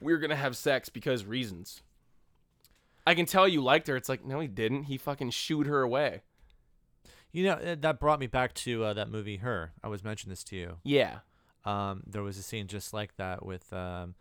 we're 0.00 0.18
gonna 0.18 0.36
have 0.36 0.56
sex 0.56 0.88
because 0.88 1.24
reasons. 1.24 1.82
I 3.06 3.14
can 3.14 3.26
tell 3.26 3.46
you 3.46 3.62
liked 3.62 3.86
her. 3.86 3.96
It's 3.96 4.08
like, 4.08 4.24
no, 4.24 4.40
he 4.40 4.48
didn't. 4.48 4.84
He 4.84 4.98
fucking 4.98 5.30
shooed 5.30 5.66
her 5.66 5.82
away. 5.82 6.22
You 7.32 7.44
know 7.44 7.52
uh, 7.52 7.76
that 7.80 8.00
brought 8.00 8.18
me 8.18 8.26
back 8.26 8.54
to 8.54 8.84
uh, 8.84 8.94
that 8.94 9.10
movie 9.10 9.36
Her. 9.38 9.72
I 9.84 9.88
was 9.88 10.02
mentioning 10.02 10.30
this 10.32 10.44
to 10.44 10.56
you. 10.56 10.76
Yeah. 10.84 11.18
Um, 11.64 12.02
there 12.06 12.22
was 12.22 12.38
a 12.38 12.42
scene 12.42 12.66
just 12.68 12.94
like 12.94 13.16
that 13.16 13.44
with, 13.44 13.72
um, 13.72 14.14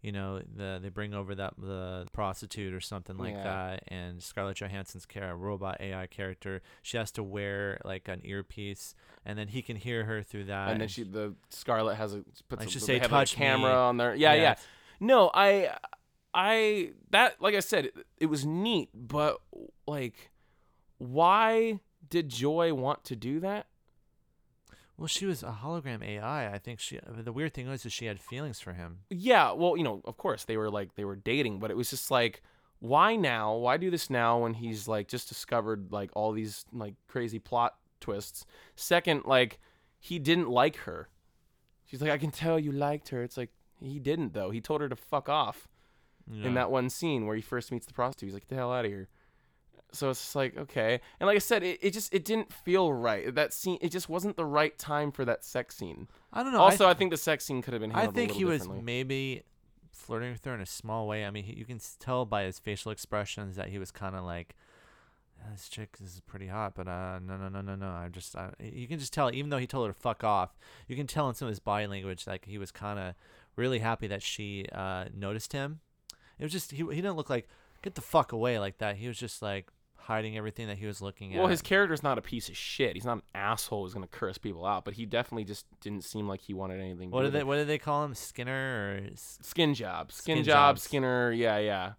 you 0.00 0.10
know, 0.12 0.38
the 0.40 0.78
they 0.80 0.88
bring 0.88 1.14
over 1.14 1.34
that 1.34 1.54
the 1.58 2.06
prostitute 2.12 2.72
or 2.72 2.80
something 2.80 3.16
like 3.18 3.34
Yeah. 3.34 3.42
that, 3.42 3.84
and 3.88 4.22
Scarlett 4.22 4.56
Johansson's 4.56 5.04
character, 5.06 5.36
robot 5.36 5.80
AI 5.80 6.06
character, 6.06 6.62
she 6.80 6.96
has 6.96 7.10
to 7.12 7.22
wear 7.22 7.80
like 7.84 8.08
an 8.08 8.20
earpiece, 8.24 8.94
and 9.26 9.38
then 9.38 9.48
he 9.48 9.62
can 9.62 9.76
hear 9.76 10.04
her 10.04 10.22
through 10.22 10.44
that. 10.44 10.70
and 10.70 10.80
then 10.80 10.88
she, 10.88 11.02
the 11.02 11.34
Scarlett 11.50 11.96
has 11.96 12.14
a 12.14 12.24
puts 12.48 12.64
Like, 12.66 12.74
a, 12.74 12.80
say, 12.80 12.98
have, 13.00 13.12
like, 13.12 13.26
a 13.26 13.26
"Touch 13.30 13.38
me." 13.38 13.44
camera 13.46 13.74
on 13.74 13.96
there. 13.96 14.14
Yeah, 14.14 14.34
yeah. 14.34 14.52
it's- 14.52 14.66
No, 15.02 15.32
I, 15.34 15.70
I 16.32 16.92
that 17.10 17.42
like 17.42 17.56
I 17.56 17.60
said, 17.60 17.86
it, 17.86 17.94
it 18.18 18.26
was 18.26 18.46
neat, 18.46 18.88
but 18.94 19.38
like, 19.84 20.30
why 20.98 21.80
did 22.08 22.28
Joy 22.28 22.72
want 22.72 23.02
to 23.06 23.16
do 23.16 23.40
that? 23.40 23.66
Well, 24.96 25.08
she 25.08 25.26
was 25.26 25.42
a 25.42 25.58
hologram 25.60 26.04
AI. 26.04 26.54
I 26.54 26.58
think 26.58 26.78
she. 26.78 27.00
The 27.04 27.32
weird 27.32 27.52
thing 27.52 27.68
was, 27.68 27.84
is 27.84 27.92
she 27.92 28.06
had 28.06 28.20
feelings 28.20 28.60
for 28.60 28.74
him. 28.74 29.00
Yeah, 29.10 29.50
well, 29.50 29.76
you 29.76 29.82
know, 29.82 30.02
of 30.04 30.16
course 30.16 30.44
they 30.44 30.56
were 30.56 30.70
like 30.70 30.94
they 30.94 31.04
were 31.04 31.16
dating, 31.16 31.58
but 31.58 31.72
it 31.72 31.76
was 31.76 31.90
just 31.90 32.12
like, 32.12 32.40
why 32.78 33.16
now? 33.16 33.56
Why 33.56 33.78
do 33.78 33.90
this 33.90 34.08
now 34.08 34.38
when 34.38 34.54
he's 34.54 34.86
like 34.86 35.08
just 35.08 35.28
discovered 35.28 35.90
like 35.90 36.10
all 36.14 36.30
these 36.30 36.64
like 36.72 36.94
crazy 37.08 37.40
plot 37.40 37.74
twists? 37.98 38.46
Second, 38.76 39.24
like 39.24 39.58
he 39.98 40.20
didn't 40.20 40.48
like 40.48 40.76
her. 40.76 41.08
She's 41.86 42.00
like, 42.00 42.12
I 42.12 42.18
can 42.18 42.30
tell 42.30 42.60
you 42.60 42.70
liked 42.70 43.08
her. 43.08 43.24
It's 43.24 43.36
like 43.36 43.50
he 43.84 43.98
didn't 43.98 44.34
though. 44.34 44.50
He 44.50 44.60
told 44.60 44.80
her 44.80 44.88
to 44.88 44.96
fuck 44.96 45.28
off. 45.28 45.68
Yeah. 46.30 46.46
in 46.46 46.54
that 46.54 46.70
one 46.70 46.88
scene 46.88 47.26
where 47.26 47.34
he 47.34 47.42
first 47.42 47.72
meets 47.72 47.84
the 47.84 47.92
prostitute. 47.92 48.28
He's 48.28 48.34
like, 48.34 48.42
"Get 48.42 48.50
the 48.50 48.54
hell 48.54 48.72
out 48.72 48.84
of 48.84 48.90
here." 48.90 49.08
So 49.92 50.08
it's 50.08 50.20
just 50.20 50.34
like, 50.34 50.56
okay, 50.56 51.00
and 51.20 51.26
like 51.26 51.36
I 51.36 51.40
said, 51.40 51.62
it, 51.62 51.78
it 51.82 51.90
just 51.90 52.14
it 52.14 52.24
didn't 52.24 52.52
feel 52.52 52.92
right. 52.92 53.34
That 53.34 53.52
scene, 53.52 53.78
it 53.80 53.90
just 53.90 54.08
wasn't 54.08 54.36
the 54.36 54.44
right 54.44 54.76
time 54.78 55.12
for 55.12 55.24
that 55.26 55.44
sex 55.44 55.76
scene. 55.76 56.08
I 56.32 56.42
don't 56.42 56.52
know. 56.52 56.60
also, 56.60 56.86
I, 56.86 56.90
I, 56.90 56.94
think 56.94 57.10
the 57.10 57.18
sex 57.18 57.44
scene 57.44 57.60
could 57.60 57.74
have 57.74 57.82
been 57.82 57.92
I 57.92 58.06
think 58.06 58.30
a 58.30 58.34
he 58.34 58.44
was 58.46 58.66
maybe 58.68 59.42
flirting 59.90 60.32
with 60.32 60.44
her 60.46 60.54
in 60.54 60.62
a 60.62 60.66
small 60.66 61.06
way. 61.06 61.26
I 61.26 61.30
mean, 61.30 61.44
he, 61.44 61.52
you 61.54 61.66
can 61.66 61.78
tell 62.00 62.24
by 62.24 62.44
his 62.44 62.58
facial 62.58 62.90
expressions 62.90 63.56
that 63.56 63.68
he 63.68 63.78
was 63.78 63.90
kind 63.90 64.16
of 64.16 64.24
like, 64.24 64.54
"This 65.50 65.68
chick 65.68 65.96
is 66.02 66.22
pretty 66.26 66.46
hot," 66.46 66.74
but 66.74 66.88
uh, 66.88 67.18
no, 67.18 67.36
no, 67.36 67.50
no, 67.50 67.60
no, 67.60 67.74
no. 67.74 67.88
I 67.88 68.08
just, 68.10 68.34
I, 68.34 68.50
you 68.60 68.88
can 68.88 68.98
just 68.98 69.12
tell, 69.12 69.30
even 69.34 69.50
though 69.50 69.58
he 69.58 69.66
told 69.66 69.88
her 69.88 69.92
to 69.92 69.98
fuck 69.98 70.24
off, 70.24 70.56
you 70.88 70.96
can 70.96 71.06
tell 71.06 71.28
in 71.28 71.34
some 71.34 71.48
of 71.48 71.50
his 71.50 71.60
body 71.60 71.86
language 71.86 72.26
like 72.26 72.46
he 72.46 72.56
was 72.56 72.70
kind 72.70 72.98
of 72.98 73.14
really 73.56 73.78
happy 73.78 74.06
that 74.08 74.22
she 74.22 74.66
uh, 74.72 75.06
noticed 75.14 75.52
him. 75.52 75.80
It 76.38 76.44
was 76.44 76.52
just 76.52 76.72
he, 76.72 76.78
he 76.78 76.96
didn't 76.96 77.16
look 77.16 77.30
like 77.30 77.48
get 77.82 77.94
the 77.94 78.00
fuck 78.00 78.32
away 78.32 78.58
like 78.58 78.78
that. 78.78 78.96
He 78.96 79.08
was 79.08 79.18
just 79.18 79.42
like 79.42 79.68
hiding 79.96 80.36
everything 80.36 80.66
that 80.66 80.78
he 80.78 80.86
was 80.86 81.00
looking 81.00 81.34
at. 81.34 81.38
Well, 81.38 81.48
his 81.48 81.62
character's 81.62 82.02
not 82.02 82.18
a 82.18 82.22
piece 82.22 82.48
of 82.48 82.56
shit. 82.56 82.94
He's 82.94 83.04
not 83.04 83.18
an 83.18 83.22
asshole 83.34 83.84
who's 83.84 83.94
gonna 83.94 84.06
curse 84.06 84.38
people 84.38 84.66
out, 84.66 84.84
but 84.84 84.94
he 84.94 85.06
definitely 85.06 85.44
just 85.44 85.66
didn't 85.80 86.04
seem 86.04 86.28
like 86.28 86.40
he 86.40 86.54
wanted 86.54 86.80
anything. 86.80 87.10
what 87.10 87.22
did 87.22 87.32
they 87.32 87.44
what 87.44 87.56
did 87.56 87.68
they 87.68 87.78
call 87.78 88.04
him? 88.04 88.14
Skinner 88.14 88.52
or 88.52 89.10
Skin 89.16 89.74
job, 89.74 90.12
skin, 90.12 90.36
Skin 90.36 90.44
job, 90.44 90.76
jobs. 90.76 90.82
Skinner. 90.82 91.32
Yeah, 91.32 91.58
yeah. 91.58 91.92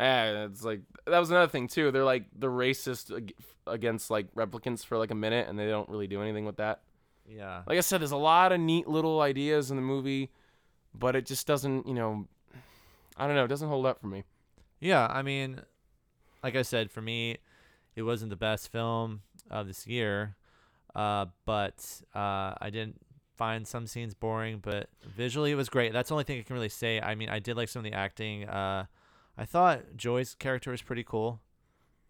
Yeah, 0.00 0.46
it's 0.46 0.64
like 0.64 0.80
that 1.06 1.18
was 1.18 1.30
another 1.30 1.50
thing 1.50 1.68
too. 1.68 1.90
They're 1.92 2.04
like 2.04 2.24
the 2.36 2.48
racist 2.48 3.32
against 3.66 4.10
like 4.10 4.34
replicants 4.34 4.84
for 4.84 4.98
like 4.98 5.12
a 5.12 5.14
minute, 5.14 5.48
and 5.48 5.58
they 5.58 5.68
don't 5.68 5.88
really 5.88 6.08
do 6.08 6.20
anything 6.20 6.44
with 6.44 6.56
that. 6.56 6.82
Yeah. 7.28 7.62
Like 7.66 7.78
I 7.78 7.80
said, 7.80 8.00
there's 8.00 8.10
a 8.10 8.16
lot 8.16 8.52
of 8.52 8.60
neat 8.60 8.88
little 8.88 9.20
ideas 9.20 9.70
in 9.70 9.76
the 9.76 9.82
movie, 9.82 10.30
but 10.94 11.16
it 11.16 11.26
just 11.26 11.46
doesn't, 11.46 11.86
you 11.86 11.94
know, 11.94 12.26
I 13.16 13.26
don't 13.26 13.36
know, 13.36 13.44
it 13.44 13.48
doesn't 13.48 13.68
hold 13.68 13.86
up 13.86 14.00
for 14.00 14.06
me. 14.06 14.24
Yeah, 14.80 15.06
I 15.10 15.22
mean, 15.22 15.60
like 16.42 16.56
I 16.56 16.62
said, 16.62 16.90
for 16.90 17.00
me, 17.02 17.38
it 17.96 18.02
wasn't 18.02 18.30
the 18.30 18.36
best 18.36 18.70
film 18.70 19.22
of 19.50 19.66
this 19.66 19.86
year, 19.86 20.36
uh, 20.94 21.26
but 21.44 22.02
uh, 22.14 22.54
I 22.60 22.70
didn't 22.70 23.00
find 23.36 23.66
some 23.66 23.86
scenes 23.86 24.14
boring, 24.14 24.58
but 24.62 24.88
visually 25.16 25.50
it 25.52 25.56
was 25.56 25.68
great. 25.68 25.92
That's 25.92 26.08
the 26.08 26.14
only 26.14 26.24
thing 26.24 26.38
I 26.38 26.42
can 26.42 26.54
really 26.54 26.68
say. 26.68 27.00
I 27.00 27.14
mean, 27.14 27.28
I 27.28 27.38
did 27.38 27.56
like 27.56 27.68
some 27.68 27.84
of 27.84 27.90
the 27.90 27.96
acting. 27.96 28.48
Uh, 28.48 28.86
I 29.36 29.44
thought 29.44 29.96
Joy's 29.96 30.34
character 30.34 30.70
was 30.70 30.82
pretty 30.82 31.02
cool. 31.04 31.40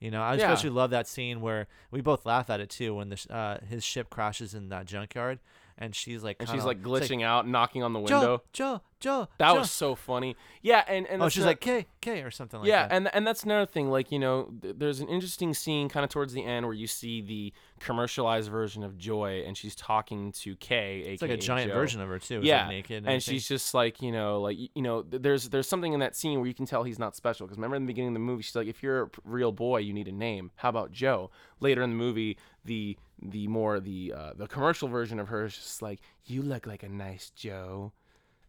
You 0.01 0.11
know, 0.11 0.21
I 0.23 0.35
Yeah. 0.35 0.43
especially 0.53 0.71
love 0.71 0.91
that 0.91 1.07
scene 1.07 1.41
where 1.41 1.67
we 1.91 2.01
both 2.03 2.27
laugh 2.27 2.51
at 2.51 2.61
it 2.61 2.69
too 2.69 2.95
when 2.97 3.09
the 3.09 3.17
sh- 3.17 3.27
uh, 3.31 3.59
his 3.67 3.83
ship 3.85 4.11
crashes 4.11 4.53
in 4.53 4.69
that 4.69 4.85
junkyard 4.87 5.39
and 5.79 5.95
she's 5.95 6.23
like, 6.23 6.37
And 6.41 6.49
kinda- 6.49 6.61
she's 6.63 6.67
like 6.67 6.83
glitching 6.83 7.23
out, 7.23 7.47
knocking 7.49 7.83
on 7.83 7.93
the 7.93 7.99
window. 8.01 8.21
Joe, 8.21 8.43
Joe, 8.53 8.81
Joe. 9.01 9.29
that 9.39 9.53
Joe." 9.53 9.59
was 9.59 9.71
so 9.71 9.95
funny. 9.95 10.37
Yeah, 10.63 10.85
and 10.87 11.07
and 11.07 11.23
oh, 11.23 11.29
she's 11.29 11.43
not- 11.45 11.51
like 11.51 11.61
K 11.61 11.87
K 12.01 12.23
or 12.23 12.31
something 12.31 12.61
like 12.61 12.69
yeah, 12.69 12.83
that. 12.83 12.91
Yeah, 12.91 12.97
and 12.97 13.15
and 13.15 13.27
that's 13.27 13.43
another 13.45 13.67
thing. 13.67 13.91
Like 13.91 14.11
you 14.13 14.19
know, 14.19 14.51
th- 14.63 14.77
there's 14.79 15.01
an 15.01 15.09
interesting 15.09 15.53
scene 15.55 15.89
kind 15.89 16.05
of 16.05 16.11
towards 16.11 16.33
the 16.33 16.45
end 16.45 16.67
where 16.67 16.75
you 16.75 16.87
see 16.87 17.21
the 17.21 17.53
commercialized 17.81 18.51
version 18.51 18.83
of 18.83 18.97
Joy, 18.97 19.43
and 19.47 19.57
she's 19.57 19.75
talking 19.75 20.33
to 20.33 20.57
Kay, 20.57 21.01
it's 21.07 21.23
like 21.23 21.31
a 21.31 21.37
giant 21.37 21.71
Joe. 21.71 21.77
version 21.77 22.01
of 22.01 22.09
her 22.09 22.19
too. 22.19 22.39
It's, 22.39 22.47
Yeah, 22.47 22.63
like, 22.67 22.71
naked 22.71 22.97
and, 23.05 23.09
and 23.09 23.23
she's 23.23 23.47
just 23.47 23.75
like 23.75 24.01
you 24.01 24.11
know 24.13 24.41
like 24.41 24.57
you 24.59 24.83
know 24.83 25.03
th- 25.03 25.23
there's 25.23 25.49
there's 25.51 25.69
something 25.69 25.93
in 25.93 26.01
that 26.01 26.17
scene 26.17 26.39
where 26.39 26.49
you 26.49 26.55
can 26.55 26.67
tell 26.67 26.83
he's 26.85 26.99
not 26.99 27.15
special 27.15 27.47
because 27.47 27.59
remember 27.59 27.77
in 27.77 27.83
the 27.83 27.87
beginning 27.87 28.09
of 28.09 28.15
the 28.15 28.21
movie 28.21 28.43
she's 28.43 28.55
like 28.57 28.67
if 28.69 28.83
you're 28.83 29.03
a 29.05 29.09
real 29.25 29.53
boy 29.53 29.79
you 29.79 29.93
need 29.93 30.09
a 30.09 30.13
name 30.13 30.51
how 30.57 30.69
about 30.69 30.93
joe 30.93 31.31
later 31.61 31.83
in 31.83 31.91
the 31.91 31.97
movie 31.97 32.37
the 32.65 32.97
the 33.23 33.47
more 33.49 33.81
the 33.81 34.13
uh, 34.17 34.33
the 34.35 34.47
commercial 34.47 34.89
version 34.89 35.19
of 35.21 35.29
her 35.29 35.45
is 35.45 35.55
just 35.55 35.83
like 35.83 36.01
you 36.25 36.43
look 36.43 36.67
like 36.67 36.83
a 36.83 36.89
nice 36.89 37.31
joe 37.35 37.93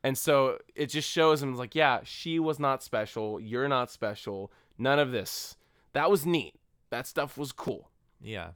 and 0.06 0.16
so 0.16 0.60
it 0.76 0.88
just 0.88 1.10
shows 1.10 1.42
him 1.42 1.56
like 1.56 1.74
yeah 1.74 2.02
she 2.04 2.40
was 2.40 2.60
not 2.60 2.84
special. 2.84 3.40
You're 3.40 3.68
not 3.68 3.90
special. 3.90 4.52
None 4.78 5.00
of 5.00 5.12
this. 5.12 5.58
That 5.94 6.12
was 6.12 6.26
neat. 6.26 6.54
That 6.92 7.08
stuff 7.08 7.38
was 7.38 7.52
cool. 7.52 7.90
Yeah. 8.22 8.50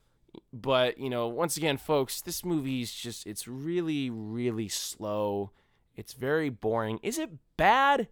but 0.54 1.00
you 1.00 1.10
know 1.10 1.28
once 1.28 1.58
again 1.58 1.78
folks 1.78 2.22
this 2.22 2.45
movie's 2.45 2.91
just 2.93 3.26
it's 3.26 3.47
really 3.47 4.12
really 4.12 4.68
slow. 4.70 5.52
It's 5.95 6.14
very 6.14 6.50
boring. 6.50 7.00
Is 7.02 7.18
it 7.18 7.32
bad? 7.58 8.08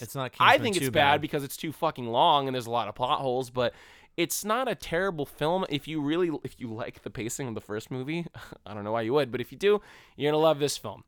It's 0.00 0.16
not. 0.16 0.32
i 0.40 0.58
think 0.58 0.74
it's 0.76 0.86
too 0.86 0.90
bad. 0.90 1.20
because 1.20 1.44
it's 1.44 1.56
too 1.56 1.70
fucking 1.70 2.08
long 2.08 2.48
and 2.48 2.54
there's 2.54 2.66
a 2.66 2.70
lot 2.70 2.88
of 2.88 2.96
plot 2.96 3.20
holes 3.20 3.50
but 3.50 3.72
it's 4.16 4.44
not 4.44 4.68
a 4.68 4.74
terrible 4.74 5.24
film 5.26 5.64
if 5.68 5.88
you 5.88 6.00
really 6.00 6.30
if 6.44 6.58
you 6.58 6.72
like 6.72 7.02
the 7.02 7.10
pacing 7.10 7.48
of 7.48 7.54
the 7.54 7.60
first 7.60 7.90
movie 7.90 8.26
i 8.66 8.74
don't 8.74 8.84
know 8.84 8.92
why 8.92 9.00
you 9.00 9.12
would 9.12 9.30
but 9.32 9.40
if 9.40 9.52
you 9.52 9.58
do 9.58 9.80
you're 10.16 10.30
gonna 10.30 10.42
love 10.42 10.58
this 10.58 10.76
film 10.76 11.04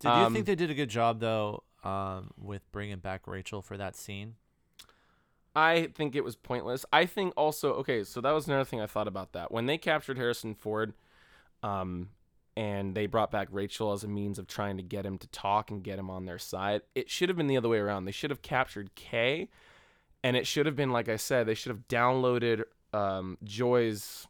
Did 0.00 0.08
you 0.08 0.14
um, 0.14 0.34
think 0.34 0.46
they 0.46 0.54
did 0.54 0.70
a 0.70 0.74
good 0.74 0.90
job 0.90 1.20
though, 1.20 1.62
um, 1.84 2.32
with 2.36 2.70
bringing 2.72 2.98
back 2.98 3.26
Rachel 3.26 3.62
for 3.62 3.76
that 3.76 3.96
scene? 3.96 4.34
I 5.54 5.90
think 5.94 6.16
it 6.16 6.24
was 6.24 6.34
pointless. 6.34 6.84
I 6.92 7.06
think 7.06 7.34
also 7.36 7.74
okay, 7.74 8.04
so 8.04 8.20
that 8.20 8.32
was 8.32 8.48
another 8.48 8.64
thing 8.64 8.80
I 8.80 8.86
thought 8.86 9.06
about 9.06 9.32
that. 9.32 9.52
When 9.52 9.66
they 9.66 9.78
captured 9.78 10.16
Harrison 10.16 10.54
Ford, 10.54 10.94
um, 11.62 12.08
and 12.56 12.94
they 12.94 13.06
brought 13.06 13.30
back 13.30 13.48
Rachel 13.50 13.92
as 13.92 14.02
a 14.02 14.08
means 14.08 14.38
of 14.38 14.46
trying 14.46 14.76
to 14.76 14.82
get 14.82 15.06
him 15.06 15.18
to 15.18 15.26
talk 15.28 15.70
and 15.70 15.82
get 15.82 15.98
him 15.98 16.10
on 16.10 16.26
their 16.26 16.38
side, 16.38 16.82
it 16.94 17.08
should 17.10 17.28
have 17.28 17.36
been 17.36 17.46
the 17.46 17.56
other 17.56 17.68
way 17.68 17.78
around. 17.78 18.04
They 18.04 18.12
should 18.12 18.30
have 18.30 18.42
captured 18.42 18.94
Kay, 18.94 19.48
and 20.22 20.36
it 20.36 20.46
should 20.46 20.66
have 20.66 20.76
been 20.76 20.90
like 20.90 21.08
I 21.08 21.16
said, 21.16 21.46
they 21.46 21.54
should 21.54 21.70
have 21.70 21.88
downloaded 21.88 22.64
um, 22.92 23.38
Joy's 23.44 24.26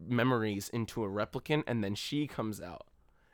memories 0.00 0.68
into 0.68 1.04
a 1.04 1.08
replicant, 1.08 1.64
and 1.66 1.82
then 1.82 1.94
she 1.94 2.26
comes 2.26 2.60
out. 2.60 2.86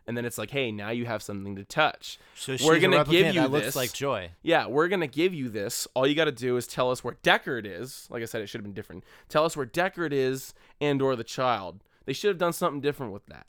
And 0.06 0.18
then 0.18 0.26
it's 0.26 0.36
like, 0.36 0.50
hey, 0.50 0.70
now 0.70 0.90
you 0.90 1.06
have 1.06 1.22
something 1.22 1.56
to 1.56 1.64
touch. 1.64 2.18
So 2.34 2.56
We're 2.62 2.78
gonna 2.78 3.04
give 3.04 3.34
you 3.34 3.40
that 3.40 3.50
looks 3.50 3.66
this. 3.66 3.76
like 3.76 3.92
Joy. 3.94 4.32
Yeah, 4.42 4.66
we're 4.66 4.88
gonna 4.88 5.06
give 5.06 5.32
you 5.32 5.48
this. 5.48 5.88
All 5.94 6.06
you 6.06 6.14
got 6.14 6.26
to 6.26 6.32
do 6.32 6.58
is 6.58 6.66
tell 6.66 6.90
us 6.90 7.02
where 7.02 7.14
Deckard 7.22 7.62
is. 7.64 8.06
Like 8.10 8.22
I 8.22 8.26
said, 8.26 8.42
it 8.42 8.48
should 8.48 8.58
have 8.58 8.64
been 8.64 8.74
different. 8.74 9.02
Tell 9.30 9.46
us 9.46 9.56
where 9.56 9.64
Deckard 9.64 10.12
is 10.12 10.52
and 10.78 11.00
or 11.00 11.16
the 11.16 11.24
child. 11.24 11.82
They 12.04 12.12
should 12.12 12.28
have 12.28 12.36
done 12.38 12.52
something 12.52 12.82
different 12.82 13.14
with 13.14 13.24
that. 13.26 13.46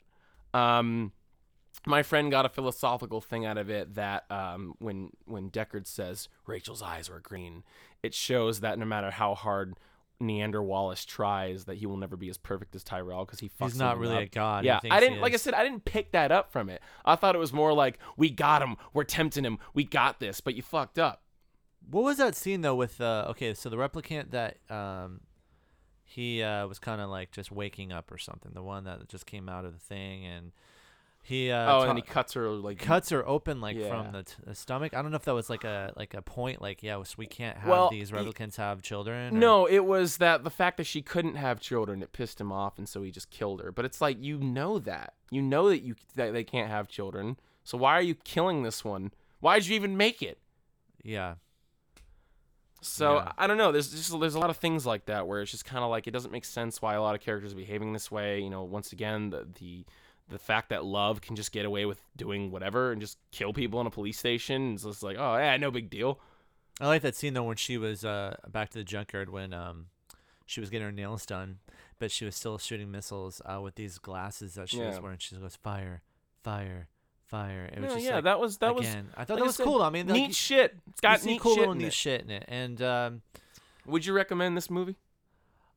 Um, 0.58 1.12
my 1.86 2.04
friend 2.04 2.32
got 2.32 2.46
a 2.46 2.50
philosophical 2.50 3.22
thing 3.22 3.46
out 3.46 3.58
of 3.58 3.70
it 3.70 3.96
that 3.96 4.30
um, 4.32 4.76
when 4.80 5.12
when 5.26 5.50
Deckard 5.50 5.88
says 5.88 6.30
Rachel's 6.46 6.82
eyes 6.82 7.10
were 7.10 7.20
green, 7.20 7.64
it 8.04 8.14
shows 8.14 8.62
that 8.62 8.80
no 8.80 8.86
matter 8.86 9.12
how 9.12 9.36
hard 9.36 9.76
Niander 10.22 10.64
Wallace 10.64 11.04
tries, 11.06 11.66
that 11.66 11.76
he 11.78 11.86
will 11.86 11.98
never 11.98 12.16
be 12.16 12.30
as 12.30 12.38
perfect 12.38 12.76
as 12.76 12.84
Tyrell 12.84 13.26
because 13.26 13.40
he 13.40 13.50
fucks 13.50 13.72
He's 13.72 13.78
not 13.80 14.00
really 14.00 14.16
up. 14.16 14.22
a 14.24 14.28
god. 14.28 14.64
Yeah, 14.66 14.80
I 14.90 15.00
didn't. 15.00 15.20
Like 15.22 15.34
I 15.34 15.38
said, 15.38 15.54
I 15.54 15.64
didn't 15.64 15.86
pick 15.86 16.12
that 16.14 16.32
up 16.32 16.52
from 16.52 16.70
it. 16.70 16.82
I 17.04 17.16
thought 17.16 17.36
it 17.36 17.40
was 17.40 17.52
more 17.54 17.74
like 17.74 18.00
we 18.16 18.30
got 18.30 18.62
him, 18.62 18.78
we're 18.94 19.04
tempting 19.04 19.44
him, 19.44 19.60
we 19.74 19.84
got 19.84 20.20
this, 20.20 20.40
but 20.42 20.56
you 20.56 20.62
fucked 20.62 20.98
up. 20.98 21.22
What 21.90 22.04
was 22.04 22.18
that 22.18 22.36
scene 22.36 22.62
though 22.62 22.76
with 22.76 23.00
uh 23.00 23.28
okay, 23.32 23.54
so 23.54 23.70
the 23.70 23.78
replicant 23.78 24.32
that 24.32 24.58
um 24.70 25.22
he 26.04 26.42
uh 26.42 26.66
was 26.68 26.80
kind 26.80 27.02
of 27.02 27.10
like 27.10 27.32
just 27.32 27.52
waking 27.52 27.92
up 27.92 28.12
or 28.12 28.18
something, 28.18 28.54
the 28.54 28.64
one 28.64 28.86
that 28.86 29.08
just 29.10 29.26
came 29.26 29.50
out 29.50 29.66
of 29.66 29.74
the 29.74 29.80
thing 29.80 30.26
and 30.26 30.52
he 31.28 31.50
uh 31.50 31.64
oh, 31.76 31.84
ta- 31.86 31.90
and 31.90 31.98
he 31.98 32.04
cuts 32.04 32.34
her 32.34 32.48
like 32.50 32.78
cuts 32.78 33.10
her 33.10 33.28
open 33.28 33.60
like 33.60 33.76
Yeah. 33.78 33.90
from 33.90 34.12
the, 34.12 34.24
t- 34.24 34.34
the 34.46 34.54
stomach. 34.54 34.94
I 34.94 35.02
don't 35.02 35.10
know 35.10 35.16
if 35.18 35.26
that 35.26 35.34
was 35.34 35.50
like 35.50 35.64
a 35.64 35.92
like 35.98 36.14
a 36.14 36.22
point 36.22 36.62
like 36.62 36.84
yeah, 36.84 37.02
we 37.18 37.26
can't 37.26 37.58
have 37.58 37.68
Well, 37.68 37.90
these 37.90 38.12
y- 38.12 38.20
replicants 38.20 38.58
have 38.58 38.84
children. 38.84 39.36
or- 39.36 39.40
No, 39.40 39.66
it 39.66 39.86
was 39.86 40.18
that 40.18 40.44
the 40.44 40.52
fact 40.52 40.78
that 40.78 40.86
she 40.86 41.02
couldn't 41.02 41.36
have 41.36 41.60
children 41.60 42.04
it 42.04 42.14
pissed 42.14 42.40
him 42.40 42.52
off, 42.52 42.78
and 42.78 42.88
so 42.88 43.02
he 43.02 43.10
just 43.10 43.32
killed 43.32 43.60
her. 43.62 43.72
But 43.72 43.86
it's 43.86 44.02
like 44.02 44.22
you 44.22 44.38
know 44.38 44.78
that 44.80 45.16
you 45.32 45.42
know 45.42 45.68
that 45.70 45.80
you 45.82 45.96
that 46.14 46.32
they 46.34 46.44
can't 46.44 46.70
have 46.70 46.88
children. 46.88 47.38
So 47.64 47.76
why 47.78 47.94
are 47.94 48.02
you 48.04 48.14
killing 48.14 48.62
this 48.62 48.86
one? 48.86 49.12
Why 49.40 49.58
did 49.58 49.68
you 49.68 49.76
even 49.76 49.98
make 49.98 50.22
it? 50.22 50.38
Yeah. 51.04 51.36
So 52.82 53.16
Yeah. 53.16 53.32
I 53.38 53.48
don't 53.48 53.58
know. 53.58 53.72
There's 53.72 53.90
just 53.90 54.20
there's 54.20 54.36
a 54.36 54.40
lot 54.40 54.52
of 54.52 54.58
things 54.58 54.86
like 54.86 55.06
that 55.08 55.28
where 55.28 55.42
it's 55.42 55.50
just 55.52 55.66
kind 55.66 55.84
of 55.84 55.90
like 55.90 56.06
it 56.08 56.12
doesn't 56.12 56.32
make 56.32 56.46
sense 56.46 56.82
why 56.82 56.94
a 56.94 57.02
lot 57.02 57.16
of 57.16 57.22
characters 57.22 57.54
are 57.54 57.56
behaving 57.58 57.94
this 57.94 58.12
way. 58.12 58.40
You 58.42 58.50
know, 58.52 58.64
once 58.64 58.92
again 58.92 59.32
the 59.32 59.48
the 59.60 59.86
the 60.30 60.40
fact 60.40 60.70
that 60.70 60.84
love 60.84 61.22
can 61.22 61.36
just 61.36 61.52
get 61.52 61.66
away 61.66 61.86
with 61.86 62.02
doing 62.16 62.52
whatever 62.52 62.92
and 62.92 63.00
just 63.02 63.18
kill 63.32 63.54
people 63.54 63.80
in 63.82 63.88
a 63.88 63.92
police 63.92 64.18
station. 64.18 64.74
It's 64.74 64.84
just 64.84 65.04
like 65.04 65.18
oh 65.20 65.38
yeah, 65.38 65.56
no 65.58 65.72
big 65.72 65.90
deal. 65.90 66.20
I 66.82 66.88
like 66.88 67.04
that 67.04 67.16
scene 67.16 67.34
though 67.34 67.44
when 67.44 67.58
she 67.58 67.78
was 67.78 68.04
uh 68.04 68.36
back 68.50 68.70
to 68.72 68.78
the 68.78 68.84
junkyard 68.84 69.30
when 69.30 69.54
um 69.54 69.88
she 70.46 70.60
was 70.60 70.70
getting 70.70 70.86
her 70.86 70.92
nails 70.92 71.26
done, 71.26 71.60
but 72.00 72.12
she 72.12 72.26
was 72.26 72.36
still 72.36 72.58
shooting 72.58 72.92
missiles 72.92 73.42
uh 73.46 73.62
with 73.62 73.76
these 73.76 73.98
glasses 73.98 74.56
that 74.56 74.70
she 74.70 74.80
was 74.80 75.00
wearing. 75.00 75.18
She 75.20 75.36
goes 75.36 75.56
fire, 75.56 76.02
fire, 76.44 76.88
fire. 77.26 77.70
It 77.72 77.80
was 77.80 77.90
Yeah, 77.90 77.96
just 77.96 78.06
yeah, 78.06 78.16
like, 78.16 78.24
that 78.26 78.40
was 78.40 78.58
that 78.58 78.76
was. 78.76 78.86
I 78.86 79.26
thought 79.26 79.36
like 79.36 79.40
that 79.40 79.46
was 79.46 79.56
said, 79.56 79.64
cool. 79.66 79.82
I 79.82 79.90
mean, 79.90 80.08
like, 80.08 80.14
neat 80.22 80.36
shit. 80.36 80.76
It's 80.90 81.02
got 81.02 81.24
neat 81.24 81.40
cool 81.42 81.54
shit 81.54 81.60
little 81.60 81.72
in 81.74 81.78
neat 81.80 81.88
it. 81.88 81.94
shit 81.94 82.22
in 82.22 82.32
it, 82.32 82.46
and 82.48 82.82
um, 82.82 83.22
Would 83.86 84.06
you 84.06 84.14
recommend 84.14 84.58
this 84.58 84.70
movie? 84.70 84.96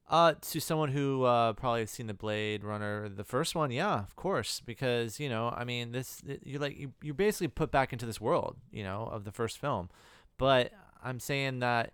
Uh, 0.08 0.34
to 0.40 0.60
someone 0.60 0.90
who 0.90 1.24
uh 1.24 1.52
probably 1.54 1.80
has 1.80 1.90
seen 1.90 2.06
the 2.06 2.14
Blade 2.14 2.64
Runner, 2.64 3.08
the 3.08 3.24
first 3.24 3.54
one, 3.54 3.70
yeah, 3.70 4.00
of 4.00 4.16
course, 4.16 4.60
because 4.64 5.20
you 5.20 5.28
know, 5.28 5.52
I 5.56 5.64
mean, 5.64 5.92
this 5.92 6.22
you 6.44 6.58
like 6.58 6.78
you 6.78 6.92
you 7.02 7.14
basically 7.14 7.48
put 7.48 7.70
back 7.70 7.92
into 7.92 8.06
this 8.06 8.20
world, 8.20 8.56
you 8.72 8.82
know, 8.82 9.04
of 9.12 9.24
the 9.24 9.32
first 9.32 9.58
film, 9.58 9.90
but 10.38 10.72
I'm 11.02 11.20
saying 11.20 11.60
that 11.60 11.92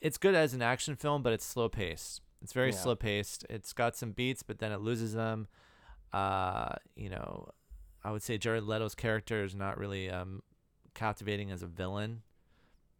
it's 0.00 0.18
good 0.18 0.34
as 0.34 0.52
an 0.54 0.62
action 0.62 0.94
film, 0.96 1.22
but 1.22 1.32
it's 1.32 1.44
slow 1.44 1.68
paced. 1.68 2.20
It's 2.42 2.52
very 2.52 2.70
Yeah. 2.70 2.76
slow 2.76 2.94
paced. 2.94 3.46
It's 3.48 3.72
got 3.72 3.96
some 3.96 4.12
beats, 4.12 4.42
but 4.42 4.58
then 4.58 4.70
it 4.72 4.80
loses 4.80 5.14
them. 5.14 5.48
Uh, 6.12 6.74
you 6.94 7.08
know, 7.08 7.48
I 8.04 8.10
would 8.12 8.22
say 8.22 8.38
Jared 8.38 8.64
Leto's 8.64 8.94
character 8.94 9.42
is 9.44 9.54
not 9.54 9.78
really 9.78 10.10
um 10.10 10.42
captivating 10.94 11.50
as 11.50 11.62
a 11.62 11.66
villain. 11.66 12.22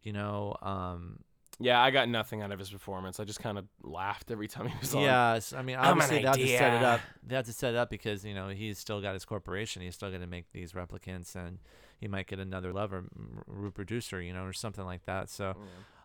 You 0.03 0.13
know, 0.13 0.55
um, 0.61 1.19
Yeah, 1.59 1.81
I 1.81 1.89
got 1.89 2.07
nothing 2.07 2.41
out 2.43 2.51
of 2.51 2.59
his 2.59 2.69
performance. 2.69 3.19
I 3.19 3.23
just 3.23 3.39
kind 3.39 3.57
of 3.57 3.65
laughed 3.81 4.29
every 4.29 4.47
time 4.47 4.67
he 4.67 4.75
was 4.79 4.93
on. 4.93 5.01
Yes, 5.01 5.53
I 5.53 5.61
mean 5.63 5.75
obviously 5.75 6.17
they 6.17 6.23
have 6.27 6.35
to 6.37 6.47
set 6.47 6.73
it 6.75 6.83
up. 6.83 7.01
They 7.25 7.35
have 7.35 7.45
to 7.45 7.53
set 7.53 7.73
it 7.73 7.77
up 7.77 7.89
because 7.89 8.23
you 8.23 8.33
know 8.35 8.49
he's 8.49 8.77
still 8.77 9.01
got 9.01 9.13
his 9.13 9.25
corporation. 9.25 9.81
He's 9.81 9.95
still 9.95 10.09
going 10.09 10.21
to 10.21 10.27
make 10.27 10.51
these 10.51 10.73
replicants, 10.73 11.35
and 11.35 11.57
he 11.99 12.07
might 12.07 12.27
get 12.27 12.37
another 12.39 12.71
lover, 12.73 13.05
reproducer, 13.47 14.21
you 14.21 14.33
know, 14.33 14.43
or 14.43 14.53
something 14.53 14.85
like 14.85 15.05
that. 15.05 15.29
So, 15.29 15.55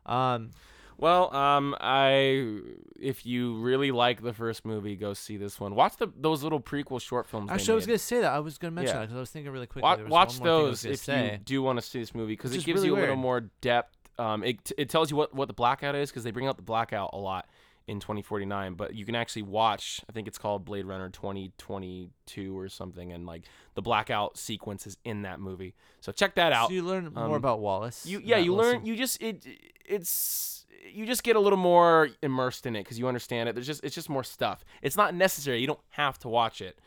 um, 0.06 0.50
Well, 0.98 1.34
um, 1.34 1.74
I 1.80 2.60
if 2.98 3.26
you 3.26 3.58
really 3.60 3.90
like 3.90 4.22
the 4.22 4.32
first 4.32 4.64
movie, 4.64 4.96
go 4.96 5.12
see 5.14 5.36
this 5.36 5.58
one. 5.60 5.74
Watch 5.74 5.96
the 5.98 6.08
those 6.16 6.42
little 6.42 6.60
prequel 6.60 7.00
short 7.00 7.26
films. 7.26 7.50
actually, 7.50 7.72
I 7.72 7.74
was 7.76 7.86
going 7.86 7.98
to 7.98 8.04
say 8.04 8.20
that. 8.20 8.32
I 8.32 8.38
was 8.40 8.56
going 8.58 8.72
to 8.72 8.74
mention 8.74 8.94
Yeah. 8.94 9.00
that 9.00 9.06
because 9.06 9.16
I 9.16 9.20
was 9.20 9.30
thinking 9.30 9.52
really 9.52 9.66
quickly. 9.66 9.82
Wa- 9.82 9.96
there 9.96 10.04
was 10.04 10.10
watch 10.10 10.38
one 10.40 10.48
more 10.48 10.58
thing 10.60 10.66
I 10.66 10.70
was 10.70 10.82
those 10.82 10.92
if 10.92 11.00
say. 11.00 11.32
you 11.32 11.38
do 11.38 11.62
want 11.62 11.78
to 11.78 11.82
see 11.84 11.98
this 12.00 12.14
movie 12.14 12.32
because 12.34 12.54
it 12.54 12.64
gives 12.64 12.76
really 12.82 12.86
you 12.88 12.94
a 12.94 13.00
little 13.00 13.08
weird. 13.16 13.18
more 13.18 13.40
depth. 13.60 13.98
Um, 14.22 14.44
it, 14.44 14.70
it 14.78 14.88
tells 14.88 15.10
you 15.10 15.16
what 15.16 15.34
what 15.34 15.48
the 15.48 15.54
blackout 15.54 15.94
is 15.94 16.10
because 16.10 16.24
they 16.24 16.30
bring 16.30 16.46
out 16.46 16.56
the 16.56 16.62
blackout 16.62 17.10
a 17.12 17.18
lot 17.18 17.48
in 17.88 17.98
2049, 17.98 18.74
but 18.74 18.94
you 18.94 19.04
can 19.04 19.14
actually 19.16 19.42
watch. 19.42 20.00
I 20.08 20.12
think 20.12 20.28
it's 20.28 20.38
called 20.38 20.64
Blade 20.64 20.84
Runner 20.86 21.08
2022 21.10 22.56
or 22.58 22.68
something, 22.68 23.12
and 23.12 23.26
like 23.26 23.42
the 23.74 23.82
blackout 23.82 24.38
sequence 24.38 24.86
is 24.86 24.96
in 25.04 25.22
that 25.22 25.40
movie. 25.40 25.74
So 26.00 26.12
check 26.12 26.34
that 26.36 26.52
out. 26.52 26.68
So 26.68 26.74
you 26.74 26.82
learn 26.82 27.12
more 27.12 27.24
Um, 27.24 27.32
about 27.32 27.60
Wallace. 27.60 28.06
You 28.06 28.20
yeah, 28.24 28.38
you 28.38 28.54
learn. 28.54 28.86
You 28.86 28.96
just 28.96 29.20
it 29.22 29.44
it's 29.84 30.66
you 30.92 31.06
just 31.06 31.22
get 31.22 31.36
a 31.36 31.40
little 31.40 31.58
more 31.58 32.10
immersed 32.22 32.66
in 32.66 32.76
it 32.76 32.84
because 32.84 32.98
you 32.98 33.08
understand 33.08 33.48
it. 33.48 33.54
There's 33.54 33.66
just 33.66 33.84
it's 33.84 33.94
just 33.94 34.08
more 34.08 34.24
stuff. 34.24 34.64
It's 34.82 34.96
not 34.96 35.14
necessary. 35.14 35.60
You 35.60 35.66
don't 35.66 35.80
have 35.90 36.18
to 36.20 36.28
watch 36.28 36.60
it. 36.60 36.78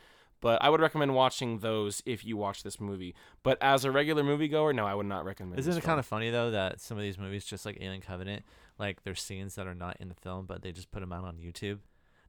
But 0.46 0.62
I 0.62 0.70
would 0.70 0.80
recommend 0.80 1.16
watching 1.16 1.58
those 1.58 2.04
if 2.06 2.24
you 2.24 2.38
watch 2.38 2.62
this 2.62 2.80
movie. 2.80 3.16
But 3.42 3.58
as 3.62 3.84
a 3.84 3.90
regular 3.90 4.22
moviegoer, 4.22 4.76
no, 4.76 4.86
I 4.86 4.94
would 4.94 5.08
not 5.08 5.26
recommend. 5.26 5.58
Isn't 5.58 5.72
this 5.72 5.78
it 5.78 5.82
film. 5.82 5.94
kind 5.94 6.00
of 6.00 6.06
funny 6.06 6.30
though 6.30 6.52
that 6.52 6.80
some 6.80 6.98
of 6.98 7.02
these 7.02 7.18
movies, 7.18 7.46
just 7.46 7.66
like 7.66 7.80
Alien 7.82 8.02
Covenant, 8.02 8.44
like 8.78 9.04
there's 9.04 9.20
scenes 9.20 9.56
that 9.56 9.66
are 9.66 9.74
not 9.74 9.98
in 10.00 10.08
the 10.08 10.14
film, 10.14 10.46
but 10.46 10.62
they 10.62 10.72
just 10.72 10.92
put 10.92 11.00
them 11.00 11.12
out 11.12 11.24
on 11.24 11.38
YouTube, 11.38 11.80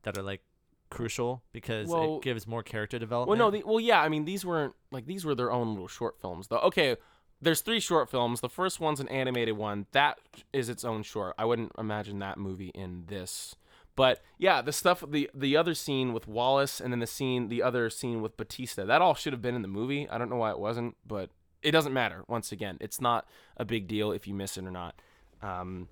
that 0.05 0.17
are 0.17 0.23
like 0.23 0.41
crucial 0.89 1.43
because 1.53 1.91
Well- 1.91 2.17
it 2.17 2.23
gives 2.23 2.47
more 2.47 2.63
character 2.63 2.99
development. 2.99 3.39
Well, 3.39 3.51
no, 3.51 3.55
the, 3.55 3.63
well, 3.67 3.81
yeah. 3.81 4.01
I 4.01 4.09
mean, 4.09 4.25
these 4.25 4.47
weren't 4.47 4.73
like 4.91 5.05
these 5.05 5.27
were 5.27 5.35
their 5.35 5.53
own 5.53 5.73
little 5.75 5.87
short 5.87 6.19
films, 6.19 6.49
though. 6.49 6.61
Okay, 6.61 6.97
there's 7.43 7.61
three 7.61 7.81
short 7.81 8.09
films. 8.09 8.41
The 8.41 8.49
first 8.49 8.81
one's 8.81 8.99
an 8.99 9.09
animated 9.09 9.59
one. 9.59 9.89
That 9.93 10.17
is 10.55 10.71
its 10.71 10.87
own 10.87 11.03
short. 11.03 11.35
I 11.37 11.45
wouldn't 11.45 11.73
imagine 11.77 12.19
that 12.21 12.39
movie 12.39 12.71
in 12.75 13.05
this. 13.09 13.57
But 13.97 14.23
yeah, 14.39 14.61
the 14.63 14.73
stuff, 14.73 15.03
the 15.09 15.29
the 15.35 15.57
other 15.57 15.75
scene 15.75 16.13
with 16.13 16.29
Wallace, 16.29 16.81
and 16.81 16.93
then 16.93 17.01
the 17.01 17.07
scene, 17.07 17.49
the 17.49 17.63
other 17.63 17.89
scene 17.91 18.21
with 18.23 18.37
Batista. 18.37 18.85
That 18.85 19.01
all 19.03 19.15
should 19.15 19.33
have 19.33 19.43
been 19.43 19.55
in 19.55 19.63
the 19.63 19.69
movie. 19.69 20.09
I 20.09 20.19
don't 20.19 20.29
know 20.31 20.37
why 20.37 20.51
it 20.51 20.59
wasn't, 20.59 20.97
but 21.07 21.31
it 21.63 21.71
doesn't 21.73 21.93
matter. 21.95 22.23
Once 22.29 22.53
again, 22.53 22.77
it's 22.81 23.01
not 23.01 23.27
a 23.57 23.65
big 23.65 23.89
deal 23.89 24.13
if 24.13 24.29
you 24.29 24.35
miss 24.35 24.57
it 24.59 24.65
or 24.67 24.71
not. 24.71 24.95
Um, 25.43 25.89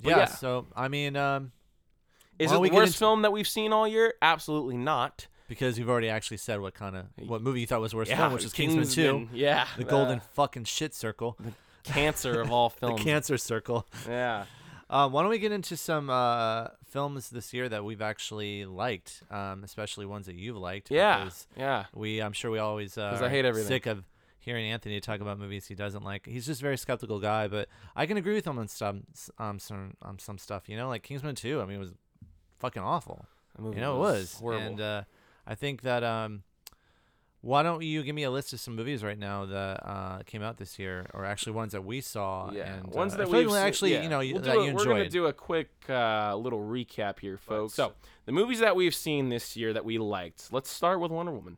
yeah, 0.00 0.18
yeah. 0.18 0.24
So 0.26 0.66
I 0.76 0.86
mean, 0.88 1.16
um, 1.16 1.50
is 2.38 2.52
it 2.52 2.54
the 2.54 2.60
worst 2.70 2.88
into- 2.90 2.98
film 2.98 3.22
that 3.22 3.32
we've 3.32 3.48
seen 3.48 3.72
all 3.72 3.88
year? 3.88 4.14
Absolutely 4.22 4.76
not. 4.76 5.26
because 5.48 5.78
you've 5.78 5.88
already 5.90 6.08
actually 6.08 6.36
said 6.36 6.60
what 6.60 6.74
kind 6.74 6.96
of 6.96 7.06
what 7.26 7.40
movie 7.42 7.60
you 7.60 7.66
thought 7.66 7.80
was 7.80 7.90
the 7.92 7.96
worst 7.96 8.10
Yeah, 8.10 8.18
film, 8.18 8.32
which 8.34 8.44
is 8.44 8.52
Kingsman 8.52 8.86
Two, 8.88 9.28
Yeah, 9.32 9.66
the 9.76 9.84
golden 9.84 10.18
uh, 10.18 10.22
fucking 10.34 10.64
shit 10.64 10.94
circle, 10.94 11.36
the 11.40 11.52
cancer 11.84 12.40
of 12.40 12.50
all 12.52 12.68
films, 12.80 12.98
the 12.98 13.04
cancer 13.04 13.36
circle. 13.38 13.86
Yeah. 14.08 14.44
Um, 14.88 15.12
why 15.12 15.22
don't 15.22 15.30
we 15.30 15.38
get 15.38 15.52
into 15.52 15.76
some 15.76 16.10
uh, 16.10 16.68
films 16.88 17.30
this 17.30 17.52
year 17.52 17.68
that 17.68 17.84
we've 17.84 18.02
actually 18.02 18.64
liked, 18.64 19.22
um, 19.30 19.64
especially 19.64 20.06
ones 20.06 20.26
that 20.26 20.36
you've 20.36 20.56
liked? 20.56 20.90
Yeah. 20.90 21.28
Yeah. 21.56 21.86
we 21.92 22.22
I'm 22.22 22.32
sure 22.32 22.50
we 22.50 22.58
always 22.58 22.96
uh, 22.96 23.18
I 23.20 23.28
hate 23.28 23.44
everything. 23.44 23.68
sick 23.68 23.86
of 23.86 24.04
hearing 24.38 24.66
Anthony 24.70 25.00
talk 25.00 25.20
about 25.20 25.40
movies 25.40 25.66
he 25.66 25.74
doesn't 25.74 26.04
like. 26.04 26.24
He's 26.26 26.46
just 26.46 26.60
a 26.60 26.62
very 26.62 26.78
skeptical 26.78 27.18
guy, 27.18 27.48
but 27.48 27.68
I 27.96 28.06
can 28.06 28.16
agree 28.16 28.34
with 28.34 28.46
him 28.46 28.58
on 28.58 28.68
some 28.68 29.04
um 29.38 29.58
some 29.58 29.94
on 30.02 30.18
some 30.20 30.38
stuff. 30.38 30.68
You 30.68 30.76
know, 30.76 30.88
like 30.88 31.02
Kingsman 31.02 31.34
Two. 31.34 31.60
I 31.60 31.66
mean, 31.66 31.76
it 31.76 31.80
was 31.80 31.92
fucking 32.58 32.82
awful. 32.82 33.26
You 33.58 33.80
know, 33.80 33.96
it 33.96 34.00
was 34.00 34.34
horrible. 34.34 34.66
And 34.66 34.80
uh, 34.80 35.02
I 35.46 35.54
think 35.54 35.82
that 35.82 36.04
um, 36.04 36.42
why 37.46 37.62
don't 37.62 37.80
you 37.80 38.02
give 38.02 38.14
me 38.16 38.24
a 38.24 38.30
list 38.30 38.52
of 38.52 38.58
some 38.58 38.74
movies 38.74 39.04
right 39.04 39.18
now 39.18 39.46
that 39.46 39.88
uh, 39.88 40.18
came 40.26 40.42
out 40.42 40.56
this 40.56 40.80
year, 40.80 41.06
or 41.14 41.24
actually 41.24 41.52
ones 41.52 41.72
that 41.72 41.84
we 41.84 42.00
saw? 42.00 42.50
yeah, 42.50 42.74
and, 42.74 42.86
ones 42.92 43.14
uh, 43.14 43.18
that 43.18 43.30
like 43.30 43.48
actually, 43.64 43.92
yeah. 43.92 44.02
you 44.02 44.08
know, 44.08 44.18
We'll 44.18 44.40
that 44.40 44.56
a- 44.58 44.64
you 44.64 44.74
We're 44.74 44.84
gonna 44.84 45.08
do 45.08 45.26
a 45.26 45.32
quick 45.32 45.70
uh, 45.88 46.34
little 46.34 46.58
recap 46.58 47.20
here, 47.20 47.38
folks. 47.38 47.74
so- 47.74 47.92
the 48.24 48.32
movies 48.32 48.58
that 48.58 48.74
we've 48.74 48.94
seen 48.94 49.28
this 49.28 49.56
year 49.56 49.72
that 49.72 49.84
we 49.84 49.96
liked. 49.96 50.52
Let's 50.52 50.68
start 50.68 50.98
with 50.98 51.12
Wonder 51.12 51.30
Woman. 51.30 51.56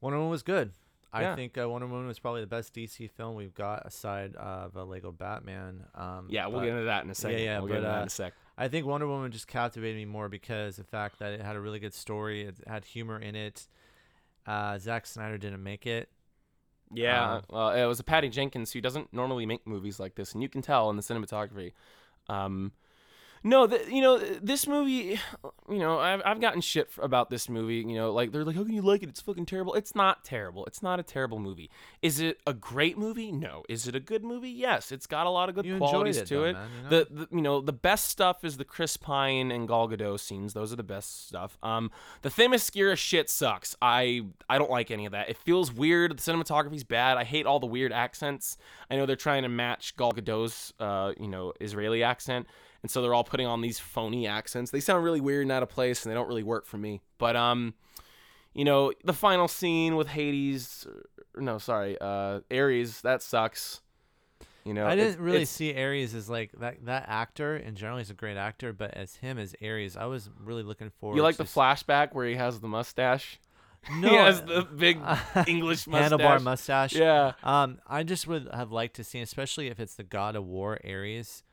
Wonder 0.00 0.18
Woman 0.18 0.30
was 0.30 0.44
good. 0.44 0.70
I 1.12 1.34
think 1.34 1.58
uh, 1.58 1.68
Wonder 1.68 1.88
Woman 1.88 2.06
was 2.06 2.20
probably 2.20 2.42
the 2.42 2.46
best 2.46 2.72
DC 2.74 3.10
film 3.10 3.34
we've 3.34 3.54
got 3.54 3.86
aside 3.86 4.36
of 4.36 4.76
uh, 4.76 4.84
Lego 4.84 5.10
Batman. 5.10 5.84
Um, 5.94 6.26
Yeah, 6.28 6.46
we'll 6.46 6.58
but 6.60 6.66
get 6.66 6.72
into 6.74 6.84
that 6.84 7.04
in 7.04 7.10
a 7.10 7.14
second. 7.14 7.40
yeah, 7.40 7.58
we'll 7.58 7.68
but, 7.68 7.74
get 7.74 7.76
into 7.78 7.88
that 7.88 7.98
uh, 7.98 8.02
in 8.02 8.06
a 8.06 8.10
sec. 8.10 8.34
I 8.58 8.68
think 8.68 8.86
Wonder 8.86 9.08
Woman 9.08 9.32
just 9.32 9.48
captivated 9.48 9.96
me 9.96 10.04
more 10.04 10.28
because 10.28 10.76
the 10.76 10.84
fact 10.84 11.18
that 11.18 11.32
it 11.32 11.40
had 11.40 11.56
a 11.56 11.60
really 11.60 11.78
good 11.78 11.94
story, 11.94 12.42
it 12.44 12.56
had 12.66 12.84
humor 12.84 13.18
in 13.18 13.34
it. 13.34 13.66
Uh, 14.46 14.78
Zack 14.78 15.06
Snyder 15.06 15.38
didn't 15.38 15.62
make 15.62 15.86
it. 15.86 16.08
Yeah, 16.92 17.34
um, 17.36 17.42
well, 17.50 17.70
it 17.70 17.84
was 17.84 17.98
a 17.98 18.04
Patty 18.04 18.28
Jenkins 18.28 18.72
who 18.72 18.80
doesn't 18.80 19.12
normally 19.12 19.44
make 19.44 19.66
movies 19.66 19.98
like 19.98 20.14
this, 20.14 20.34
and 20.34 20.42
you 20.42 20.48
can 20.48 20.62
tell 20.62 20.88
in 20.90 20.96
the 20.96 21.02
cinematography. 21.02 21.72
Um, 22.28 22.72
no, 23.46 23.66
th- 23.68 23.88
you 23.88 24.02
know 24.02 24.18
this 24.18 24.66
movie. 24.66 25.18
You 25.70 25.78
know, 25.78 25.98
I've 25.98 26.20
I've 26.24 26.40
gotten 26.40 26.60
shit 26.60 26.88
about 26.98 27.30
this 27.30 27.48
movie. 27.48 27.76
You 27.76 27.94
know, 27.94 28.12
like 28.12 28.32
they're 28.32 28.44
like, 28.44 28.56
how 28.56 28.64
can 28.64 28.72
you 28.74 28.82
like 28.82 29.02
it? 29.02 29.08
It's 29.08 29.20
fucking 29.20 29.46
terrible. 29.46 29.74
It's 29.74 29.94
not 29.94 30.24
terrible. 30.24 30.64
It's 30.66 30.82
not 30.82 30.98
a 30.98 31.02
terrible 31.02 31.38
movie. 31.38 31.70
Is 32.02 32.18
it 32.20 32.40
a 32.46 32.52
great 32.52 32.98
movie? 32.98 33.30
No. 33.30 33.62
Is 33.68 33.86
it 33.86 33.94
a 33.94 34.00
good 34.00 34.24
movie? 34.24 34.50
Yes. 34.50 34.90
It's 34.90 35.06
got 35.06 35.26
a 35.26 35.30
lot 35.30 35.48
of 35.48 35.54
good 35.54 35.64
You 35.64 35.78
qualities 35.78 36.16
it, 36.16 36.26
to 36.26 36.34
though, 36.34 36.44
it. 36.44 36.52
man, 36.54 36.68
you 36.76 36.82
know? 36.82 36.88
The, 36.90 37.06
the 37.10 37.28
you 37.36 37.42
know 37.42 37.60
the 37.60 37.72
best 37.72 38.06
stuff 38.08 38.44
is 38.44 38.56
the 38.56 38.64
Chris 38.64 38.96
Pine 38.96 39.50
and 39.52 39.68
Gal 39.68 39.88
Gadot 39.88 40.18
scenes. 40.18 40.52
Those 40.52 40.72
are 40.72 40.76
the 40.76 40.82
best 40.82 41.28
stuff. 41.28 41.56
Um, 41.62 41.90
the 42.22 42.30
Themyscira 42.30 42.96
shit 42.96 43.30
sucks. 43.30 43.76
I 43.80 44.22
I 44.48 44.58
don't 44.58 44.70
like 44.70 44.90
any 44.90 45.06
of 45.06 45.12
that. 45.12 45.28
It 45.28 45.36
feels 45.36 45.72
weird. 45.72 46.18
The 46.18 46.22
cinematography's 46.32 46.84
bad. 46.84 47.16
I 47.16 47.24
hate 47.24 47.46
all 47.46 47.60
the 47.60 47.66
weird 47.66 47.92
accents. 47.92 48.56
I 48.90 48.96
know 48.96 49.06
they're 49.06 49.16
trying 49.16 49.42
to 49.44 49.48
match 49.48 49.96
Gal 49.96 50.12
Gadot's 50.12 50.72
uh 50.80 51.12
you 51.18 51.28
know 51.28 51.52
Israeli 51.60 52.02
accent, 52.02 52.46
and 52.86 52.90
so 52.92 53.02
they're 53.02 53.14
all 53.14 53.24
putting 53.24 53.48
on 53.48 53.62
these 53.62 53.80
phony 53.80 54.28
accents. 54.28 54.70
They 54.70 54.78
sound 54.78 55.02
really 55.02 55.20
weird 55.20 55.42
and 55.42 55.50
out 55.50 55.64
of 55.64 55.68
place, 55.68 56.04
and 56.04 56.10
they 56.12 56.14
don't 56.14 56.28
really 56.28 56.44
work 56.44 56.66
for 56.66 56.78
me. 56.78 57.00
But 57.18 57.34
um, 57.34 57.74
you 58.54 58.64
know 58.64 58.92
the 59.02 59.12
final 59.12 59.48
scene 59.48 59.96
with 59.96 60.06
Hades. 60.06 60.86
No, 61.36 61.58
sorry, 61.58 61.98
uh, 62.00 62.42
Ares. 62.48 63.00
That 63.00 63.22
sucks. 63.22 63.80
You 64.64 64.72
know, 64.72 64.86
I 64.86 64.94
didn't 64.94 65.20
really 65.20 65.46
see 65.46 65.76
Ares 65.76 66.14
as 66.14 66.30
like 66.30 66.52
that. 66.60 66.84
That 66.84 67.06
actor 67.08 67.56
in 67.56 67.74
general, 67.74 67.98
he's 67.98 68.10
a 68.10 68.14
great 68.14 68.36
actor, 68.36 68.72
but 68.72 68.94
as 68.94 69.16
him 69.16 69.36
as 69.36 69.56
Ares, 69.60 69.96
I 69.96 70.04
was 70.04 70.30
really 70.40 70.62
looking 70.62 70.90
forward. 71.00 71.16
You 71.16 71.24
like 71.24 71.38
the 71.38 71.42
flashback 71.44 72.14
where 72.14 72.26
he 72.26 72.36
has 72.36 72.60
the 72.60 72.68
mustache? 72.68 73.40
No, 73.88 74.08
he 74.08 74.16
has 74.16 74.42
the 74.42 74.62
big 74.62 74.98
English 75.46 75.86
mustache. 75.88 76.10
handlebar 76.18 76.42
mustache. 76.42 76.94
Yeah. 76.94 77.34
Um, 77.44 77.78
I 77.86 78.02
just 78.02 78.26
would 78.26 78.48
have 78.52 78.72
liked 78.72 78.96
to 78.96 79.04
see, 79.04 79.20
especially 79.20 79.68
if 79.68 79.78
it's 79.78 79.94
the 79.94 80.02
God 80.02 80.34
of 80.34 80.44
War 80.44 80.80
Ares. 80.84 81.44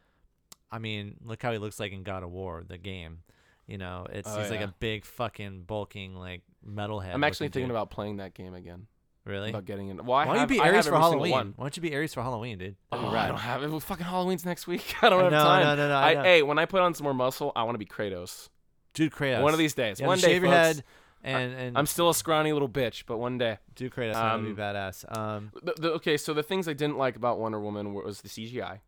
I 0.74 0.80
mean, 0.80 1.18
look 1.24 1.42
how 1.42 1.52
he 1.52 1.58
looks 1.58 1.80
like 1.80 1.92
in 1.92 2.04
God 2.04 2.24
of 2.24 2.32
War, 2.32 2.64
the 2.68 2.78
game. 2.78 3.20
You 3.68 3.78
know, 3.78 4.08
it's 4.10 4.28
Oh, 4.30 4.42
he's 4.42 4.52
like 4.52 4.62
a 4.62 4.74
big 4.80 5.06
fucking 5.06 5.64
bulking 5.64 6.16
like 6.16 6.42
metalhead. 6.68 7.14
I'm 7.14 7.24
actually 7.24 7.48
thinking 7.48 7.70
dude. 7.70 7.72
about 7.72 7.90
playing 7.90 8.18
that 8.18 8.34
game 8.34 8.54
again. 8.54 8.88
really. 9.24 9.52
About 9.52 9.66
getting 9.66 9.88
in. 9.88 9.98
Well, 10.06 10.18
I 10.18 10.26
Why 10.26 10.34
don't 10.34 10.42
you 10.42 10.48
be 10.48 10.60
Ares 10.60 10.88
for 10.88 10.98
Halloween? 10.98 11.54
Why 11.56 11.64
don't 11.64 11.78
you 11.78 11.82
be 11.82 11.96
Ares 11.96 12.14
for 12.14 12.22
Halloween, 12.22 12.58
dude? 12.58 12.76
Oh, 12.92 13.12
be 13.12 13.18
I 13.18 13.28
don't 13.28 13.38
have 13.38 13.64
it. 13.64 13.70
Well, 13.70 13.80
Fucking 13.80 14.06
Halloween's 14.06 14.44
next 14.44 14.68
week. 14.68 14.96
I 15.02 15.10
don't 15.10 15.22
I 15.22 15.24
have 15.24 15.32
know, 15.32 15.44
time. 15.44 15.64
no, 15.64 15.76
no, 15.76 15.88
no, 15.88 15.96
I 15.96 16.20
I, 16.20 16.24
hey, 16.24 16.42
when 16.44 16.60
I 16.60 16.66
put 16.66 16.82
on 16.82 16.94
some 16.94 17.06
more 17.06 17.14
muscle, 17.14 17.54
I 17.56 17.64
want 17.64 17.76
to 17.76 17.80
be 17.80 17.86
Kratos. 17.86 18.50
Dude, 18.94 19.14
Kratos. 19.14 19.42
One 19.42 19.54
of 19.54 19.60
these 19.60 19.74
days. 19.74 20.00
Yeah, 20.00 20.08
one 20.08 20.18
day, 20.18 20.28
shave 20.28 20.44
your 20.44 20.52
head 20.52 20.84
and 21.24 21.54
and 21.54 21.78
I'm 21.78 21.86
still 21.86 22.10
a 22.10 22.16
scrawny 22.16 22.52
little 22.52 22.70
bitch, 22.70 23.04
but 23.06 23.18
one 23.18 23.38
day. 23.38 23.58
do 23.76 23.90
Kratos. 23.90 24.14
that 24.14 24.36
would 24.36 24.44
be 24.44 24.52
um, 24.52 24.58
badass. 24.58 25.18
Um, 25.18 25.52
The, 25.64 25.74
the, 25.78 25.92
okay, 25.94 26.18
so 26.18 26.34
the 26.34 26.44
things 26.44 26.68
I 26.68 26.74
didn't 26.74 26.98
like 26.98 27.16
about 27.16 27.40
Wonder 27.40 27.60
Woman 27.60 27.94
was 27.94 28.22
the 28.22 28.30
CGI. 28.30 28.80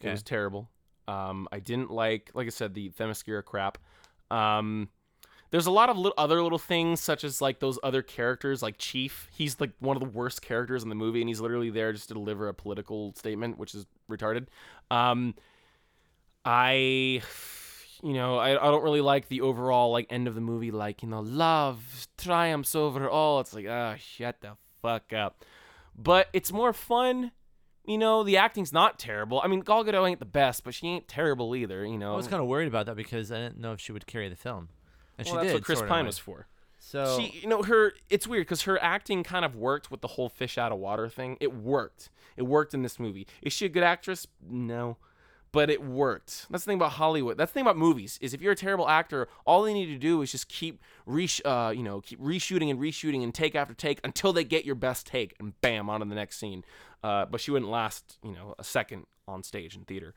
It 0.00 0.10
was 0.10 0.22
terrible. 0.22 0.68
Um, 1.10 1.48
I 1.50 1.58
didn't 1.58 1.90
like, 1.90 2.30
like 2.34 2.46
I 2.46 2.50
said, 2.50 2.74
the 2.74 2.90
Themyscira 2.90 3.44
crap. 3.44 3.78
Um, 4.30 4.88
there's 5.50 5.66
a 5.66 5.70
lot 5.72 5.88
of 5.90 5.98
li- 5.98 6.12
other 6.16 6.40
little 6.40 6.58
things, 6.58 7.00
such 7.00 7.24
as 7.24 7.40
like 7.40 7.58
those 7.58 7.80
other 7.82 8.00
characters, 8.00 8.62
like 8.62 8.76
Chief. 8.78 9.28
He's 9.32 9.60
like 9.60 9.72
one 9.80 9.96
of 9.96 10.00
the 10.00 10.08
worst 10.08 10.40
characters 10.40 10.84
in 10.84 10.88
the 10.88 10.94
movie, 10.94 11.20
and 11.20 11.28
he's 11.28 11.40
literally 11.40 11.70
there 11.70 11.92
just 11.92 12.08
to 12.08 12.14
deliver 12.14 12.46
a 12.46 12.54
political 12.54 13.12
statement, 13.16 13.58
which 13.58 13.74
is 13.74 13.86
retarded. 14.08 14.46
Um, 14.92 15.34
I, 16.44 17.22
you 18.02 18.12
know, 18.12 18.38
I, 18.38 18.50
I 18.50 18.70
don't 18.70 18.84
really 18.84 19.00
like 19.00 19.26
the 19.26 19.40
overall 19.40 19.90
like 19.90 20.06
end 20.10 20.28
of 20.28 20.36
the 20.36 20.40
movie, 20.40 20.70
like 20.70 21.02
you 21.02 21.08
know, 21.08 21.20
love 21.20 22.06
triumphs 22.18 22.76
over 22.76 23.10
all. 23.10 23.40
It's 23.40 23.52
like 23.52 23.66
ah, 23.68 23.96
shut 23.96 24.40
the 24.40 24.52
fuck 24.80 25.12
up. 25.12 25.44
But 25.96 26.28
it's 26.32 26.52
more 26.52 26.72
fun. 26.72 27.32
You 27.90 27.98
know, 27.98 28.22
the 28.22 28.36
acting's 28.36 28.72
not 28.72 29.00
terrible. 29.00 29.40
I 29.42 29.48
mean, 29.48 29.62
Gal 29.62 29.84
Gadot 29.84 30.08
ain't 30.08 30.20
the 30.20 30.24
best, 30.24 30.62
but 30.62 30.74
she 30.74 30.86
ain't 30.86 31.08
terrible 31.08 31.56
either. 31.56 31.84
You 31.84 31.98
know, 31.98 32.12
I 32.12 32.16
was 32.16 32.28
kind 32.28 32.40
of 32.40 32.46
worried 32.46 32.68
about 32.68 32.86
that 32.86 32.94
because 32.94 33.32
I 33.32 33.38
didn't 33.38 33.58
know 33.58 33.72
if 33.72 33.80
she 33.80 33.90
would 33.90 34.06
carry 34.06 34.28
the 34.28 34.36
film, 34.36 34.68
and 35.18 35.26
well, 35.26 35.34
she 35.34 35.36
that's 35.38 35.46
did. 35.48 35.54
what 35.54 35.64
Chris 35.64 35.82
Pine 35.82 36.06
was 36.06 36.16
for. 36.16 36.46
So 36.78 37.18
she, 37.18 37.40
you 37.40 37.48
know, 37.48 37.64
her. 37.64 37.92
It's 38.08 38.28
weird 38.28 38.46
because 38.46 38.62
her 38.62 38.80
acting 38.80 39.24
kind 39.24 39.44
of 39.44 39.56
worked 39.56 39.90
with 39.90 40.02
the 40.02 40.06
whole 40.08 40.28
fish 40.28 40.56
out 40.56 40.70
of 40.70 40.78
water 40.78 41.08
thing. 41.08 41.36
It 41.40 41.52
worked. 41.52 42.10
It 42.36 42.44
worked 42.44 42.74
in 42.74 42.82
this 42.82 43.00
movie. 43.00 43.26
Is 43.42 43.52
she 43.52 43.66
a 43.66 43.68
good 43.68 43.82
actress? 43.82 44.28
No, 44.48 44.96
but 45.52 45.68
it 45.68 45.82
worked. 45.82 46.46
That's 46.48 46.64
the 46.64 46.70
thing 46.70 46.78
about 46.78 46.92
Hollywood. 46.92 47.36
That's 47.36 47.50
the 47.50 47.54
thing 47.54 47.62
about 47.62 47.76
movies. 47.76 48.18
Is 48.22 48.34
if 48.34 48.40
you're 48.40 48.52
a 48.52 48.56
terrible 48.56 48.88
actor, 48.88 49.28
all 49.44 49.62
they 49.62 49.74
need 49.74 49.86
to 49.86 49.98
do 49.98 50.22
is 50.22 50.30
just 50.30 50.48
keep 50.48 50.80
resh, 51.06 51.40
uh, 51.44 51.72
you 51.74 51.82
know, 51.82 52.00
keep 52.00 52.20
reshooting 52.20 52.70
and 52.70 52.78
reshooting 52.78 53.22
and 53.24 53.34
take 53.34 53.54
after 53.54 53.74
take 53.74 54.00
until 54.04 54.32
they 54.32 54.44
get 54.44 54.64
your 54.64 54.76
best 54.76 55.06
take, 55.06 55.34
and 55.40 55.60
bam, 55.60 55.90
on 55.90 56.00
to 56.00 56.06
the 56.06 56.14
next 56.14 56.38
scene. 56.38 56.64
Uh, 57.02 57.24
but 57.24 57.40
she 57.40 57.50
wouldn't 57.50 57.70
last, 57.70 58.18
you 58.22 58.32
know, 58.32 58.54
a 58.58 58.64
second 58.64 59.06
on 59.26 59.42
stage 59.42 59.76
in 59.76 59.84
theater. 59.84 60.14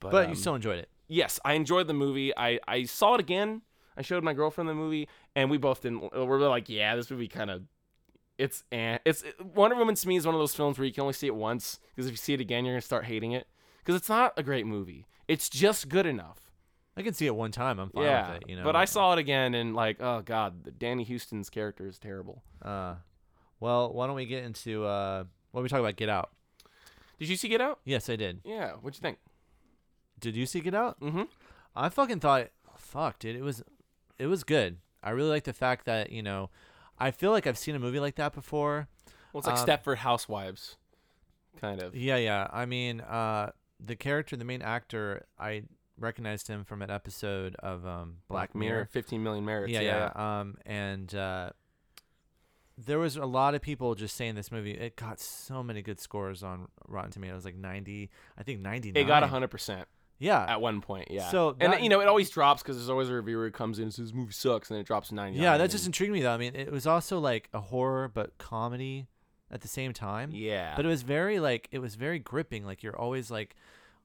But, 0.00 0.12
but 0.12 0.24
um, 0.24 0.30
you 0.30 0.36
still 0.36 0.54
enjoyed 0.54 0.78
it. 0.78 0.88
yes, 1.06 1.38
I 1.44 1.54
enjoyed 1.54 1.86
the 1.86 1.94
movie. 1.94 2.36
I, 2.36 2.60
I 2.66 2.84
saw 2.84 3.14
it 3.14 3.20
again. 3.20 3.62
I 3.96 4.02
showed 4.02 4.22
my 4.22 4.32
girlfriend 4.32 4.70
the 4.70 4.74
movie, 4.74 5.08
and 5.34 5.50
we 5.50 5.58
both 5.58 5.82
didn't. 5.82 6.12
We 6.12 6.24
were 6.24 6.38
like, 6.48 6.68
yeah, 6.68 6.94
this 6.96 7.10
movie 7.10 7.28
kind 7.28 7.50
of. 7.50 7.62
It's 8.38 8.62
eh. 8.70 8.98
It's 9.04 9.24
Wonder 9.54 9.74
Woman 9.74 9.96
to 9.96 10.08
me 10.08 10.16
is 10.16 10.24
one 10.24 10.36
of 10.36 10.40
those 10.40 10.54
films 10.54 10.78
where 10.78 10.86
you 10.86 10.92
can 10.92 11.00
only 11.02 11.14
see 11.14 11.26
it 11.26 11.34
once 11.34 11.80
because 11.90 12.06
if 12.06 12.12
you 12.12 12.16
see 12.16 12.34
it 12.34 12.40
again, 12.40 12.64
you're 12.64 12.74
gonna 12.74 12.82
start 12.82 13.04
hating 13.06 13.32
it 13.32 13.48
because 13.78 13.96
it's 13.96 14.08
not 14.08 14.32
a 14.36 14.44
great 14.44 14.64
movie. 14.64 15.06
It's 15.26 15.48
just 15.48 15.88
good 15.88 16.06
enough. 16.06 16.38
I 16.96 17.02
can 17.02 17.14
see 17.14 17.26
it 17.26 17.34
one 17.34 17.50
time. 17.50 17.80
I'm 17.80 17.90
fine 17.90 18.04
yeah, 18.04 18.32
with 18.32 18.42
it. 18.42 18.48
You 18.48 18.56
know. 18.56 18.62
but 18.64 18.76
I 18.76 18.84
saw 18.84 19.12
it 19.12 19.18
again 19.18 19.54
and 19.54 19.74
like, 19.74 20.00
oh 20.00 20.22
god, 20.22 20.62
the 20.62 20.70
Danny 20.70 21.02
Huston's 21.02 21.50
character 21.50 21.88
is 21.88 21.98
terrible. 21.98 22.44
Uh, 22.62 22.94
well, 23.58 23.92
why 23.92 24.06
don't 24.06 24.14
we 24.14 24.26
get 24.26 24.44
into 24.44 24.84
uh, 24.84 25.24
what 25.58 25.62
we 25.64 25.68
talk 25.68 25.80
about? 25.80 25.96
Get 25.96 26.08
Out. 26.08 26.30
Did 27.18 27.28
you 27.28 27.36
see 27.36 27.48
Get 27.48 27.60
Out? 27.60 27.80
Yes, 27.84 28.08
I 28.08 28.16
did. 28.16 28.40
Yeah, 28.44 28.72
what'd 28.80 28.96
you 28.96 29.02
think? 29.02 29.18
Did 30.20 30.36
you 30.36 30.46
see 30.46 30.60
Get 30.60 30.74
Out? 30.74 30.98
Mm-hmm. 31.00 31.22
I 31.74 31.88
fucking 31.88 32.20
thought, 32.20 32.48
fuck, 32.76 33.18
dude, 33.18 33.36
it 33.36 33.42
was, 33.42 33.62
it 34.18 34.26
was 34.26 34.44
good. 34.44 34.78
I 35.02 35.10
really 35.10 35.28
like 35.30 35.44
the 35.44 35.52
fact 35.52 35.84
that 35.86 36.10
you 36.12 36.22
know, 36.22 36.50
I 36.98 37.10
feel 37.10 37.30
like 37.30 37.46
I've 37.46 37.58
seen 37.58 37.74
a 37.74 37.78
movie 37.78 38.00
like 38.00 38.16
that 38.16 38.32
before. 38.32 38.88
Well, 39.32 39.40
it's 39.40 39.46
like 39.46 39.58
Um, 39.58 39.66
Stepford 39.66 39.98
Housewives, 39.98 40.76
kind 41.60 41.82
of. 41.82 41.94
Yeah, 41.94 42.16
yeah. 42.16 42.48
I 42.52 42.66
mean, 42.66 43.00
uh, 43.00 43.50
the 43.84 43.94
character, 43.96 44.36
the 44.36 44.44
main 44.44 44.62
actor, 44.62 45.26
I 45.38 45.64
recognized 45.98 46.48
him 46.48 46.64
from 46.64 46.82
an 46.82 46.90
episode 46.90 47.54
of 47.60 47.84
um, 47.86 48.16
Black, 48.28 48.54
Mirror. 48.54 48.88
15 48.90 49.22
million 49.22 49.44
merits. 49.44 49.72
Yeah, 49.72 49.80
yeah. 49.80 50.12
Um, 50.40 50.56
and 50.66 51.12
uh, 51.14 51.50
there 52.86 52.98
was 52.98 53.16
a 53.16 53.26
lot 53.26 53.54
of 53.54 53.62
people 53.62 53.94
just 53.94 54.16
saying 54.16 54.34
this 54.36 54.52
movie. 54.52 54.72
It 54.72 54.96
got 54.96 55.20
so 55.20 55.62
many 55.62 55.82
good 55.82 56.00
scores 56.00 56.42
on 56.42 56.68
Rotten 56.86 57.10
Tomatoes, 57.10 57.44
like 57.44 57.56
ninety, 57.56 58.10
I 58.38 58.42
think 58.42 58.60
ninety. 58.60 58.90
It 58.90 59.04
got 59.04 59.22
100% 59.22 59.84
Yeah, 60.18 60.44
at 60.48 60.60
one 60.60 60.80
point, 60.80 61.10
yeah. 61.10 61.28
So 61.30 61.56
and 61.60 61.82
you 61.82 61.88
know, 61.88 62.00
it 62.00 62.08
always 62.08 62.30
drops 62.30 62.62
because 62.62 62.76
there's 62.76 62.90
always 62.90 63.08
a 63.08 63.14
reviewer 63.14 63.46
who 63.46 63.50
comes 63.50 63.78
in 63.78 63.84
and 63.84 63.94
says, 63.94 64.06
this 64.06 64.14
movie 64.14 64.32
sucks, 64.32 64.70
and 64.70 64.76
then 64.76 64.82
it 64.82 64.86
drops 64.86 65.08
to 65.08 65.14
99. 65.14 65.42
yeah. 65.42 65.56
That 65.58 65.70
just 65.70 65.86
intrigued 65.86 66.12
me 66.12 66.22
though. 66.22 66.32
I 66.32 66.36
mean, 66.36 66.54
it 66.54 66.70
was 66.70 66.86
also 66.86 67.18
like 67.18 67.48
a 67.52 67.60
horror 67.60 68.08
but 68.08 68.38
comedy 68.38 69.08
at 69.50 69.60
the 69.62 69.68
same 69.68 69.92
time. 69.92 70.30
Yeah. 70.32 70.74
But 70.76 70.84
it 70.84 70.88
was 70.88 71.02
very 71.02 71.40
like 71.40 71.68
it 71.72 71.78
was 71.80 71.94
very 71.94 72.18
gripping. 72.18 72.64
Like 72.64 72.82
you're 72.82 72.98
always 72.98 73.30
like 73.30 73.56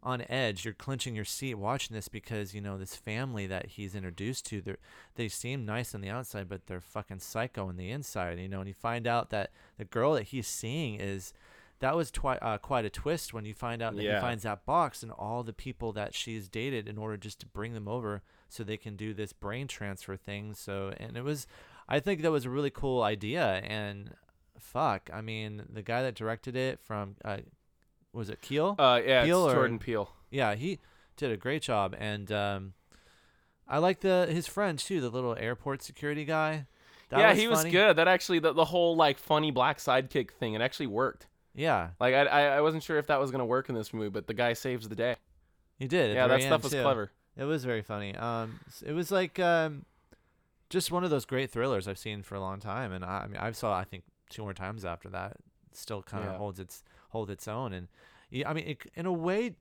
on 0.03 0.23
edge. 0.29 0.65
You're 0.65 0.73
clenching 0.73 1.15
your 1.15 1.25
seat 1.25 1.55
watching 1.55 1.95
this 1.95 2.07
because 2.07 2.53
you 2.53 2.61
know 2.61 2.77
this 2.77 2.95
family 2.95 3.47
that 3.47 3.67
he's 3.71 3.95
introduced 3.95 4.45
to. 4.47 4.61
They 4.61 4.75
they 5.15 5.27
seem 5.27 5.65
nice 5.65 5.95
on 5.95 6.01
the 6.01 6.09
outside, 6.09 6.47
but 6.49 6.67
they're 6.67 6.81
fucking 6.81 7.19
psycho 7.19 7.67
on 7.69 7.77
the 7.77 7.89
inside. 7.91 8.39
You 8.39 8.47
know, 8.49 8.59
and 8.59 8.67
you 8.67 8.73
find 8.73 9.07
out 9.07 9.29
that 9.31 9.51
the 9.77 9.85
girl 9.85 10.13
that 10.13 10.23
he's 10.23 10.47
seeing 10.47 10.99
is. 10.99 11.33
That 11.79 11.97
was 11.97 12.11
twi- 12.11 12.37
uh, 12.37 12.59
quite 12.59 12.85
a 12.85 12.89
twist 12.89 13.33
when 13.33 13.43
you 13.43 13.53
find 13.53 13.81
out 13.81 13.97
that 13.97 14.03
Yeah. 14.03 14.15
he 14.15 14.21
finds 14.21 14.43
that 14.43 14.65
box 14.65 15.03
and 15.03 15.11
all 15.11 15.43
the 15.43 15.51
people 15.51 15.91
that 15.93 16.13
she's 16.13 16.47
dated 16.47 16.87
in 16.87 16.97
order 16.97 17.17
just 17.17 17.41
to 17.41 17.45
bring 17.45 17.73
them 17.73 17.89
over 17.89 18.21
so 18.47 18.63
they 18.63 18.77
can 18.77 18.95
do 18.95 19.13
this 19.13 19.33
brain 19.33 19.67
transfer 19.67 20.15
thing. 20.15 20.53
So, 20.53 20.93
and 20.95 21.17
it 21.17 21.25
was, 21.25 21.45
I 21.89 21.99
think 21.99 22.21
that 22.21 22.31
was 22.31 22.45
a 22.45 22.49
really 22.49 22.69
cool 22.69 23.03
idea. 23.03 23.55
And 23.65 24.11
fuck, 24.57 25.09
I 25.11 25.19
mean, 25.19 25.63
the 25.73 25.81
guy 25.81 26.03
that 26.03 26.15
directed 26.15 26.55
it 26.55 26.79
from, 26.79 27.17
uh, 27.25 27.39
was 28.13 28.29
it 28.29 28.41
Keel? 28.41 28.75
uh, 28.79 29.01
yeah, 29.05 29.23
Peele 29.25 29.45
it's 29.47 29.53
or- 29.53 29.55
Jordan 29.55 29.79
Peele. 29.79 30.09
yeah, 30.31 30.55
he 30.55 30.79
did 31.17 31.31
a 31.31 31.37
great 31.37 31.61
job. 31.61 31.95
And 31.99 32.31
um, 32.31 32.73
I 33.67 33.77
like 33.79 33.99
the 34.01 34.27
his 34.29 34.47
friend 34.47 34.77
too, 34.79 35.01
the 35.01 35.09
little 35.09 35.35
airport 35.37 35.81
security 35.81 36.25
guy. 36.25 36.65
That 37.09 37.19
yeah, 37.19 37.29
was 37.31 37.37
he 37.39 37.47
was 37.47 37.63
good. 37.65 37.97
That 37.97 38.07
actually, 38.07 38.39
the, 38.39 38.53
the 38.53 38.65
whole 38.65 38.95
like 38.95 39.17
funny 39.19 39.51
black 39.51 39.77
sidekick 39.77 40.31
thing, 40.31 40.53
it 40.53 40.61
actually 40.61 40.87
worked. 40.87 41.27
Yeah, 41.55 41.89
Like 41.99 42.15
I, 42.15 42.23
I, 42.25 42.41
I 42.57 42.61
wasn't 42.61 42.81
sure 42.81 42.97
if 42.97 43.05
that 43.07 43.19
was 43.19 43.29
gonna 43.29 43.45
work 43.45 43.69
in 43.69 43.75
this 43.75 43.93
movie, 43.93 44.09
but 44.09 44.25
the 44.25 44.33
guy 44.33 44.53
saves 44.53 44.89
the 44.89 44.95
day. 44.95 45.17
he 45.77 45.87
did. 45.87 46.15
yeah, 46.15 46.25
that 46.25 46.41
stuff 46.41 46.63
was 46.63 46.71
too. 46.71 46.81
clever. 46.81 47.11
It 47.37 47.43
was 47.43 47.63
very 47.63 47.83
funny. 47.83 48.15
Um, 48.15 48.59
it 48.83 48.93
was 48.93 49.11
like 49.11 49.37
um, 49.39 49.85
just 50.71 50.91
one 50.91 51.03
of 51.03 51.11
those 51.11 51.25
great 51.25 51.51
thrillers 51.51 51.87
I've 51.87 51.99
seen 51.99 52.23
for 52.23 52.33
a 52.33 52.39
long 52.39 52.59
time, 52.59 52.91
and 52.91 53.05
I, 53.05 53.19
I 53.19 53.27
mean, 53.27 53.37
I 53.37 53.51
saw 53.51 53.77
I 53.77 53.83
think 53.83 54.03
two 54.31 54.41
more 54.41 54.53
times 54.53 54.83
after 54.83 55.09
that. 55.09 55.33
It 55.71 55.77
still 55.77 56.01
kind 56.01 56.23
of 56.25 56.31
Yeah. 56.31 56.37
holds 56.39 56.59
its 56.59 56.83
hold 57.13 57.29
its 57.29 57.47
own, 57.47 57.71
and 57.73 57.87
yeah, 58.29 58.49
I 58.49 58.53
mean, 58.53 58.67
it, 58.67 58.77
in 58.95 59.05
a 59.05 59.13
way, 59.13 59.55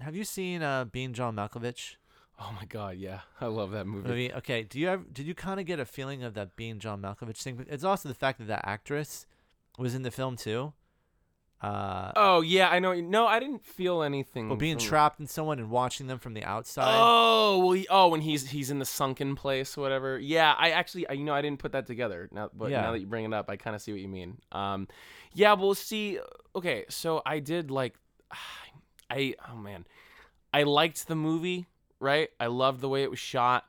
have 0.00 0.14
you 0.14 0.24
seen 0.24 0.62
uh, 0.62 0.84
Being 0.84 1.12
John 1.14 1.34
Malkovich 1.36 1.96
Oh 2.40 2.52
my 2.54 2.66
god, 2.66 2.96
yeah, 2.98 3.20
I 3.40 3.46
love 3.46 3.70
that 3.72 3.86
movie. 3.86 4.08
movie? 4.08 4.32
Okay, 4.32 4.62
do 4.62 4.78
you 4.78 4.88
ever 4.88 5.02
did 5.12 5.26
you 5.26 5.34
kind 5.34 5.58
of 5.58 5.66
get 5.66 5.80
a 5.80 5.84
feeling 5.84 6.22
of 6.22 6.34
that 6.34 6.54
Being 6.56 6.78
John 6.78 7.00
Malkovich 7.02 7.38
thing? 7.42 7.64
It's 7.68 7.82
also 7.84 8.08
the 8.08 8.14
fact 8.14 8.38
that 8.38 8.46
that 8.48 8.62
actress 8.64 9.26
was 9.78 9.94
in 9.94 10.02
the 10.02 10.10
film 10.10 10.36
too. 10.36 10.72
Uh, 11.60 12.12
Oh 12.14 12.40
yeah, 12.40 12.68
I 12.68 12.78
know. 12.78 12.94
No, 13.00 13.26
I 13.26 13.40
didn't 13.40 13.64
feel 13.64 14.02
anything. 14.04 14.48
well, 14.48 14.56
being 14.56 14.78
from- 14.78 14.86
trapped 14.86 15.18
in 15.18 15.26
someone 15.26 15.58
and 15.58 15.70
watching 15.70 16.06
them 16.06 16.20
from 16.20 16.34
the 16.34 16.44
outside. 16.44 16.86
Oh, 16.96 17.58
well, 17.58 17.72
he, 17.72 17.84
oh, 17.90 18.06
when 18.08 18.20
he's 18.20 18.48
he's 18.50 18.70
in 18.70 18.78
the 18.78 18.84
sunken 18.84 19.34
place, 19.34 19.76
or 19.76 19.80
whatever. 19.80 20.16
Yeah, 20.20 20.54
I 20.56 20.70
actually, 20.70 21.08
I, 21.08 21.14
you 21.14 21.24
know, 21.24 21.34
I 21.34 21.42
didn't 21.42 21.58
put 21.58 21.72
that 21.72 21.86
together. 21.88 22.28
Now, 22.30 22.50
but 22.54 22.70
Yeah. 22.70 22.82
now 22.82 22.92
that 22.92 23.00
you 23.00 23.06
bring 23.08 23.24
it 23.24 23.34
up, 23.34 23.50
I 23.50 23.56
kind 23.56 23.74
of 23.74 23.82
see 23.82 23.90
what 23.90 24.00
you 24.00 24.06
mean. 24.06 24.38
Um, 24.52 24.86
yeah, 25.32 25.52
we'll 25.54 25.74
see, 25.74 26.18
okay, 26.56 26.84
so 26.88 27.22
I 27.24 27.38
did 27.40 27.70
like, 27.70 27.94
I, 29.10 29.34
oh 29.50 29.56
man, 29.56 29.86
I 30.52 30.64
liked 30.64 31.06
the 31.08 31.14
movie, 31.16 31.66
right? 32.00 32.28
I 32.38 32.46
loved 32.46 32.80
the 32.80 32.88
way 32.88 33.02
it 33.02 33.10
was 33.10 33.18
shot, 33.18 33.64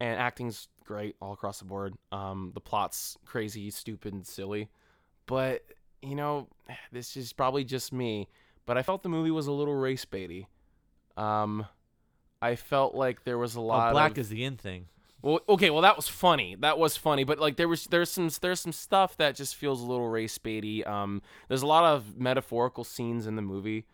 and 0.00 0.18
acting's 0.18 0.68
great 0.84 1.16
all 1.20 1.32
across 1.32 1.60
the 1.60 1.64
board. 1.64 1.94
Um, 2.10 2.50
the 2.54 2.60
plot's 2.60 3.16
crazy, 3.24 3.70
stupid, 3.70 4.12
and 4.12 4.26
silly, 4.26 4.68
but 5.26 5.62
you 6.02 6.14
know, 6.14 6.48
this 6.92 7.16
is 7.16 7.32
probably 7.32 7.64
just 7.64 7.92
me, 7.92 8.28
but 8.66 8.76
I 8.78 8.82
felt 8.82 9.02
the 9.02 9.08
movie 9.08 9.30
was 9.30 9.46
a 9.46 9.52
little 9.52 9.74
race 9.74 10.04
baity. 10.04 10.46
Um, 11.16 11.66
I 12.42 12.56
felt 12.56 12.94
like 12.94 13.24
there 13.24 13.36
was 13.38 13.54
a 13.54 13.60
Oh, 13.60 13.64
lot 13.66 13.92
black 13.92 14.12
of 14.12 14.18
is 14.18 14.28
the 14.28 14.44
in 14.44 14.56
thing. 14.56 14.86
Well, 15.22 15.40
okay, 15.48 15.70
well 15.70 15.82
that 15.82 15.96
was 15.96 16.08
funny. 16.08 16.56
That 16.58 16.78
was 16.78 16.96
funny, 16.96 17.24
but 17.24 17.38
like 17.38 17.56
there 17.56 17.68
was 17.68 17.84
there's 17.86 18.10
some 18.10 18.30
there's 18.40 18.60
some 18.60 18.72
stuff 18.72 19.16
that 19.18 19.36
just 19.36 19.54
feels 19.56 19.80
a 19.80 19.84
little 19.86 20.08
race 20.08 20.38
baity. 20.38 20.86
Um, 20.86 21.22
there's 21.48 21.62
a 21.62 21.66
lot 21.66 21.84
of 21.84 22.18
metaphorical 22.18 22.84
scenes 22.84 23.26
in 23.26 23.36
the 23.36 23.42
movie, 23.42 23.86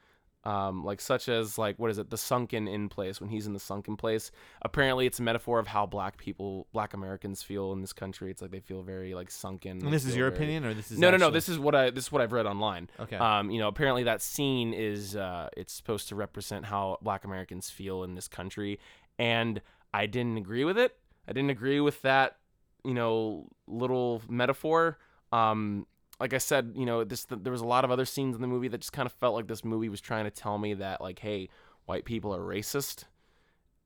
um, 0.44 0.84
like 0.84 1.00
such 1.00 1.28
as 1.28 1.58
like 1.58 1.78
what 1.78 1.90
is 1.90 1.98
it, 1.98 2.10
the 2.10 2.16
sunken 2.16 2.68
in 2.68 2.88
place 2.88 3.20
when 3.20 3.28
he's 3.30 3.46
in 3.48 3.52
the 3.52 3.58
sunken 3.58 3.96
place. 3.96 4.30
Apparently, 4.62 5.04
it's 5.06 5.18
a 5.18 5.22
metaphor 5.22 5.58
of 5.58 5.66
how 5.66 5.86
black 5.86 6.16
people, 6.18 6.68
black 6.72 6.94
Americans 6.94 7.42
feel 7.42 7.72
in 7.72 7.80
this 7.80 7.92
country. 7.92 8.30
It's 8.30 8.40
like 8.40 8.52
they 8.52 8.60
feel 8.60 8.82
very 8.82 9.14
like 9.14 9.30
sunken. 9.30 9.82
And 9.82 9.92
this 9.92 10.04
is 10.04 10.14
your 10.14 10.30
very- 10.30 10.36
opinion, 10.36 10.64
or 10.64 10.74
this 10.74 10.92
is 10.92 10.98
No, 10.98 11.10
no, 11.10 11.16
no. 11.16 11.30
This 11.30 11.48
is 11.48 11.58
what 11.58 11.74
I 11.74 11.90
this 11.90 12.04
is 12.04 12.12
what 12.12 12.22
I've 12.22 12.32
read 12.32 12.46
online. 12.46 12.88
okay. 13.00 13.16
Um, 13.16 13.50
you 13.50 13.58
know, 13.58 13.66
apparently 13.68 14.04
that 14.04 14.22
scene 14.22 14.72
is 14.72 15.16
uh, 15.16 15.48
it's 15.56 15.72
supposed 15.72 16.08
to 16.10 16.14
represent 16.14 16.66
how 16.66 16.98
Black 17.02 17.24
Americans 17.24 17.68
feel 17.68 18.04
in 18.04 18.14
this 18.14 18.28
country, 18.28 18.78
and 19.18 19.60
I 19.92 20.06
didn't 20.06 20.36
agree 20.36 20.64
with 20.64 20.78
it. 20.78 20.96
I 21.28 21.32
didn't 21.32 21.50
agree 21.50 21.80
with 21.80 22.02
that, 22.02 22.36
you 22.84 22.94
know, 22.94 23.48
little 23.66 24.22
metaphor. 24.28 24.98
Um, 25.32 25.86
like 26.20 26.32
I 26.32 26.38
said, 26.38 26.72
you 26.76 26.86
know, 26.86 27.04
this 27.04 27.26
there 27.28 27.52
was 27.52 27.60
a 27.60 27.66
lot 27.66 27.84
of 27.84 27.90
other 27.90 28.04
scenes 28.04 28.34
in 28.34 28.40
the 28.40 28.48
movie 28.48 28.68
that 28.68 28.80
just 28.80 28.92
kind 28.92 29.06
of 29.06 29.12
felt 29.12 29.34
like 29.34 29.48
this 29.48 29.64
movie 29.64 29.88
was 29.88 30.00
trying 30.00 30.24
to 30.24 30.30
tell 30.30 30.58
me 30.58 30.74
that, 30.74 31.00
like, 31.00 31.18
hey, 31.18 31.48
white 31.84 32.04
people 32.04 32.34
are 32.34 32.40
racist, 32.40 33.04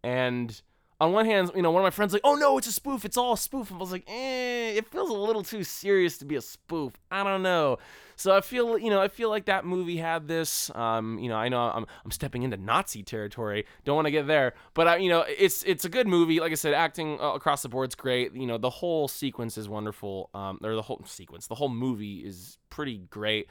and 0.03 0.63
on 1.01 1.13
one 1.13 1.25
hand, 1.27 1.51
you 1.57 1.63
know, 1.63 1.71
one 1.71 1.81
of 1.83 1.85
my 1.85 1.91
friends 1.91 2.13
like, 2.13 2.23
"Oh 2.25 2.35
no, 2.35 2.59
it's 2.59 2.67
a 2.67 2.73
spoof. 2.73 3.05
It's 3.05 3.17
all 3.17 3.33
a 3.33 3.39
spoof." 3.39 3.71
And 3.71 3.79
I 3.79 3.81
was 3.81 3.91
like, 3.93 4.05
"Eh, 4.09 4.73
it 4.77 4.87
feels 4.89 5.09
a 5.11 5.15
little 5.15 5.43
too 5.43 5.65
serious 5.65 6.19
to 6.19 6.25
be 6.25 6.37
a 6.37 6.41
spoof. 6.41 6.93
I 7.11 7.23
don't 7.25 7.43
know." 7.43 7.79
So 8.17 8.37
I 8.37 8.43
feel, 8.43 8.77
you 8.77 8.91
know, 8.91 9.01
I 9.01 9.09
feel 9.09 9.31
like 9.31 9.47
that 9.47 9.65
movie 9.65 9.97
had 9.97 10.29
this. 10.29 10.71
Um, 10.75 11.19
you 11.19 11.31
know, 11.31 11.37
I 11.37 11.49
know 11.49 11.59
I'm 11.59 11.87
I'm 12.05 12.11
stepping 12.11 12.43
into 12.43 12.59
Nazi 12.59 13.03
territory. 13.03 13.65
Don't 13.85 13.97
want 13.97 14.07
to 14.07 14.11
get 14.11 14.27
there, 14.27 14.53
but 14.75 14.89
I, 14.89 14.97
you 14.99 15.09
know, 15.09 15.25
it's 15.27 15.63
it's 15.63 15.87
a 15.87 15.89
good 15.89 16.07
movie. 16.07 16.39
Like 16.39 16.53
I 16.53 16.57
said, 16.57 16.75
acting 16.75 17.19
across 17.21 17.63
the 17.63 17.71
board's 17.71 17.95
great. 17.95 18.35
You 18.35 18.47
know, 18.47 18.59
the 18.59 18.69
whole 18.69 19.09
sequence 19.09 19.57
is 19.57 19.71
wonderful. 19.71 20.29
Um, 20.35 20.59
or 20.63 20.75
the 20.75 20.83
whole 20.83 21.01
sequence, 21.07 21.47
the 21.47 21.55
whole 21.55 21.71
movie 21.71 22.19
is 22.19 22.59
pretty 22.69 22.99
great. 23.09 23.49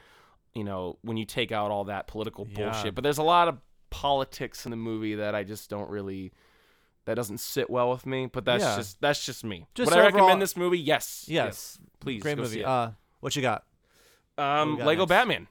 You 0.54 0.62
know, 0.62 0.98
when 1.02 1.16
you 1.16 1.24
take 1.24 1.50
out 1.50 1.72
all 1.72 1.84
that 1.84 2.06
political 2.06 2.46
Yeah. 2.48 2.64
bullshit, 2.70 2.94
but 2.94 3.02
there's 3.02 3.18
a 3.18 3.24
lot 3.24 3.48
of 3.48 3.58
politics 3.90 4.64
in 4.64 4.70
the 4.70 4.76
movie 4.76 5.16
that 5.16 5.34
I 5.34 5.42
just 5.42 5.68
don't 5.68 5.90
really 5.90 6.32
that 7.10 7.16
doesn't 7.16 7.38
sit 7.38 7.68
well 7.68 7.90
with 7.90 8.06
me. 8.06 8.26
But 8.26 8.44
that's 8.44 8.62
Yeah. 8.64 8.76
just 8.76 9.00
that's 9.00 9.26
just 9.26 9.42
me. 9.44 9.66
Just 9.74 9.90
Would 9.90 9.98
I 9.98 10.06
overall- 10.06 10.12
recommend 10.26 10.40
this 10.42 10.56
movie? 10.56 10.78
Yes. 10.78 11.24
yes, 11.28 11.78
Please. 11.98 12.22
great 12.22 12.36
go 12.36 12.42
movie. 12.42 12.54
see 12.54 12.60
it. 12.60 12.66
Uh, 12.66 12.92
what 13.20 13.34
you 13.36 13.42
got? 13.42 13.64
um, 14.38 14.72
we 14.72 14.76
got 14.78 14.86
Lego 14.86 15.00
next? 15.02 15.08
Batman. 15.10 15.48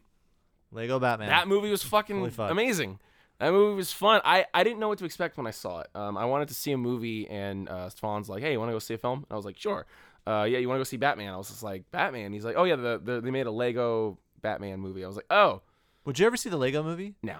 Lego 0.71 0.99
Batman. 0.99 1.29
That 1.29 1.47
movie 1.47 1.69
was 1.69 1.83
fucking 1.83 2.17
Holy 2.17 2.29
fuck. 2.31 2.49
amazing. 2.51 2.99
That 3.39 3.51
movie 3.51 3.75
was 3.75 3.91
fun. 3.93 4.21
I, 4.25 4.45
I 4.53 4.63
didn't 4.63 4.79
know 4.79 4.87
what 4.89 4.97
to 4.99 5.05
expect 5.05 5.37
when 5.37 5.47
I 5.47 5.51
saw 5.51 5.79
it. 5.81 5.87
Um, 5.95 6.17
I 6.17 6.25
wanted 6.25 6.47
to 6.49 6.53
see 6.53 6.71
a 6.73 6.77
movie, 6.77 7.27
and 7.29 7.69
uh, 7.69 7.89
Stefan's 7.89 8.27
like, 8.29 8.41
"Hey, 8.43 8.51
you 8.53 8.59
want 8.59 8.69
to 8.69 8.73
go 8.73 8.79
see 8.79 8.93
a 8.95 8.97
film?" 8.97 9.19
And 9.19 9.27
I 9.31 9.35
was 9.35 9.45
like, 9.45 9.57
"Sure." 9.57 9.85
Uh, 10.27 10.45
yeah, 10.49 10.57
you 10.59 10.67
want 10.67 10.77
to 10.77 10.79
go 10.81 10.83
see 10.83 10.97
Batman? 10.97 11.33
I 11.33 11.37
was 11.37 11.47
just 11.49 11.63
like, 11.63 11.89
"Batman." 11.91 12.33
He's 12.33 12.43
like, 12.45 12.55
"Oh 12.57 12.65
yeah, 12.65 12.75
the, 12.75 12.99
the 13.03 13.21
they 13.21 13.31
made 13.31 13.47
a 13.47 13.51
Lego 13.51 14.17
Batman 14.41 14.79
movie." 14.79 15.03
I 15.03 15.07
was 15.07 15.15
like, 15.15 15.25
"Oh 15.29 15.61
Would 16.05 16.19
you 16.19 16.25
ever 16.27 16.35
see 16.37 16.49
the 16.49 16.57
Lego 16.57 16.83
movie? 16.83 17.15
no, 17.23 17.37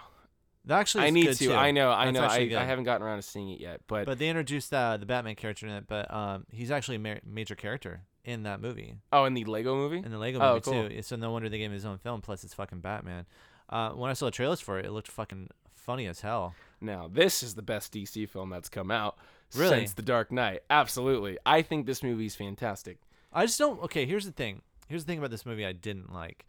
That 0.70 0.80
actually, 0.80 1.06
I 1.06 1.10
need 1.10 1.26
to. 1.26 1.36
too. 1.36 1.54
I 1.54 1.72
know, 1.72 1.92
I 1.92 2.12
That's 2.12 2.16
know. 2.16 2.58
I, 2.58 2.62
I 2.62 2.64
haven't 2.64 2.84
gotten 2.84 3.06
around 3.06 3.18
to 3.18 3.24
seeing 3.24 3.50
it 3.50 3.60
yet, 3.60 3.82
but, 3.88 4.06
But 4.06 4.20
they 4.20 4.30
introduced 4.30 4.72
uh, 4.74 4.98
the 4.98 5.06
Batman 5.08 5.34
character 5.36 5.66
in 5.66 5.74
it, 5.74 5.86
but 5.88 6.14
um, 6.14 6.46
he's 6.52 6.70
actually 6.70 6.98
a 6.98 7.00
ma- 7.00 7.16
major 7.26 7.56
character 7.56 8.02
in 8.24 8.44
that 8.44 8.62
movie, 8.62 8.94
oh, 9.12 9.26
in 9.26 9.34
the 9.34 9.46
Lego 9.46 9.76
movie, 9.76 9.98
in 9.98 10.12
the 10.12 10.18
Lego 10.20 10.40
Oh, 10.40 10.50
movie 10.54 10.62
cool. 10.62 10.90
too. 10.90 11.02
So 11.02 11.16
no 11.16 11.32
wonder 11.32 11.50
they 11.50 11.58
gave 11.58 11.70
him 11.72 11.74
his 11.74 11.86
own 11.86 11.98
film. 11.98 12.22
Plus, 12.22 12.44
it's 12.44 12.54
fucking 12.54 12.82
Batman. 12.82 13.26
Uh, 13.68 13.90
when 13.92 14.12
I 14.12 14.14
saw 14.14 14.26
the 14.28 14.32
trailers 14.32 14.60
for 14.60 14.78
it, 14.78 14.86
it 14.86 14.92
looked 14.92 15.08
fucking 15.08 15.50
funny 15.74 16.06
as 16.06 16.22
hell. 16.22 16.54
Now, 16.80 17.10
this 17.12 17.42
is 17.42 17.56
the 17.56 17.62
best 17.64 17.92
DC 17.92 18.30
film 18.30 18.52
that's 18.52 18.70
come 18.70 18.92
out 18.92 19.18
Really? 19.56 19.80
since 19.80 19.94
The 19.94 20.02
Dark 20.04 20.32
Knight. 20.32 20.62
Absolutely. 20.70 21.40
I 21.48 21.64
think 21.64 21.88
this 21.88 22.04
movie's 22.04 22.36
fantastic. 22.36 22.98
I 23.34 23.46
just 23.48 23.58
don't. 23.58 23.82
Okay, 23.84 24.06
here's 24.06 24.26
the 24.26 24.32
thing. 24.32 24.62
Here's 24.88 25.04
the 25.04 25.08
thing 25.12 25.18
about 25.18 25.32
this 25.32 25.46
movie 25.48 25.66
I 25.66 25.72
didn't 25.74 26.14
like. 26.14 26.46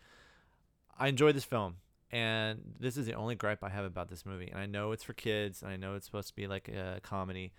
I 0.99 1.09
enjoyed 1.09 1.35
this 1.35 1.45
film, 1.45 1.77
and 2.11 2.61
this 2.79 2.97
is 2.97 3.07
the 3.07 3.15
only 3.15 3.35
gripe 3.35 3.63
I 3.63 3.69
have 3.69 3.85
about 3.85 4.09
this 4.09 4.27
movie. 4.27 4.49
And 4.51 4.61
I 4.61 4.67
know 4.67 4.93
it's 4.93 5.05
for 5.05 5.13
kids, 5.13 5.63
and 5.63 5.71
I 5.71 5.77
know 5.77 5.95
it's 5.95 6.07
supposed 6.07 6.29
to 6.29 6.35
be 6.35 6.47
like 6.47 6.69
a 6.69 7.01
comedy, 7.03 7.53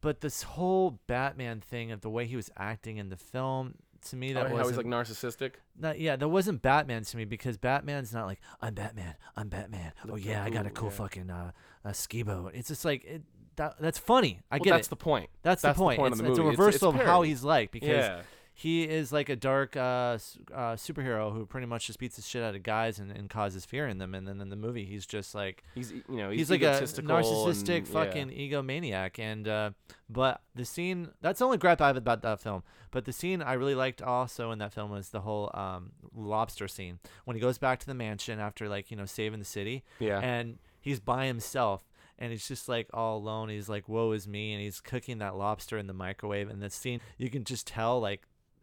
but 0.00 0.20
this 0.20 0.42
whole 0.42 1.00
Batman 1.06 1.60
thing 1.60 1.92
of 1.92 2.00
the 2.00 2.10
way 2.10 2.26
he 2.26 2.36
was 2.36 2.50
acting 2.56 2.96
in 2.96 3.08
the 3.10 3.16
film 3.16 3.74
to 4.06 4.16
me 4.16 4.32
that 4.32 4.50
Oh, 4.50 4.56
was 4.56 4.76
like 4.76 4.86
narcissistic. 4.86 5.52
not, 5.78 5.98
yeah, 6.00 6.16
that 6.16 6.28
wasn't 6.28 6.62
Batman 6.62 7.04
to 7.04 7.16
me 7.16 7.24
because 7.24 7.58
Batman's 7.58 8.12
not 8.12 8.26
like 8.26 8.40
I'm 8.60 8.74
Batman, 8.74 9.14
I'm 9.36 9.48
Batman. 9.48 9.92
Oh 10.08 10.16
yeah, 10.16 10.42
I 10.42 10.50
got 10.50 10.66
a 10.66 10.70
cool 10.70 10.88
yeah. 10.88 10.94
fucking 10.94 11.30
uh, 11.30 11.52
uh 11.84 11.92
ski 11.92 12.22
boat. 12.22 12.52
It's 12.54 12.68
just 12.68 12.84
like 12.84 13.04
it, 13.04 13.22
that, 13.56 13.76
that's 13.78 13.98
funny. 13.98 14.40
I 14.50 14.56
Well, 14.56 14.64
get 14.64 14.70
that's 14.70 14.86
it. 14.86 14.90
the 14.90 14.96
point. 14.96 15.28
that's, 15.42 15.62
that's 15.62 15.78
the 15.78 15.84
point. 15.84 16.00
of 16.00 16.06
it's, 16.12 16.20
the 16.20 16.30
it's 16.30 16.38
a 16.38 16.42
reversal 16.42 16.90
of 16.90 16.96
how 16.96 17.22
he's 17.22 17.44
like 17.44 17.70
because 17.72 17.88
yeah. 17.88 18.22
He 18.60 18.82
is 18.82 19.10
like 19.10 19.30
a 19.30 19.36
dark 19.36 19.74
uh, 19.74 19.80
uh, 19.80 20.76
superhero 20.76 21.32
who 21.32 21.46
pretty 21.46 21.66
much 21.66 21.86
just 21.86 21.98
beats 21.98 22.16
the 22.16 22.20
shit 22.22 22.42
out 22.42 22.54
of 22.54 22.62
guys 22.62 22.98
and, 22.98 23.10
and 23.10 23.30
causes 23.30 23.64
fear 23.64 23.88
in 23.88 23.96
them. 23.96 24.14
And 24.14 24.28
then 24.28 24.38
in 24.38 24.50
the 24.50 24.56
movie, 24.56 24.84
he's 24.84 25.06
just 25.06 25.34
like 25.34 25.62
He's 25.74 25.92
you 25.92 26.02
know 26.10 26.28
he's, 26.28 26.40
he's, 26.40 26.50
like 26.50 26.60
a 26.60 26.82
narcissistic 26.82 27.78
and- 27.78 27.88
yeah. 27.88 27.92
fucking 27.94 28.28
egomaniac. 28.28 29.18
And 29.18 29.48
uh, 29.48 29.70
but 30.10 30.42
the 30.54 30.66
scene 30.66 31.08
that's 31.22 31.38
the 31.38 31.46
only 31.46 31.56
gripe 31.56 31.80
I 31.80 31.86
have 31.86 31.96
about 31.96 32.20
that 32.20 32.38
film. 32.38 32.62
But 32.90 33.06
the 33.06 33.14
scene 33.14 33.40
I 33.40 33.54
really 33.54 33.74
liked 33.74 34.02
also 34.02 34.50
in 34.50 34.58
that 34.58 34.74
film 34.74 34.90
was 34.90 35.08
the 35.08 35.20
whole 35.20 35.50
um, 35.54 35.92
lobster 36.14 36.68
scene 36.68 36.98
when 37.24 37.36
he 37.36 37.40
goes 37.40 37.56
back 37.56 37.78
to 37.78 37.86
the 37.86 37.94
mansion 37.94 38.38
after 38.38 38.68
like 38.68 38.90
you 38.90 38.96
know 38.98 39.06
saving 39.06 39.38
the 39.38 39.46
city 39.46 39.84
Yeah. 40.00 40.18
and 40.20 40.58
he's 40.82 41.00
by 41.00 41.24
himself 41.24 41.88
and 42.18 42.30
he's 42.30 42.46
just 42.46 42.68
like 42.68 42.88
all 42.92 43.16
alone 43.16 43.48
he's 43.48 43.70
like 43.70 43.88
woe 43.88 44.12
is 44.12 44.28
me 44.28 44.52
and 44.52 44.60
he's 44.60 44.80
cooking 44.80 45.16
that 45.18 45.34
lobster 45.36 45.78
in 45.78 45.86
the 45.86 45.94
microwave 45.94 46.50
and 46.50 46.60
the 46.60 46.68
scene 46.68 47.00
you 47.16 47.30
can 47.30 47.44
just 47.44 47.66
tell 47.66 47.98
like 48.00 48.20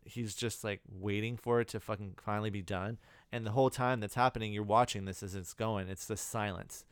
he's 0.08 0.36
just 0.36 0.64
like 0.64 0.82
waiting 0.90 1.38
for 1.38 1.62
it 1.62 1.68
to 1.68 1.80
fucking 1.80 2.14
finally 2.22 2.50
be 2.50 2.62
done 2.62 2.98
and 3.32 3.46
the 3.46 3.52
whole 3.52 3.70
time 3.70 4.00
that's 4.00 4.16
happening 4.16 4.54
you're 4.54 4.64
watching 4.64 5.06
this 5.06 5.22
as 5.22 5.36
it's 5.36 5.54
going 5.54 5.88
it's 5.90 6.06
the 6.06 6.18
silence 6.18 6.86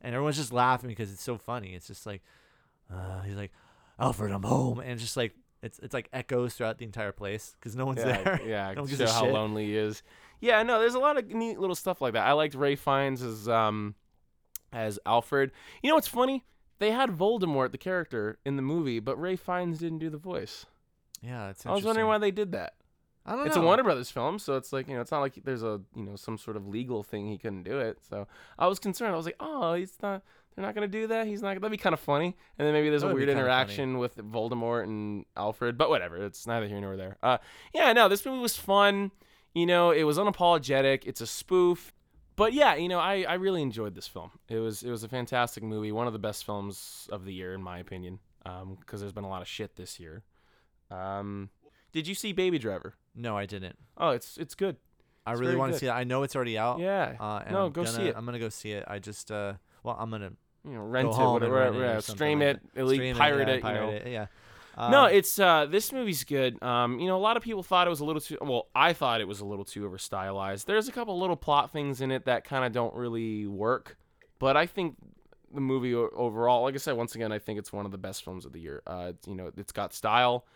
and 0.00 0.14
everyone's 0.14 0.36
just 0.36 0.52
laughing 0.52 0.88
because 0.88 1.12
it's 1.12 1.22
so 1.22 1.36
funny 1.36 1.74
it's 1.74 1.86
just 1.86 2.06
like 2.06 2.22
uh, 2.92 3.20
he's 3.22 3.36
like 3.36 3.52
alfred 3.98 4.32
i'm 4.32 4.42
home 4.42 4.80
and 4.80 4.98
just 4.98 5.16
like 5.16 5.34
it's 5.62 5.78
it's 5.80 5.92
like 5.94 6.08
echoes 6.12 6.54
throughout 6.54 6.78
the 6.78 6.84
entire 6.84 7.12
place 7.12 7.54
because 7.58 7.76
no 7.76 7.84
one's 7.84 7.98
yeah, 7.98 8.22
there 8.22 8.40
yeah, 8.46 8.72
No 8.74 8.82
one 8.82 8.90
gives 8.90 9.10
how 9.12 9.24
shit. 9.24 9.32
lonely 9.32 9.66
he 9.66 9.76
is. 9.76 10.02
Yeah, 10.40 10.62
no, 10.62 10.80
there's 10.80 10.94
a 10.94 10.98
lot 10.98 11.18
of 11.18 11.28
neat 11.28 11.58
little 11.58 11.76
stuff 11.76 12.00
like 12.00 12.14
that. 12.14 12.26
I 12.26 12.32
liked 12.32 12.54
Ray 12.54 12.76
Fiennes 12.76 13.22
as 13.22 13.48
um 13.48 13.94
as 14.72 14.98
Alfred. 15.04 15.52
You 15.82 15.90
know 15.90 15.96
what's 15.96 16.08
funny? 16.08 16.44
They 16.78 16.92
had 16.92 17.10
Voldemort, 17.10 17.72
the 17.72 17.78
character, 17.78 18.38
in 18.46 18.56
the 18.56 18.62
movie, 18.62 19.00
but 19.00 19.20
Ray 19.20 19.36
Fiennes 19.36 19.78
didn't 19.78 19.98
do 19.98 20.08
the 20.08 20.16
voice. 20.16 20.64
Yeah 21.22 21.50
it's 21.50 21.64
I 21.66 21.72
was 21.72 21.84
wondering 21.84 22.06
why 22.06 22.18
they 22.18 22.30
did 22.30 22.52
that. 22.52 22.74
i 23.26 23.34
don't 23.36 23.46
It's 23.46 23.56
know 23.56 23.62
a 23.62 23.64
Warner 23.64 23.82
Brothers 23.82 24.10
film, 24.10 24.38
so 24.38 24.56
it's 24.56 24.72
like 24.72 24.88
you 24.88 24.94
know, 24.94 25.00
it's 25.00 25.10
not 25.10 25.20
like 25.20 25.34
there's 25.44 25.62
a 25.62 25.80
you 25.94 26.02
know 26.04 26.16
some 26.16 26.38
sort 26.38 26.56
of 26.56 26.66
legal 26.66 27.02
thing 27.02 27.26
he 27.28 27.38
couldn't 27.38 27.62
do 27.64 27.78
it. 27.78 27.98
So 28.08 28.26
I 28.58 28.66
was 28.66 28.78
concerned. 28.78 29.12
I 29.12 29.16
was 29.16 29.26
like, 29.26 29.36
oh, 29.40 29.74
he's 29.74 29.92
not. 30.02 30.22
They're 30.56 30.64
not 30.64 30.74
gonna 30.74 30.88
do 30.88 31.06
that. 31.06 31.26
He's 31.26 31.42
not. 31.42 31.54
That'd 31.54 31.70
be 31.70 31.76
kind 31.76 31.92
of 31.94 32.00
funny. 32.00 32.36
And 32.58 32.66
then 32.66 32.74
maybe 32.74 32.90
there's 32.90 33.02
That 33.02 33.10
a 33.10 33.14
weird 33.14 33.28
funny. 33.28 33.40
interaction 33.40 33.98
with 33.98 34.16
Voldemort 34.16 34.84
and 34.84 35.24
Alfred. 35.36 35.78
But 35.78 35.90
whatever. 35.90 36.16
It's 36.24 36.46
neither 36.46 36.66
here 36.66 36.80
nor 36.80 36.96
there. 36.96 37.18
Uh, 37.22 37.38
yeah, 37.72 37.92
no, 37.92 38.08
this 38.08 38.24
movie 38.26 38.40
was 38.40 38.56
fun. 38.56 39.10
You 39.54 39.66
know, 39.66 39.90
it 39.90 40.02
was 40.04 40.18
unapologetic. 40.18 41.02
It's 41.06 41.20
a 41.20 41.26
spoof. 41.26 41.92
But 42.36 42.52
yeah, 42.52 42.74
you 42.74 42.88
know, 42.88 42.98
I, 42.98 43.24
I 43.28 43.34
really 43.34 43.60
enjoyed 43.62 43.94
this 43.94 44.08
film. 44.08 44.30
It 44.48 44.58
was 44.58 44.82
it 44.82 44.90
was 44.90 45.04
a 45.04 45.08
fantastic 45.08 45.62
movie, 45.62 45.92
one 45.92 46.06
of 46.06 46.12
the 46.14 46.18
best 46.18 46.44
films 46.46 47.08
of 47.12 47.24
the 47.26 47.32
year 47.32 47.52
in 47.54 47.62
my 47.62 47.78
opinion. 47.78 48.18
Um, 48.46 48.76
because 48.80 49.00
there's 49.00 49.12
been 49.12 49.24
a 49.24 49.28
lot 49.28 49.42
of 49.42 49.48
shit 49.48 49.76
this 49.76 50.00
year. 50.00 50.22
Um, 50.90 51.50
did 51.92 52.06
you 52.06 52.14
see 52.14 52.32
Baby 52.32 52.58
Driver? 52.58 52.94
no 53.14 53.36
i 53.36 53.44
didn't 53.46 53.76
Oh, 53.96 54.10
it's 54.10 54.36
it's 54.38 54.54
good. 54.54 54.76
I 55.26 55.32
It's 55.32 55.40
really 55.40 55.52
very 55.52 55.58
want 55.58 55.70
to 55.70 55.74
good. 55.74 55.80
see 55.80 55.86
it. 55.86 55.90
I 55.90 56.04
know 56.04 56.22
it's 56.22 56.34
already 56.34 56.56
out. 56.56 56.78
Yeah. 56.78 57.14
Uh, 57.20 57.42
and 57.44 57.52
No, 57.52 57.66
I'm 57.66 57.72
go 57.72 57.84
gonna, 57.84 57.96
see 57.96 58.04
it. 58.04 58.14
I'm 58.16 58.24
gonna 58.24 58.38
go 58.38 58.48
see 58.48 58.72
it. 58.72 58.84
I 58.88 58.98
just 58.98 59.30
uh, 59.30 59.54
well, 59.82 59.96
I'm 59.98 60.10
gonna 60.10 60.32
You 60.64 60.72
know, 60.74 60.80
rent 60.82 61.08
it, 61.08 61.14
home 61.14 61.42
and 61.42 61.52
whatever, 61.52 61.54
rent 61.54 61.76
it 61.76 61.78
or 61.78 61.82
yeah, 61.84 61.92
something 62.00 62.14
stream 62.16 62.38
like 62.38 62.48
it, 62.56 62.74
that. 62.74 62.80
elite, 62.80 62.96
stream 62.98 63.16
pirate 63.16 63.48
yeah, 63.48 63.54
it. 63.54 63.56
you 63.56 63.62
pirate 63.62 63.80
know. 64.04 64.10
it. 64.10 64.12
Yeah. 64.12 64.26
no, 64.78 65.04
Um, 65.06 65.12
it's 65.12 65.38
uh, 65.38 65.66
this 65.66 65.92
movie's 65.92 66.24
good. 66.24 66.62
Um, 66.62 66.98
you 67.00 67.08
know, 67.08 67.16
a 67.16 67.20
lot 67.20 67.36
of 67.36 67.42
people 67.42 67.62
thought 67.62 67.86
it 67.86 67.90
was 67.90 68.00
a 68.00 68.04
little 68.04 68.22
too. 68.22 68.38
Well, 68.40 68.68
I 68.74 68.92
thought 68.94 69.20
it 69.20 69.28
was 69.28 69.40
a 69.40 69.44
little 69.44 69.64
too 69.66 69.84
over 69.84 69.98
stylized. 69.98 70.66
There's 70.66 70.88
a 70.88 70.92
couple 70.92 71.18
little 71.18 71.36
plot 71.36 71.70
things 71.72 72.00
in 72.00 72.10
it 72.12 72.24
that 72.24 72.44
kind 72.44 72.64
of 72.64 72.72
don't 72.72 72.94
really 72.94 73.46
work, 73.46 73.98
but 74.38 74.56
I 74.56 74.64
think 74.66 74.96
the 75.52 75.60
movie 75.60 75.94
o- 75.94 76.08
overall, 76.14 76.62
like 76.62 76.74
I 76.74 76.78
said, 76.78 76.96
once 76.96 77.14
again, 77.16 77.32
I 77.32 77.38
think 77.40 77.58
it's 77.58 77.72
one 77.72 77.84
of 77.84 77.92
the 77.92 77.98
best 77.98 78.24
films 78.24 78.46
of 78.46 78.52
the 78.52 78.60
year. 78.60 78.82
Uh, 78.86 79.08
it's, 79.10 79.26
you 79.28 79.34
know, 79.34 79.50
it's 79.56 79.72
got 79.72 79.92
style, 79.92 80.46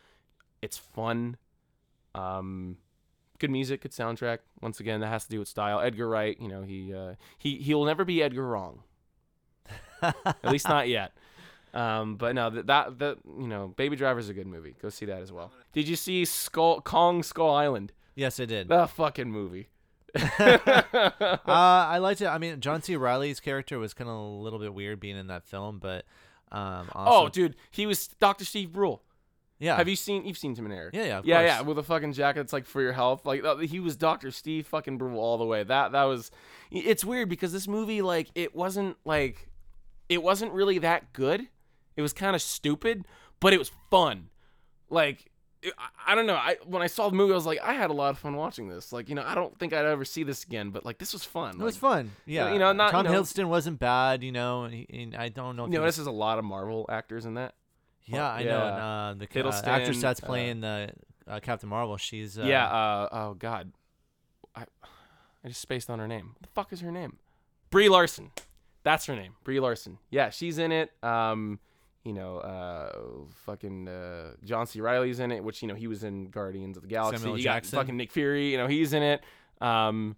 it's 0.64 0.78
fun, 0.78 1.36
um, 2.14 2.78
good 3.38 3.50
music, 3.50 3.82
good 3.82 3.92
soundtrack. 3.92 4.38
Once 4.60 4.80
again, 4.80 5.00
that 5.00 5.08
has 5.08 5.24
to 5.24 5.30
do 5.30 5.38
with 5.38 5.48
style. 5.48 5.80
Edgar 5.80 6.08
Wright, 6.08 6.36
you 6.40 6.48
know, 6.48 6.62
he 6.62 6.94
uh, 6.94 7.14
he 7.38 7.58
he'll 7.58 7.84
never 7.84 8.04
be 8.04 8.22
Edgar 8.22 8.46
wrong. 8.46 8.82
At 10.02 10.44
least 10.44 10.68
not 10.68 10.88
yet. 10.88 11.12
Um, 11.74 12.14
but 12.14 12.36
no, 12.36 12.50
that, 12.50 12.68
that 12.68 12.98
that 13.00 13.18
you 13.26 13.48
know, 13.48 13.74
Baby 13.76 13.96
Driver's 13.96 14.28
a 14.28 14.32
good 14.32 14.46
movie. 14.46 14.76
Go 14.80 14.90
see 14.90 15.06
that 15.06 15.20
as 15.20 15.32
well. 15.32 15.50
Did 15.72 15.88
you 15.88 15.96
see 15.96 16.24
Skull 16.24 16.80
Kong 16.80 17.24
Skull 17.24 17.50
Island? 17.50 17.92
yes, 18.14 18.38
I 18.38 18.44
did. 18.44 18.68
The 18.68 18.86
fucking 18.86 19.28
movie. 19.28 19.70
uh, 20.14 20.20
I 21.46 21.98
liked 21.98 22.20
it. 22.20 22.26
I 22.26 22.38
mean, 22.38 22.60
John 22.60 22.80
C. 22.80 22.94
Reilly's 22.94 23.40
character 23.40 23.80
was 23.80 23.92
kind 23.92 24.08
of 24.08 24.14
a 24.14 24.20
little 24.20 24.60
bit 24.60 24.72
weird 24.72 25.00
being 25.00 25.16
in 25.16 25.26
that 25.26 25.44
film, 25.44 25.80
but 25.80 26.04
um, 26.52 26.88
oh, 26.94 27.28
dude, 27.28 27.56
he 27.72 27.86
was 27.86 28.06
Dr. 28.06 28.44
Steve 28.44 28.72
Brule. 28.72 29.02
Yeah, 29.58 29.76
Have 29.76 29.88
you 29.88 29.96
seen? 29.96 30.24
You've 30.26 30.36
seen 30.38 30.54
Tim 30.54 30.64
and 30.66 30.74
Eric. 30.74 30.94
Yeah, 30.94 31.04
yeah, 31.04 31.18
of 31.18 31.26
yeah, 31.26 31.36
course. 31.38 31.48
yeah. 31.48 31.60
With 31.62 31.78
a 31.78 31.82
fucking 31.82 32.12
jacket 32.12 32.40
that's 32.40 32.52
like 32.52 32.66
for 32.66 32.82
your 32.82 32.92
health. 32.92 33.24
Like 33.24 33.42
he 33.62 33.80
was 33.80 33.96
Dr. 33.96 34.30
Steve 34.30 34.66
fucking 34.66 34.98
Brule 34.98 35.18
all 35.20 35.38
the 35.38 35.44
way. 35.44 35.62
That 35.62 35.92
that 35.92 36.04
was. 36.04 36.30
It's 36.70 37.04
weird 37.04 37.28
because 37.28 37.52
this 37.52 37.68
movie 37.68 38.02
like 38.02 38.28
it 38.34 38.54
wasn't 38.54 38.96
like, 39.04 39.48
it 40.08 40.22
wasn't 40.22 40.52
really 40.52 40.78
that 40.78 41.12
good. 41.12 41.46
It 41.96 42.02
was 42.02 42.12
kind 42.12 42.34
of 42.34 42.42
stupid, 42.42 43.06
but 43.40 43.52
it 43.52 43.58
was 43.58 43.70
fun. 43.90 44.28
Like. 44.90 45.26
I- 45.66 45.70
I 46.06 46.14
don't 46.14 46.26
know. 46.26 46.34
I 46.34 46.58
when 46.66 46.82
I 46.82 46.86
saw 46.88 47.08
the 47.08 47.16
movie, 47.16 47.32
I 47.32 47.36
was 47.36 47.46
like, 47.46 47.58
I 47.62 47.72
had 47.72 47.88
a 47.88 47.94
lot 47.94 48.10
of 48.10 48.18
fun 48.18 48.36
watching 48.36 48.68
this. 48.68 48.92
Like, 48.92 49.08
you 49.08 49.14
know, 49.14 49.22
I 49.26 49.34
don't 49.34 49.58
think 49.58 49.72
I'd 49.72 49.86
ever 49.86 50.04
see 50.04 50.22
this 50.22 50.44
again, 50.44 50.68
but 50.68 50.84
like, 50.84 50.98
this 50.98 51.14
was 51.14 51.24
fun. 51.24 51.54
It 51.58 51.62
was 51.64 51.82
Like, 51.82 51.90
fun. 51.92 52.10
Yeah, 52.26 52.52
you 52.52 52.58
know, 52.58 52.72
not- 52.74 52.90
Tom 52.90 53.06
you 53.06 53.12
know- 53.12 53.22
Hiddleston 53.22 53.46
wasn't 53.46 53.78
bad. 53.78 54.22
You 54.22 54.30
know, 54.30 54.64
and, 54.64 54.74
he, 54.74 54.86
and 54.92 55.16
I 55.16 55.30
don't 55.30 55.56
know. 55.56 55.64
You 55.64 55.70
was- 55.70 55.78
notice 55.78 55.96
there's 55.96 56.06
a 56.06 56.10
lot 56.10 56.38
of 56.38 56.44
Marvel 56.44 56.84
actors 56.90 57.24
in 57.24 57.32
that. 57.34 57.54
Yeah, 58.06 58.28
I 58.30 58.42
know. 58.42 58.50
yeah. 58.50 59.10
And, 59.10 59.22
uh, 59.22 59.26
the 59.26 59.44
uh, 59.48 59.62
actress 59.64 60.00
that's 60.00 60.22
uh, 60.22 60.26
playing 60.26 60.60
the 60.60 60.90
uh, 61.26 61.40
Captain 61.40 61.68
Marvel, 61.68 61.96
she's 61.96 62.38
uh, 62.38 62.42
yeah. 62.42 62.66
Uh, 62.66 63.08
oh 63.12 63.34
God, 63.34 63.72
I 64.54 64.64
I 65.44 65.48
just 65.48 65.60
spaced 65.60 65.90
on 65.90 65.98
her 65.98 66.08
name. 66.08 66.30
What 66.34 66.42
the 66.42 66.48
fuck 66.54 66.72
is 66.72 66.80
her 66.80 66.92
name? 66.92 67.18
Brie 67.70 67.88
Larson. 67.88 68.30
That's 68.82 69.06
her 69.06 69.16
name. 69.16 69.34
Brie 69.44 69.60
Larson. 69.60 69.98
Yeah, 70.10 70.30
she's 70.30 70.58
in 70.58 70.70
it. 70.70 70.92
Um, 71.02 71.58
you 72.04 72.12
know, 72.12 72.38
uh, 72.38 72.92
fucking 73.46 73.88
uh, 73.88 74.32
John 74.44 74.66
C. 74.66 74.80
Reilly's 74.80 75.20
in 75.20 75.32
it, 75.32 75.42
which 75.42 75.62
you 75.62 75.68
know 75.68 75.74
he 75.74 75.86
was 75.86 76.04
in 76.04 76.26
Guardians 76.28 76.76
of 76.76 76.82
the 76.82 76.88
Galaxy. 76.88 77.22
Samuel 77.22 77.38
you 77.38 77.44
got 77.44 77.54
Jackson. 77.54 77.78
fucking 77.78 77.96
Nick 77.96 78.12
Fury. 78.12 78.52
You 78.52 78.58
know 78.58 78.66
he's 78.66 78.92
in 78.92 79.02
it. 79.02 79.22
Um, 79.60 80.16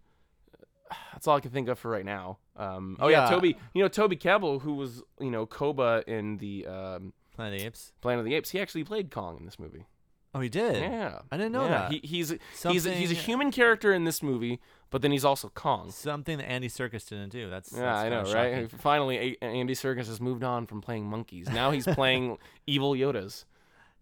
that's 1.12 1.26
all 1.28 1.36
I 1.36 1.40
can 1.40 1.50
think 1.52 1.68
of 1.68 1.78
for 1.78 1.90
right 1.90 2.04
now. 2.04 2.38
Um, 2.56 2.96
oh 3.00 3.08
yeah, 3.08 3.24
Yeah. 3.24 3.30
Toby. 3.30 3.56
You 3.74 3.82
know 3.82 3.88
Toby 3.88 4.16
Kebbell, 4.16 4.62
who 4.62 4.74
was 4.74 5.02
you 5.20 5.30
know 5.30 5.46
Koba 5.46 6.02
in 6.06 6.38
the 6.38 6.66
um, 6.66 7.12
Planet 7.36 7.54
of 7.54 7.60
the 7.60 7.66
Apes. 7.66 7.92
Planet 8.00 8.20
of 8.20 8.24
the 8.26 8.34
Apes. 8.34 8.50
He 8.50 8.60
actually 8.60 8.84
played 8.84 9.10
Kong 9.10 9.36
in 9.38 9.44
this 9.44 9.58
movie. 9.58 9.86
Oh, 10.34 10.40
he 10.40 10.48
did. 10.50 10.76
Yeah, 10.76 11.20
I 11.32 11.36
didn't 11.38 11.52
know 11.52 11.62
yeah. 11.64 11.68
that. 11.88 11.92
He, 11.92 12.00
he's 12.02 12.30
a, 12.32 12.38
he's 12.68 12.84
a, 12.84 12.92
he's 12.92 13.10
a 13.10 13.14
human 13.14 13.50
character 13.50 13.94
in 13.94 14.04
this 14.04 14.22
movie, 14.22 14.60
but 14.90 15.00
then 15.00 15.10
he's 15.10 15.24
also 15.24 15.48
Kong. 15.48 15.90
Something 15.90 16.36
that 16.38 16.44
Andy 16.44 16.68
Serkis 16.68 17.08
didn't 17.08 17.30
do. 17.30 17.48
That's 17.48 17.72
Yeah, 17.72 17.80
that's 17.80 17.98
I 18.04 18.08
know, 18.10 18.16
right? 18.34 18.62
shocking. 18.64 18.68
Finally, 18.80 19.38
A- 19.40 19.44
Andy 19.44 19.74
Serkis 19.74 20.08
has 20.08 20.20
moved 20.20 20.44
on 20.44 20.66
from 20.66 20.82
playing 20.82 21.06
monkeys. 21.06 21.48
Now 21.48 21.70
he's 21.70 21.86
playing 21.86 22.36
evil 22.66 22.92
Yodas. 22.92 23.44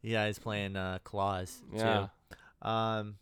Yeah, 0.02 0.26
he's 0.26 0.38
playing 0.40 0.74
uh, 0.76 0.98
Claws 1.04 1.62
Yeah. 1.72 2.08
too. 2.62 2.68
Um, 2.68 3.16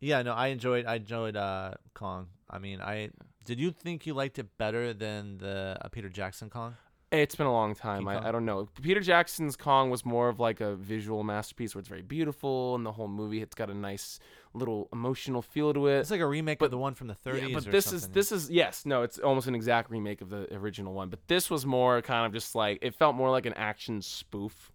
yeah, 0.00 0.22
no, 0.22 0.32
I 0.34 0.48
enjoyed 0.48 0.84
I 0.86 0.96
enjoyed 0.96 1.36
uh 1.36 1.74
Kong. 1.94 2.26
I 2.50 2.58
mean, 2.58 2.80
I 2.80 3.10
did 3.44 3.60
you 3.60 3.70
think 3.70 4.04
you 4.06 4.14
liked 4.14 4.38
it 4.38 4.58
better 4.58 4.92
than 4.92 5.38
the 5.38 5.78
uh, 5.80 5.88
Peter 5.88 6.08
Jackson 6.08 6.50
Kong? 6.50 6.76
It's 7.22 7.34
been 7.34 7.46
a 7.46 7.52
long 7.52 7.74
time. 7.74 8.06
I, 8.08 8.28
I 8.28 8.32
don't 8.32 8.44
know. 8.44 8.68
Peter 8.82 9.00
Jackson's 9.00 9.56
Kong 9.56 9.90
was 9.90 10.04
more 10.04 10.28
of 10.28 10.40
like 10.40 10.60
a 10.60 10.74
visual 10.76 11.22
masterpiece 11.24 11.74
where 11.74 11.80
it's 11.80 11.88
very 11.88 12.02
beautiful, 12.02 12.74
and 12.74 12.84
the 12.84 12.92
whole 12.92 13.08
movie 13.08 13.42
it's 13.42 13.54
got 13.54 13.70
a 13.70 13.74
nice 13.74 14.18
little 14.54 14.88
emotional 14.92 15.42
feel 15.42 15.74
to 15.74 15.86
it. 15.88 15.98
It's 16.00 16.10
like 16.10 16.20
a 16.20 16.26
remake 16.26 16.58
But- 16.58 16.66
of 16.66 16.70
the 16.72 16.78
one 16.78 16.94
from 16.94 17.08
the 17.08 17.14
30s. 17.14 17.48
Yeah, 17.48 17.54
but 17.54 17.70
this 17.70 17.92
is 17.92 18.08
this 18.08 18.32
is 18.32 18.50
yes, 18.50 18.86
no, 18.86 19.02
it's 19.02 19.18
almost 19.18 19.46
an 19.46 19.54
exact 19.54 19.90
remake 19.90 20.20
of 20.20 20.30
the 20.30 20.52
original 20.54 20.92
one. 20.92 21.08
But 21.08 21.26
this 21.28 21.50
was 21.50 21.66
more 21.66 22.02
kind 22.02 22.26
of 22.26 22.32
just 22.32 22.54
like 22.54 22.78
it 22.82 22.94
felt 22.94 23.14
more 23.14 23.30
like 23.30 23.46
an 23.46 23.54
action 23.54 24.02
spoof. 24.02 24.72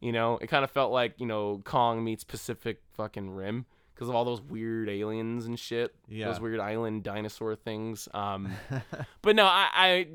You 0.00 0.12
know, 0.12 0.38
it 0.40 0.46
kind 0.48 0.64
of 0.64 0.70
felt 0.70 0.92
like 0.92 1.14
you 1.18 1.26
know 1.26 1.60
Kong 1.64 2.02
meets 2.02 2.24
Pacific 2.24 2.80
fucking 2.94 3.30
Rim 3.30 3.66
because 3.94 4.08
of 4.08 4.14
all 4.14 4.24
those 4.24 4.40
weird 4.40 4.88
aliens 4.88 5.44
and 5.44 5.58
shit. 5.58 5.94
Yeah. 6.08 6.28
Those 6.28 6.40
weird 6.40 6.58
island 6.58 7.02
dinosaur 7.02 7.54
things. 7.54 8.08
Um, 8.14 8.50
but 9.22 9.36
no, 9.36 9.44
I, 9.44 9.68
I 9.74 10.06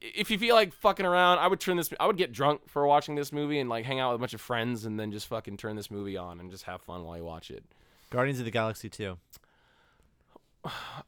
if 0.00 0.30
you 0.30 0.38
feel 0.38 0.54
like 0.54 0.72
fucking 0.72 1.04
around, 1.06 1.38
I 1.38 1.46
would 1.46 1.60
turn 1.60 1.76
this. 1.76 1.90
I 2.00 2.06
would 2.06 2.16
get 2.16 2.32
drunk 2.32 2.62
for 2.68 2.86
watching 2.86 3.14
this 3.14 3.32
movie 3.32 3.58
and 3.58 3.68
like 3.68 3.84
hang 3.84 4.00
out 4.00 4.10
with 4.12 4.16
a 4.16 4.20
bunch 4.20 4.34
of 4.34 4.40
friends 4.40 4.84
and 4.84 4.98
then 4.98 5.12
just 5.12 5.26
fucking 5.26 5.56
turn 5.56 5.76
this 5.76 5.90
movie 5.90 6.16
on 6.16 6.40
and 6.40 6.50
just 6.50 6.64
have 6.64 6.80
fun 6.82 7.04
while 7.04 7.16
you 7.16 7.24
watch 7.24 7.50
it. 7.50 7.64
Guardians 8.10 8.38
of 8.38 8.44
the 8.44 8.50
Galaxy 8.50 8.88
2. 8.88 9.16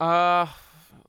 Uh, 0.00 0.46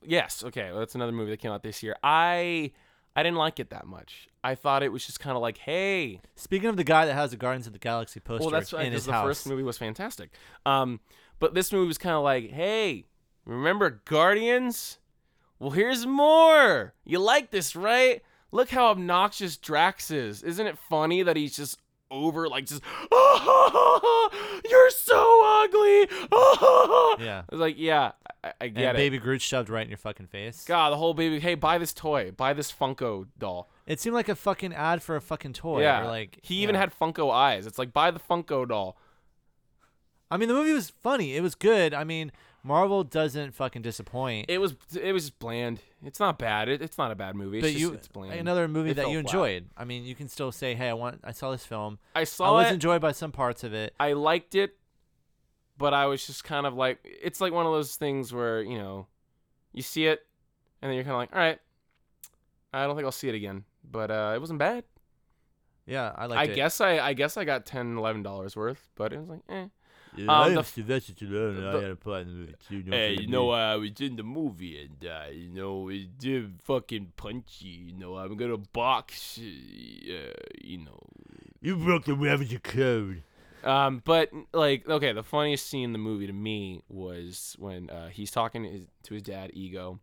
yes. 0.03 0.43
Okay, 0.43 0.69
well, 0.71 0.79
that's 0.79 0.95
another 0.95 1.11
movie 1.11 1.31
that 1.31 1.39
came 1.39 1.51
out 1.51 1.63
this 1.63 1.81
year. 1.81 1.95
I 2.03 2.71
I 3.15 3.23
didn't 3.23 3.37
like 3.37 3.59
it 3.59 3.69
that 3.69 3.87
much. 3.87 4.27
I 4.43 4.55
thought 4.55 4.83
it 4.83 4.91
was 4.91 5.05
just 5.05 5.19
kind 5.19 5.35
of 5.35 5.41
like, 5.41 5.57
hey, 5.57 6.21
Speaking 6.35 6.69
of 6.69 6.77
the 6.77 6.83
guy 6.83 7.05
that 7.05 7.13
has 7.13 7.31
the 7.31 7.37
Guardians 7.37 7.65
of 7.65 7.73
the 7.73 7.79
Galaxy 7.79 8.19
poster 8.19 8.43
well, 8.43 8.51
that's 8.51 8.73
in 8.73 8.91
his 8.91 9.05
the 9.05 9.13
house. 9.13 9.25
first 9.25 9.47
movie 9.47 9.63
was 9.63 9.77
fantastic. 9.77 10.31
Um, 10.65 10.99
but 11.39 11.53
this 11.53 11.71
movie 11.71 11.87
was 11.87 11.97
kind 11.97 12.15
of 12.15 12.23
like, 12.23 12.51
hey, 12.51 13.05
remember 13.45 14.01
Guardians? 14.05 14.99
Well, 15.59 15.71
here's 15.71 16.05
more. 16.05 16.93
You 17.05 17.19
like 17.19 17.51
this, 17.51 17.75
right? 17.75 18.21
Look 18.51 18.69
how 18.69 18.87
obnoxious 18.87 19.57
Drax 19.57 20.11
is. 20.11 20.43
Isn't 20.43 20.67
it 20.67 20.77
funny 20.77 21.23
that 21.23 21.35
he's 21.35 21.55
just 21.55 21.79
over, 22.11 22.47
like, 22.47 22.65
just, 22.65 22.81
oh, 23.11 24.61
you're 24.69 24.89
so 24.89 25.63
ugly. 25.63 26.07
Yeah. 27.25 27.43
I 27.49 27.51
was 27.51 27.61
like, 27.61 27.75
yeah, 27.77 28.11
I, 28.43 28.53
I 28.59 28.67
get 28.67 28.89
and 28.89 28.97
it. 28.97 28.99
Baby 28.99 29.17
Groot 29.19 29.41
shoved 29.41 29.69
right 29.69 29.83
in 29.83 29.89
your 29.89 29.97
fucking 29.97 30.27
face. 30.27 30.65
God, 30.65 30.91
the 30.91 30.97
whole 30.97 31.13
baby, 31.13 31.39
hey, 31.39 31.55
buy 31.55 31.77
this 31.77 31.93
toy, 31.93 32.31
buy 32.31 32.53
this 32.53 32.71
Funko 32.71 33.27
doll. 33.39 33.69
It 33.87 34.01
seemed 34.01 34.15
like 34.15 34.27
a 34.27 34.35
fucking 34.35 34.73
ad 34.73 35.01
for 35.01 35.15
a 35.15 35.21
fucking 35.21 35.53
toy. 35.53 35.81
yeah, 35.81 36.01
or 36.01 36.07
like 36.07 36.39
he 36.41 36.55
even 36.55 36.75
yeah. 36.75 36.81
had 36.81 36.99
Funko 36.99 37.31
eyes. 37.31 37.65
It's 37.65 37.79
like 37.79 37.93
buy 37.93 38.11
the 38.11 38.19
Funko 38.19 38.67
doll. 38.67 38.97
I 40.29 40.37
mean, 40.37 40.49
the 40.49 40.55
movie 40.55 40.73
was 40.73 40.89
funny. 40.89 41.35
It 41.35 41.41
was 41.41 41.55
good. 41.55 41.93
I 41.93 42.03
mean, 42.03 42.31
Marvel 42.65 43.03
doesn't 43.03 43.53
fucking 43.53 43.83
disappoint. 43.83 44.47
It 44.49 44.57
was 44.57 44.75
it 44.99 45.13
was 45.13 45.25
just 45.25 45.37
bland. 45.39 45.79
It's 46.03 46.19
not 46.19 46.39
bad. 46.39 46.67
It, 46.67 46.81
it's 46.81 46.97
not 46.97 47.11
a 47.11 47.15
bad 47.15 47.35
movie. 47.35 47.59
It's 47.59 47.65
but 47.67 47.71
just, 47.71 47.79
you, 47.79 47.93
it's 47.93 48.07
bland. 48.07 48.33
another 48.39 48.67
movie 48.67 48.89
It 48.89 48.95
that 48.95 49.03
fell 49.03 49.11
you 49.11 49.21
flat. 49.21 49.29
enjoyed. 49.33 49.65
I 49.77 49.85
mean, 49.85 50.03
you 50.03 50.15
can 50.15 50.27
still 50.27 50.51
say, 50.51 50.73
"Hey, 50.73 50.89
I 50.89 50.93
want. 50.93 51.19
I 51.23 51.31
saw 51.31 51.51
this 51.51 51.63
film. 51.63 51.99
I 52.15 52.23
saw 52.23 52.45
I 52.45 52.47
saw 52.47 52.53
was 52.55 52.67
it. 52.71 52.73
enjoyed 52.73 53.01
by 53.01 53.11
some 53.11 53.31
parts 53.31 53.63
of 53.63 53.73
it." 53.73 53.93
I 53.99 54.13
liked 54.13 54.55
it, 54.55 54.77
but 55.77 55.93
I 55.93 56.07
was 56.07 56.25
just 56.25 56.43
kind 56.43 56.65
of 56.65 56.73
like, 56.73 56.99
it's 57.03 57.39
like 57.39 57.53
one 57.53 57.67
of 57.67 57.71
those 57.71 57.95
things 57.97 58.33
where 58.33 58.61
you 58.63 58.79
know, 58.79 59.05
you 59.71 59.83
see 59.83 60.07
it, 60.07 60.25
and 60.81 60.89
then 60.89 60.95
you're 60.95 61.03
kind 61.03 61.13
of 61.13 61.19
like, 61.19 61.33
all 61.33 61.39
right, 61.39 61.59
I 62.73 62.87
don't 62.87 62.95
think 62.95 63.05
I'll 63.05 63.11
see 63.11 63.29
it 63.29 63.35
again. 63.35 63.63
But 63.89 64.09
uh, 64.09 64.33
it 64.35 64.39
wasn't 64.39 64.57
bad. 64.57 64.85
Yeah, 65.85 66.13
I 66.15 66.25
I 66.25 66.25
it. 66.25 66.31
I 66.37 66.47
guess 66.47 66.81
I 66.81 66.97
I 66.99 67.13
guess 67.13 67.37
I 67.37 67.45
got 67.45 67.67
10 67.67 67.97
11 67.97 68.23
dollars 68.23 68.55
worth, 68.55 68.89
but 68.95 69.13
it 69.13 69.19
was 69.19 69.29
like, 69.29 69.41
eh. 69.49 69.67
Um, 70.17 70.29
I 70.29 70.49
the 70.49 70.63
Sylvester 70.63 71.13
Stallone, 71.13 71.57
and 71.57 71.67
I 71.67 71.79
the- 71.89 71.95
put 71.95 72.21
in 72.21 72.27
the 72.27 72.33
movie 72.33 72.55
too. 72.67 72.83
don't 72.83 72.93
Hey, 72.93 73.17
you 73.19 73.27
know, 73.27 73.49
I 73.49 73.75
was 73.75 73.91
in 73.99 74.15
the 74.15 74.23
movie 74.23 74.81
and, 74.81 75.09
uh, 75.09 75.29
you 75.31 75.49
know, 75.49 75.89
it 75.89 76.17
did 76.17 76.61
fucking 76.63 77.13
punchy. 77.17 77.67
You 77.67 77.93
know, 77.93 78.17
I'm 78.17 78.35
gonna 78.37 78.57
box, 78.57 79.37
uh, 79.37 79.41
you 80.61 80.77
know. 80.79 80.99
you 81.61 81.75
broke 81.77 82.05
the 82.05 82.13
Ravager 82.13 82.59
code. 82.59 83.23
Um, 83.63 84.03
but, 84.05 84.31
like, 84.53 84.87
okay, 84.87 85.11
the 85.11 85.23
funniest 85.23 85.67
scene 85.67 85.85
in 85.85 85.91
the 85.91 85.97
movie 85.97 86.27
to 86.27 86.33
me 86.33 86.83
was 86.87 87.55
when 87.57 87.89
uh, 87.89 88.09
he's 88.09 88.29
talking 88.29 88.63
to 88.63 88.69
his, 88.69 88.87
to 89.03 89.13
his 89.15 89.23
dad, 89.23 89.49
Ego, 89.55 89.99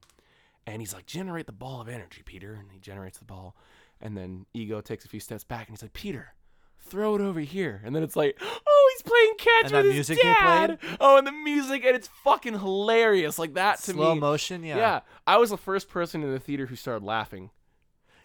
and 0.67 0.83
he's 0.83 0.93
like, 0.93 1.07
generate 1.07 1.47
the 1.47 1.53
ball 1.53 1.81
of 1.81 1.89
energy, 1.89 2.23
Peter. 2.25 2.55
And 2.55 2.73
he 2.73 2.81
generates 2.81 3.19
the 3.19 3.25
ball. 3.25 3.55
And 4.01 4.17
then 4.17 4.47
Ego 4.53 4.81
takes 4.81 5.05
a 5.05 5.09
few 5.09 5.21
steps 5.21 5.45
back 5.45 5.69
and 5.69 5.77
he's 5.77 5.83
like, 5.83 5.93
Peter, 5.93 6.35
throw 6.83 7.15
it 7.15 7.21
over 7.21 7.41
here. 7.41 7.81
And 7.85 7.95
then 7.95 8.03
it's 8.03 8.17
like, 8.17 8.39
oh, 8.41 8.93
he's 8.95 9.03
playing 9.03 9.35
catch 9.39 9.73
And 9.73 9.73
with 9.73 9.85
his 9.87 9.95
music 9.95 10.19
dad. 10.23 10.79
Oh, 11.01 11.17
and 11.17 11.27
the 11.27 11.33
music, 11.33 11.85
and 11.85 11.97
it's 11.97 12.09
fucking 12.25 12.59
hilarious. 12.59 13.39
Like 13.39 13.55
that 13.55 13.79
to 13.79 13.93
Slow 13.93 14.15
me. 14.15 14.21
Slow 14.21 14.29
motion, 14.29 14.65
yeah. 14.65 14.77
Yeah, 14.77 15.01
I 15.27 15.39
was 15.39 15.51
the 15.51 15.57
first 15.57 15.89
person 15.89 16.23
in 16.23 16.31
the 16.33 16.41
theater 16.41 16.67
who 16.67 16.77
started 16.77 17.05
laughing. 17.05 17.51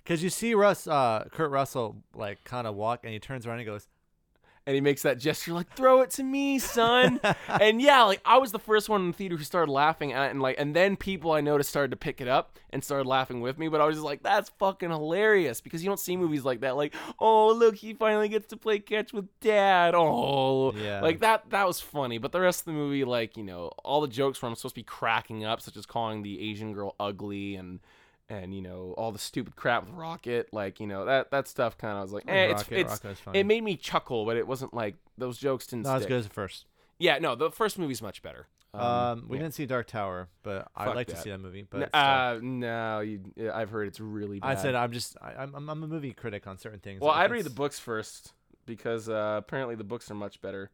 Because 0.03 0.23
you 0.23 0.29
see 0.29 0.53
Russ, 0.53 0.87
uh, 0.87 1.27
Kurt 1.31 1.51
Russell, 1.51 1.97
like 2.13 2.43
kind 2.45 2.65
of 2.65 2.75
walk, 2.75 3.01
and 3.03 3.11
he 3.11 3.19
turns 3.19 3.45
around 3.45 3.59
and 3.59 3.61
he 3.61 3.65
goes, 3.65 3.87
And 4.67 4.75
he 4.75 4.81
makes 4.81 5.03
that 5.03 5.17
gesture 5.17 5.53
like, 5.53 5.71
"Throw 5.75 6.01
it 6.01 6.09
to 6.11 6.23
me, 6.23 6.59
son." 6.59 7.21
and 7.47 7.81
yeah, 7.81 8.03
like 8.03 8.19
I 8.25 8.37
was 8.37 8.51
the 8.51 8.59
first 8.59 8.89
one 8.89 8.99
in 8.99 9.07
the 9.07 9.13
theater 9.13 9.37
who 9.37 9.43
started 9.45 9.71
laughing 9.71 10.11
at 10.11 10.27
it, 10.27 10.31
and 10.31 10.41
like, 10.41 10.57
and 10.59 10.75
then 10.75 10.97
people 10.97 11.31
I 11.31 11.39
noticed 11.39 11.69
started 11.69 11.91
to 11.91 11.95
pick 11.95 12.19
it 12.19 12.27
up 12.27 12.59
and 12.71 12.83
started 12.83 13.07
laughing 13.07 13.39
with 13.39 13.57
me. 13.57 13.69
But 13.69 13.79
I 13.79 13.85
was 13.85 13.95
just 13.95 14.03
like, 14.05 14.23
"That's 14.23 14.49
fucking 14.59 14.89
hilarious," 14.89 15.61
because 15.61 15.81
you 15.83 15.89
don't 15.89 16.01
see 16.01 16.17
movies 16.17 16.43
like 16.43 16.59
that. 16.59 16.75
Like, 16.75 16.93
oh 17.17 17.53
look, 17.53 17.75
he 17.77 17.93
finally 17.93 18.27
gets 18.27 18.47
to 18.47 18.57
play 18.57 18.79
catch 18.79 19.13
with 19.13 19.27
dad. 19.39 19.95
Oh, 19.95 20.73
Yeah. 20.73 20.99
like 20.99 21.21
that. 21.21 21.49
That 21.49 21.65
was 21.65 21.79
funny. 21.79 22.17
But 22.17 22.33
the 22.33 22.41
rest 22.41 22.59
of 22.59 22.65
the 22.65 22.73
movie, 22.73 23.05
like 23.05 23.37
you 23.37 23.43
know, 23.43 23.71
all 23.85 24.01
the 24.01 24.09
jokes 24.09 24.41
where 24.41 24.49
I'm 24.49 24.55
supposed 24.55 24.75
to 24.75 24.79
be 24.79 24.83
cracking 24.83 25.45
up, 25.45 25.61
such 25.61 25.77
as 25.77 25.85
calling 25.85 26.23
the 26.23 26.41
Asian 26.51 26.73
girl 26.73 26.93
ugly 26.99 27.55
and. 27.55 27.79
And 28.29 28.53
you 28.53 28.61
know 28.61 28.93
all 28.97 29.13
the 29.13 29.19
stupid 29.19 29.55
crap 29.55 29.85
with 29.85 29.93
Rocket, 29.93 30.49
like 30.51 30.81
you 30.81 30.87
know 30.87 31.05
that 31.05 31.31
that 31.31 31.47
stuff. 31.47 31.77
Kind 31.77 31.97
of, 31.97 32.03
was 32.03 32.11
like, 32.11 32.25
eh, 32.27 32.47
it's 32.51 32.63
Rocket, 32.69 33.05
it's 33.11 33.19
funny. 33.21 33.39
it 33.39 33.45
made 33.45 33.63
me 33.63 33.77
chuckle, 33.77 34.25
but 34.25 34.35
it 34.35 34.45
wasn't 34.45 34.73
like 34.73 34.95
those 35.17 35.37
jokes 35.37 35.67
didn't 35.67 35.85
Not 35.85 36.01
as 36.01 36.05
good 36.05 36.17
as 36.17 36.27
the 36.27 36.33
first. 36.33 36.65
Yeah, 36.99 37.19
no, 37.19 37.35
the 37.35 37.51
first 37.51 37.79
movie's 37.79 38.01
much 38.01 38.21
better. 38.21 38.47
Um, 38.73 39.25
we 39.27 39.37
yeah. 39.37 39.43
didn't 39.43 39.55
see 39.55 39.65
Dark 39.65 39.87
Tower, 39.87 40.27
but 40.43 40.67
I'd 40.75 40.85
Fuck 40.85 40.95
like 40.95 41.07
to 41.07 41.15
see 41.15 41.29
that 41.29 41.39
movie. 41.39 41.65
But 41.69 41.93
uh, 41.95 42.39
no, 42.41 42.99
you, 42.99 43.21
I've 43.53 43.69
heard 43.69 43.87
it's 43.87 43.99
really 43.99 44.39
bad. 44.39 44.57
I 44.57 44.61
said 44.61 44.75
I'm 44.75 44.91
just 44.91 45.15
I, 45.21 45.33
I'm 45.43 45.55
I'm 45.55 45.69
I'm 45.69 45.83
a 45.83 45.87
movie 45.87 46.11
critic 46.11 46.47
on 46.47 46.57
certain 46.57 46.79
things. 46.79 47.01
well, 47.01 47.11
I'd 47.11 47.31
read 47.31 47.45
the 47.45 47.49
books 47.49 47.79
first 47.79 48.33
because 48.65 49.09
uh, 49.09 49.35
apparently 49.37 49.75
the 49.75 49.83
books 49.83 50.11
are 50.11 50.15
much 50.15 50.41
better. 50.41 50.69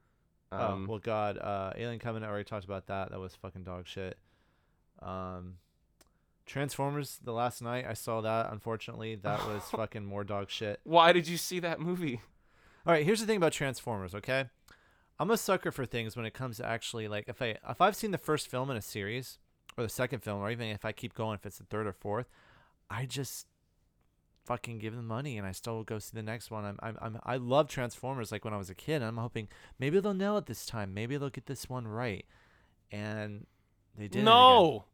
Oh 0.51 0.57
Um, 0.57 0.87
well, 0.87 0.99
God, 0.99 1.37
uh, 1.37 1.71
Alien 1.77 1.99
Covenant. 1.99 2.25
I 2.27 2.29
already 2.29 2.45
talked 2.45 2.65
about 2.65 2.87
that. 2.87 3.11
That 3.11 3.19
was 3.19 3.35
fucking 3.35 3.63
dog 3.63 3.87
shit. 3.87 4.17
Um, 5.01 5.57
Transformers. 6.45 7.19
The 7.23 7.33
Last 7.33 7.61
Knight 7.61 7.85
I 7.87 7.93
saw 7.93 8.21
that. 8.21 8.51
Unfortunately, 8.51 9.15
that 9.15 9.45
was 9.47 9.63
fucking 9.71 10.05
more 10.05 10.23
dog 10.23 10.49
shit. 10.49 10.79
why 10.83 11.13
did 11.13 11.27
you 11.27 11.37
see 11.37 11.59
that 11.59 11.79
movie? 11.79 12.21
All 12.85 12.93
right, 12.93 13.05
here's 13.05 13.21
the 13.21 13.25
thing 13.25 13.37
about 13.37 13.53
Transformers. 13.53 14.13
Okay, 14.13 14.45
I'm 15.19 15.31
a 15.31 15.37
sucker 15.37 15.71
for 15.71 15.85
things 15.85 16.15
when 16.15 16.25
it 16.25 16.33
comes 16.33 16.57
to 16.57 16.65
actually 16.65 17.07
like 17.07 17.25
if 17.27 17.41
I 17.41 17.57
if 17.69 17.79
I've 17.79 17.95
seen 17.95 18.11
the 18.11 18.17
first 18.17 18.47
film 18.47 18.69
in 18.69 18.77
a 18.77 18.81
series 18.81 19.39
or 19.77 19.83
the 19.83 19.89
second 19.89 20.19
film 20.19 20.41
or 20.41 20.51
even 20.51 20.67
if 20.67 20.85
I 20.85 20.91
keep 20.91 21.13
going 21.13 21.35
if 21.35 21.45
it's 21.45 21.57
the 21.57 21.65
third 21.65 21.87
or 21.87 21.93
fourth, 21.93 22.27
I 22.89 23.05
just 23.05 23.47
fucking 24.45 24.79
give 24.79 24.95
them 24.95 25.07
money 25.07 25.37
and 25.37 25.47
I 25.47 25.51
still 25.53 25.83
go 25.83 25.99
see 25.99 26.11
the 26.13 26.23
next 26.23 26.51
one. 26.51 26.65
I'm 26.65 26.77
I'm, 26.81 26.97
I'm 27.01 27.19
I 27.23 27.37
love 27.37 27.67
Transformers 27.69 28.31
like 28.31 28.43
when 28.43 28.53
I 28.53 28.57
was 28.57 28.69
a 28.69 28.75
kid. 28.75 28.95
And 28.95 29.05
I'm 29.05 29.17
hoping 29.17 29.47
maybe 29.79 29.99
they'll 29.99 30.13
nail 30.13 30.37
it 30.37 30.45
this 30.45 30.65
time. 30.65 30.93
Maybe 30.93 31.17
they'll 31.17 31.29
get 31.29 31.45
this 31.45 31.69
one 31.69 31.87
right. 31.87 32.25
And 32.91 33.45
they 33.97 34.07
didn't. 34.07 34.23
again. 34.23 34.25
no. 34.25 34.85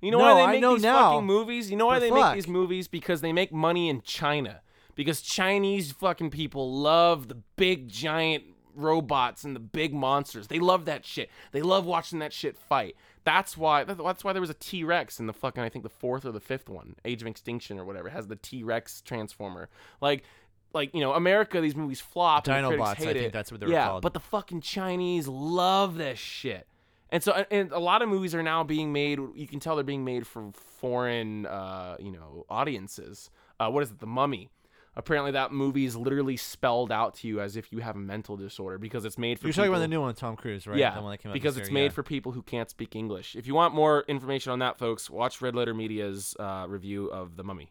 You 0.00 0.10
know 0.10 0.18
No, 0.18 0.24
why 0.34 0.46
they 0.52 0.60
make 0.60 0.74
these 0.76 0.82
now, 0.82 1.12
fucking 1.12 1.26
movies? 1.26 1.70
You 1.70 1.76
know 1.76 1.86
why 1.86 1.96
but 1.96 2.00
they 2.00 2.10
fuck. 2.10 2.26
make 2.26 2.34
these 2.34 2.48
movies? 2.48 2.88
Because 2.88 3.20
they 3.20 3.32
make 3.32 3.52
money 3.52 3.88
in 3.88 4.00
China. 4.02 4.60
Because 4.94 5.20
Chinese 5.22 5.92
fucking 5.92 6.30
people 6.30 6.72
love 6.80 7.28
the 7.28 7.36
big 7.56 7.88
giant 7.88 8.44
robots 8.74 9.44
and 9.44 9.54
the 9.54 9.60
big 9.60 9.92
monsters. 9.92 10.46
They 10.48 10.60
love 10.60 10.84
that 10.86 11.04
shit. 11.04 11.30
They 11.52 11.62
love 11.62 11.84
watching 11.84 12.20
that 12.20 12.32
shit 12.32 12.56
fight. 12.56 12.96
That's 13.24 13.56
why. 13.56 13.84
That's 13.84 14.24
why 14.24 14.32
there 14.32 14.40
was 14.40 14.50
a 14.50 14.54
T 14.54 14.84
Rex 14.84 15.18
in 15.20 15.26
the 15.26 15.32
fucking 15.32 15.62
I 15.62 15.68
think 15.68 15.82
the 15.82 15.88
fourth 15.90 16.24
or 16.24 16.32
the 16.32 16.40
fifth 16.40 16.68
one, 16.68 16.94
Age 17.04 17.20
of 17.22 17.28
Extinction 17.28 17.78
or 17.78 17.84
whatever. 17.84 18.08
Has 18.08 18.26
the 18.26 18.36
T 18.36 18.62
Rex 18.62 19.02
transformer. 19.02 19.68
Like, 20.00 20.24
like 20.72 20.94
you 20.94 21.00
know, 21.00 21.12
America. 21.12 21.60
These 21.60 21.76
movies 21.76 22.00
flop. 22.00 22.46
and 22.48 22.64
the 22.64 22.68
critics 22.68 22.88
Dinobots, 22.88 22.92
I 22.92 22.94
think 23.12 23.16
it. 23.16 23.32
that's 23.32 23.50
what 23.50 23.60
they 23.60 23.66
were 23.66 23.72
yeah, 23.72 23.88
called. 23.88 24.02
but 24.02 24.14
the 24.14 24.20
fucking 24.20 24.60
Chinese 24.62 25.28
love 25.28 25.96
this 25.96 26.18
shit. 26.18 26.66
And 27.10 27.22
so, 27.22 27.32
and 27.50 27.72
a 27.72 27.78
lot 27.78 28.02
of 28.02 28.08
movies 28.08 28.34
are 28.34 28.42
now 28.42 28.64
being 28.64 28.92
made. 28.92 29.18
You 29.34 29.46
can 29.46 29.60
tell 29.60 29.76
they're 29.76 29.84
being 29.84 30.04
made 30.04 30.26
for 30.26 30.50
foreign, 30.52 31.46
uh, 31.46 31.96
you 31.98 32.12
know, 32.12 32.44
audiences. 32.50 33.30
Uh, 33.58 33.70
what 33.70 33.82
is 33.82 33.90
it? 33.90 33.98
The 33.98 34.06
Mummy. 34.06 34.50
Apparently, 34.94 35.30
that 35.30 35.52
movie 35.52 35.84
is 35.84 35.96
literally 35.96 36.36
spelled 36.36 36.90
out 36.90 37.14
to 37.14 37.28
you 37.28 37.40
as 37.40 37.56
if 37.56 37.72
you 37.72 37.78
have 37.78 37.94
a 37.94 38.00
mental 38.00 38.36
disorder 38.36 38.78
because 38.78 39.04
it's 39.04 39.16
made 39.16 39.38
for. 39.38 39.46
You're 39.46 39.54
talking 39.54 39.70
about 39.70 39.78
the 39.78 39.88
new 39.88 40.00
one, 40.00 40.12
Tom 40.14 40.34
Cruise, 40.34 40.66
right? 40.66 40.76
yeah, 40.76 40.92
the 40.92 41.00
one 41.00 41.12
that 41.12 41.18
came 41.18 41.30
out 41.30 41.34
because 41.34 41.56
it's 41.56 41.68
year, 41.68 41.74
made 41.74 41.84
yeah. 41.84 41.90
for 41.90 42.02
people 42.02 42.32
who 42.32 42.42
can't 42.42 42.68
speak 42.68 42.96
English. 42.96 43.36
If 43.36 43.46
you 43.46 43.54
want 43.54 43.74
more 43.74 44.04
information 44.08 44.50
on 44.50 44.58
that, 44.58 44.76
folks, 44.76 45.08
watch 45.08 45.40
Red 45.40 45.54
Letter 45.54 45.72
Media's 45.72 46.34
uh, 46.40 46.66
review 46.68 47.06
of 47.12 47.36
The 47.36 47.44
Mummy, 47.44 47.70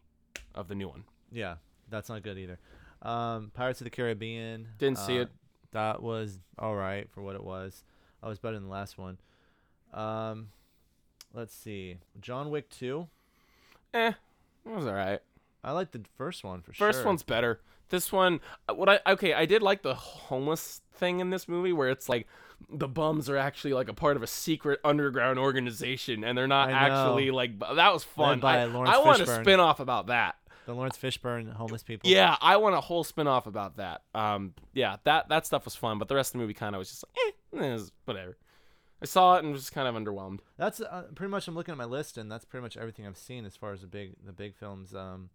of 0.54 0.68
the 0.68 0.74
new 0.74 0.88
one. 0.88 1.04
Yeah, 1.30 1.56
that's 1.90 2.08
not 2.08 2.22
good 2.22 2.38
either. 2.38 2.58
Um, 3.02 3.52
Pirates 3.52 3.80
of 3.82 3.84
the 3.84 3.90
Caribbean. 3.90 4.66
Didn't 4.78 4.98
see 4.98 5.18
uh, 5.18 5.22
it. 5.22 5.28
That 5.72 6.02
was 6.02 6.38
all 6.58 6.74
right 6.74 7.10
for 7.10 7.20
what 7.20 7.34
it 7.34 7.44
was. 7.44 7.84
I 8.22 8.28
was 8.28 8.38
better 8.38 8.54
than 8.54 8.64
the 8.64 8.72
last 8.72 8.96
one. 8.96 9.18
Um, 9.92 10.48
let's 11.34 11.54
see. 11.54 11.98
John 12.20 12.50
Wick 12.50 12.68
two. 12.70 13.08
Eh, 13.94 14.08
it 14.08 14.70
was 14.74 14.86
all 14.86 14.92
right. 14.92 15.20
I 15.64 15.72
like 15.72 15.92
the 15.92 16.02
first 16.16 16.44
one 16.44 16.62
for 16.62 16.72
sure. 16.72 16.92
First 16.92 17.04
one's 17.04 17.22
better. 17.22 17.60
This 17.90 18.12
one, 18.12 18.40
uh, 18.68 18.74
what 18.74 18.88
I 18.88 19.00
okay, 19.12 19.32
I 19.32 19.46
did 19.46 19.62
like 19.62 19.82
the 19.82 19.94
homeless 19.94 20.82
thing 20.94 21.20
in 21.20 21.30
this 21.30 21.48
movie 21.48 21.72
where 21.72 21.88
it's 21.88 22.08
like 22.08 22.26
the 22.68 22.88
bums 22.88 23.30
are 23.30 23.36
actually 23.36 23.72
like 23.72 23.88
a 23.88 23.94
part 23.94 24.16
of 24.16 24.22
a 24.22 24.26
secret 24.26 24.80
underground 24.84 25.38
organization 25.38 26.22
and 26.24 26.36
they're 26.36 26.46
not 26.46 26.68
I 26.68 26.88
know. 26.88 26.94
actually 26.94 27.30
like 27.30 27.58
that 27.60 27.92
was 27.92 28.04
fun. 28.04 28.40
by 28.40 28.58
I, 28.60 28.64
Laurence 28.66 28.94
I 28.94 28.98
want 28.98 29.20
a 29.20 29.24
Fishburne. 29.24 29.42
spin 29.42 29.60
off 29.60 29.80
about 29.80 30.08
that. 30.08 30.34
the 30.66 30.74
Laurence 30.74 30.98
Fishburne 30.98 31.50
homeless 31.54 31.82
people. 31.82 32.10
Yeah, 32.10 32.36
I 32.42 32.58
want 32.58 32.74
a 32.74 32.80
whole 32.80 33.04
spin 33.04 33.26
off 33.26 33.46
about 33.46 33.78
that. 33.78 34.02
Um, 34.14 34.52
yeah, 34.74 34.96
that 35.04 35.30
that 35.30 35.46
stuff 35.46 35.64
was 35.64 35.74
fun, 35.74 35.98
but 35.98 36.08
the 36.08 36.14
rest 36.14 36.30
of 36.30 36.32
the 36.34 36.38
movie 36.40 36.54
kind 36.54 36.74
of 36.74 36.80
was 36.80 36.90
just 36.90 37.04
like, 37.54 37.62
eh, 37.62 37.70
was 37.72 37.90
whatever. 38.04 38.36
I 39.00 39.06
saw 39.06 39.36
it 39.36 39.44
and 39.44 39.52
was 39.52 39.70
kind 39.70 39.86
of 39.86 39.94
underwhelmed. 39.94 40.40
That's 40.56 40.80
uh, 40.80 41.04
pretty 41.14 41.30
much. 41.30 41.46
I'm 41.46 41.54
looking 41.54 41.72
at 41.72 41.78
my 41.78 41.84
list, 41.84 42.18
and 42.18 42.30
that's 42.30 42.44
pretty 42.44 42.62
much 42.62 42.76
everything 42.76 43.06
I've 43.06 43.16
seen 43.16 43.44
as 43.44 43.56
far 43.56 43.72
as 43.72 43.82
the 43.82 43.86
big 43.86 44.14
the 44.24 44.32
big 44.32 44.56
films. 44.56 44.94
Um, 44.94 45.30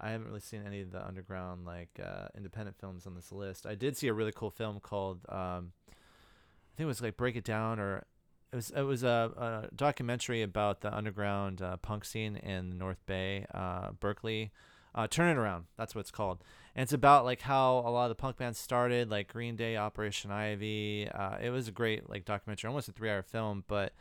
I 0.00 0.10
haven't 0.10 0.28
really 0.28 0.40
seen 0.40 0.62
any 0.66 0.80
of 0.80 0.92
the 0.92 1.04
underground 1.04 1.64
like 1.64 2.00
uh, 2.02 2.28
independent 2.36 2.78
films 2.78 3.06
on 3.06 3.14
this 3.14 3.32
list. 3.32 3.66
I 3.66 3.74
did 3.74 3.96
see 3.96 4.08
a 4.08 4.12
really 4.12 4.32
cool 4.34 4.50
film 4.50 4.80
called 4.80 5.20
um, 5.28 5.72
I 5.88 6.76
think 6.76 6.84
it 6.84 6.86
was 6.86 7.02
like 7.02 7.16
Break 7.16 7.34
It 7.34 7.44
Down 7.44 7.80
or 7.80 8.04
it 8.52 8.56
was 8.56 8.70
it 8.70 8.82
was 8.82 9.02
a, 9.02 9.68
a 9.70 9.74
documentary 9.74 10.42
about 10.42 10.80
the 10.80 10.94
underground 10.96 11.60
uh, 11.60 11.76
punk 11.78 12.04
scene 12.04 12.36
in 12.36 12.78
North 12.78 13.04
Bay, 13.06 13.44
uh, 13.52 13.90
Berkeley. 13.98 14.52
Uh, 14.98 15.06
Turn 15.06 15.28
It 15.28 15.38
Around. 15.40 15.66
That's 15.76 15.94
what 15.94 16.00
it's 16.00 16.10
called. 16.10 16.42
And 16.74 16.82
it's 16.82 16.92
about 16.92 17.24
like 17.24 17.40
how 17.42 17.78
a 17.86 17.90
lot 17.90 18.04
of 18.06 18.08
the 18.10 18.14
punk 18.16 18.36
bands 18.36 18.58
started, 18.58 19.10
like 19.10 19.28
Green 19.32 19.54
Day, 19.54 19.76
Operation 19.76 20.30
Ivy. 20.32 21.08
Uh, 21.08 21.36
it 21.40 21.50
was 21.50 21.68
a 21.68 21.70
great 21.72 22.10
like 22.10 22.24
documentary, 22.24 22.66
almost 22.68 22.88
a 22.88 22.92
three-hour 22.92 23.22
film, 23.22 23.62
but 23.68 23.92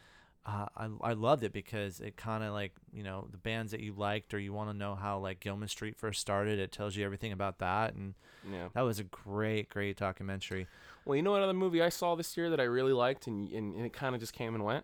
uh, 0.46 0.66
I 0.76 0.90
I 1.02 1.14
loved 1.14 1.44
it 1.44 1.54
because 1.54 2.00
it 2.00 2.16
kind 2.18 2.44
of 2.44 2.52
like 2.54 2.72
you 2.92 3.04
know 3.04 3.28
the 3.32 3.38
bands 3.38 3.72
that 3.74 3.82
you 3.82 3.94
liked 3.94 4.34
or 4.34 4.40
you 4.40 4.54
want 4.54 4.72
to 4.72 4.76
know 4.78 4.96
how 4.96 5.20
like 5.20 5.40
Gilman 5.40 5.68
Street 5.68 5.96
first 5.96 6.20
started. 6.20 6.58
It 6.58 6.72
tells 6.72 6.96
you 6.96 7.06
everything 7.06 7.32
about 7.32 7.60
that, 7.60 7.94
and 7.94 8.16
Yeah. 8.52 8.70
that 8.74 8.82
was 8.82 8.98
a 9.00 9.04
great 9.04 9.70
great 9.70 9.98
documentary. 9.98 10.66
Well, 11.06 11.16
you 11.16 11.22
know 11.22 11.32
what 11.32 11.42
other 11.44 11.54
movie 11.54 11.82
I 11.82 11.90
saw 11.90 12.16
this 12.16 12.36
year 12.38 12.50
that 12.50 12.60
I 12.60 12.64
really 12.64 12.94
liked 12.94 13.28
and 13.28 13.48
and, 13.52 13.76
and 13.76 13.86
it 13.86 13.94
kind 13.94 14.16
of 14.16 14.22
just 14.22 14.34
came 14.34 14.56
and 14.56 14.64
went? 14.64 14.84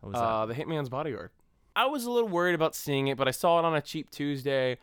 What 0.00 0.12
was 0.12 0.20
Uh, 0.20 0.44
The 0.46 0.54
Hitman's 0.54 0.88
Bodyguard. 0.90 1.30
I 1.76 1.86
was 1.86 2.04
a 2.04 2.10
little 2.10 2.28
worried 2.28 2.54
about 2.54 2.74
seeing 2.74 3.08
it, 3.08 3.16
but 3.16 3.26
I 3.26 3.32
saw 3.32 3.58
it 3.58 3.64
on 3.64 3.74
a 3.74 3.80
cheap 3.80 4.10
Tuesday, 4.10 4.78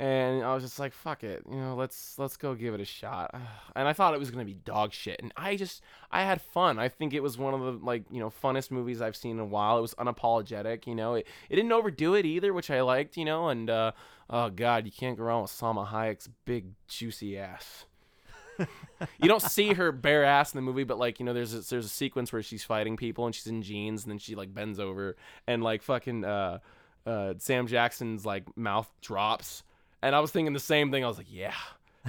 and 0.00 0.42
I 0.42 0.54
was 0.54 0.64
just 0.64 0.78
like, 0.78 0.94
"Fuck 0.94 1.22
it, 1.24 1.42
you 1.46 1.58
know, 1.58 1.74
let's 1.74 2.18
let's 2.18 2.38
go 2.38 2.54
give 2.54 2.72
it 2.72 2.80
a 2.80 2.86
shot." 2.86 3.34
And 3.76 3.86
I 3.86 3.92
thought 3.92 4.14
it 4.14 4.18
was 4.18 4.30
gonna 4.30 4.46
be 4.46 4.54
dog 4.54 4.92
shit, 4.92 5.20
and 5.22 5.32
I 5.36 5.56
just 5.56 5.82
I 6.10 6.24
had 6.24 6.40
fun. 6.40 6.78
I 6.78 6.88
think 6.88 7.12
it 7.12 7.22
was 7.22 7.38
one 7.38 7.54
of 7.54 7.60
the 7.60 7.84
like 7.84 8.04
you 8.10 8.18
know 8.18 8.30
funnest 8.30 8.70
movies 8.70 9.02
I've 9.02 9.14
seen 9.14 9.32
in 9.32 9.40
a 9.40 9.44
while. 9.44 9.78
It 9.78 9.82
was 9.82 9.94
unapologetic, 9.94 10.86
you 10.86 10.94
know. 10.94 11.14
It, 11.14 11.26
it 11.50 11.56
didn't 11.56 11.70
overdo 11.70 12.14
it 12.14 12.24
either, 12.24 12.52
which 12.54 12.70
I 12.70 12.80
liked, 12.80 13.18
you 13.18 13.26
know. 13.26 13.48
And 13.48 13.68
uh, 13.68 13.92
oh 14.30 14.48
god, 14.48 14.86
you 14.86 14.92
can't 14.92 15.18
go 15.18 15.24
wrong 15.24 15.42
with 15.42 15.50
Salma 15.50 15.86
Hayek's 15.86 16.28
big 16.46 16.66
juicy 16.88 17.38
ass. 17.38 17.84
you 18.58 19.28
don't 19.28 19.42
see 19.42 19.74
her 19.74 19.92
bare 20.06 20.24
ass 20.24 20.52
in 20.52 20.58
the 20.58 20.62
movie, 20.62 20.84
but 20.84 20.98
like 20.98 21.20
you 21.20 21.26
know, 21.26 21.34
there's 21.34 21.52
a, 21.52 21.60
there's 21.60 21.86
a 21.86 21.90
sequence 21.90 22.32
where 22.32 22.42
she's 22.42 22.64
fighting 22.64 22.96
people 22.96 23.26
and 23.26 23.34
she's 23.34 23.46
in 23.46 23.60
jeans, 23.62 24.04
and 24.04 24.10
then 24.10 24.18
she 24.18 24.34
like 24.34 24.54
bends 24.54 24.80
over 24.80 25.16
and 25.46 25.62
like 25.62 25.82
fucking 25.82 26.24
uh, 26.24 26.58
uh, 27.06 27.34
Sam 27.36 27.66
Jackson's 27.66 28.24
like 28.24 28.56
mouth 28.56 28.90
drops, 29.02 29.62
and 30.02 30.14
I 30.14 30.20
was 30.20 30.30
thinking 30.30 30.52
the 30.52 30.60
same 30.60 30.90
thing. 30.90 31.04
I 31.04 31.08
was 31.08 31.18
like, 31.18 31.32
yeah. 31.32 31.54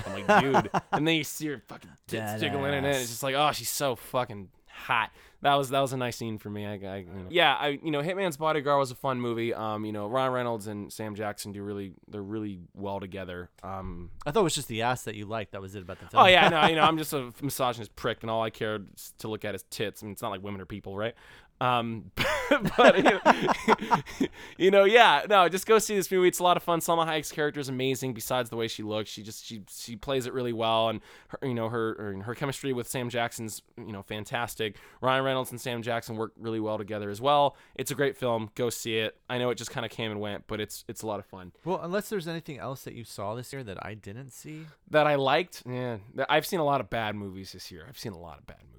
I'm 0.05 0.13
like, 0.25 0.41
dude, 0.41 0.69
and 0.91 1.07
then 1.07 1.15
you 1.15 1.23
see 1.23 1.47
her 1.47 1.61
fucking 1.67 1.89
tits 2.07 2.31
Dead 2.31 2.39
jiggling 2.39 2.73
in 2.73 2.85
it. 2.85 2.89
ass. 2.89 3.01
It's 3.01 3.09
just 3.09 3.23
like, 3.23 3.35
oh, 3.35 3.51
she's 3.51 3.69
so 3.69 3.95
fucking 3.95 4.49
hot. 4.67 5.11
That 5.43 5.55
was 5.55 5.69
that 5.71 5.79
was 5.79 5.91
a 5.91 5.97
nice 5.97 6.17
scene 6.17 6.37
for 6.37 6.51
me. 6.51 6.67
I, 6.67 6.73
I 6.73 6.97
you 6.97 7.05
know. 7.05 7.25
yeah, 7.29 7.55
I 7.55 7.79
you 7.83 7.89
know, 7.89 8.01
Hitman's 8.03 8.37
Bodyguard 8.37 8.77
was 8.77 8.91
a 8.91 8.95
fun 8.95 9.19
movie. 9.19 9.55
Um, 9.55 9.85
you 9.85 9.91
know, 9.91 10.05
Ryan 10.07 10.33
Reynolds 10.33 10.67
and 10.67 10.93
Sam 10.93 11.15
Jackson 11.15 11.51
do 11.51 11.63
really 11.63 11.93
they're 12.07 12.21
really 12.21 12.59
well 12.75 12.99
together. 12.99 13.49
Um, 13.63 14.11
I 14.23 14.29
thought 14.29 14.41
it 14.41 14.43
was 14.43 14.53
just 14.53 14.67
the 14.67 14.83
ass 14.83 15.03
that 15.05 15.15
you 15.15 15.25
liked. 15.25 15.53
That 15.53 15.61
was 15.61 15.73
it 15.73 15.81
about 15.81 15.99
the 15.99 16.05
film. 16.05 16.23
Oh 16.23 16.27
yeah, 16.27 16.47
no, 16.47 16.67
you 16.67 16.75
know, 16.75 16.83
I'm 16.83 16.97
just 16.99 17.13
a 17.13 17.33
misogynist 17.41 17.95
prick, 17.95 18.19
and 18.21 18.29
all 18.29 18.43
I 18.43 18.51
care 18.51 18.81
is 18.95 19.13
to 19.17 19.29
look 19.29 19.43
at 19.43 19.55
is 19.55 19.63
tits. 19.71 20.03
I 20.03 20.05
mean, 20.05 20.13
it's 20.13 20.21
not 20.21 20.29
like 20.29 20.43
women 20.43 20.61
are 20.61 20.65
people, 20.67 20.95
right? 20.95 21.15
Um, 21.62 22.12
but 22.78 22.97
you 22.97 23.03
know, 23.03 23.20
you 24.57 24.72
know, 24.72 24.84
yeah, 24.84 25.22
no, 25.30 25.47
just 25.47 25.68
go 25.68 25.78
see 25.78 25.95
this 25.95 26.12
movie. 26.12 26.28
It's 26.28 26.39
a 26.39 26.43
lot 26.43 26.57
of 26.57 26.64
fun. 26.64 26.80
Salma 26.80 27.05
Hayek's 27.05 27.32
character 27.32 27.59
is 27.59 27.70
amazing. 27.70 28.16
Besides 28.16 28.49
the 28.49 28.55
way 28.55 28.68
she 28.68 28.82
looks, 28.82 29.12
she 29.12 29.22
just 29.22 29.45
she 29.45 29.62
she 29.70 29.95
plays 29.95 30.26
it 30.26 30.34
really 30.34 30.53
well, 30.53 30.89
and 30.89 31.01
her, 31.28 31.39
you 31.43 31.53
know 31.53 31.70
her 31.70 31.95
her, 31.99 32.24
her 32.24 32.36
chemistry 32.36 32.74
with 32.74 32.88
Sam 32.88 33.09
Jackson's 33.09 33.62
you 33.78 33.93
know 33.93 34.01
fantastic. 34.01 34.78
Ryan 35.01 35.24
Reynolds 35.24 35.51
and 35.51 35.62
Sam 35.62 35.84
Jackson 35.84 36.16
work 36.16 36.34
really 36.36 36.59
well 36.59 36.80
together 36.80 37.12
as 37.12 37.22
well. 37.22 37.55
It's 37.76 37.91
a 37.91 37.95
great 37.95 38.18
film. 38.18 38.49
Go 38.55 38.72
see 38.72 38.97
it. 38.97 39.18
I 39.30 39.38
know 39.38 39.51
it 39.51 39.55
just 39.55 39.70
kind 39.70 39.86
of 39.86 39.91
came 39.91 40.09
and 40.09 40.20
went, 40.20 40.47
but 40.47 40.59
it's 40.59 40.84
it's 40.88 41.03
a 41.03 41.07
lot 41.07 41.20
of 41.20 41.28
fun. 41.28 41.51
Well, 41.64 41.80
unless 41.84 42.09
there's 42.09 42.28
anything 42.28 42.57
else 42.57 42.84
that 42.86 42.95
you 42.95 43.03
saw 43.03 43.36
this 43.36 43.53
year 43.53 43.64
that 43.64 43.86
I 43.86 43.93
didn't 43.93 44.32
see. 44.32 44.66
That 44.89 45.05
I 45.05 45.14
liked. 45.14 45.62
Yeah, 45.70 45.97
I've 46.28 46.47
seen 46.47 46.59
a 46.59 46.66
lot 46.66 46.82
of 46.82 46.89
bad 46.89 47.16
movies 47.16 47.51
this 47.51 47.72
year. 47.72 47.86
I've 47.88 47.99
seen 47.99 48.14
a 48.14 48.20
lot 48.20 48.39
of 48.39 48.47
bad 48.47 48.57
movies. 48.64 48.70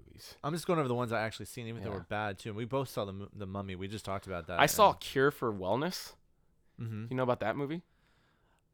I'm 0.44 0.52
just 0.52 0.66
going 0.66 0.78
over 0.78 0.88
the 0.88 0.94
ones 0.94 1.12
I 1.12 1.20
actually 1.22 1.46
seen, 1.46 1.66
even 1.66 1.78
if 1.82 1.84
Yeah. 1.86 1.90
they 1.92 1.96
were 1.98 2.04
bad 2.08 2.38
too. 2.38 2.50
And 2.50 2.56
we 2.56 2.64
both 2.64 2.88
saw 2.88 3.04
the 3.04 3.12
mu- 3.12 3.28
the 3.34 3.46
Mummy. 3.46 3.74
We 3.76 3.88
just 3.88 4.04
talked 4.04 4.26
about 4.26 4.46
that. 4.48 4.60
I 4.60 4.66
saw 4.66 4.92
Cure 4.94 5.30
for 5.30 5.52
Wellness. 5.52 6.12
hmm 6.78 7.06
You 7.10 7.16
know 7.16 7.22
about 7.22 7.40
that 7.40 7.56
movie? 7.56 7.82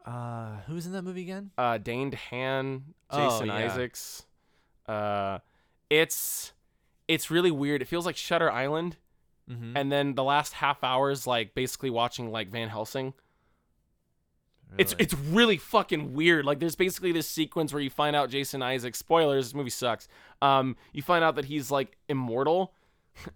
Uh, 0.04 0.56
who's 0.66 0.86
in 0.86 0.92
that 0.92 1.02
movie 1.02 1.22
again? 1.22 1.50
Uh, 1.58 1.76
Dane 1.78 2.10
DeHaan, 2.10 2.82
Oh, 3.10 3.28
Jason 3.30 3.46
yeah. 3.48 3.54
Isaacs. 3.56 4.24
Uh, 4.86 5.38
it's 5.90 6.52
it's 7.08 7.30
really 7.30 7.50
weird. 7.50 7.82
It 7.82 7.86
feels 7.86 8.06
like 8.06 8.16
Shutter 8.16 8.50
Island, 8.50 8.96
Mm-hmm. 9.50 9.76
and 9.78 9.90
then 9.90 10.14
the 10.14 10.24
last 10.24 10.52
half 10.54 10.84
hour 10.84 11.10
is 11.10 11.26
like 11.26 11.54
basically 11.54 11.88
watching 11.90 12.30
like 12.30 12.48
Van 12.50 12.68
Helsing. 12.68 13.14
It's 14.76 14.94
it's 14.98 15.14
really 15.14 15.56
fucking 15.56 16.12
weird. 16.14 16.44
Like 16.44 16.58
there's 16.60 16.76
basically 16.76 17.12
this 17.12 17.26
sequence 17.28 17.72
where 17.72 17.82
you 17.82 17.90
find 17.90 18.14
out 18.14 18.30
Jason 18.30 18.62
Isaacs. 18.62 18.98
Spoilers. 18.98 19.46
This 19.46 19.54
movie 19.54 19.70
sucks. 19.70 20.08
Um, 20.42 20.76
you 20.92 21.02
find 21.02 21.24
out 21.24 21.36
that 21.36 21.46
he's 21.46 21.70
like 21.70 21.96
immortal. 22.08 22.74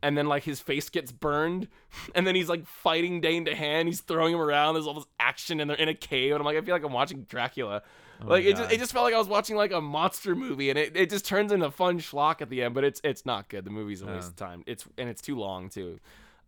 And 0.01 0.16
then 0.16 0.26
like 0.26 0.45
his 0.45 0.61
face 0.61 0.89
gets 0.91 1.11
burned, 1.11 1.66
and 2.14 2.24
then 2.24 2.37
he's 2.37 2.49
like 2.49 2.64
fighting 2.68 3.20
Dane 3.20 3.45
DeHaan. 3.45 3.87
He's 3.87 4.01
throwing 4.01 4.33
him 4.33 4.41
around. 4.41 4.74
There's 4.74 4.87
all 4.87 4.95
this 4.95 5.07
action, 5.18 5.59
and 5.59 5.68
they're 5.68 5.76
in 5.76 5.89
a 5.89 5.95
cave. 5.95 6.30
And 6.35 6.41
I'm 6.41 6.45
like, 6.45 6.57
I 6.57 6.61
feel 6.61 6.72
like 6.72 6.85
I'm 6.85 6.93
watching 6.93 7.22
Dracula. 7.24 7.83
Oh 8.22 8.26
like 8.28 8.45
it 8.45 8.55
just, 8.57 8.70
it 8.70 8.78
just 8.78 8.93
felt 8.93 9.05
like 9.05 9.12
I 9.14 9.18
was 9.18 9.26
watching 9.26 9.57
like 9.57 9.72
a 9.72 9.80
monster 9.80 10.37
movie, 10.37 10.70
and 10.70 10.78
it, 10.78 10.97
it 10.97 11.11
just 11.11 11.24
turns 11.26 11.51
into 11.51 11.68
fun 11.72 11.99
schlock 11.99 12.41
at 12.41 12.49
the 12.49 12.62
end. 12.62 12.74
But 12.74 12.85
it's 12.85 13.01
it's 13.03 13.26
not 13.26 13.49
good. 13.49 13.64
The 13.64 13.70
movie's 13.72 14.03
a 14.03 14.07
waste 14.07 14.18
Yeah. 14.22 14.28
of 14.28 14.37
time. 14.37 14.62
It's 14.68 14.85
and 14.97 15.09
it's 15.09 15.20
too 15.20 15.35
long 15.37 15.68
too. 15.68 15.99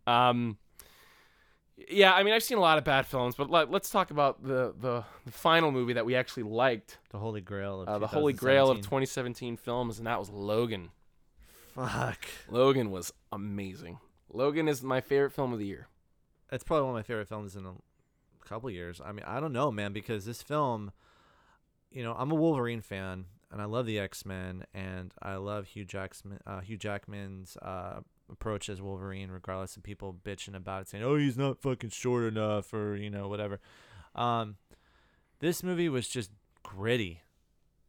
Um, 0.07 0.57
yeah, 1.77 2.13
I 2.13 2.23
mean 2.23 2.33
I've 2.33 2.43
seen 2.43 2.57
a 2.57 2.61
lot 2.61 2.77
of 2.77 2.83
bad 2.83 3.05
films, 3.05 3.35
but 3.35 3.49
let, 3.49 3.69
let's 3.69 3.89
talk 3.89 4.11
about 4.11 4.43
the, 4.43 4.73
the 4.79 5.03
the 5.25 5.31
final 5.31 5.71
movie 5.71 5.93
that 5.93 6.05
we 6.05 6.15
actually 6.15 6.43
liked, 6.43 6.97
the 7.09 7.19
Holy 7.19 7.41
Grail 7.41 7.81
of 7.81 7.87
uh, 7.87 7.99
the 7.99 8.07
holy 8.07 8.33
grail 8.33 8.69
of 8.69 8.77
2017. 8.77 9.55
2017 9.55 9.57
films, 9.57 9.97
and 9.97 10.07
that 10.07 10.19
was 10.19 10.29
Logan. 10.29 10.89
Fuck. 11.73 12.25
Logan 12.49 12.91
was 12.91 13.11
amazing. 13.31 13.99
Logan 14.31 14.67
is 14.67 14.81
my 14.81 15.01
favorite 15.01 15.31
film 15.31 15.51
of 15.51 15.59
the 15.59 15.65
year. 15.65 15.87
It's 16.51 16.63
probably 16.63 16.83
one 16.83 16.91
of 16.91 16.95
my 16.95 17.03
favorite 17.03 17.27
films 17.27 17.55
in 17.55 17.65
a 17.65 17.73
couple 18.47 18.69
years. 18.69 19.01
I 19.03 19.11
mean, 19.11 19.25
I 19.25 19.39
don't 19.41 19.51
know, 19.51 19.71
man, 19.71 19.91
because 19.91 20.25
this 20.25 20.41
film, 20.41 20.91
you 21.91 22.03
know, 22.03 22.15
I'm 22.17 22.31
a 22.31 22.35
Wolverine 22.35 22.81
fan, 22.81 23.25
and 23.51 23.61
I 23.61 23.65
love 23.65 23.85
the 23.85 23.99
X 23.99 24.25
Men, 24.25 24.65
and 24.73 25.13
I 25.21 25.35
love 25.35 25.67
Hugh 25.67 25.85
Jackman, 25.85 26.39
uh, 26.45 26.61
Hugh 26.61 26.77
Jackman's 26.77 27.57
uh, 27.61 28.01
approach 28.31 28.69
as 28.69 28.81
Wolverine, 28.81 29.29
regardless 29.29 29.77
of 29.77 29.83
people 29.83 30.13
bitching 30.13 30.55
about 30.55 30.83
it, 30.83 30.87
saying, 30.89 31.03
"Oh, 31.03 31.15
he's 31.15 31.37
not 31.37 31.61
fucking 31.61 31.91
short 31.91 32.25
enough," 32.25 32.73
or 32.73 32.95
you 32.95 33.09
know, 33.09 33.27
whatever. 33.27 33.59
Um, 34.13 34.57
this 35.39 35.63
movie 35.63 35.89
was 35.89 36.07
just 36.07 36.31
gritty. 36.63 37.21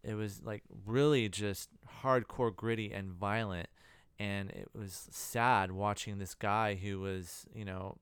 It 0.03 0.15
was 0.15 0.43
like 0.43 0.63
really 0.85 1.29
just 1.29 1.71
hardcore 2.03 2.55
gritty 2.55 2.93
and 2.93 3.13
violent 3.13 3.69
and 4.19 4.51
it 4.51 4.69
was 4.75 5.09
sad 5.11 5.73
watching 5.73 6.19
this 6.19 6.35
guy 6.35 6.75
who 6.75 7.01
was, 7.01 7.47
you 7.55 7.65
know, 7.65 7.97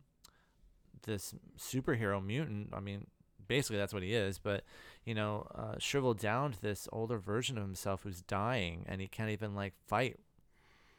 this 1.03 1.35
superhero 1.59 2.25
mutant. 2.25 2.71
I 2.73 2.81
mean, 2.81 3.07
basically 3.47 3.79
that's 3.79 3.93
what 3.93 4.03
he 4.03 4.15
is, 4.15 4.39
but 4.39 4.65
you 5.05 5.15
know, 5.15 5.47
uh, 5.55 5.75
shriveled 5.79 6.19
down 6.19 6.53
to 6.53 6.61
this 6.61 6.89
older 6.93 7.19
version 7.19 7.59
of 7.59 7.65
himself 7.65 8.03
who's 8.05 8.23
dying, 8.23 8.85
and 8.89 9.01
he 9.01 9.09
can't 9.09 9.31
even 9.31 9.55
like 9.55 9.75
fight 9.87 10.19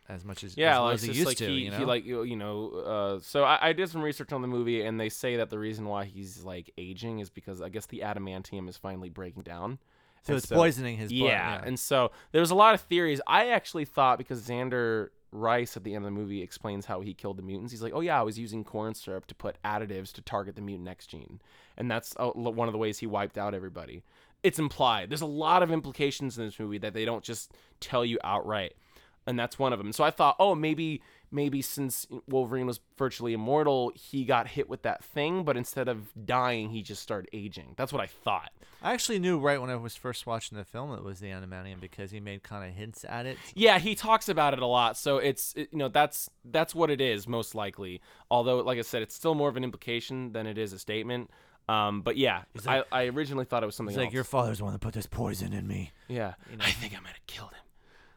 as 0.07 0.23
much 0.23 0.43
as 0.43 0.55
Yeah, 0.55 0.75
as, 0.75 0.81
like, 0.81 0.93
as 0.93 1.03
he 1.03 1.11
used 1.13 1.25
like 1.25 1.37
to. 1.37 1.47
he, 1.47 1.53
you 1.65 1.71
know, 1.71 1.77
he 1.77 1.85
like 1.85 2.05
you 2.05 2.35
know. 2.35 2.69
Uh, 2.69 3.19
so 3.21 3.43
I, 3.43 3.69
I 3.69 3.73
did 3.73 3.89
some 3.89 4.01
research 4.01 4.31
on 4.31 4.41
the 4.41 4.47
movie, 4.47 4.83
and 4.83 4.99
they 4.99 5.09
say 5.09 5.37
that 5.37 5.49
the 5.49 5.59
reason 5.59 5.85
why 5.85 6.05
he's 6.05 6.43
like 6.43 6.71
aging 6.77 7.19
is 7.19 7.29
because 7.29 7.61
I 7.61 7.69
guess 7.69 7.85
the 7.87 7.99
adamantium 7.99 8.69
is 8.69 8.77
finally 8.77 9.09
breaking 9.09 9.43
down. 9.43 9.79
so 10.23 10.33
and 10.33 10.37
it's 10.37 10.45
poisoning 10.51 10.97
his 10.97 11.11
blood. 11.11 11.27
yeah, 11.29 11.61
and 11.63 11.79
so 11.79 12.11
there's 12.31 12.51
a 12.51 12.55
lot 12.55 12.73
of 12.75 12.81
theories. 12.81 13.21
I 13.27 13.49
actually 13.49 13.85
thought 13.85 14.17
because 14.17 14.41
Zander 14.47 15.09
Rice 15.31 15.75
at 15.75 15.83
the 15.83 15.95
end 15.95 16.05
of 16.05 16.13
the 16.13 16.17
movie 16.17 16.41
explains 16.41 16.85
how 16.85 17.01
he 17.01 17.13
killed 17.13 17.37
the 17.37 17.41
mutants. 17.43 17.71
He's 17.71 17.81
like, 17.81 17.93
"Oh 17.93 17.99
yeah, 18.01 18.19
I 18.19 18.23
was 18.23 18.37
using 18.39 18.63
corn 18.63 18.93
syrup 18.93 19.25
to 19.27 19.35
put 19.35 19.61
additives 19.63 20.13
to 20.13 20.21
target 20.21 20.55
the 20.55 20.61
mutant 20.61 20.87
X 20.87 21.07
gene, 21.07 21.41
and 21.77 21.89
that's 21.91 22.15
uh, 22.17 22.29
one 22.29 22.67
of 22.67 22.71
the 22.73 22.77
ways 22.79 22.99
he 22.99 23.07
wiped 23.07 23.37
out 23.37 23.53
everybody." 23.53 24.03
It's 24.43 24.59
implied. 24.59 25.09
There's 25.09 25.21
a 25.21 25.25
lot 25.25 25.63
of 25.63 25.71
implications 25.71 26.37
in 26.37 26.45
this 26.45 26.59
movie 26.59 26.77
that 26.77 26.93
they 26.93 27.03
don't 27.03 27.23
just 27.23 27.51
tell 27.79 28.05
you 28.05 28.19
outright, 28.23 28.75
and 29.27 29.37
that's 29.39 29.57
one 29.59 29.73
of 29.73 29.79
them. 29.79 29.91
So 29.93 30.03
I 30.03 30.11
thought, 30.11 30.35
oh, 30.39 30.55
maybe 30.55 31.01
maybe 31.31 31.61
since 31.61 32.05
Wolverine 32.29 32.65
was 32.65 32.79
virtually 32.97 33.33
immortal, 33.33 33.91
he 33.95 34.23
got 34.23 34.47
hit 34.47 34.69
with 34.69 34.83
that 34.83 35.03
thing, 35.03 35.43
but 35.43 35.57
instead 35.57 35.89
of 35.89 36.07
dying, 36.25 36.69
he 36.69 36.81
just 36.81 37.01
started 37.01 37.29
aging. 37.33 37.73
That's 37.75 37.91
what 37.91 38.01
I 38.01 38.05
thought. 38.05 38.51
I 38.81 38.93
actually 38.93 39.19
knew 39.19 39.37
right 39.39 39.59
when 39.59 39.69
I 39.69 39.75
was 39.75 39.95
first 39.95 40.27
watching 40.27 40.57
the 40.57 40.63
film 40.63 40.93
it 40.93 41.03
was 41.03 41.19
the 41.19 41.27
Animanium 41.27 41.81
because 41.81 42.11
he 42.11 42.19
made 42.19 42.43
kind 42.43 42.69
of 42.69 42.75
hints 42.75 43.03
at 43.09 43.25
it. 43.25 43.37
Yeah, 43.55 43.79
he 43.79 43.95
talks 43.95 44.29
about 44.29 44.53
it 44.53 44.59
a 44.59 44.65
lot, 44.67 44.95
so 44.97 45.17
it's 45.17 45.53
it- 45.55 45.69
you 45.71 45.77
know 45.79 45.89
that's 45.89 46.29
that's 46.45 46.73
what 46.75 46.89
it 46.89 47.01
is 47.01 47.27
most 47.27 47.55
likely. 47.55 48.01
Although, 48.31 48.59
like 48.59 48.77
I 48.77 48.81
said, 48.83 49.01
it's 49.01 49.15
still 49.15 49.35
more 49.35 49.49
of 49.49 49.57
an 49.57 49.63
implication 49.63 50.31
than 50.31 50.45
it 50.47 50.57
is 50.57 50.71
a 50.71 50.79
statement. 50.79 51.31
Um, 51.67 52.01
but 52.03 52.15
yeah, 52.15 52.43
like- 52.65 52.85
I, 52.91 53.01
I 53.01 53.05
originally 53.07 53.45
thought 53.45 53.63
it 53.63 53.65
was 53.65 53.75
something 53.75 53.91
He's 53.93 53.97
like, 53.97 54.05
else. 54.07 54.13
"Your 54.13 54.23
father's 54.23 54.59
the 54.59 54.65
one 54.65 54.73
that 54.73 54.79
put 54.79 54.93
this 54.93 55.07
poison 55.07 55.51
in 55.51 55.67
me." 55.67 55.91
yeah, 56.07 56.35
you 56.51 56.57
know. 56.57 56.63
I 56.63 56.69
think 56.71 56.93
I 56.95 56.99
might 57.01 57.13
have 57.13 57.25
killed 57.25 57.49
him. 57.51 57.64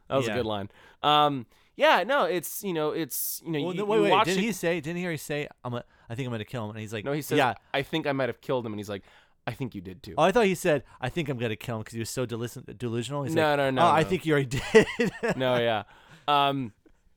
That 0.09 0.17
was 0.17 0.27
Yeah. 0.27 0.33
a 0.33 0.37
good 0.37 0.45
line. 0.45 0.69
Um, 1.03 1.45
yeah, 1.75 2.03
no, 2.03 2.25
it's 2.25 2.61
you 2.63 2.73
know 2.73 2.91
it's 2.91 3.41
you 3.45 3.51
know 3.53 3.59
Well, 3.61 3.71
you, 3.73 3.77
no, 3.79 3.85
wait, 3.85 4.11
wait. 4.11 4.25
Didn't 4.25 4.43
he 4.43 4.51
say? 4.51 4.81
Didn't 4.81 4.97
he 5.01 5.07
he 5.09 5.17
say? 5.17 5.47
I'm. 5.63 5.73
A, 5.75 5.83
I 6.09 6.15
think 6.15 6.25
I'm 6.27 6.31
gonna 6.33 6.43
kill 6.43 6.65
him. 6.65 6.71
And 6.71 6.79
he's 6.79 6.91
like, 6.91 7.05
No, 7.05 7.13
he 7.13 7.21
says, 7.21 7.37
yeah. 7.37 7.53
I 7.73 7.83
think 7.83 8.05
I 8.07 8.11
might 8.11 8.27
have 8.27 8.41
killed 8.41 8.65
him, 8.65 8.73
and 8.73 8.79
he's 8.79 8.89
like, 8.89 9.03
I 9.47 9.53
think 9.53 9.73
you 9.75 9.81
did 9.81 10.03
too. 10.03 10.13
Oh, 10.17 10.23
I 10.23 10.31
thought 10.31 10.45
he 10.45 10.55
said, 10.55 10.83
"I 10.99 11.09
think 11.09 11.29
I'm 11.29 11.37
gonna 11.37 11.55
kill 11.55 11.75
him" 11.77 11.81
because 11.81 11.93
he 11.93 11.99
was 11.99 12.09
so 12.09 12.25
delusional. 12.25 13.23
He's 13.23 13.33
No, 13.33 13.49
like, 13.49 13.57
no, 13.57 13.69
no, 13.71 13.81
Oh, 13.83 13.85
I 13.91 14.03
think 14.03 14.25
you 14.25 14.33
already 14.33 14.59
did. 14.73 14.87
no, 15.37 15.57
yeah. 15.57 15.83
Um, 16.27 16.73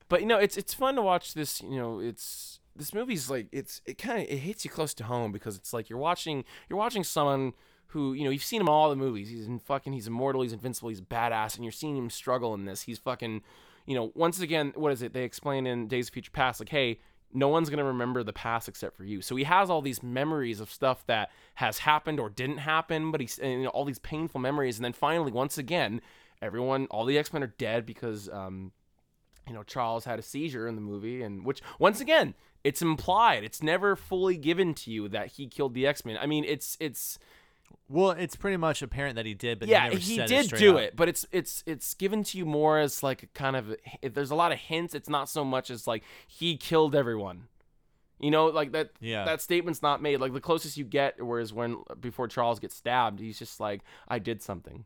but 0.09 0.21
you 0.21 0.25
know, 0.27 0.37
it's 0.37 0.57
it's 0.57 0.73
fun 0.73 0.95
to 0.95 1.01
watch 1.01 1.33
this. 1.33 1.61
You 1.61 1.77
know, 1.77 1.99
it's 1.99 2.59
this 2.75 2.93
movie's 2.93 3.29
like 3.29 3.47
it's 3.51 3.81
it 3.85 3.97
kind 3.97 4.19
of 4.23 4.29
it 4.29 4.37
hits 4.37 4.63
you 4.65 4.71
close 4.71 4.93
to 4.95 5.03
home 5.03 5.31
because 5.31 5.57
it's 5.57 5.73
like 5.73 5.89
you're 5.89 5.99
watching 5.99 6.43
you're 6.69 6.79
watching 6.79 7.03
someone 7.03 7.53
who 7.93 8.13
you 8.13 8.23
know 8.23 8.31
you've 8.31 8.43
seen 8.43 8.59
him 8.59 8.69
all 8.69 8.89
the 8.89 8.95
movies. 8.95 9.29
He's 9.29 9.47
in 9.47 9.59
fucking 9.59 9.93
he's 9.93 10.07
immortal, 10.07 10.41
he's 10.41 10.53
invincible, 10.53 10.89
he's 10.89 11.01
badass, 11.01 11.55
and 11.55 11.63
you're 11.63 11.71
seeing 11.71 11.95
him 11.95 12.09
struggle 12.09 12.53
in 12.53 12.65
this. 12.65 12.81
He's 12.81 12.97
fucking 12.97 13.41
you 13.85 13.95
know 13.95 14.11
once 14.15 14.41
again 14.41 14.73
what 14.75 14.91
is 14.91 15.01
it 15.01 15.13
they 15.13 15.23
explain 15.23 15.65
in 15.65 15.87
Days 15.87 16.07
of 16.07 16.13
Future 16.13 16.31
Past 16.31 16.59
like 16.59 16.69
hey 16.69 16.99
no 17.35 17.47
one's 17.47 17.69
gonna 17.69 17.83
remember 17.83 18.23
the 18.23 18.33
past 18.33 18.67
except 18.67 18.97
for 18.97 19.03
you. 19.05 19.21
So 19.21 19.35
he 19.35 19.43
has 19.43 19.69
all 19.69 19.81
these 19.81 20.03
memories 20.03 20.59
of 20.59 20.71
stuff 20.71 21.05
that 21.07 21.31
has 21.55 21.79
happened 21.79 22.19
or 22.19 22.29
didn't 22.29 22.59
happen, 22.59 23.11
but 23.11 23.21
he's 23.21 23.39
you 23.41 23.63
know, 23.63 23.69
all 23.69 23.85
these 23.85 23.99
painful 23.99 24.39
memories, 24.39 24.77
and 24.77 24.85
then 24.85 24.93
finally 24.93 25.31
once 25.31 25.57
again 25.57 26.01
everyone 26.41 26.87
all 26.87 27.05
the 27.05 27.17
X 27.17 27.31
Men 27.31 27.43
are 27.43 27.53
dead 27.57 27.85
because 27.85 28.27
um 28.29 28.71
you 29.47 29.53
know 29.53 29.63
Charles 29.63 30.05
had 30.05 30.19
a 30.19 30.23
seizure 30.23 30.67
in 30.67 30.75
the 30.75 30.81
movie, 30.81 31.21
and 31.21 31.45
which 31.45 31.61
once 31.79 32.01
again 32.01 32.33
it's 32.63 32.81
implied. 32.81 33.43
It's 33.43 33.61
never 33.61 33.95
fully 33.95 34.37
given 34.37 34.73
to 34.75 34.91
you 34.91 35.09
that 35.09 35.27
he 35.33 35.47
killed 35.47 35.73
the 35.73 35.85
X 35.85 36.05
Men. 36.05 36.17
I 36.19 36.25
mean, 36.25 36.45
it's 36.45 36.77
it's 36.79 37.19
Well, 37.89 38.11
it's 38.11 38.35
pretty 38.35 38.57
much 38.57 38.81
apparent 38.81 39.15
that 39.17 39.25
he 39.25 39.33
did, 39.33 39.59
but 39.59 39.67
yeah, 39.67 39.89
he, 39.89 39.89
never 39.89 39.97
he 39.97 40.17
did 40.17 40.45
straight 40.45 40.59
do 40.59 40.77
up. 40.77 40.81
it, 40.81 40.95
but 40.95 41.09
it's 41.09 41.25
it's 41.31 41.63
it's 41.65 41.93
given 41.93 42.23
to 42.23 42.37
you 42.37 42.45
more 42.45 42.79
as 42.79 43.03
like 43.03 43.23
a 43.23 43.27
kind 43.27 43.55
of 43.55 43.75
there's 44.01 44.31
a 44.31 44.35
lot 44.35 44.51
of 44.51 44.57
hints. 44.57 44.95
It's 44.95 45.09
not 45.09 45.29
so 45.29 45.43
much 45.45 45.69
as 45.69 45.85
like 45.85 46.03
he 46.27 46.57
killed 46.57 46.95
everyone. 46.95 47.47
You 48.19 48.31
know, 48.31 48.45
like 48.45 48.71
that. 48.71 48.91
Yeah. 49.01 49.25
That 49.25 49.41
statement's 49.41 49.81
not 49.81 50.01
made. 50.01 50.21
Like 50.21 50.33
the 50.33 50.39
closest 50.39 50.77
you 50.77 50.85
get, 50.85 51.21
whereas 51.21 51.51
when 51.51 51.77
before 51.99 52.27
Charles 52.27 52.59
gets 52.59 52.75
stabbed, 52.75 53.19
he's 53.19 53.37
just 53.37 53.59
like, 53.59 53.81
"I 54.07 54.17
did 54.19 54.41
something." 54.41 54.85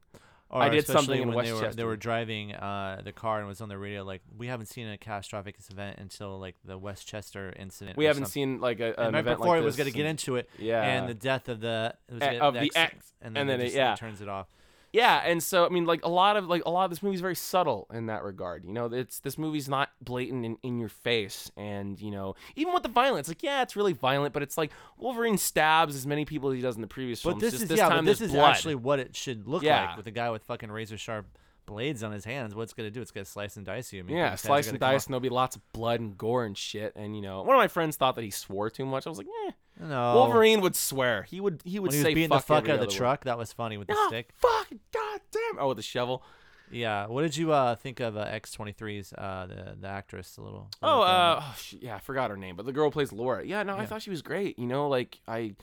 Or 0.50 0.62
I 0.62 0.70
did 0.70 0.88
something 0.88 1.22
in 1.22 1.34
when 1.34 1.46
they 1.46 1.52
were, 1.52 1.74
they 1.74 1.84
were 1.84 1.98
driving 1.98 2.54
uh, 2.56 3.02
the 3.04 3.12
car 3.12 3.40
and 3.40 3.48
was 3.50 3.60
on 3.60 3.68
the 3.68 3.78
radio 3.78 4.04
like 4.04 4.22
we 4.38 4.48
haven't 4.48 4.68
seen 4.68 4.88
a 4.88 4.98
catastrophic 4.98 5.56
event 5.70 5.98
until 6.00 6.40
like 6.40 6.56
the 6.64 6.78
Westchester 6.78 7.54
incident. 7.60 7.98
We 7.98 8.06
haven't 8.06 8.26
something. 8.28 8.32
seen 8.56 8.62
like 8.62 8.80
a, 8.80 8.88
an 8.90 8.94
And 8.98 9.14
right 9.14 9.20
event 9.20 9.40
before 9.40 9.56
like 9.56 9.62
it 9.64 9.66
was 9.66 9.76
going 9.76 9.90
to 9.92 9.96
get 9.96 10.06
into 10.06 10.38
it, 10.38 10.50
Yeah. 10.58 10.82
and 10.84 11.10
the 11.10 11.14
death 11.14 11.50
of 11.50 11.60
the 11.60 11.96
it 12.08 12.14
was 12.14 12.22
of 12.42 12.54
the 12.54 12.60
the 12.62 12.66
ex- 12.68 12.76
ex- 12.78 13.14
and 13.22 13.38
and 13.38 13.50
then, 13.50 13.60
then 13.60 13.60
it 13.60 13.64
just, 13.66 13.76
yeah. 13.76 13.96
turns 13.96 14.22
it 14.22 14.30
off. 14.30 14.48
Yeah, 14.94 15.22
and 15.26 15.44
so 15.44 15.66
I 15.66 15.70
mean, 15.70 15.86
like 15.86 16.04
a 16.06 16.10
lot 16.10 16.38
of 16.38 16.48
like 16.48 16.64
a 16.66 16.70
lot 16.70 16.86
of 16.86 16.90
this 16.92 17.04
movie 17.04 17.16
is 17.16 17.22
very 17.22 17.36
subtle 17.36 17.88
in 17.94 18.06
that 18.08 18.24
regard. 18.24 18.64
You 18.66 18.72
know, 18.74 18.86
it's 18.86 19.20
this 19.20 19.38
movie's 19.38 19.68
not 19.68 19.90
blatant 20.02 20.46
in, 20.46 20.58
in 20.64 20.80
your 20.80 20.90
face, 20.90 21.52
and 21.58 22.00
you 22.00 22.10
know, 22.12 22.36
even 22.56 22.74
with 22.74 22.84
the 22.84 22.90
violence, 22.90 23.28
like 23.28 23.44
yeah, 23.44 23.62
it's 23.62 23.76
really 23.76 23.94
violent, 23.94 24.34
but 24.34 24.44
it's 24.44 24.58
like 24.58 24.72
Wolverine 24.98 25.38
stabs 25.38 25.96
as 25.96 26.08
many 26.08 26.26
people 26.26 26.50
as 26.50 26.56
he 26.56 26.62
does 26.62 26.76
in 26.76 26.82
the 26.82 26.88
previous 26.88 27.22
But 27.22 27.32
films. 27.32 27.42
this 27.42 27.52
just 27.52 27.64
is 27.64 27.70
this 27.70 27.78
yeah, 27.80 27.90
time 27.90 28.06
but 28.06 28.12
this 28.12 28.22
is 28.22 28.32
blood. 28.32 28.50
actually 28.50 28.76
what 28.76 29.00
it 29.00 29.16
should 29.16 29.48
look 29.48 29.62
Yeah. 29.64 29.88
like 29.88 29.98
with 29.98 30.08
a 30.08 30.12
guy 30.12 30.30
with 30.30 30.44
fucking 30.44 30.72
razor 30.72 30.98
sharp 30.98 31.28
blades 31.66 32.02
on 32.02 32.14
his 32.14 32.24
hands. 32.24 32.56
What's 32.56 32.74
gonna 32.74 32.90
do? 32.90 33.02
It's 33.02 33.12
gonna 33.12 33.26
slice 33.26 33.58
and 33.58 33.66
dice 33.66 33.92
you. 33.92 34.00
I 34.00 34.04
mean, 34.04 34.16
yeah, 34.16 34.24
people's 34.28 34.32
heads 34.32 34.46
are 34.46 34.48
slice 34.48 34.68
and 34.70 34.80
dice, 34.80 35.06
and 35.06 35.14
there'll 35.14 35.20
be 35.20 35.28
lots 35.30 35.58
of 35.58 35.62
blood 35.74 36.00
and 36.00 36.18
gore 36.18 36.46
and 36.46 36.58
shit. 36.58 36.94
And 36.96 37.14
you 37.14 37.22
know, 37.22 37.42
one 37.44 37.56
of 37.56 37.60
my 37.60 37.68
friends 37.68 37.98
thought 37.98 38.16
that 38.16 38.24
he 38.24 38.32
swore 38.32 38.70
too 38.70 38.86
much. 38.86 39.06
I 39.06 39.10
was 39.10 39.18
like, 39.18 39.28
eh. 39.48 39.52
No, 39.80 40.16
Wolverine 40.16 40.62
would 40.62 40.76
swear. 40.76 41.24
He 41.24 41.40
would. 41.40 41.62
He 41.64 41.80
would 41.80 41.90
when 41.90 41.94
he 41.94 42.00
was 42.00 42.04
say 42.06 42.14
beating 42.16 42.30
the 42.30 42.36
fuck 42.38 42.46
fuck 42.46 42.58
every 42.64 42.72
out 42.72 42.74
of 42.76 42.80
the 42.82 42.86
other 42.88 42.94
word. 42.94 42.98
truck, 42.98 43.24
that 43.26 43.38
was 43.38 43.54
funny 43.54 43.78
with 43.78 43.88
the 43.88 43.96
Ah, 43.98 44.08
stick. 44.08 44.30
fuck, 44.36 44.68
god 44.92 45.22
damn. 45.32 45.60
Oh, 45.60 45.68
with 45.70 45.78
the 45.78 45.84
shovel. 45.84 46.24
Yeah. 46.72 47.06
What 47.08 47.22
did 47.22 47.38
you 47.38 47.52
uh, 47.54 47.76
think 47.76 48.00
of 48.00 48.18
uh, 48.18 48.26
X23's 48.26 49.14
uh, 49.14 49.46
the 49.48 49.78
the 49.80 49.88
actress? 49.88 50.38
A 50.38 50.42
little. 50.42 50.68
Oh, 50.82 50.88
little 51.00 51.04
uh, 51.04 51.40
oh, 51.44 51.56
yeah, 51.80 51.96
I 51.96 52.00
forgot 52.00 52.30
her 52.32 52.38
name, 52.38 52.56
but 52.56 52.66
the 52.66 52.74
girl 52.74 52.86
who 52.86 52.92
plays 52.92 53.12
Laura. 53.14 53.46
Yeah, 53.46 53.64
no, 53.64 53.76
I 53.76 53.82
Yeah. 53.82 53.86
thought 53.86 54.02
she 54.02 54.10
was 54.10 54.22
great. 54.22 54.58
You 54.60 54.66
know, 54.68 54.88
like 54.90 55.20
I, 55.28 55.54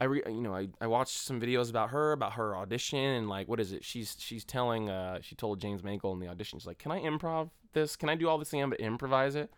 I, 0.00 0.04
re, 0.04 0.22
you 0.26 0.40
know, 0.40 0.54
I, 0.54 0.68
I 0.80 0.86
watched 0.86 1.16
some 1.18 1.40
videos 1.40 1.68
about 1.68 1.90
her, 1.90 2.12
about 2.12 2.34
her 2.34 2.56
audition, 2.56 2.98
and 2.98 3.28
like, 3.28 3.48
what 3.48 3.60
is 3.60 3.72
it? 3.72 3.84
She's 3.84 4.16
she's 4.18 4.44
telling, 4.44 4.88
uh, 4.88 5.18
she 5.20 5.34
told 5.34 5.60
James 5.60 5.82
Mangold 5.82 6.16
in 6.16 6.20
the 6.24 6.28
audition, 6.30 6.58
she's 6.60 6.66
like, 6.66 6.78
"Can 6.78 6.92
I 6.92 7.00
improv 7.00 7.50
this? 7.72 7.96
Can 7.96 8.08
I 8.08 8.14
do 8.14 8.28
all 8.28 8.38
this 8.38 8.50
thing, 8.50 8.68
but 8.70 8.78
improvise 8.80 9.34
it?" 9.34 9.50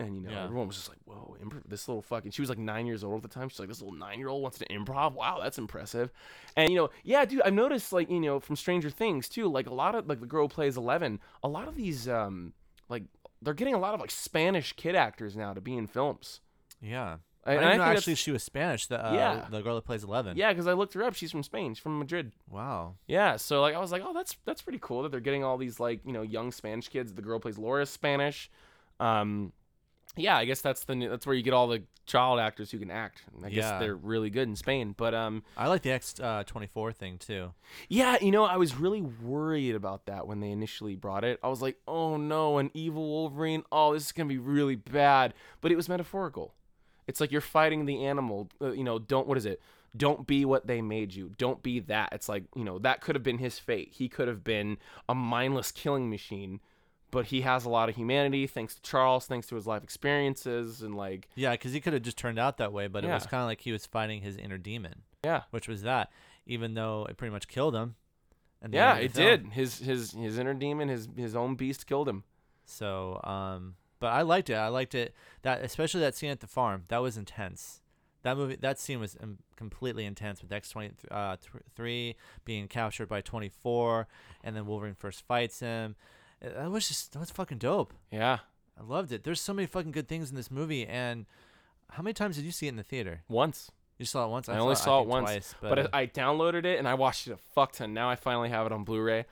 And 0.00 0.14
you 0.14 0.20
know, 0.22 0.30
Yeah. 0.30 0.44
everyone 0.44 0.68
was 0.68 0.76
just 0.76 0.88
like, 0.88 0.98
"Whoa, 1.04 1.36
improv!" 1.42 1.62
This 1.66 1.88
little 1.88 2.02
fucking." 2.02 2.30
She 2.30 2.40
was 2.40 2.48
like 2.48 2.58
nine 2.58 2.86
years 2.86 3.02
old 3.02 3.16
at 3.16 3.22
the 3.30 3.34
time. 3.34 3.48
She's 3.48 3.58
like, 3.58 3.68
"This 3.68 3.80
little 3.82 3.96
nine-year-old 3.98 4.40
wants 4.42 4.58
to 4.58 4.66
improv. 4.68 5.14
Wow, 5.14 5.40
that's 5.42 5.58
impressive." 5.58 6.12
And 6.56 6.70
you 6.70 6.76
know, 6.76 6.90
yeah, 7.02 7.24
dude, 7.24 7.42
I've 7.42 7.52
noticed 7.54 7.92
like 7.92 8.08
you 8.08 8.20
know 8.20 8.38
from 8.38 8.54
Stranger 8.54 8.90
Things 8.90 9.28
too. 9.28 9.48
Like 9.48 9.66
a 9.66 9.74
lot 9.74 9.94
of 9.96 10.06
like 10.08 10.20
the 10.20 10.26
girl 10.26 10.48
plays 10.48 10.76
Eleven. 10.76 11.18
A 11.42 11.48
lot 11.48 11.66
of 11.66 11.74
these 11.74 12.08
um 12.08 12.52
like 12.88 13.02
they're 13.42 13.54
getting 13.54 13.74
a 13.74 13.78
lot 13.78 13.92
of 13.94 14.00
like 14.00 14.10
Spanish 14.12 14.72
kid 14.74 14.94
actors 14.94 15.36
now 15.36 15.52
to 15.52 15.60
be 15.60 15.76
in 15.76 15.86
films. 15.88 16.40
Yeah. 16.80 17.16
And 17.44 17.58
I 17.60 17.62
didn't 17.62 17.80
I 17.80 17.86
know 17.86 17.92
actually 17.96 18.14
she 18.16 18.30
was 18.30 18.42
Spanish. 18.44 18.86
The 18.86 19.04
uh, 19.04 19.12
Yeah. 19.14 19.46
the 19.50 19.62
girl 19.62 19.74
that 19.76 19.82
plays 19.84 20.04
Eleven. 20.04 20.36
Yeah, 20.36 20.52
because 20.52 20.66
I 20.68 20.74
looked 20.74 20.94
her 20.94 21.02
up. 21.02 21.14
She's 21.14 21.32
from 21.32 21.42
Spain. 21.42 21.74
She's 21.74 21.82
from 21.82 21.98
Madrid. 21.98 22.32
Wow. 22.48 22.96
Yeah, 23.08 23.36
so 23.36 23.62
like 23.62 23.74
I 23.74 23.78
was 23.80 23.90
like, 23.90 24.02
oh, 24.04 24.12
that's 24.12 24.36
that's 24.44 24.62
pretty 24.62 24.78
cool 24.80 25.02
that 25.02 25.10
they're 25.10 25.18
getting 25.20 25.42
all 25.42 25.56
these 25.56 25.80
like 25.80 26.00
you 26.04 26.12
know 26.12 26.22
young 26.22 26.52
Spanish 26.52 26.88
kids. 26.88 27.14
The 27.14 27.22
girl 27.22 27.40
plays 27.40 27.58
Laura 27.58 27.84
Spanish. 27.84 28.48
Um, 29.00 29.52
yeah, 30.18 30.36
I 30.36 30.44
guess 30.44 30.60
that's 30.60 30.84
the 30.84 30.94
new, 30.94 31.08
that's 31.08 31.26
where 31.26 31.34
you 31.34 31.42
get 31.42 31.52
all 31.54 31.68
the 31.68 31.82
child 32.06 32.40
actors 32.40 32.70
who 32.70 32.78
can 32.78 32.90
act. 32.90 33.22
I 33.44 33.50
guess 33.50 33.64
Yeah. 33.64 33.78
they're 33.78 33.94
really 33.96 34.30
good 34.30 34.48
in 34.48 34.56
Spain. 34.56 34.94
But 34.96 35.14
um, 35.14 35.42
I 35.56 35.68
like 35.68 35.82
the 35.82 35.90
X 35.92 36.18
uh, 36.20 36.42
24 36.46 36.92
thing 36.92 37.18
too. 37.18 37.52
yeah, 37.88 38.16
you 38.20 38.30
know, 38.30 38.44
I 38.44 38.56
was 38.56 38.76
really 38.76 39.02
worried 39.02 39.74
about 39.74 40.06
that 40.06 40.26
when 40.26 40.40
they 40.40 40.50
initially 40.50 40.96
brought 40.96 41.24
it. 41.24 41.38
I 41.42 41.48
was 41.48 41.62
like, 41.62 41.76
oh 41.86 42.16
no, 42.16 42.58
an 42.58 42.70
evil 42.74 43.08
Wolverine. 43.08 43.62
Oh, 43.72 43.94
this 43.94 44.06
is 44.06 44.12
gonna 44.12 44.28
be 44.28 44.38
really 44.38 44.76
bad. 44.76 45.34
But 45.60 45.72
it 45.72 45.76
was 45.76 45.88
metaphorical. 45.88 46.54
It's 47.06 47.20
like 47.20 47.32
you're 47.32 47.40
fighting 47.40 47.86
the 47.86 48.04
animal. 48.04 48.48
Uh, 48.60 48.72
you 48.72 48.84
know, 48.84 48.98
don't 48.98 49.26
what 49.26 49.38
is 49.38 49.46
it? 49.46 49.60
Don't 49.96 50.26
be 50.26 50.44
what 50.44 50.66
they 50.66 50.82
made 50.82 51.14
you. 51.14 51.30
Don't 51.38 51.62
be 51.62 51.80
that. 51.80 52.10
It's 52.12 52.28
like 52.28 52.44
you 52.54 52.64
know 52.64 52.78
that 52.80 53.00
could 53.00 53.14
have 53.16 53.22
been 53.22 53.38
his 53.38 53.58
fate. 53.58 53.90
He 53.92 54.08
could 54.08 54.28
have 54.28 54.44
been 54.44 54.76
a 55.08 55.14
mindless 55.14 55.72
killing 55.72 56.10
machine. 56.10 56.60
But 57.10 57.26
he 57.26 57.40
has 57.40 57.64
a 57.64 57.70
lot 57.70 57.88
of 57.88 57.96
humanity 57.96 58.46
thanks 58.46 58.74
to 58.74 58.82
Charles, 58.82 59.26
thanks 59.26 59.46
to 59.46 59.54
his 59.54 59.66
life 59.66 59.82
experiences, 59.82 60.82
and 60.82 60.94
like 60.94 61.28
Yeah, 61.34 61.52
because 61.52 61.72
he 61.72 61.80
could 61.80 61.92
have 61.94 62.02
just 62.02 62.18
turned 62.18 62.38
out 62.38 62.58
that 62.58 62.72
way, 62.72 62.86
but 62.86 63.04
it 63.04 63.08
was 63.08 63.26
kind 63.26 63.42
of 63.42 63.46
like 63.46 63.62
he 63.62 63.72
was 63.72 63.86
fighting 63.86 64.20
his 64.20 64.36
inner 64.36 64.58
demon, 64.58 65.02
yeah, 65.24 65.42
which 65.50 65.68
was 65.68 65.82
that. 65.82 66.10
Even 66.46 66.74
though 66.74 67.06
it 67.08 67.16
pretty 67.16 67.32
much 67.32 67.48
killed 67.48 67.74
him. 67.74 67.94
yeah, 68.70 68.96
it 68.96 69.12
did. 69.14 69.46
His 69.52 69.78
his 69.78 70.12
his 70.12 70.38
inner 70.38 70.54
demon, 70.54 70.88
his 70.88 71.08
his 71.16 71.34
own 71.34 71.54
beast, 71.54 71.86
killed 71.86 72.08
him. 72.08 72.24
So, 72.66 73.20
um, 73.24 73.76
but 74.00 74.08
I 74.08 74.22
liked 74.22 74.50
it. 74.50 74.54
I 74.54 74.68
liked 74.68 74.94
it. 74.94 75.14
That 75.42 75.62
especially 75.64 76.00
that 76.00 76.14
scene 76.14 76.30
at 76.30 76.40
the 76.40 76.46
farm. 76.46 76.84
That 76.88 76.98
was 76.98 77.16
intense. 77.16 77.80
That 78.22 78.36
movie, 78.36 78.56
that 78.56 78.78
scene 78.78 79.00
was 79.00 79.16
um, 79.22 79.38
completely 79.56 80.04
intense 80.04 80.42
with 80.42 80.52
X 80.52 80.70
twenty 80.70 80.90
three 80.96 81.08
uh, 81.10 81.36
th- 81.76 82.16
being 82.44 82.68
captured 82.68 83.08
by 83.08 83.20
twenty 83.20 83.48
four, 83.48 84.08
and 84.44 84.54
then 84.56 84.66
Wolverine 84.66 84.94
first 84.94 85.26
fights 85.26 85.60
him. 85.60 85.96
That 86.40 86.70
was 86.70 86.86
just 86.88 87.12
that 87.12 87.18
was 87.18 87.30
fucking 87.30 87.58
dope. 87.58 87.92
Yeah, 88.12 88.38
I 88.78 88.82
loved 88.82 89.12
it. 89.12 89.24
There's 89.24 89.40
so 89.40 89.52
many 89.52 89.66
fucking 89.66 89.90
good 89.92 90.08
things 90.08 90.30
in 90.30 90.36
this 90.36 90.50
movie. 90.50 90.86
And 90.86 91.26
how 91.90 92.02
many 92.02 92.14
times 92.14 92.36
did 92.36 92.44
you 92.44 92.52
see 92.52 92.66
it 92.66 92.70
in 92.70 92.76
the 92.76 92.82
theater? 92.82 93.22
once. 93.28 93.70
You 93.98 94.04
saw 94.04 94.24
it 94.26 94.28
once. 94.28 94.48
I 94.48 94.56
only 94.58 94.76
saw 94.76 94.98
it 94.98 95.02
think 95.02 95.10
once, 95.10 95.24
twice, 95.30 95.54
but, 95.60 95.68
But 95.70 95.94
I 95.94 96.02
I 96.02 96.06
downloaded 96.06 96.64
it 96.64 96.78
and 96.78 96.86
I 96.86 96.94
watched 96.94 97.26
it 97.26 97.32
a 97.32 97.36
fuck 97.36 97.72
ton. 97.72 97.94
Now 97.94 98.08
I 98.08 98.14
finally 98.14 98.48
have 98.48 98.64
it 98.66 98.70
on 98.72 98.84
Blu-ray. 98.84 99.24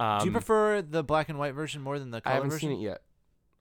Um, 0.00 0.20
do 0.20 0.24
you 0.24 0.32
prefer 0.32 0.80
the 0.80 1.04
black 1.04 1.28
and 1.28 1.38
white 1.38 1.52
version 1.52 1.82
more 1.82 1.98
than 1.98 2.10
the 2.10 2.16
I 2.18 2.20
color 2.20 2.34
haven't 2.36 2.50
version? 2.50 2.70
seen 2.70 2.78
it 2.78 2.82
yet. 2.82 3.02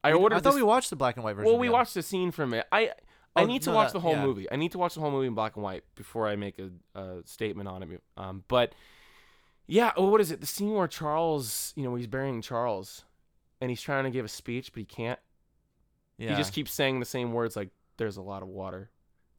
I 0.05 0.13
We- 0.13 0.19
ordered. 0.21 0.35
I 0.35 0.39
thought 0.39 0.51
this- 0.51 0.55
we 0.55 0.63
watched 0.63 0.89
the 0.89 0.95
black 0.95 1.17
and 1.17 1.23
white 1.25 1.35
version. 1.35 1.51
well, 1.51 1.59
we 1.59 1.67
watched 1.69 1.97
a 1.97 2.01
scene 2.01 2.31
from 2.31 2.53
it. 2.53 2.65
I 2.71 2.91
I 3.35 3.41
Oh, 3.41 3.45
need 3.45 3.63
to 3.63 3.71
no, 3.71 3.75
watch 3.75 3.87
that- 3.89 3.93
the 3.93 3.99
whole 3.99 4.13
yeah. 4.13 4.23
movie. 4.25 4.49
I 4.49 4.55
need 4.55 4.71
to 4.71 4.77
watch 4.77 4.93
the 4.93 5.01
whole 5.01 5.11
movie 5.11 5.27
in 5.27 5.33
black 5.33 5.55
and 5.57 5.63
white 5.63 5.83
before 5.95 6.27
I 6.29 6.37
make 6.37 6.59
a, 6.59 6.69
a 6.97 7.23
statement 7.25 7.67
on 7.67 7.83
it. 7.83 8.01
Um, 8.15 8.43
but 8.47 8.73
yeah, 9.67 9.91
oh, 9.95 10.09
what 10.09 10.21
is 10.21 10.31
it? 10.31 10.41
The 10.41 10.47
scene 10.47 10.73
where 10.73 10.87
Charles, 10.87 11.73
you 11.75 11.83
know, 11.83 11.95
he's 11.95 12.07
burying 12.07 12.41
Charles, 12.41 13.05
and 13.61 13.69
he's 13.69 13.81
trying 13.81 14.03
to 14.03 14.09
give 14.09 14.25
a 14.25 14.29
speech, 14.29 14.71
but 14.73 14.79
he 14.79 14.85
can't. 14.85 15.19
Yeah. 16.17 16.31
He 16.31 16.35
just 16.35 16.53
keeps 16.53 16.71
saying 16.71 16.99
the 16.99 17.05
same 17.05 17.33
words 17.33 17.55
like 17.55 17.69
"there's 17.97 18.17
a 18.17 18.21
lot 18.21 18.41
of 18.41 18.49
water," 18.49 18.91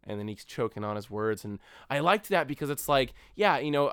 and 0.05 0.19
then 0.19 0.29
he's 0.29 0.45
choking 0.45 0.85
on 0.85 0.97
his 0.97 1.11
words. 1.11 1.45
And 1.45 1.59
I 1.91 2.01
liked 2.01 2.29
that 2.31 2.49
because 2.49 2.71
it's 2.71 2.89
like, 2.89 3.13
yeah, 3.35 3.59
you 3.59 3.71
know, 3.71 3.91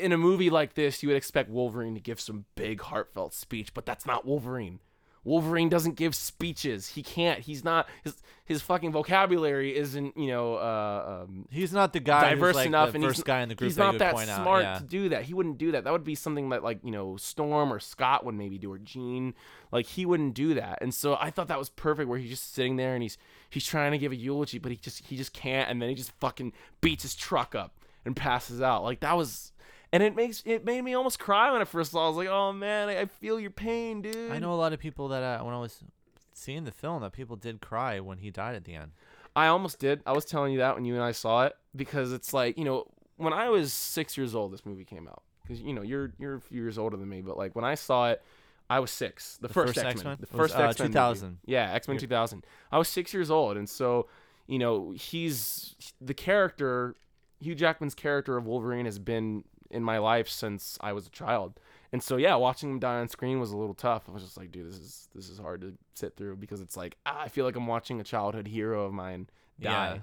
in 0.00 0.12
a 0.12 0.18
movie 0.18 0.50
like 0.50 0.74
this, 0.74 1.02
you 1.02 1.08
would 1.08 1.16
expect 1.16 1.50
Wolverine 1.50 1.94
to 1.94 2.00
give 2.00 2.20
some 2.20 2.46
big 2.54 2.80
heartfelt 2.80 3.34
speech, 3.34 3.74
but 3.74 3.86
that's 3.86 4.06
not 4.06 4.26
Wolverine. 4.26 4.80
Wolverine 5.26 5.68
doesn't 5.68 5.96
give 5.96 6.14
speeches. 6.14 6.86
He 6.90 7.02
can't. 7.02 7.40
He's 7.40 7.64
not. 7.64 7.88
His 8.04 8.14
his 8.44 8.62
fucking 8.62 8.92
vocabulary 8.92 9.76
isn't 9.76 10.16
you 10.16 10.28
know 10.28 10.54
uh, 10.54 11.24
um, 11.24 11.46
He's 11.50 11.72
not 11.72 11.92
the 11.92 11.98
guy 11.98 12.30
diverse 12.30 12.50
who's 12.50 12.56
like 12.58 12.66
enough, 12.68 12.92
the 12.92 12.94
and 12.98 13.04
first 13.04 13.16
he's, 13.16 13.24
guy 13.24 13.40
in 13.40 13.48
the 13.48 13.56
group 13.56 13.66
he's 13.66 13.74
that 13.74 13.82
not 13.82 13.98
that 13.98 14.14
point 14.14 14.30
out. 14.30 14.42
smart 14.42 14.62
Yeah. 14.62 14.78
to 14.78 14.84
do 14.84 15.08
that. 15.08 15.24
He 15.24 15.34
wouldn't 15.34 15.58
do 15.58 15.72
that. 15.72 15.82
That 15.82 15.92
would 15.92 16.04
be 16.04 16.14
something 16.14 16.50
that 16.50 16.62
like 16.62 16.78
you 16.84 16.92
know 16.92 17.16
Storm 17.16 17.72
or 17.72 17.80
Scott 17.80 18.24
would 18.24 18.36
maybe 18.36 18.56
do, 18.56 18.70
or 18.70 18.78
Jean. 18.78 19.34
Like 19.72 19.86
he 19.86 20.06
wouldn't 20.06 20.34
do 20.34 20.54
that. 20.54 20.78
And 20.80 20.94
so 20.94 21.16
I 21.20 21.30
thought 21.30 21.48
that 21.48 21.58
was 21.58 21.70
perfect, 21.70 22.08
where 22.08 22.20
he's 22.20 22.30
just 22.30 22.54
sitting 22.54 22.76
there 22.76 22.94
and 22.94 23.02
he's 23.02 23.18
he's 23.50 23.66
trying 23.66 23.90
to 23.90 23.98
give 23.98 24.12
a 24.12 24.16
eulogy, 24.16 24.60
but 24.60 24.70
he 24.70 24.76
just 24.78 25.04
he 25.06 25.16
just 25.16 25.32
can't, 25.32 25.68
and 25.68 25.82
then 25.82 25.88
he 25.88 25.96
just 25.96 26.12
fucking 26.20 26.52
beats 26.80 27.02
his 27.02 27.16
truck 27.16 27.56
up 27.56 27.74
and 28.04 28.14
passes 28.14 28.62
out. 28.62 28.84
Like 28.84 29.00
that 29.00 29.16
was. 29.16 29.52
And 29.96 30.02
it 30.02 30.14
makes 30.14 30.42
it 30.44 30.62
made 30.62 30.82
me 30.82 30.92
almost 30.92 31.18
cry 31.18 31.50
when 31.50 31.62
I 31.62 31.64
first 31.64 31.92
saw. 31.92 32.02
it. 32.02 32.04
I 32.04 32.08
was 32.08 32.16
like, 32.18 32.28
"Oh 32.28 32.52
man, 32.52 32.90
I, 32.90 33.00
I 33.00 33.06
feel 33.06 33.40
your 33.40 33.50
pain, 33.50 34.02
dude." 34.02 34.30
I 34.30 34.38
know 34.38 34.52
a 34.52 34.54
lot 34.54 34.74
of 34.74 34.78
people 34.78 35.08
that 35.08 35.22
uh, 35.22 35.42
when 35.42 35.54
I 35.54 35.58
was 35.58 35.82
seeing 36.34 36.64
the 36.64 36.70
film 36.70 37.00
that 37.00 37.12
people 37.12 37.34
did 37.34 37.62
cry 37.62 38.00
when 38.00 38.18
he 38.18 38.30
died 38.30 38.56
at 38.56 38.64
the 38.64 38.74
end. 38.74 38.92
I 39.34 39.46
almost 39.46 39.78
did. 39.78 40.02
I 40.04 40.12
was 40.12 40.26
telling 40.26 40.52
you 40.52 40.58
that 40.58 40.74
when 40.74 40.84
you 40.84 40.92
and 40.96 41.02
I 41.02 41.12
saw 41.12 41.46
it 41.46 41.56
because 41.74 42.12
it's 42.12 42.34
like 42.34 42.58
you 42.58 42.64
know 42.64 42.84
when 43.16 43.32
I 43.32 43.48
was 43.48 43.72
six 43.72 44.18
years 44.18 44.34
old, 44.34 44.52
this 44.52 44.66
movie 44.66 44.84
came 44.84 45.08
out. 45.08 45.22
Because 45.42 45.62
you 45.62 45.72
know 45.72 45.80
you're 45.80 46.12
you're 46.18 46.34
a 46.34 46.40
few 46.42 46.60
years 46.60 46.76
older 46.76 46.98
than 46.98 47.08
me, 47.08 47.22
but 47.22 47.38
like 47.38 47.56
when 47.56 47.64
I 47.64 47.74
saw 47.74 48.10
it, 48.10 48.22
I 48.68 48.80
was 48.80 48.90
six. 48.90 49.38
The, 49.38 49.48
The 49.48 49.54
first, 49.54 49.74
first 49.76 49.86
X 49.86 49.96
X-Men? 49.96 50.18
The 50.20 50.26
first 50.26 50.54
uh, 50.54 50.64
X 50.64 50.78
Men, 50.78 50.88
2000. 50.88 51.38
Yeah, 51.46 51.72
X 51.72 51.88
Men 51.88 51.96
2000. 51.96 52.44
I 52.70 52.76
was 52.76 52.88
six 52.88 53.14
years 53.14 53.30
old, 53.30 53.56
and 53.56 53.66
so 53.66 54.08
you 54.46 54.58
know 54.58 54.90
he's 54.94 55.74
the 56.02 56.12
character 56.12 56.96
Hugh 57.40 57.54
Jackman's 57.54 57.94
character 57.94 58.36
of 58.36 58.46
Wolverine 58.46 58.86
has 58.86 58.98
been 58.98 59.44
in 59.70 59.82
my 59.82 59.98
life 59.98 60.28
since 60.28 60.78
I 60.80 60.92
was 60.92 61.06
a 61.06 61.10
child. 61.10 61.58
And 61.92 62.02
so 62.02 62.16
yeah, 62.16 62.34
watching 62.34 62.70
him 62.70 62.78
die 62.78 62.98
on 63.00 63.08
screen 63.08 63.40
was 63.40 63.52
a 63.52 63.56
little 63.56 63.74
tough. 63.74 64.04
I 64.08 64.12
was 64.12 64.22
just 64.22 64.36
like, 64.36 64.50
dude, 64.52 64.68
this 64.68 64.78
is 64.78 65.08
this 65.14 65.28
is 65.28 65.38
hard 65.38 65.60
to 65.62 65.74
sit 65.94 66.16
through 66.16 66.36
because 66.36 66.60
it's 66.60 66.76
like 66.76 66.96
ah, 67.06 67.22
I 67.22 67.28
feel 67.28 67.44
like 67.44 67.56
I'm 67.56 67.66
watching 67.66 68.00
a 68.00 68.04
childhood 68.04 68.46
hero 68.48 68.84
of 68.84 68.92
mine 68.92 69.28
die. 69.60 69.94
Yeah, 69.94 69.98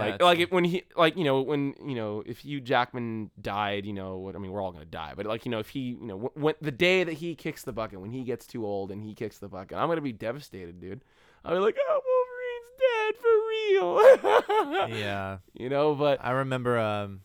Like 0.00 0.14
it's- 0.14 0.20
like 0.24 0.38
it, 0.40 0.50
when 0.52 0.64
he 0.64 0.84
like 0.96 1.16
you 1.16 1.24
know 1.24 1.40
when 1.42 1.74
you 1.84 1.94
know 1.94 2.22
if 2.26 2.38
Hugh 2.38 2.60
Jackman 2.60 3.30
died, 3.40 3.86
you 3.86 3.92
know 3.92 4.16
what 4.16 4.34
I 4.34 4.38
mean 4.38 4.50
we're 4.50 4.62
all 4.62 4.72
gonna 4.72 4.84
die, 4.86 5.12
but 5.16 5.26
like 5.26 5.44
you 5.44 5.50
know 5.50 5.58
if 5.60 5.68
he 5.68 5.80
you 5.90 6.06
know 6.06 6.30
when 6.34 6.54
the 6.60 6.72
day 6.72 7.04
that 7.04 7.14
he 7.14 7.34
kicks 7.34 7.62
the 7.64 7.72
bucket 7.72 8.00
when 8.00 8.10
he 8.10 8.24
gets 8.24 8.46
too 8.46 8.64
old 8.66 8.90
and 8.90 9.02
he 9.02 9.14
kicks 9.14 9.38
the 9.38 9.48
bucket, 9.48 9.76
I'm 9.78 9.88
gonna 9.88 10.00
be 10.00 10.12
devastated, 10.12 10.80
dude. 10.80 11.02
I'll 11.44 11.54
be 11.54 11.60
like, 11.60 11.76
oh, 11.88 12.00
Wolverine's 12.10 12.72
dead 12.80 13.14
for 13.22 14.88
real. 14.88 14.98
yeah. 14.98 15.38
you 15.54 15.68
know, 15.68 15.94
but 15.94 16.18
I 16.22 16.30
remember. 16.32 16.78
Um, 16.78 17.20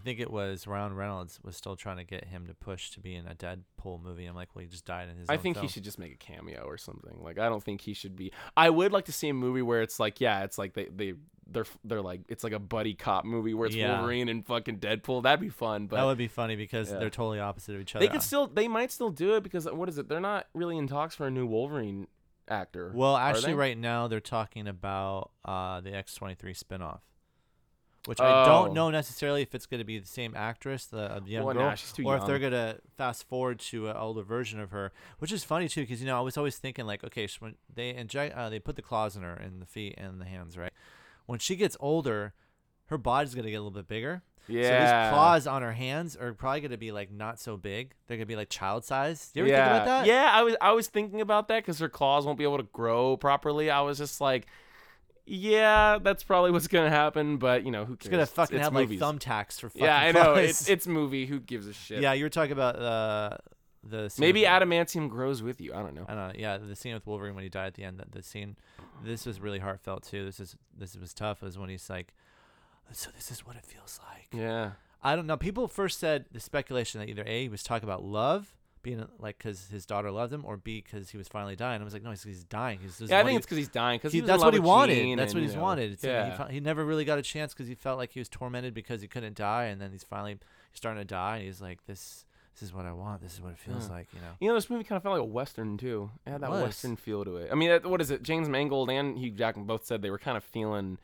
I 0.00 0.02
think 0.04 0.18
it 0.20 0.30
was 0.30 0.66
Ryan 0.66 0.94
Reynolds 0.94 1.38
was 1.44 1.56
still 1.56 1.76
trying 1.76 1.98
to 1.98 2.04
get 2.04 2.24
him 2.24 2.46
to 2.46 2.54
push 2.54 2.90
to 2.92 3.00
be 3.00 3.14
in 3.14 3.26
a 3.26 3.34
Deadpool 3.34 4.02
movie. 4.02 4.24
I'm 4.26 4.34
like, 4.34 4.54
well, 4.54 4.62
he 4.62 4.68
just 4.68 4.86
died 4.86 5.08
in 5.10 5.16
his. 5.18 5.28
I 5.28 5.36
think 5.36 5.58
he 5.58 5.68
should 5.68 5.84
just 5.84 5.98
make 5.98 6.12
a 6.12 6.16
cameo 6.16 6.62
or 6.62 6.78
something. 6.78 7.18
Like 7.22 7.38
I 7.38 7.48
don't 7.48 7.62
think 7.62 7.82
he 7.82 7.92
should 7.94 8.16
be. 8.16 8.32
I 8.56 8.70
would 8.70 8.92
like 8.92 9.04
to 9.06 9.12
see 9.12 9.28
a 9.28 9.34
movie 9.34 9.62
where 9.62 9.82
it's 9.82 10.00
like, 10.00 10.20
yeah, 10.20 10.44
it's 10.44 10.56
like 10.58 10.74
they 10.74 10.86
they 10.86 11.14
they're 11.52 11.66
they're 11.84 12.00
like 12.02 12.22
it's 12.28 12.44
like 12.44 12.52
a 12.52 12.58
buddy 12.58 12.94
cop 12.94 13.24
movie 13.24 13.54
where 13.54 13.66
it's 13.66 13.76
Yeah. 13.76 13.98
Wolverine 13.98 14.28
and 14.28 14.46
fucking 14.46 14.78
Deadpool. 14.78 15.24
That'd 15.24 15.40
be 15.40 15.48
fun. 15.48 15.86
But 15.86 15.96
that 15.96 16.04
would 16.04 16.18
be 16.18 16.28
funny 16.28 16.56
because 16.56 16.90
Yeah. 16.90 16.98
they're 16.98 17.10
totally 17.10 17.40
opposite 17.40 17.74
of 17.74 17.80
each 17.80 17.94
other. 17.94 18.06
they 18.06 18.10
could 18.10 18.22
still 18.22 18.46
they 18.46 18.68
might 18.68 18.90
still 18.90 19.10
do 19.10 19.34
it 19.36 19.42
because 19.42 19.66
what 19.70 19.88
is 19.88 19.98
it? 19.98 20.08
They're 20.08 20.20
not 20.20 20.46
really 20.54 20.78
in 20.78 20.86
talks 20.86 21.14
for 21.14 21.26
a 21.26 21.30
new 21.30 21.46
Wolverine 21.46 22.06
actor. 22.48 22.92
Well, 22.94 23.16
actually, 23.16 23.54
right 23.54 23.76
now 23.78 24.08
they're 24.08 24.20
talking 24.20 24.66
about 24.66 25.30
uh, 25.44 25.80
the 25.80 25.90
X23 25.90 26.36
spinoff, 26.58 27.00
which 28.06 28.20
I 28.20 28.46
don't 28.46 28.70
Oh. 28.70 28.72
know 28.72 28.90
necessarily 28.90 29.42
if 29.42 29.54
it's 29.54 29.66
going 29.66 29.78
to 29.80 29.84
be 29.84 29.98
the 29.98 30.06
same 30.06 30.34
actress, 30.34 30.86
the, 30.86 31.02
uh, 31.12 31.20
the 31.20 31.30
young 31.30 31.44
Well, 31.44 31.54
girl, 31.54 31.64
nah, 31.64 31.74
she's 31.74 31.92
too 31.92 32.04
or 32.04 32.16
if 32.16 32.24
they're 32.26 32.38
young. 32.38 32.50
going 32.52 32.74
to 32.74 32.80
fast 32.96 33.28
forward 33.28 33.58
to 33.60 33.88
an 33.88 33.96
older 33.96 34.22
version 34.22 34.58
of 34.60 34.70
her, 34.70 34.92
which 35.18 35.32
is 35.32 35.44
funny 35.44 35.68
too, 35.68 35.82
because 35.82 36.00
you 36.00 36.06
know 36.06 36.16
I 36.16 36.20
was 36.22 36.36
always 36.36 36.56
thinking 36.56 36.86
like, 36.86 37.04
okay, 37.04 37.26
so 37.26 37.36
when 37.40 37.56
they 37.72 37.94
inject, 37.94 38.34
uh, 38.36 38.48
they 38.48 38.58
put 38.58 38.76
the 38.76 38.82
claws 38.82 39.16
in 39.16 39.22
her 39.22 39.34
in 39.36 39.60
the 39.60 39.66
feet 39.66 39.94
and 39.98 40.20
the 40.20 40.24
hands, 40.24 40.56
right? 40.56 40.72
When 41.26 41.38
she 41.38 41.56
gets 41.56 41.76
older, 41.78 42.32
her 42.86 42.98
body's 42.98 43.34
going 43.34 43.44
to 43.44 43.50
get 43.50 43.56
a 43.58 43.60
little 43.62 43.70
bit 43.70 43.86
bigger. 43.86 44.22
yeah, 44.48 44.62
So 44.62 44.70
these 44.80 45.12
claws 45.12 45.46
on 45.46 45.62
her 45.62 45.72
hands 45.72 46.16
are 46.16 46.32
probably 46.32 46.60
going 46.62 46.70
to 46.72 46.76
be 46.78 46.90
like 46.92 47.12
not 47.12 47.38
so 47.38 47.56
big. 47.56 47.92
They're 48.06 48.16
going 48.16 48.26
to 48.26 48.32
be 48.32 48.34
like 48.36 48.48
child 48.48 48.84
size. 48.84 49.30
Do 49.32 49.40
you 49.40 49.44
ever 49.46 49.52
yeah. 49.52 49.64
think 49.74 49.82
about 49.84 49.86
that? 49.86 50.06
Yeah, 50.06 50.30
I 50.32 50.42
was 50.42 50.56
I 50.60 50.72
was 50.72 50.88
thinking 50.88 51.20
about 51.20 51.48
that 51.48 51.58
because 51.58 51.78
her 51.78 51.88
claws 51.88 52.24
won't 52.26 52.38
be 52.38 52.44
able 52.44 52.56
to 52.56 52.64
grow 52.72 53.16
properly. 53.16 53.70
I 53.70 53.82
was 53.82 53.98
just 53.98 54.20
like, 54.20 54.46
yeah, 55.26 55.98
that's 56.02 56.22
probably 56.22 56.50
what's 56.50 56.68
gonna 56.68 56.90
happen. 56.90 57.36
But 57.36 57.64
you 57.64 57.70
know, 57.70 57.84
who 57.84 57.96
cares? 57.96 58.06
It's 58.06 58.08
gonna 58.08 58.26
fucking 58.26 58.56
it's 58.56 58.64
have 58.64 58.72
movies. 58.72 59.00
like 59.00 59.16
thumbtacks 59.16 59.60
for 59.60 59.68
fucking 59.68 59.84
Yeah, 59.84 59.96
I 59.96 60.12
know. 60.12 60.34
It's 60.34 60.68
it's 60.68 60.86
movie. 60.86 61.26
Who 61.26 61.40
gives 61.40 61.66
a 61.66 61.72
shit? 61.72 62.00
Yeah, 62.00 62.12
you 62.12 62.24
were 62.24 62.30
talking 62.30 62.52
about 62.52 62.76
uh, 62.76 63.36
the 63.82 64.08
scene 64.08 64.26
Maybe 64.26 64.42
adamantium 64.42 65.08
grows 65.08 65.42
with 65.42 65.60
you. 65.60 65.72
I 65.72 65.82
don't 65.82 65.94
know. 65.94 66.04
I 66.08 66.14
don't 66.14 66.28
know. 66.28 66.34
Yeah, 66.36 66.58
the 66.58 66.76
scene 66.76 66.94
with 66.94 67.06
Wolverine 67.06 67.34
when 67.34 67.44
he 67.44 67.50
died 67.50 67.68
at 67.68 67.74
the 67.74 67.84
end. 67.84 67.98
That 67.98 68.12
the 68.12 68.22
scene, 68.22 68.56
this 69.04 69.26
was 69.26 69.40
really 69.40 69.58
heartfelt 69.58 70.02
too. 70.04 70.24
This 70.24 70.40
is 70.40 70.56
this 70.76 70.96
was 70.96 71.14
tough. 71.14 71.42
Is 71.42 71.58
when 71.58 71.68
he's 71.68 71.88
like, 71.88 72.14
so 72.92 73.10
this 73.14 73.30
is 73.30 73.46
what 73.46 73.56
it 73.56 73.64
feels 73.64 74.00
like. 74.08 74.28
Yeah. 74.32 74.72
I 75.02 75.16
don't 75.16 75.26
know. 75.26 75.36
People 75.36 75.66
first 75.66 75.98
said 75.98 76.26
the 76.30 76.40
speculation 76.40 77.00
that 77.00 77.08
either 77.08 77.24
a 77.26 77.42
he 77.42 77.48
was 77.48 77.62
talking 77.62 77.88
about 77.88 78.04
love, 78.04 78.54
being 78.82 79.00
uh, 79.00 79.06
like 79.18 79.38
because 79.38 79.68
his 79.68 79.84
daughter 79.86 80.10
loved 80.10 80.32
him, 80.32 80.44
or 80.44 80.56
b 80.56 80.82
because 80.84 81.10
he 81.10 81.18
was 81.18 81.28
finally 81.28 81.56
dying. 81.56 81.80
I 81.80 81.84
was 81.84 81.92
like, 81.92 82.02
no, 82.02 82.10
he's, 82.10 82.22
he's 82.22 82.44
dying. 82.44 82.78
He's, 82.82 83.00
Yeah, 83.00 83.18
I 83.18 83.22
think 83.22 83.30
he- 83.30 83.36
it's 83.36 83.46
because 83.46 83.58
he's 83.58 83.68
dying. 83.68 83.98
Because 83.98 84.12
he, 84.12 84.20
he, 84.20 84.26
that's 84.26 84.42
what 84.42 84.54
he 84.54 84.60
wanted. 84.60 84.94
Gene 84.94 85.16
That's 85.18 85.34
what 85.34 85.42
he's 85.42 85.52
you 85.52 85.56
know, 85.58 85.62
wanted. 85.62 85.92
It's 85.92 86.02
like 86.04 86.10
yeah. 86.12 86.46
he, 86.48 86.54
he 86.54 86.60
never 86.60 86.84
really 86.84 87.04
got 87.04 87.18
a 87.18 87.22
chance 87.22 87.52
because 87.52 87.68
he 87.68 87.74
felt 87.74 87.98
like 87.98 88.12
he 88.12 88.18
was 88.20 88.28
tormented 88.28 88.74
because 88.74 89.00
he 89.02 89.08
couldn't 89.08 89.36
die, 89.36 89.64
and 89.64 89.80
then 89.80 89.92
he's 89.92 90.04
finally 90.04 90.32
he's 90.70 90.76
starting 90.76 91.00
to 91.00 91.04
die, 91.06 91.36
and 91.36 91.46
he's 91.46 91.60
like, 91.60 91.84
"This, 91.86 92.24
this 92.54 92.62
is 92.68 92.74
what 92.74 92.86
I 92.86 92.92
want. 92.92 93.20
This 93.22 93.34
is 93.34 93.40
what 93.40 93.52
it 93.52 93.58
feels 93.58 93.88
Yeah. 93.88 93.94
like." 93.94 94.08
You 94.14 94.20
know. 94.20 94.32
You 94.40 94.48
know, 94.48 94.54
this 94.54 94.70
movie 94.70 94.84
kind 94.84 94.96
of 94.96 95.02
felt 95.02 95.12
like 95.14 95.22
a 95.22 95.24
western 95.24 95.76
too. 95.76 96.10
It 96.26 96.30
had 96.30 96.40
that 96.42 96.50
was. 96.50 96.62
western 96.62 96.96
feel 96.96 97.24
to 97.24 97.36
it. 97.36 97.50
I 97.52 97.54
mean, 97.54 97.80
what 97.84 98.00
is 98.00 98.10
it? 98.10 98.22
James 98.22 98.48
Mangold 98.48 98.90
and 98.90 99.18
Hugh 99.18 99.30
Jackman 99.32 99.66
both 99.66 99.84
said 99.86 100.02
they 100.02 100.10
were 100.10 100.18
kind 100.18 100.36
of 100.36 100.44
feeling. 100.44 100.98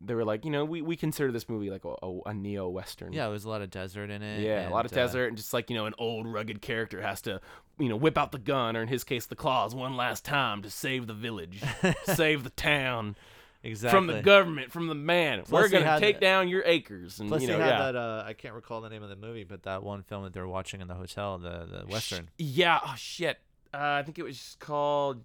They 0.00 0.14
were 0.14 0.24
like, 0.24 0.44
you 0.44 0.50
know, 0.50 0.64
we, 0.64 0.82
we 0.82 0.96
consider 0.96 1.32
this 1.32 1.48
movie 1.48 1.70
like 1.70 1.84
a, 1.84 1.94
a, 2.02 2.20
a 2.26 2.34
neo 2.34 2.68
western. 2.68 3.12
Yeah, 3.12 3.24
there 3.24 3.32
was 3.32 3.44
a 3.44 3.48
lot 3.48 3.62
of 3.62 3.70
desert 3.70 4.10
in 4.10 4.22
it. 4.22 4.40
Yeah, 4.40 4.68
a 4.68 4.70
lot 4.70 4.86
of 4.86 4.92
uh, 4.92 4.94
desert 4.94 5.28
and 5.28 5.36
just 5.36 5.52
like 5.52 5.70
you 5.70 5.76
know, 5.76 5.86
an 5.86 5.94
old 5.98 6.26
rugged 6.26 6.62
character 6.62 7.02
has 7.02 7.20
to, 7.22 7.40
you 7.78 7.88
know, 7.88 7.96
whip 7.96 8.16
out 8.16 8.32
the 8.32 8.38
gun 8.38 8.76
or 8.76 8.82
in 8.82 8.88
his 8.88 9.04
case 9.04 9.26
the 9.26 9.36
claws 9.36 9.74
one 9.74 9.96
last 9.96 10.24
time 10.24 10.62
to 10.62 10.70
save 10.70 11.06
the 11.06 11.14
village, 11.14 11.62
save 12.04 12.44
the 12.44 12.50
town 12.50 13.16
exactly. 13.62 13.96
from 13.96 14.06
the 14.06 14.22
government, 14.22 14.70
from 14.70 14.86
the 14.86 14.94
man. 14.94 15.42
Plus 15.44 15.50
We're 15.50 15.68
gonna 15.68 15.98
take 15.98 16.20
down 16.20 16.48
your 16.48 16.62
acres 16.64 17.18
and 17.18 17.28
Plus, 17.28 17.42
you 17.42 17.48
know, 17.48 17.58
they 17.58 17.64
had 17.64 17.70
yeah. 17.70 17.92
that. 17.92 17.96
Uh, 17.96 18.24
I 18.26 18.32
can't 18.34 18.54
recall 18.54 18.80
the 18.80 18.90
name 18.90 19.02
of 19.02 19.08
the 19.08 19.16
movie, 19.16 19.44
but 19.44 19.64
that 19.64 19.82
one 19.82 20.02
film 20.02 20.24
that 20.24 20.32
they 20.32 20.40
were 20.40 20.48
watching 20.48 20.80
in 20.80 20.88
the 20.88 20.94
hotel, 20.94 21.38
the 21.38 21.66
the 21.66 21.86
western. 21.86 22.30
Yeah. 22.38 22.80
Oh 22.84 22.94
shit. 22.96 23.38
Uh, 23.74 23.98
I 24.00 24.02
think 24.04 24.18
it 24.18 24.24
was 24.24 24.56
called 24.60 25.24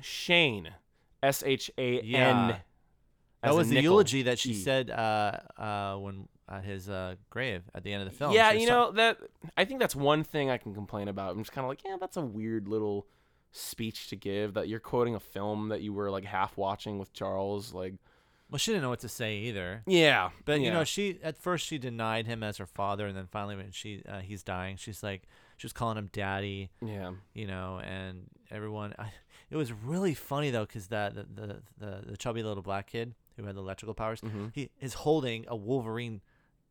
Shane. 0.00 0.70
S 1.22 1.42
H 1.46 1.70
A 1.78 2.00
N. 2.00 2.56
That 3.42 3.54
was 3.54 3.68
the 3.68 3.74
nickel. 3.76 3.92
eulogy 3.92 4.22
that 4.22 4.38
she 4.38 4.54
said 4.54 4.90
uh, 4.90 5.38
uh, 5.58 5.96
when 5.96 6.28
at 6.48 6.64
his 6.64 6.88
uh, 6.88 7.16
grave 7.30 7.62
at 7.74 7.82
the 7.82 7.92
end 7.92 8.02
of 8.02 8.10
the 8.10 8.16
film. 8.16 8.32
Yeah, 8.32 8.52
you 8.52 8.66
know 8.66 8.92
that. 8.92 9.18
I 9.56 9.64
think 9.64 9.80
that's 9.80 9.96
one 9.96 10.22
thing 10.22 10.50
I 10.50 10.58
can 10.58 10.74
complain 10.74 11.08
about. 11.08 11.32
I'm 11.32 11.42
just 11.42 11.52
kind 11.52 11.64
of 11.64 11.68
like, 11.68 11.84
yeah, 11.84 11.96
that's 12.00 12.16
a 12.16 12.20
weird 12.20 12.68
little 12.68 13.06
speech 13.50 14.08
to 14.08 14.16
give. 14.16 14.54
That 14.54 14.68
you're 14.68 14.80
quoting 14.80 15.14
a 15.14 15.20
film 15.20 15.68
that 15.68 15.80
you 15.82 15.92
were 15.92 16.10
like 16.10 16.24
half 16.24 16.56
watching 16.56 16.98
with 16.98 17.12
Charles. 17.12 17.72
Like, 17.72 17.94
Well, 18.50 18.58
she 18.58 18.70
didn't 18.72 18.82
know 18.82 18.90
what 18.90 19.00
to 19.00 19.08
say 19.08 19.36
either. 19.38 19.82
yeah, 19.86 20.30
But 20.44 20.60
yeah. 20.60 20.66
you 20.66 20.72
know, 20.72 20.84
she 20.84 21.18
at 21.22 21.36
first 21.38 21.66
she 21.66 21.78
denied 21.78 22.26
him 22.26 22.42
as 22.42 22.58
her 22.58 22.66
father, 22.66 23.06
and 23.06 23.16
then 23.16 23.26
finally 23.30 23.56
when 23.56 23.70
she 23.72 24.02
uh, 24.08 24.20
he's 24.20 24.42
dying, 24.42 24.76
she's 24.76 25.02
like 25.02 25.22
she 25.56 25.66
was 25.66 25.72
calling 25.72 25.96
him 25.98 26.10
daddy, 26.12 26.70
yeah, 26.84 27.12
you 27.34 27.46
know, 27.46 27.80
and 27.82 28.24
everyone. 28.50 28.94
I, 28.98 29.12
it 29.50 29.56
was 29.56 29.72
really 29.72 30.14
funny 30.14 30.50
though, 30.50 30.64
because 30.66 30.88
that 30.88 31.14
the, 31.14 31.22
the 31.34 31.62
the 31.78 32.02
the 32.10 32.16
chubby 32.16 32.42
little 32.42 32.62
black 32.62 32.88
kid 32.88 33.14
who 33.36 33.44
had 33.44 33.54
the 33.56 33.60
electrical 33.60 33.94
powers, 33.94 34.20
hmm 34.20 34.48
he 34.52 34.70
is 34.80 34.94
holding 34.94 35.44
a 35.48 35.56
Wolverine 35.56 36.20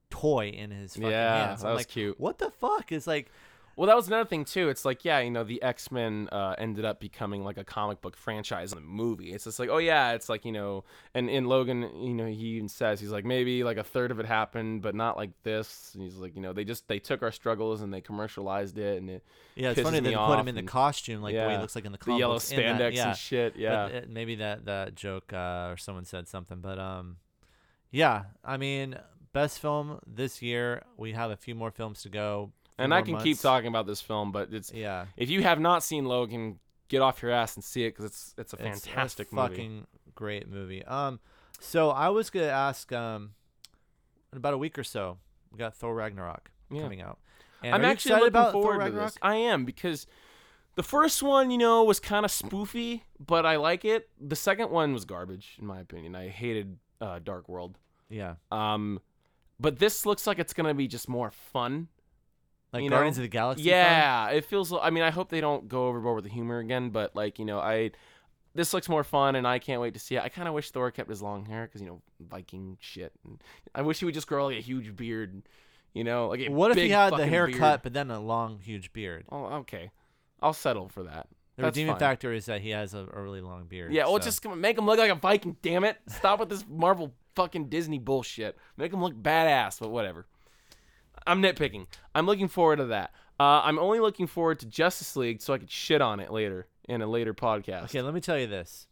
toy 0.10 0.50
in 0.50 0.72
his 0.72 0.96
fucking 0.96 1.10
yeah, 1.10 1.48
hands. 1.48 1.62
that 1.62 1.68
I'm 1.68 1.74
was 1.74 1.80
like, 1.82 1.88
cute. 1.88 2.20
what 2.20 2.38
the 2.38 2.52
fuck? 2.52 2.92
It's 2.92 3.08
like 3.08 3.32
Well, 3.76 3.88
that 3.88 3.96
was 3.96 4.08
another 4.08 4.28
thing 4.28 4.46
too. 4.46 4.70
It's 4.70 4.86
like, 4.86 5.06
yeah, 5.06 5.20
you 5.20 5.32
know, 5.32 5.44
the 5.44 5.62
X 5.62 5.92
Men 5.92 6.28
uh, 6.32 6.56
ended 6.58 6.86
up 6.86 7.00
becoming 7.00 7.44
like 7.44 7.58
a 7.58 7.64
comic 7.64 8.02
book 8.02 8.18
franchise 8.18 8.74
in 8.74 8.80
the 8.80 8.86
movie. 8.86 9.32
It's 9.34 9.46
just 9.46 9.60
like, 9.60 9.70
oh 9.70 9.78
yeah, 9.78 10.12
it's 10.12 10.30
like 10.30 10.46
you 10.46 10.52
know, 10.52 10.84
and 11.14 11.30
in 11.30 11.46
Logan, 11.46 11.90
you 12.02 12.14
know, 12.14 12.26
he 12.26 12.48
even 12.58 12.70
says 12.70 13.00
he's 13.00 13.12
like 13.12 13.26
maybe 13.26 13.64
like 13.64 13.78
a 13.78 13.84
third 13.84 14.12
of 14.12 14.20
it 14.20 14.26
happened, 14.26 14.82
but 14.82 14.94
not 14.94 15.18
like 15.18 15.32
this. 15.44 15.92
And 15.94 16.04
he's 16.04 16.16
like, 16.16 16.36
you 16.36 16.42
know, 16.42 16.54
they 16.54 16.64
just 16.64 16.88
they 16.88 17.00
took 17.00 17.24
our 17.24 17.32
struggles 17.32 17.82
and 17.82 17.94
they 17.94 18.02
commercialized 18.02 18.78
it, 18.78 18.98
and 18.98 19.10
it, 19.10 19.24
yeah, 19.56 19.72
it's 19.72 19.82
funny 19.82 20.00
that 20.00 20.10
they 20.10 20.16
put 20.16 20.40
him 20.40 20.48
in 20.48 20.56
the 20.56 20.64
costume 20.64 21.22
like 21.22 21.34
the 21.34 21.42
way 21.42 21.54
he 21.54 21.58
looks 21.58 21.76
like 21.76 21.86
in 21.86 21.92
the 21.92 21.98
the 21.98 22.14
yellow 22.14 22.36
books 22.36 22.52
spandex 22.52 22.78
that, 22.78 22.94
yeah. 22.94 23.08
and 23.10 23.18
shit. 23.18 23.56
Yeah, 23.56 23.90
But, 23.90 23.96
uh, 23.96 24.06
maybe 24.10 24.36
that 24.36 24.66
that 24.66 24.96
joke 24.96 25.32
uh, 25.34 25.70
or 25.72 25.78
someone 25.78 26.06
said 26.06 26.28
something, 26.28 26.60
but 26.60 26.80
um, 26.80 27.18
yeah. 27.92 28.24
I 28.44 28.58
mean, 28.58 28.98
best 29.34 29.60
film 29.60 30.00
this 30.06 30.42
year. 30.42 30.84
We 30.98 31.14
have 31.14 31.32
a 31.32 31.38
few 31.38 31.56
more 31.56 31.72
films 31.72 32.02
to 32.04 32.10
go. 32.10 32.52
And 32.78 32.94
I 32.94 33.02
can 33.02 33.18
keep 33.20 33.40
talking 33.40 33.68
about 33.68 33.86
this 33.88 34.02
film, 34.02 34.32
but 34.32 34.54
it's 34.54 34.72
Yeah, 34.74 35.06
if 35.18 35.30
you 35.30 35.44
have 35.44 35.60
not 35.60 35.84
seen 35.84 36.06
Logan, 36.06 36.60
get 36.88 37.02
off 37.02 37.22
your 37.22 37.32
ass 37.32 37.56
and 37.56 37.64
see 37.64 37.86
it 37.86 37.92
because 37.92 38.06
it's 38.06 38.34
it's 38.38 38.54
a 38.54 38.68
it's 38.68 38.86
fantastic 38.86 39.32
a 39.32 39.36
movie. 39.36 39.48
fucking 39.50 39.88
great 40.16 40.48
movie. 40.50 40.84
Um, 40.86 41.20
so 41.60 41.90
I 41.90 42.10
was 42.10 42.30
gonna 42.30 42.48
ask 42.48 42.92
um, 42.92 43.32
in 44.32 44.38
about 44.38 44.54
a 44.54 44.58
week 44.58 44.78
or 44.80 44.84
so, 44.84 45.18
we 45.52 45.58
got 45.58 45.76
Thor 45.76 45.94
Ragnarok 45.96 46.52
Yeah. 46.72 46.82
coming 46.82 47.02
out. 47.02 47.20
And 47.64 47.76
I'm 47.76 47.86
actually 47.86 48.12
excited 48.14 48.24
looking 48.24 48.28
about 48.40 48.52
Thor 48.54 48.64
forward 48.74 48.86
to 48.86 48.92
this. 48.92 49.18
I 49.22 49.36
am 49.36 49.66
because 49.66 50.08
the 50.76 50.84
first 50.84 51.22
one, 51.22 51.52
you 51.52 51.58
know, 51.60 51.84
was 51.84 52.00
kind 52.00 52.26
of 52.26 52.32
spoofy, 52.32 53.02
but 53.20 53.46
I 53.46 53.58
like 53.58 53.86
it. 53.86 54.10
The 54.20 54.36
second 54.36 54.72
one 54.72 54.94
was 54.94 55.06
garbage, 55.06 55.58
in 55.60 55.68
my 55.68 55.80
opinion. 55.80 56.16
I 56.16 56.30
hated 56.30 56.78
uh, 57.00 57.20
Dark 57.20 57.48
World. 57.50 57.78
Yeah, 58.10 58.36
Um, 58.52 59.00
but 59.60 59.78
this 59.80 60.06
looks 60.06 60.26
like 60.28 60.40
it's 60.40 60.54
gonna 60.54 60.74
be 60.74 60.88
just 60.88 61.08
more 61.08 61.30
fun. 61.32 61.88
Like 62.74 62.84
You 62.84 62.90
Guardians 62.90 63.18
know? 63.18 63.22
of 63.24 63.30
the 63.30 63.34
Galaxy. 63.34 63.64
fun? 63.64 63.70
Yeah, 63.70 64.30
it 64.30 64.46
feels. 64.46 64.74
I 64.74 64.90
mean, 64.90 65.04
I 65.04 65.10
hope 65.12 65.30
they 65.30 65.42
don't 65.42 65.68
go 65.68 65.88
overboard 65.88 66.16
with 66.16 66.24
the 66.26 66.32
humor 66.32 66.60
again, 66.60 66.90
but 66.90 67.16
like 67.16 67.40
you 67.40 67.46
know, 67.46 67.60
I 67.60 67.92
this 68.54 68.74
looks 68.74 68.90
more 68.90 69.04
fun, 69.04 69.36
and 69.36 69.48
I 69.48 69.60
can't 69.60 69.82
wait 69.82 69.94
to 69.94 70.00
see 70.00 70.16
it. 70.16 70.24
I 70.24 70.30
kind 70.30 70.48
of 70.48 70.54
wish 70.54 70.72
Thor 70.72 70.92
kept 70.92 71.10
his 71.10 71.22
long 71.22 71.46
hair 71.46 71.66
because 71.66 71.82
you 71.82 71.88
know 71.88 72.02
Viking 72.20 72.78
shit. 72.80 73.14
And 73.26 73.42
I 73.74 73.82
wish 73.82 74.00
he 74.00 74.06
would 74.06 74.14
just 74.14 74.28
grow 74.28 74.48
like 74.48 74.58
a 74.58 74.62
huge 74.62 74.96
beard. 74.96 75.44
You 75.94 76.06
know, 76.06 76.30
like 76.30 76.40
a 76.40 76.50
What 76.50 76.72
if 76.72 76.78
he 76.78 76.90
had 76.90 77.16
the 77.18 77.28
haircut, 77.28 77.60
beard. 77.60 77.82
but 77.84 77.94
then 77.94 78.12
a 78.12 78.20
long, 78.22 78.60
huge 78.60 78.94
beard? 78.94 79.26
Oh, 79.30 79.44
okay. 79.58 79.92
I'll 80.42 80.54
settle 80.54 80.88
for 80.88 81.04
that. 81.04 81.28
The 81.58 81.64
That's 81.64 81.76
redeeming 81.76 81.94
fine. 81.96 82.00
factor 82.00 82.32
is 82.32 82.46
that 82.46 82.62
he 82.62 82.70
has 82.70 82.94
a, 82.94 83.06
a 83.14 83.22
really 83.22 83.42
long 83.42 83.66
beard. 83.66 83.92
Yeah, 83.92 84.06
well, 84.06 84.14
so- 84.20 84.24
just 84.24 84.48
make 84.48 84.78
him 84.78 84.86
look 84.86 85.00
like 85.00 85.12
a 85.12 85.16
Viking. 85.16 85.58
Damn 85.62 85.84
it! 85.84 85.98
Stop 86.08 86.40
with 86.40 86.48
this 86.48 86.64
Marvel 86.70 87.14
fucking 87.36 87.66
Disney 87.68 88.00
bullshit. 88.00 88.58
Make 88.78 88.94
him 88.94 89.04
look 89.04 89.14
badass, 89.22 89.80
but 89.82 89.90
whatever. 89.90 90.28
I'm 91.26 91.42
nitpicking. 91.42 91.88
I'm 92.16 92.26
looking 92.26 92.48
forward 92.48 92.78
to 92.78 92.86
that. 92.86 93.12
Uh, 93.40 93.62
I'm 93.64 93.80
only 93.80 94.00
looking 94.00 94.28
forward 94.28 94.60
to 94.60 94.66
Justice 94.66 95.16
League 95.16 95.42
so 95.42 95.54
I 95.54 95.58
could 95.58 95.72
shit 95.72 96.02
on 96.02 96.20
it 96.20 96.32
later 96.32 96.68
in 96.88 97.02
a 97.02 97.08
later 97.08 97.34
podcast. 97.34 97.86
Okay, 97.86 98.02
let 98.02 98.14
me 98.14 98.22
tell 98.22 98.38
you 98.38 98.48
this. 98.48 98.88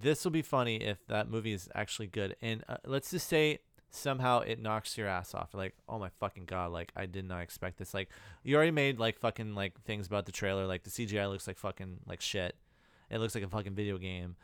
this 0.00 0.24
will 0.24 0.30
be 0.30 0.42
funny 0.42 0.76
if 0.76 1.06
that 1.08 1.30
movie 1.30 1.52
is 1.52 1.68
actually 1.74 2.06
good. 2.06 2.36
And 2.42 2.64
uh, 2.68 2.76
let's 2.84 3.10
just 3.10 3.28
say 3.28 3.60
somehow 3.90 4.40
it 4.40 4.60
knocks 4.60 4.96
your 4.98 5.08
ass 5.08 5.34
off. 5.34 5.54
Like, 5.54 5.74
oh 5.88 5.98
my 5.98 6.10
fucking 6.20 6.44
god! 6.44 6.72
Like, 6.72 6.92
I 6.96 7.06
did 7.06 7.24
not 7.26 7.40
expect 7.40 7.78
this. 7.78 7.94
Like, 7.94 8.10
you 8.42 8.56
already 8.56 8.70
made 8.70 8.98
like 8.98 9.18
fucking 9.18 9.54
like 9.54 9.80
things 9.82 10.06
about 10.06 10.26
the 10.26 10.32
trailer. 10.32 10.66
Like 10.66 10.84
the 10.84 10.90
CGI 10.90 11.28
looks 11.30 11.46
like 11.46 11.58
fucking 11.58 12.00
like 12.06 12.20
shit. 12.20 12.56
It 13.10 13.18
looks 13.18 13.34
like 13.34 13.44
a 13.44 13.48
fucking 13.48 13.74
video 13.74 13.98
game. 13.98 14.36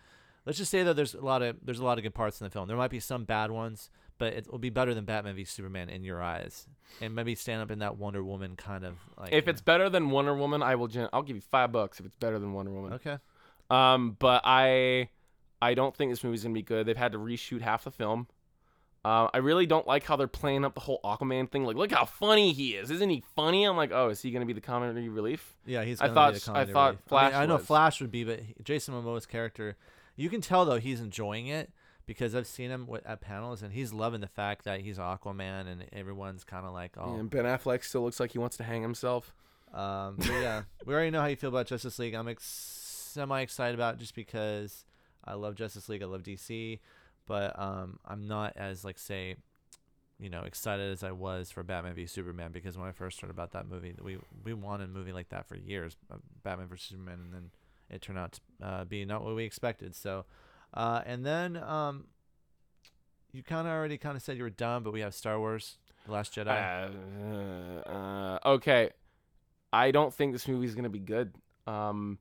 Let's 0.46 0.58
just 0.58 0.70
say 0.70 0.82
that 0.82 0.96
there's 0.96 1.14
a 1.14 1.20
lot 1.20 1.42
of 1.42 1.56
there's 1.62 1.80
a 1.80 1.84
lot 1.84 1.98
of 1.98 2.04
good 2.04 2.14
parts 2.14 2.40
in 2.40 2.44
the 2.44 2.50
film. 2.50 2.68
There 2.68 2.76
might 2.76 2.90
be 2.90 3.00
some 3.00 3.24
bad 3.24 3.50
ones, 3.50 3.90
but 4.18 4.32
it 4.34 4.51
will 4.51 4.59
be 4.59 4.70
better 4.70 4.94
than 4.94 5.05
Batman 5.05 5.34
v 5.36 5.44
Superman 5.44 5.89
in 5.89 6.05
your 6.05 6.22
eyes, 6.22 6.66
and 7.01 7.14
maybe 7.14 7.34
stand 7.34 7.62
up 7.62 7.70
in 7.70 7.80
that 7.80 7.97
Wonder 7.97 8.22
Woman 8.22 8.56
kind 8.56 8.84
of 8.84 8.94
like. 9.18 9.32
If 9.32 9.48
it's 9.48 9.60
better 9.60 9.89
than 9.89 10.10
Wonder 10.10 10.34
Woman, 10.34 10.62
I 10.62 10.74
will. 10.76 10.89
Gen- 10.89 11.09
I'll 11.12 11.22
give 11.22 11.36
you 11.36 11.43
five 11.43 11.72
bucks 11.72 12.01
if 12.01 12.06
it's 12.06 12.16
better 12.16 12.39
than 12.39 12.52
Wonder 12.52 12.70
Woman. 12.72 12.93
okay, 12.94 13.18
Um, 13.70 14.16
but 14.18 14.43
I, 14.44 15.09
I 15.60 15.74
don't 15.74 15.94
think 15.97 16.12
this 16.12 16.22
movie's 16.24 16.43
gonna 16.43 16.55
be 16.55 16.62
good. 16.62 16.86
They've 16.86 16.97
had 16.97 17.12
to 17.12 17.18
reshoot 17.18 17.60
half 17.62 17.84
the 17.84 17.90
film. 17.90 18.26
Uh, 19.05 19.26
I 19.34 19.39
really 19.39 19.66
don't 19.66 19.84
like 19.84 20.05
how 20.05 20.14
they're 20.14 20.28
playing 20.28 20.64
up 20.64 20.74
the 20.74 20.80
whole 20.80 21.01
Aquaman 21.02 21.51
thing. 21.51 21.64
Like, 21.64 21.74
look 21.74 21.90
how 21.90 22.05
funny 22.05 22.52
he 22.52 22.76
is! 22.76 22.89
Isn't 22.90 23.10
he 23.10 23.24
funny? 23.34 23.64
I'm 23.64 23.76
like, 23.76 23.90
oh, 23.93 24.10
is 24.10 24.22
he 24.22 24.30
gonna 24.30 24.47
be 24.47 24.52
the 24.52 24.60
comedy 24.60 25.09
relief? 25.09 25.56
yeah, 25.66 25.82
he's. 25.82 26.01
I 26.01 26.09
thought- 26.09 26.34
be 26.34 26.39
the 26.39 26.52
I 26.52 26.64
thought 26.66 26.66
relief. 26.66 26.76
I, 26.76 26.90
mean, 26.90 26.98
Flash 27.06 27.34
I 27.34 27.47
know. 27.47 27.59
Flash 27.59 28.01
would 28.01 28.12
be, 28.12 28.22
but 28.22 28.40
Jason 28.62 28.94
Momoa's 28.94 29.26
character, 29.26 29.76
you 30.14 30.30
can 30.30 30.40
tell 30.40 30.64
though 30.64 30.78
he's 30.78 31.01
enjoying 31.01 31.48
it 31.48 31.72
because 32.06 32.34
I've 32.34 32.46
seen 32.46 32.70
him 32.70 32.88
at 33.04 33.20
panels 33.20 33.62
and 33.62 33.72
he's 33.72 33.92
loving 33.92 34.20
the 34.20 34.26
fact 34.26 34.64
that 34.64 34.80
he's 34.80 34.98
Aquaman 34.98 35.66
and 35.66 35.84
everyone's 35.92 36.44
kind 36.44 36.66
of 36.66 36.72
like, 36.72 36.92
oh, 36.96 37.16
And 37.16 37.30
Ben 37.30 37.44
Affleck 37.44 37.84
still 37.84 38.02
looks 38.02 38.20
like 38.20 38.32
he 38.32 38.38
wants 38.38 38.56
to 38.58 38.64
hang 38.64 38.82
himself. 38.82 39.34
Um, 39.72 40.18
yeah, 40.20 40.62
we 40.86 40.94
already 40.94 41.10
know 41.10 41.20
how 41.20 41.26
you 41.26 41.36
feel 41.36 41.48
about 41.48 41.66
Justice 41.66 41.98
League. 41.98 42.14
I'm 42.14 42.28
ex- 42.28 42.44
semi 43.12 43.40
excited 43.40 43.74
about 43.74 43.94
it 43.94 44.00
just 44.00 44.14
because 44.14 44.84
I 45.24 45.34
love 45.34 45.54
Justice 45.54 45.88
League. 45.88 46.02
I 46.02 46.06
love 46.06 46.22
DC, 46.22 46.80
but 47.26 47.58
um, 47.58 47.98
I'm 48.04 48.26
not 48.26 48.54
as 48.56 48.84
like 48.84 48.98
say, 48.98 49.36
you 50.18 50.28
know, 50.28 50.42
excited 50.42 50.92
as 50.92 51.02
I 51.02 51.12
was 51.12 51.50
for 51.50 51.62
Batman 51.62 51.94
v 51.94 52.06
Superman 52.06 52.52
because 52.52 52.76
when 52.76 52.88
I 52.88 52.92
first 52.92 53.20
heard 53.20 53.30
about 53.30 53.52
that 53.52 53.68
movie, 53.68 53.94
we 54.02 54.18
we 54.44 54.52
wanted 54.54 54.84
a 54.84 54.92
movie 54.92 55.12
like 55.12 55.28
that 55.30 55.46
for 55.46 55.56
years, 55.56 55.96
uh, 56.10 56.16
Batman 56.42 56.68
vs 56.68 56.88
Superman, 56.90 57.20
and 57.24 57.32
then 57.32 57.50
it 57.90 58.02
turned 58.02 58.18
out 58.18 58.32
to 58.32 58.66
uh, 58.66 58.84
be 58.84 59.04
not 59.04 59.24
what 59.24 59.34
we 59.34 59.44
expected. 59.44 59.94
So, 59.94 60.24
uh, 60.74 61.02
and 61.04 61.24
then 61.24 61.56
um, 61.56 62.04
you 63.32 63.42
kind 63.42 63.66
of 63.66 63.72
already 63.72 63.98
kind 63.98 64.16
of 64.16 64.22
said 64.22 64.36
you 64.36 64.42
were 64.42 64.50
done, 64.50 64.82
but 64.82 64.92
we 64.92 65.00
have 65.00 65.14
Star 65.14 65.38
Wars: 65.38 65.78
The 66.06 66.12
Last 66.12 66.34
Jedi. 66.34 66.48
Uh, 66.48 67.88
uh, 67.88 68.38
okay, 68.44 68.90
I 69.72 69.90
don't 69.90 70.12
think 70.12 70.32
this 70.32 70.48
movie 70.48 70.66
is 70.66 70.74
gonna 70.74 70.88
be 70.88 70.98
good. 70.98 71.34
Um, 71.66 72.18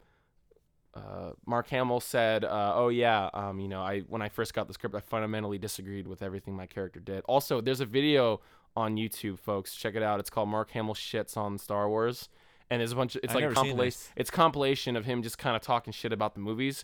uh, 0.94 1.32
Mark 1.46 1.68
Hamill 1.70 2.00
said, 2.00 2.44
uh, 2.44 2.74
"Oh 2.76 2.90
yeah, 2.90 3.30
um, 3.34 3.60
you 3.60 3.68
know, 3.68 3.82
I 3.82 4.02
when 4.02 4.22
I 4.22 4.30
first 4.30 4.54
got 4.54 4.68
the 4.68 4.74
script, 4.74 4.96
I 4.96 5.00
fundamentally 5.00 5.58
disagreed 5.58 6.08
with 6.08 6.22
everything 6.22 6.56
my 6.56 6.66
character 6.66 7.00
did." 7.00 7.24
Also, 7.26 7.62
there's 7.62 7.80
a 7.80 7.86
video 7.86 8.42
on 8.76 8.98
YouTube, 8.98 9.40
folks. 9.40 9.76
Check 9.76 9.96
it 9.96 10.04
out. 10.04 10.20
It's 10.20 10.30
called 10.30 10.50
Mark 10.50 10.72
Hamill 10.72 10.94
shits 10.94 11.38
on 11.38 11.58
Star 11.58 11.88
Wars, 11.90 12.28
and 12.70 12.82
there's 12.82 12.92
a 12.92 12.96
bunch. 12.96 13.16
Of, 13.16 13.24
it's 13.24 13.34
I've 13.34 13.42
like 13.42 13.52
a 13.52 13.54
compilation. 13.54 14.02
It's 14.18 14.30
compilation 14.30 14.96
of 14.98 15.06
him 15.06 15.24
just 15.24 15.38
kind 15.38 15.56
of 15.56 15.62
talking 15.62 15.94
shit 15.94 16.12
about 16.12 16.34
the 16.34 16.42
movies, 16.42 16.84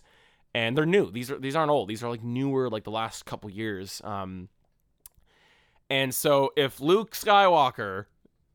and 0.58 0.76
they're 0.76 0.86
new. 0.86 1.08
These 1.08 1.30
are 1.30 1.38
these 1.38 1.54
aren't 1.54 1.70
old. 1.70 1.88
These 1.88 2.02
are 2.02 2.10
like 2.10 2.24
newer, 2.24 2.68
like 2.68 2.82
the 2.82 2.90
last 2.90 3.24
couple 3.24 3.48
years. 3.48 4.02
Um, 4.02 4.48
and 5.88 6.12
so 6.12 6.50
if 6.56 6.80
Luke 6.80 7.12
Skywalker, 7.12 8.06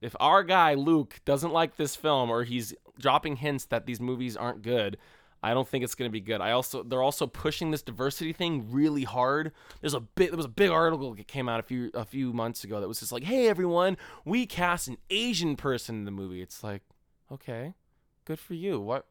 if 0.02 0.14
our 0.20 0.44
guy 0.44 0.74
Luke 0.74 1.22
doesn't 1.24 1.54
like 1.54 1.78
this 1.78 1.96
film 1.96 2.30
or 2.30 2.44
he's 2.44 2.74
dropping 3.00 3.38
hints 3.38 3.66
that 3.68 3.86
these 3.86 4.02
movies 4.02 4.36
aren't 4.36 4.64
good, 4.64 4.98
I 5.42 5.54
don't 5.54 5.66
think 5.66 5.86
it's 5.86 5.96
going 5.96 6.10
to 6.10 6.12
be 6.12 6.20
good. 6.20 6.42
I 6.42 6.52
also 6.52 6.84
they're 6.84 7.02
also 7.02 7.26
pushing 7.26 7.72
this 7.72 7.82
diversity 7.82 8.34
thing 8.34 8.70
really 8.70 9.04
hard. 9.06 9.54
There's 9.80 9.94
a 9.94 10.02
bit 10.02 10.32
there 10.32 10.38
was 10.38 10.46
a 10.46 10.50
big 10.50 10.72
article 10.72 11.16
that 11.16 11.28
came 11.30 11.48
out 11.48 11.62
a 11.62 11.64
few 11.64 11.90
a 11.94 12.04
few 12.04 12.34
months 12.34 12.66
ago 12.66 12.82
that 12.82 12.88
was 12.88 13.00
just 13.00 13.14
like, 13.14 13.24
"Hey 13.24 13.48
everyone, 13.48 13.96
we 14.26 14.46
cast 14.46 14.90
an 14.90 14.98
Asian 15.10 15.56
person 15.56 15.96
in 15.96 16.04
the 16.04 16.12
movie." 16.12 16.42
It's 16.42 16.66
like, 16.66 16.82
"Okay. 17.32 17.76
Good 18.26 18.40
for 18.40 18.56
you. 18.56 18.82
What 18.82 19.06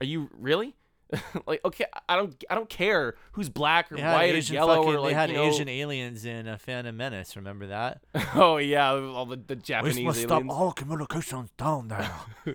Are 0.00 0.06
you 0.06 0.30
really?" 0.32 0.76
like 1.46 1.64
okay, 1.64 1.84
I 2.08 2.16
don't 2.16 2.44
I 2.50 2.54
don't 2.54 2.68
care 2.68 3.14
who's 3.32 3.48
black 3.48 3.92
or 3.92 3.96
white 3.96 4.34
or 4.34 4.38
yellow 4.38 4.76
fucking, 4.82 4.94
or 4.94 5.00
like 5.00 5.10
they 5.10 5.14
had 5.14 5.30
you 5.30 5.36
know- 5.36 5.44
Asian 5.44 5.68
aliens 5.68 6.24
in 6.24 6.48
uh, 6.48 6.56
Phantom 6.58 6.96
Menace. 6.96 7.36
Remember 7.36 7.68
that? 7.68 8.00
Oh 8.34 8.56
yeah, 8.58 8.90
all 8.92 9.24
the, 9.24 9.36
the 9.36 9.56
Japanese 9.56 9.96
We 9.96 10.02
aliens. 10.02 10.22
Stop 10.22 10.42
all 10.50 10.72
communications 10.72 11.50
down 11.56 11.88
there. 11.88 12.10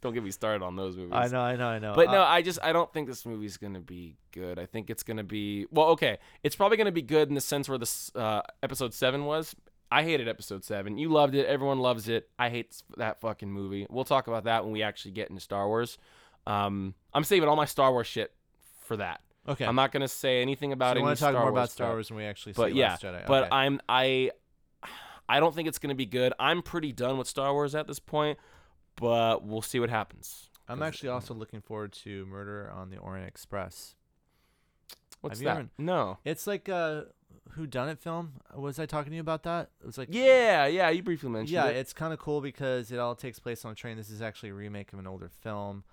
Don't 0.00 0.14
get 0.14 0.22
me 0.22 0.30
started 0.30 0.64
on 0.64 0.76
those 0.76 0.96
movies. 0.96 1.12
I 1.12 1.28
know, 1.28 1.40
I 1.40 1.56
know, 1.56 1.68
I 1.68 1.78
know. 1.78 1.92
But 1.94 2.08
Uh, 2.08 2.12
no, 2.12 2.22
I 2.22 2.40
just 2.42 2.58
I 2.62 2.72
don't 2.72 2.90
think 2.92 3.08
this 3.08 3.26
movie's 3.26 3.56
gonna 3.56 3.80
be 3.80 4.16
good. 4.32 4.58
I 4.58 4.66
think 4.66 4.90
it's 4.90 5.02
gonna 5.02 5.24
be 5.24 5.66
well, 5.70 5.88
okay. 5.88 6.18
It's 6.42 6.56
probably 6.56 6.76
gonna 6.76 6.92
be 6.92 7.02
good 7.02 7.28
in 7.28 7.34
the 7.34 7.40
sense 7.40 7.68
where 7.68 7.78
this 7.78 8.10
uh, 8.14 8.42
episode 8.62 8.94
seven 8.94 9.24
was. 9.24 9.54
I 9.90 10.02
hated 10.02 10.28
episode 10.28 10.64
seven. 10.64 10.98
You 10.98 11.08
loved 11.08 11.34
it. 11.34 11.46
Everyone 11.46 11.78
loves 11.78 12.08
it. 12.08 12.28
I 12.38 12.50
hate 12.50 12.76
that 12.98 13.20
fucking 13.20 13.50
movie. 13.50 13.86
We'll 13.88 14.04
talk 14.04 14.28
about 14.28 14.44
that 14.44 14.64
when 14.64 14.72
we 14.72 14.82
actually 14.82 15.12
get 15.12 15.30
into 15.30 15.40
Star 15.40 15.66
Wars. 15.66 15.96
Um, 16.48 16.94
I'm 17.12 17.24
saving 17.24 17.48
all 17.48 17.56
my 17.56 17.64
Star 17.66 17.90
Wars 17.92 18.06
shit 18.06 18.32
for 18.84 18.96
that. 18.96 19.20
okay. 19.46 19.64
I'm 19.66 19.74
not 19.76 19.92
gonna 19.92 20.08
say 20.08 20.40
anything 20.42 20.72
about 20.72 20.94
so 20.94 20.96
it. 20.96 21.00
you 21.00 21.04
want 21.04 21.18
to 21.18 21.24
talk 21.24 21.34
more 21.34 21.50
about 21.50 21.70
Star 21.70 21.90
Wars 21.92 22.10
when 22.10 22.18
we 22.18 22.24
actually 22.24 22.54
see 22.54 22.62
But 22.62 22.74
yeah, 22.74 22.90
Last 22.90 23.02
Jedi? 23.02 23.26
but 23.26 23.44
okay. 23.44 23.50
I'm 23.52 23.80
I 23.88 24.30
I 25.28 25.40
don't 25.40 25.54
think 25.54 25.68
it's 25.68 25.78
gonna 25.78 25.94
be 25.94 26.06
good. 26.06 26.32
I'm 26.38 26.62
pretty 26.62 26.92
done 26.92 27.18
with 27.18 27.28
Star 27.28 27.52
Wars 27.52 27.74
at 27.74 27.86
this 27.86 27.98
point, 27.98 28.38
but 28.96 29.44
we'll 29.44 29.62
see 29.62 29.78
what 29.78 29.90
happens. 29.90 30.48
I'm 30.70 30.82
actually 30.82 31.08
also 31.10 31.34
looking 31.34 31.60
forward 31.60 31.92
to 32.04 32.26
Murder 32.26 32.70
on 32.74 32.90
the 32.90 32.98
Orient 32.98 33.26
Express. 33.28 33.94
What's 35.20 35.40
have 35.40 35.44
that? 35.44 35.58
ever- 35.60 35.68
No. 35.78 36.18
It's 36.24 36.46
like 36.46 36.68
a 36.68 37.06
who 37.52 37.66
done 37.66 37.88
it 37.88 37.98
film. 37.98 38.34
Was 38.54 38.78
I 38.78 38.86
talking 38.86 39.10
to 39.10 39.16
you 39.16 39.20
about 39.22 39.42
that? 39.44 39.70
It 39.80 39.86
was 39.86 39.98
like 39.98 40.08
Yeah, 40.10 40.66
yeah. 40.66 40.90
You 40.90 41.02
briefly 41.02 41.30
mentioned 41.30 41.54
yeah, 41.54 41.66
it. 41.68 41.76
it's 41.76 41.92
kind 41.92 42.12
of 42.12 42.18
cool 42.18 42.40
because 42.40 42.92
it 42.92 42.98
all 42.98 43.14
takes 43.14 43.38
place 43.38 43.64
on 43.64 43.72
a 43.72 43.74
train. 43.74 43.96
This 43.96 44.10
is 44.10 44.22
actually 44.22 44.50
a 44.50 44.54
remake 44.54 44.92
of 44.92 44.98
an 44.98 45.06
older 45.06 45.28
film. 45.28 45.84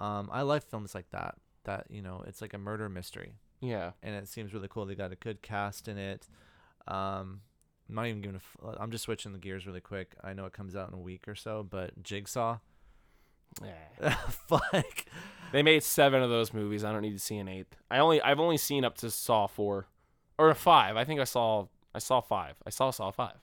Um, 0.00 0.28
I 0.32 0.42
like 0.42 0.68
films 0.68 0.94
like 0.94 1.10
that. 1.10 1.36
That 1.64 1.86
you 1.90 2.00
know, 2.02 2.24
it's 2.26 2.40
like 2.40 2.54
a 2.54 2.58
murder 2.58 2.88
mystery, 2.88 3.34
Yeah. 3.60 3.90
and 4.02 4.14
it 4.14 4.26
seems 4.28 4.54
really 4.54 4.68
cool. 4.68 4.86
They 4.86 4.94
got 4.94 5.12
a 5.12 5.16
good 5.16 5.42
cast 5.42 5.86
in 5.88 5.98
it. 5.98 6.26
Um, 6.88 7.42
I'm 7.88 7.94
not 7.96 8.06
even 8.06 8.22
giving 8.22 8.36
a. 8.36 8.38
F- 8.70 8.76
I'm 8.80 8.90
just 8.90 9.04
switching 9.04 9.32
the 9.32 9.38
gears 9.38 9.66
really 9.66 9.80
quick. 9.82 10.14
I 10.24 10.32
know 10.32 10.46
it 10.46 10.52
comes 10.54 10.74
out 10.74 10.88
in 10.88 10.94
a 10.94 11.00
week 11.00 11.28
or 11.28 11.34
so, 11.34 11.62
but 11.68 12.02
Jigsaw, 12.02 12.58
Yeah. 13.62 14.14
fuck. 14.48 15.04
They 15.52 15.62
made 15.62 15.82
seven 15.82 16.22
of 16.22 16.30
those 16.30 16.54
movies. 16.54 16.84
I 16.84 16.92
don't 16.92 17.02
need 17.02 17.12
to 17.12 17.18
see 17.18 17.36
an 17.36 17.48
eighth. 17.48 17.76
I 17.90 17.98
only 17.98 18.22
I've 18.22 18.40
only 18.40 18.56
seen 18.56 18.84
up 18.84 18.96
to 18.98 19.10
Saw 19.10 19.46
four, 19.48 19.86
or 20.38 20.54
five. 20.54 20.96
I 20.96 21.04
think 21.04 21.20
I 21.20 21.24
saw 21.24 21.66
I 21.94 21.98
saw 21.98 22.20
five. 22.22 22.54
I 22.66 22.70
saw 22.70 22.90
Saw 22.90 23.10
five. 23.10 23.36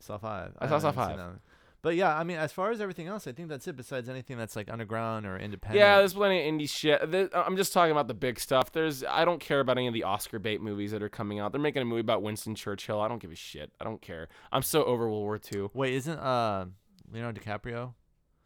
Saw 0.00 0.18
five. 0.18 0.52
I 0.58 0.66
saw 0.68 0.78
Saw 0.80 0.90
seen 0.90 1.16
five. 1.16 1.18
But 1.82 1.96
yeah, 1.96 2.16
I 2.16 2.22
mean, 2.22 2.36
as 2.38 2.52
far 2.52 2.70
as 2.70 2.80
everything 2.80 3.08
else, 3.08 3.26
I 3.26 3.32
think 3.32 3.48
that's 3.48 3.66
it. 3.66 3.76
Besides 3.76 4.08
anything 4.08 4.38
that's 4.38 4.54
like 4.54 4.70
underground 4.70 5.26
or 5.26 5.36
independent. 5.36 5.80
Yeah, 5.80 5.98
there's 5.98 6.14
plenty 6.14 6.46
of 6.48 6.54
indie 6.54 6.70
shit. 6.70 7.10
There- 7.10 7.28
I'm 7.36 7.56
just 7.56 7.72
talking 7.72 7.90
about 7.90 8.06
the 8.06 8.14
big 8.14 8.38
stuff. 8.38 8.70
There's 8.70 9.02
I 9.04 9.24
don't 9.24 9.40
care 9.40 9.58
about 9.58 9.78
any 9.78 9.88
of 9.88 9.94
the 9.94 10.04
Oscar 10.04 10.38
bait 10.38 10.60
movies 10.60 10.92
that 10.92 11.02
are 11.02 11.08
coming 11.08 11.40
out. 11.40 11.50
They're 11.50 11.60
making 11.60 11.82
a 11.82 11.84
movie 11.84 12.00
about 12.00 12.22
Winston 12.22 12.54
Churchill. 12.54 13.00
I 13.00 13.08
don't 13.08 13.20
give 13.20 13.32
a 13.32 13.36
shit. 13.36 13.72
I 13.80 13.84
don't 13.84 14.00
care. 14.00 14.28
I'm 14.52 14.62
so 14.62 14.84
over 14.84 15.08
World 15.08 15.22
War 15.24 15.40
II. 15.52 15.70
Wait, 15.74 15.94
isn't 15.94 16.18
uh 16.18 16.66
Leonardo 17.10 17.40
DiCaprio? 17.40 17.94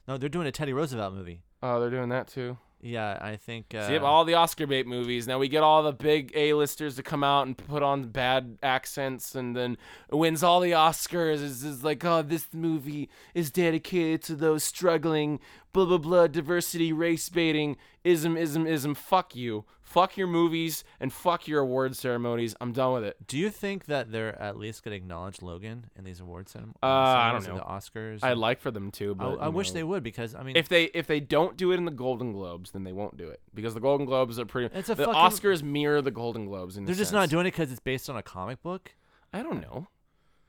No, 0.09 0.17
they're 0.17 0.29
doing 0.31 0.47
a 0.47 0.53
Teddy 0.53 0.73
Roosevelt 0.73 1.13
movie. 1.15 1.43
Oh, 1.63 1.79
they're 1.81 1.91
doing 1.91 2.09
that 2.09 2.29
too. 2.29 2.57
Yeah, 2.81 3.19
I 3.21 3.37
think. 3.37 3.75
Uh, 3.75 3.89
See, 3.89 3.97
all 3.97 4.25
the 4.25 4.35
Oscar 4.35 4.67
bait 4.67 4.87
movies. 4.87 5.27
Now 5.27 5.39
we 5.39 5.49
get 5.49 5.63
all 5.63 5.83
the 5.83 5.93
big 5.93 6.33
A-listers 6.35 6.97
to 6.97 7.03
come 7.03 7.25
out 7.25 7.47
and 7.47 7.57
put 7.57 7.83
on 7.83 8.09
bad 8.11 8.59
accents, 8.63 9.35
and 9.35 9.57
then 9.57 9.79
wins 10.11 10.43
all 10.43 10.61
the 10.61 10.73
Oscars. 10.73 11.43
Is 11.43 11.65
is 11.65 11.83
like, 11.83 12.05
oh, 12.05 12.23
this 12.23 12.49
movie 12.53 13.09
is 13.35 13.51
dedicated 13.51 14.23
to 14.25 14.37
those 14.37 14.63
struggling, 14.63 15.41
blah 15.77 15.85
blah 15.85 15.99
blah, 15.99 16.27
diversity, 16.27 16.93
race 16.93 17.29
baiting, 17.29 17.77
ism, 18.03 18.37
ism, 18.37 18.67
ism. 18.67 18.95
Fuck 18.95 19.37
you. 19.37 19.65
Fuck 19.83 20.17
your 20.17 20.27
movies 20.27 20.83
and 20.99 21.13
fuck 21.13 21.47
your 21.47 21.61
award 21.61 21.97
ceremonies. 21.97 22.57
I'm 22.61 22.73
done 22.73 22.95
with 22.95 23.05
it. 23.05 23.17
Do 23.29 23.39
you 23.39 23.51
think 23.51 23.85
that 23.87 24.11
they're 24.11 24.37
at 24.43 24.59
least 24.59 24.83
gonna 24.83 24.97
acknowledge 24.97 25.41
Logan 25.43 25.87
in 25.97 26.03
these 26.05 26.19
awards? 26.21 26.51
Cem- 26.51 26.75
Uh, 26.83 26.87
I 26.87 27.31
don't 27.33 27.47
know. 27.47 27.55
The 27.57 27.61
Oscars. 27.63 28.19
I'd 28.25 28.37
like 28.37 28.61
for 28.61 28.71
them 28.73 28.91
to, 28.93 29.13
I, 29.13 29.15
but 29.15 29.37
I 29.41 29.47
you 29.47 29.53
wish 29.53 29.69
know. 29.69 29.75
they 29.75 29.83
would 29.85 30.03
because 30.03 30.35
I 30.35 30.43
mean, 30.43 30.57
If 30.57 30.69
they 30.69 30.85
if 30.87 31.07
they 31.07 31.21
don't 31.21 31.57
do 31.57 31.71
it 31.71 31.77
in 31.77 31.85
the 31.85 31.93
Golden 31.93 32.33
Globes, 32.33 32.73
then 32.73 32.83
they 32.83 32.93
won't 32.93 33.17
do 33.17 33.29
it 33.29 33.41
because 33.55 33.75
the 33.75 33.81
Golden 33.81 34.07
Globes 34.07 34.39
are 34.41 34.45
pretty. 34.47 34.75
It's 34.77 34.89
a 34.89 34.95
the 34.97 35.05
fucking- 35.05 35.21
Oscars 35.21 35.63
mirror 35.63 36.03
the 36.03 36.11
Golden 36.11 36.47
Globes. 36.47 36.77
In 36.77 36.83
a 36.83 36.87
they're 36.87 36.95
just 36.97 37.13
not 37.13 37.23
sense. 37.23 37.31
doing 37.31 37.47
it 37.47 37.53
because 37.53 37.71
it's 37.71 37.81
based 37.81 38.11
on 38.11 38.17
a 38.17 38.23
comic 38.23 38.63
book. 38.63 38.93
I 39.33 39.43
don't 39.43 39.61
know. 39.61 39.87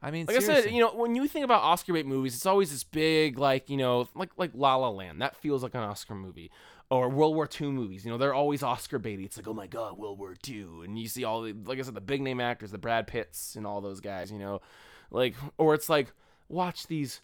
I 0.02 0.12
mean, 0.12 0.28
Like 0.28 0.38
I 0.38 0.40
said, 0.40 0.72
you 0.72 0.80
know, 0.80 0.94
when 0.94 1.16
you 1.16 1.28
think 1.28 1.44
about 1.44 1.64
Oscar 1.64 1.94
bait 1.94 2.06
movies, 2.06 2.36
it's 2.36 2.46
always 2.46 2.72
this 2.72 2.84
big, 2.84 3.40
like 3.40 3.70
you 3.70 3.78
know, 3.78 4.08
like 4.14 4.30
like 4.38 4.52
La 4.54 4.76
La 4.76 4.90
Land. 4.90 5.22
That 5.22 5.36
feels 5.36 5.64
like 5.64 5.74
an 5.74 5.82
Oscar 5.82 6.14
movie, 6.14 6.52
or 6.92 7.10
World 7.10 7.36
War 7.36 7.50
II 7.60 7.72
movies. 7.72 8.06
You 8.06 8.12
know, 8.12 8.18
they're 8.18 8.34
always 8.34 8.62
Oscar 8.62 9.00
baity. 9.00 9.26
It's 9.26 9.38
like, 9.38 9.48
oh 9.48 9.54
my 9.54 9.68
God, 9.68 9.98
World 9.98 10.20
War 10.20 10.36
II, 10.48 10.84
and 10.84 11.00
you 11.00 11.08
see 11.08 11.24
all 11.24 11.42
the, 11.42 11.54
like 11.66 11.80
I 11.80 11.82
said, 11.82 11.96
the 11.96 12.02
big 12.02 12.22
name 12.22 12.40
actors, 12.40 12.72
the 12.72 12.78
Brad 12.78 13.08
Pitts, 13.08 13.56
and 13.56 13.66
all 13.66 13.82
those 13.82 14.00
guys. 14.00 14.32
You 14.32 14.38
know, 14.40 14.62
like, 15.10 15.36
or 15.58 15.74
it's 15.74 15.90
like, 15.90 16.14
watch 16.48 16.86
these 16.88 17.22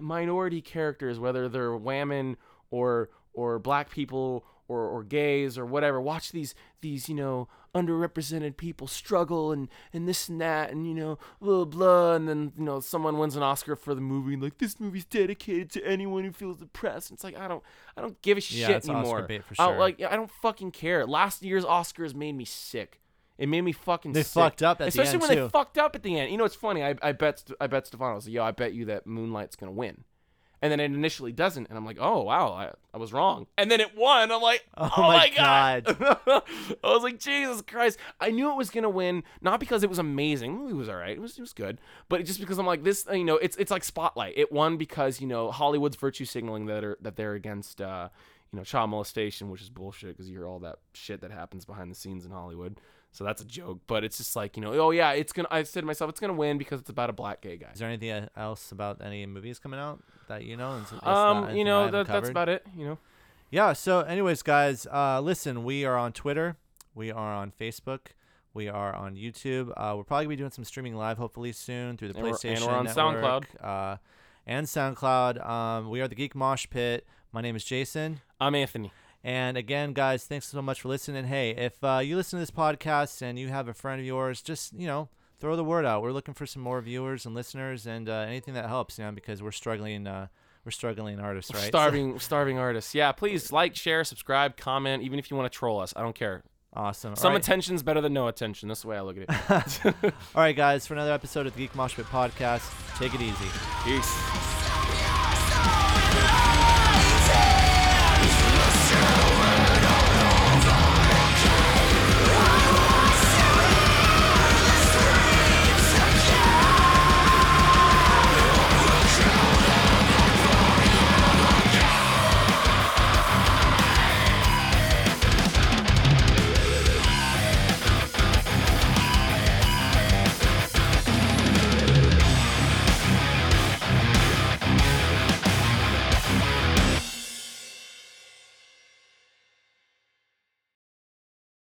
minority 0.00 0.62
characters, 0.62 1.18
whether 1.18 1.48
they're 1.48 1.76
women 1.76 2.38
or 2.70 3.10
or 3.34 3.58
black 3.58 3.90
people 3.90 4.44
or 4.68 4.80
or 4.88 5.02
gays 5.04 5.56
or 5.58 5.64
whatever 5.66 6.00
watch 6.00 6.32
these 6.32 6.54
these 6.80 7.08
you 7.08 7.14
know 7.14 7.48
underrepresented 7.74 8.56
people 8.56 8.86
struggle 8.86 9.52
and 9.52 9.68
and 9.92 10.08
this 10.08 10.28
and 10.28 10.40
that 10.40 10.70
and 10.70 10.86
you 10.86 10.94
know 10.94 11.18
blah 11.40 11.64
blah 11.64 12.14
and 12.14 12.28
then 12.28 12.52
you 12.56 12.64
know 12.64 12.80
someone 12.80 13.18
wins 13.18 13.36
an 13.36 13.42
Oscar 13.42 13.76
for 13.76 13.94
the 13.94 14.00
movie 14.00 14.34
and 14.34 14.42
like 14.42 14.58
this 14.58 14.80
movie's 14.80 15.04
dedicated 15.04 15.70
to 15.70 15.84
anyone 15.86 16.24
who 16.24 16.32
feels 16.32 16.56
depressed. 16.58 17.10
It's 17.10 17.22
like 17.24 17.36
I 17.36 17.46
don't 17.48 17.62
I 17.96 18.00
don't 18.00 18.20
give 18.22 18.38
a 18.38 18.40
Yeah, 18.40 18.66
shit 18.68 18.76
it's 18.76 18.88
Oscar 18.88 18.98
anymore. 18.98 19.22
bait 19.22 19.44
for 19.44 19.54
I, 19.58 19.66
sure. 19.66 19.78
like 19.78 20.02
I 20.02 20.16
don't 20.16 20.30
fucking 20.30 20.70
care. 20.72 21.06
Last 21.06 21.42
year's 21.42 21.64
Oscars 21.64 22.14
made 22.14 22.32
me 22.34 22.44
sick. 22.44 23.00
It 23.38 23.48
made 23.50 23.60
me 23.60 23.72
fucking 23.72 24.12
sick. 24.12 24.14
They 24.14 24.22
sick. 24.22 24.32
fucked 24.42 24.62
up 24.62 24.80
at 24.80 24.84
the 24.84 24.88
Especially 24.88 25.12
end, 25.12 25.20
when 25.22 25.30
too. 25.30 25.42
they 25.42 25.48
fucked 25.50 25.76
up 25.78 25.94
at 25.94 26.02
the 26.02 26.18
end. 26.18 26.32
You 26.32 26.38
know, 26.38 26.44
it's 26.44 26.54
funny. 26.54 26.82
I, 26.82 26.94
I 27.02 27.12
bet 27.12 27.44
I 27.60 27.66
bet 27.66 27.86
Stefano 27.86 28.12
I 28.12 28.14
was 28.14 28.26
like, 28.26 28.34
yo, 28.34 28.42
I 28.42 28.50
bet 28.52 28.72
you 28.72 28.86
that 28.86 29.06
Moonlight's 29.06 29.56
gonna 29.56 29.72
win. 29.72 30.04
And 30.66 30.72
then 30.72 30.80
it 30.80 30.96
initially 30.96 31.32
doesn't, 31.32 31.68
and 31.68 31.78
I'm 31.78 31.86
like, 31.86 31.98
oh 32.00 32.22
wow, 32.22 32.52
I, 32.52 32.72
I 32.92 32.98
was 32.98 33.12
wrong. 33.12 33.46
And 33.56 33.70
then 33.70 33.80
it 33.80 33.96
won. 33.96 34.32
I'm 34.32 34.42
like, 34.42 34.66
oh, 34.76 34.90
Oh 34.96 35.02
my 35.02 35.16
my 35.16 35.28
god. 35.28 35.84
I 36.26 36.42
was 36.82 37.02
like, 37.02 37.18
Jesus 37.20 37.62
Christ. 37.62 37.98
I 38.20 38.30
knew 38.30 38.50
it 38.50 38.56
was 38.56 38.70
gonna 38.70 38.90
win, 38.90 39.22
not 39.40 39.60
because 39.60 39.82
it 39.82 39.88
was 39.88 39.98
amazing. 39.98 40.54
The 40.54 40.58
movie 40.62 40.74
was 40.74 40.88
alright. 40.88 41.16
It 41.16 41.20
was 41.20 41.38
it 41.38 41.40
was 41.40 41.52
good. 41.52 41.78
But 42.08 42.24
just 42.24 42.40
because 42.40 42.58
I'm 42.58 42.66
like 42.66 42.82
this, 42.82 43.06
you 43.12 43.24
know, 43.24 43.36
it's 43.36 43.56
it's 43.56 43.70
like 43.70 43.84
Spotlight. 43.84 44.34
It 44.36 44.50
won 44.50 44.76
because, 44.76 45.20
you 45.20 45.26
know, 45.26 45.50
Hollywood's 45.50 45.96
virtue 45.96 46.24
signaling 46.24 46.66
that 46.66 46.84
are 46.84 46.98
that 47.00 47.16
they're 47.16 47.34
against 47.34 47.80
uh, 47.80 48.08
you 48.52 48.58
know, 48.58 48.64
child 48.64 48.90
molestation, 48.90 49.50
which 49.50 49.62
is 49.62 49.70
bullshit 49.70 50.10
because 50.16 50.28
you 50.28 50.36
hear 50.36 50.46
all 50.46 50.58
that 50.60 50.78
shit 50.94 51.20
that 51.20 51.30
happens 51.30 51.64
behind 51.64 51.90
the 51.90 51.94
scenes 51.94 52.24
in 52.24 52.30
Hollywood. 52.30 52.80
So 53.16 53.24
that's 53.24 53.40
a 53.40 53.46
joke. 53.46 53.80
But 53.86 54.04
it's 54.04 54.18
just 54.18 54.36
like, 54.36 54.58
you 54.58 54.62
know, 54.62 54.74
oh 54.74 54.90
yeah, 54.90 55.12
it's 55.12 55.32
gonna 55.32 55.48
I 55.50 55.62
said 55.62 55.80
to 55.80 55.86
myself, 55.86 56.10
it's 56.10 56.20
gonna 56.20 56.34
win 56.34 56.58
because 56.58 56.80
it's 56.80 56.90
about 56.90 57.08
a 57.08 57.14
black 57.14 57.40
gay 57.40 57.56
guy. 57.56 57.70
Is 57.72 57.78
there 57.78 57.88
anything 57.88 58.28
else 58.36 58.72
about 58.72 59.00
any 59.02 59.24
movies 59.24 59.58
coming 59.58 59.80
out 59.80 60.02
that 60.28 60.44
you 60.44 60.54
know? 60.58 60.74
Is 60.74 60.92
not 60.92 61.06
Um, 61.06 61.56
you 61.56 61.64
know, 61.64 61.90
that, 61.90 62.06
that's 62.08 62.28
about 62.28 62.50
it, 62.50 62.62
you 62.76 62.84
know. 62.84 62.98
Yeah. 63.50 63.72
So, 63.72 64.00
anyways, 64.00 64.42
guys, 64.42 64.86
uh, 64.92 65.22
listen, 65.22 65.64
we 65.64 65.86
are 65.86 65.96
on 65.96 66.12
Twitter, 66.12 66.56
we 66.94 67.10
are 67.10 67.32
on 67.32 67.52
Facebook, 67.58 68.08
we 68.52 68.68
are 68.68 68.94
on 68.94 69.14
YouTube. 69.16 69.70
Uh, 69.78 69.94
we're 69.96 70.04
probably 70.04 70.26
gonna 70.26 70.28
be 70.34 70.36
doing 70.36 70.50
some 70.50 70.64
streaming 70.64 70.94
live, 70.94 71.16
hopefully 71.16 71.52
soon 71.52 71.96
through 71.96 72.08
the 72.08 72.16
And 72.18 72.22
we're- 72.24 72.34
PlayStation 72.34 72.56
and 72.56 72.64
we're 72.66 72.72
on 72.72 73.14
Network, 73.14 73.46
Uh, 73.62 73.96
and 74.46 74.66
SoundCloud. 74.66 75.42
Um, 75.48 75.88
we 75.88 76.02
are 76.02 76.08
the 76.08 76.14
Geek 76.14 76.34
Mosh 76.34 76.66
Pit. 76.68 77.06
My 77.32 77.40
name 77.40 77.56
is 77.56 77.64
Jason. 77.64 78.20
I'm 78.38 78.54
Anthony. 78.54 78.92
And 79.26 79.56
again, 79.56 79.92
guys, 79.92 80.24
thanks 80.24 80.46
so 80.46 80.62
much 80.62 80.82
for 80.82 80.88
listening. 80.88 81.24
Hey, 81.24 81.50
if 81.50 81.82
uh, 81.82 81.98
you 81.98 82.14
listen 82.14 82.36
to 82.38 82.42
this 82.42 82.52
podcast 82.52 83.22
and 83.22 83.36
you 83.36 83.48
have 83.48 83.66
a 83.66 83.74
friend 83.74 83.98
of 84.00 84.06
yours, 84.06 84.40
just 84.40 84.72
you 84.72 84.86
know, 84.86 85.08
throw 85.40 85.56
the 85.56 85.64
word 85.64 85.84
out. 85.84 86.02
We're 86.02 86.12
looking 86.12 86.32
for 86.32 86.46
some 86.46 86.62
more 86.62 86.80
viewers 86.80 87.26
and 87.26 87.34
listeners, 87.34 87.88
and 87.88 88.08
uh, 88.08 88.12
anything 88.28 88.54
that 88.54 88.68
helps, 88.68 89.00
you 89.00 89.04
know, 89.04 89.10
because 89.10 89.42
we're 89.42 89.50
struggling. 89.50 90.06
Uh, 90.06 90.28
we're 90.64 90.70
struggling 90.70 91.18
artists, 91.18 91.52
right? 91.52 91.62
So- 91.64 91.68
Starving, 91.68 92.20
starving 92.20 92.58
artists. 92.58 92.94
Yeah, 92.94 93.10
please 93.10 93.50
like, 93.50 93.74
share, 93.74 94.04
subscribe, 94.04 94.56
comment, 94.56 95.02
even 95.02 95.18
if 95.18 95.28
you 95.28 95.36
want 95.36 95.50
to 95.52 95.58
troll 95.58 95.80
us. 95.80 95.92
I 95.96 96.02
don't 96.02 96.14
care. 96.14 96.44
awesome. 96.72 97.10
All 97.10 97.16
Some 97.16 97.32
right. 97.32 97.42
attention's 97.42 97.82
better 97.82 98.00
than 98.00 98.12
no 98.12 98.28
attention. 98.28 98.68
That's 98.68 98.82
the 98.82 98.88
way 98.88 98.96
I 98.96 99.00
look 99.00 99.16
at 99.28 99.84
it. 99.84 100.04
All 100.04 100.12
right, 100.42 100.54
guys, 100.56 100.86
for 100.86 100.94
another 100.94 101.12
episode 101.12 101.46
of 101.48 101.54
the 101.54 101.58
Geek 101.62 101.74
Mosh 101.74 101.96
Pit 101.96 102.06
podcast, 102.06 102.68
take 102.96 103.12
it 103.12 103.20
easy. 103.20 103.46
Peace. 103.84 104.55